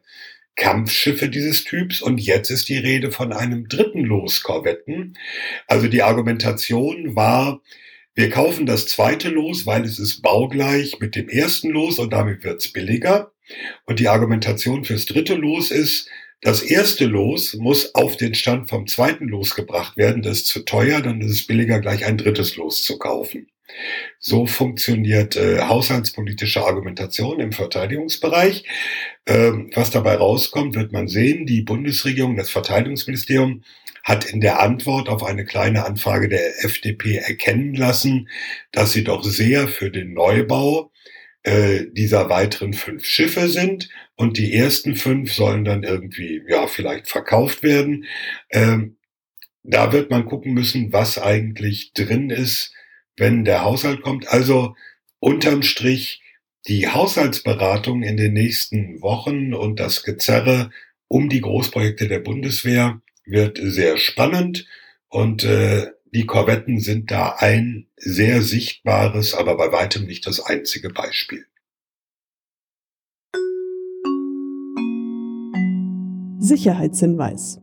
Kampfschiffe 0.57 1.28
dieses 1.28 1.65
Typs 1.65 2.01
und 2.01 2.19
jetzt 2.19 2.51
ist 2.51 2.69
die 2.69 2.78
Rede 2.78 3.11
von 3.11 3.32
einem 3.32 3.69
dritten 3.69 4.05
Los 4.05 4.43
Korvetten. 4.43 5.19
Also 5.66 5.89
die 5.89 6.03
Argumentation 6.03 7.16
war, 7.16 7.61
wir 8.15 8.31
kaufen 8.31 8.65
das 8.65 8.86
zweite 8.86 9.28
Los, 9.28 9.66
weil 9.66 9.85
es 9.85 9.99
ist 9.99 10.23
baugleich 10.23 11.01
mit 11.01 11.16
dem 11.16 11.28
ersten 11.28 11.70
Los 11.70 11.99
und 11.99 12.12
damit 12.12 12.45
wird's 12.45 12.73
billiger. 12.73 13.32
Und 13.85 13.99
die 13.99 14.09
Argumentation 14.09 14.85
fürs 14.85 15.07
dritte 15.07 15.35
Los 15.35 15.70
ist, 15.70 16.09
das 16.45 16.61
erste 16.62 17.07
Los 17.07 17.55
muss 17.55 17.95
auf 17.95 18.19
den 18.19 18.35
Stand 18.35 18.69
vom 18.69 18.87
zweiten 18.87 19.29
Los 19.29 19.55
gebracht 19.55 19.97
werden. 19.97 20.21
Das 20.21 20.37
ist 20.37 20.47
zu 20.49 20.61
teuer, 20.61 21.01
dann 21.01 21.23
ist 21.23 21.31
es 21.31 21.47
billiger, 21.47 21.81
gleich 21.81 22.05
ein 22.05 22.19
drittes 22.19 22.57
Los 22.57 22.85
zu 22.85 22.99
kaufen. 22.99 23.49
So 24.19 24.45
funktioniert 24.45 25.37
äh, 25.37 25.62
haushaltspolitische 25.62 26.62
Argumentation 26.62 27.41
im 27.41 27.53
Verteidigungsbereich. 27.53 28.65
Ähm, 29.25 29.71
was 29.75 29.91
dabei 29.91 30.16
rauskommt, 30.16 30.75
wird 30.75 30.93
man 30.93 31.09
sehen. 31.09 31.47
Die 31.47 31.62
Bundesregierung, 31.62 32.37
das 32.37 32.51
Verteidigungsministerium 32.51 33.62
hat 34.03 34.27
in 34.27 34.43
der 34.43 34.61
Antwort 34.61 35.09
auf 35.09 35.25
eine 35.25 35.47
kleine 35.47 35.87
Anfrage 35.87 36.29
der 36.29 36.62
FDP 36.62 37.16
erkennen 37.16 37.75
lassen, 37.75 38.29
dass 38.71 38.93
sie 38.93 39.03
doch 39.03 39.25
sehr 39.25 39.66
für 39.66 39.91
den 39.91 40.12
Neubau 40.12 40.93
äh, 41.43 41.87
dieser 41.91 42.29
weiteren 42.29 42.75
fünf 42.75 43.07
Schiffe 43.07 43.49
sind 43.49 43.89
und 44.16 44.39
die 44.39 44.55
ersten 44.55 44.97
fünf 44.97 45.32
sollen 45.32 45.65
dann 45.65 45.82
irgendwie, 45.82 46.43
ja, 46.49 46.66
vielleicht 46.66 47.09
verkauft 47.09 47.62
werden. 47.62 48.05
Ähm, 48.51 48.97
da 49.62 49.93
wird 49.93 50.11
man 50.11 50.27
gucken 50.27 50.53
müssen, 50.55 50.93
was 50.93 51.19
eigentlich 51.19 51.93
drin 51.95 52.31
ist, 52.31 52.73
wenn 53.16 53.45
der 53.45 53.62
Haushalt 53.62 54.03
kommt. 54.03 54.28
Also 54.28 54.77
unterm 55.19 55.62
Strich 55.62 56.23
die 56.69 56.89
Haushaltsberatung 56.89 58.03
in 58.03 58.16
den 58.16 58.32
nächsten 58.32 59.01
Wochen 59.03 59.55
und 59.55 59.81
das 59.81 60.03
Gezerre 60.03 60.70
um 61.09 61.28
die 61.28 61.41
Großprojekte 61.41 62.09
der 62.09 62.20
Bundeswehr 62.20 63.01
wird 63.24 63.59
sehr 63.61 63.97
spannend 63.97 64.66
und 65.09 65.45
äh, 65.45 65.86
die 66.07 66.27
Korvetten 66.27 66.78
sind 66.78 67.11
da 67.11 67.36
ein 67.39 67.89
sehr 67.97 68.43
sichtbares, 68.43 69.35
aber 69.35 69.57
bei 69.57 69.73
weitem 69.73 70.05
nicht 70.07 70.27
das 70.27 70.41
einzige 70.41 70.91
Beispiel. 70.91 71.47
Sicherheitshinweis. 76.45 77.61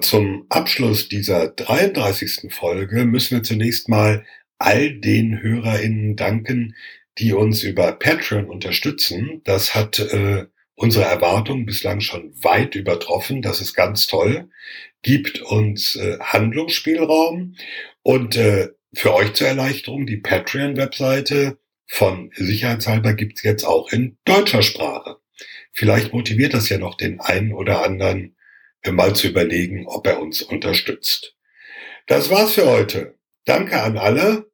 Zum 0.00 0.46
Abschluss 0.48 1.08
dieser 1.08 1.48
33. 1.48 2.52
Folge 2.52 3.04
müssen 3.04 3.36
wir 3.36 3.42
zunächst 3.42 3.88
mal 3.88 4.24
all 4.58 4.98
den 5.00 5.42
HörerInnen 5.42 6.16
danken, 6.16 6.74
die 7.18 7.32
uns 7.32 7.62
über 7.62 7.92
Patreon 7.92 8.46
unterstützen. 8.46 9.40
Das 9.44 9.74
hat 9.74 9.98
äh, 9.98 10.46
unsere 10.74 11.04
Erwartungen 11.04 11.66
bislang 11.66 12.00
schon 12.00 12.32
weit 12.42 12.76
übertroffen. 12.76 13.42
Das 13.42 13.60
ist 13.60 13.74
ganz 13.74 14.06
toll 14.06 14.48
gibt 15.02 15.40
uns 15.42 15.96
äh, 15.96 16.18
Handlungsspielraum 16.20 17.54
und 18.02 18.36
äh, 18.36 18.68
für 18.94 19.14
euch 19.14 19.34
zur 19.34 19.48
Erleichterung, 19.48 20.06
die 20.06 20.16
Patreon-Webseite 20.16 21.58
von 21.86 22.30
Sicherheitshalber 22.34 23.14
gibt's 23.14 23.42
jetzt 23.42 23.64
auch 23.64 23.92
in 23.92 24.16
deutscher 24.24 24.62
Sprache. 24.62 25.18
Vielleicht 25.78 26.12
motiviert 26.12 26.54
das 26.54 26.68
ja 26.70 26.76
noch 26.76 26.96
den 26.96 27.20
einen 27.20 27.52
oder 27.52 27.84
anderen, 27.84 28.34
mal 28.84 29.14
zu 29.14 29.28
überlegen, 29.28 29.86
ob 29.86 30.08
er 30.08 30.20
uns 30.20 30.42
unterstützt. 30.42 31.36
Das 32.08 32.30
war's 32.30 32.54
für 32.54 32.66
heute. 32.66 33.14
Danke 33.44 33.80
an 33.80 33.96
alle. 33.96 34.50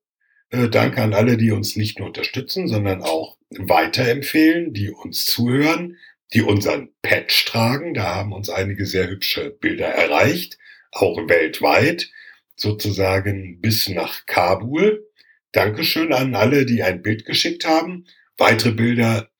Äh, 0.50 0.68
danke 0.68 1.00
an 1.00 1.14
alle, 1.14 1.38
die 1.38 1.50
uns 1.50 1.76
nicht 1.76 1.98
nur 1.98 2.08
unterstützen, 2.08 2.68
sondern 2.68 3.00
auch 3.00 3.38
weiterempfehlen, 3.48 4.74
die 4.74 4.90
uns 4.90 5.24
zuhören, 5.24 5.96
die 6.34 6.42
unseren 6.42 6.90
Patch 7.00 7.46
tragen. 7.46 7.94
Da 7.94 8.16
haben 8.16 8.34
uns 8.34 8.50
einige 8.50 8.84
sehr 8.84 9.08
hübsche 9.08 9.48
Bilder 9.48 9.86
erreicht, 9.86 10.58
auch 10.92 11.16
weltweit, 11.26 12.10
sozusagen 12.54 13.62
bis 13.62 13.88
nach 13.88 14.26
Kabul. 14.26 15.08
Dankeschön 15.52 16.12
an 16.12 16.34
alle, 16.34 16.66
die 16.66 16.82
ein 16.82 17.00
Bild 17.00 17.24
geschickt 17.24 17.64
haben. 17.64 18.04
Weitere 18.36 18.72
Bilder, 18.72 19.30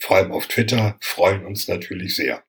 vor 0.00 0.16
allem 0.16 0.32
auf 0.32 0.46
Twitter, 0.46 0.96
freuen 1.00 1.44
uns 1.44 1.68
natürlich 1.68 2.16
sehr. 2.16 2.42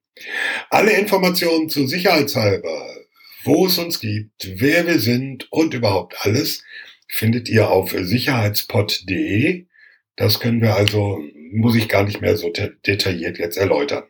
Alle 0.70 0.92
Informationen 0.98 1.70
zu 1.70 1.88
Sicherheitshalber, 1.88 2.96
wo 3.44 3.68
es 3.68 3.78
uns 3.78 4.00
gibt, 4.00 4.60
wer 4.60 4.88
wir 4.88 5.00
sind 5.00 5.52
und 5.52 5.74
überhaupt 5.74 6.16
alles, 6.26 6.64
findet 7.08 7.50
ihr 7.50 7.70
auf 7.70 7.92
sicherheitspod.de. 7.92 9.68
Das 10.16 10.40
können 10.40 10.62
wir 10.62 10.76
also 10.76 11.22
muss 11.52 11.76
ich 11.76 11.88
gar 11.88 12.04
nicht 12.04 12.22
mehr 12.22 12.38
so 12.38 12.52
detailliert 12.86 13.38
jetzt 13.38 13.58
erläutern. 13.58 14.04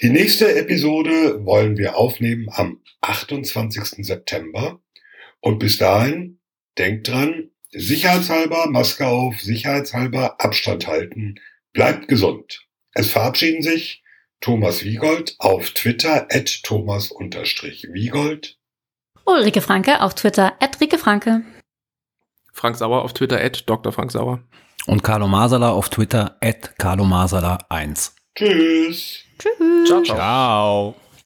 Die 0.00 0.10
nächste 0.10 0.54
Episode 0.56 1.44
wollen 1.44 1.76
wir 1.76 1.96
aufnehmen 1.96 2.48
am 2.50 2.80
28. 3.00 4.04
September. 4.06 4.80
Und 5.40 5.58
bis 5.58 5.78
dahin, 5.78 6.40
denkt 6.78 7.08
dran, 7.08 7.50
sicherheitshalber 7.70 8.68
Maske 8.68 9.06
auf, 9.06 9.40
sicherheitshalber 9.40 10.40
Abstand 10.40 10.86
halten, 10.86 11.36
bleibt 11.76 12.08
gesund. 12.08 12.66
Es 12.94 13.10
verabschieden 13.10 13.62
sich 13.62 14.02
Thomas 14.40 14.82
Wiegold 14.82 15.36
auf 15.38 15.70
Twitter 15.70 16.26
at 16.30 16.62
Thomas-Wiegold. 16.64 18.58
Ulrike 19.24 19.60
Franke 19.60 20.00
auf 20.00 20.14
Twitter 20.14 20.54
at 20.60 20.80
Rike 20.80 20.98
Franke. 20.98 21.42
Frank 22.52 22.76
Sauer 22.76 23.02
auf 23.02 23.12
Twitter 23.12 23.40
at 23.40 23.68
Dr. 23.68 23.92
Frank 23.92 24.10
Sauer. 24.10 24.40
Und 24.86 25.02
Carlo 25.02 25.28
Masala 25.28 25.70
auf 25.70 25.90
Twitter 25.90 26.36
at 26.40 26.78
Carlo 26.78 27.04
Masala 27.04 27.58
1. 27.68 28.14
Tschüss. 28.34 29.24
Tschüss. 29.38 29.86
Ciao, 29.86 30.02
ciao. 30.02 30.16
ciao. 30.16 30.94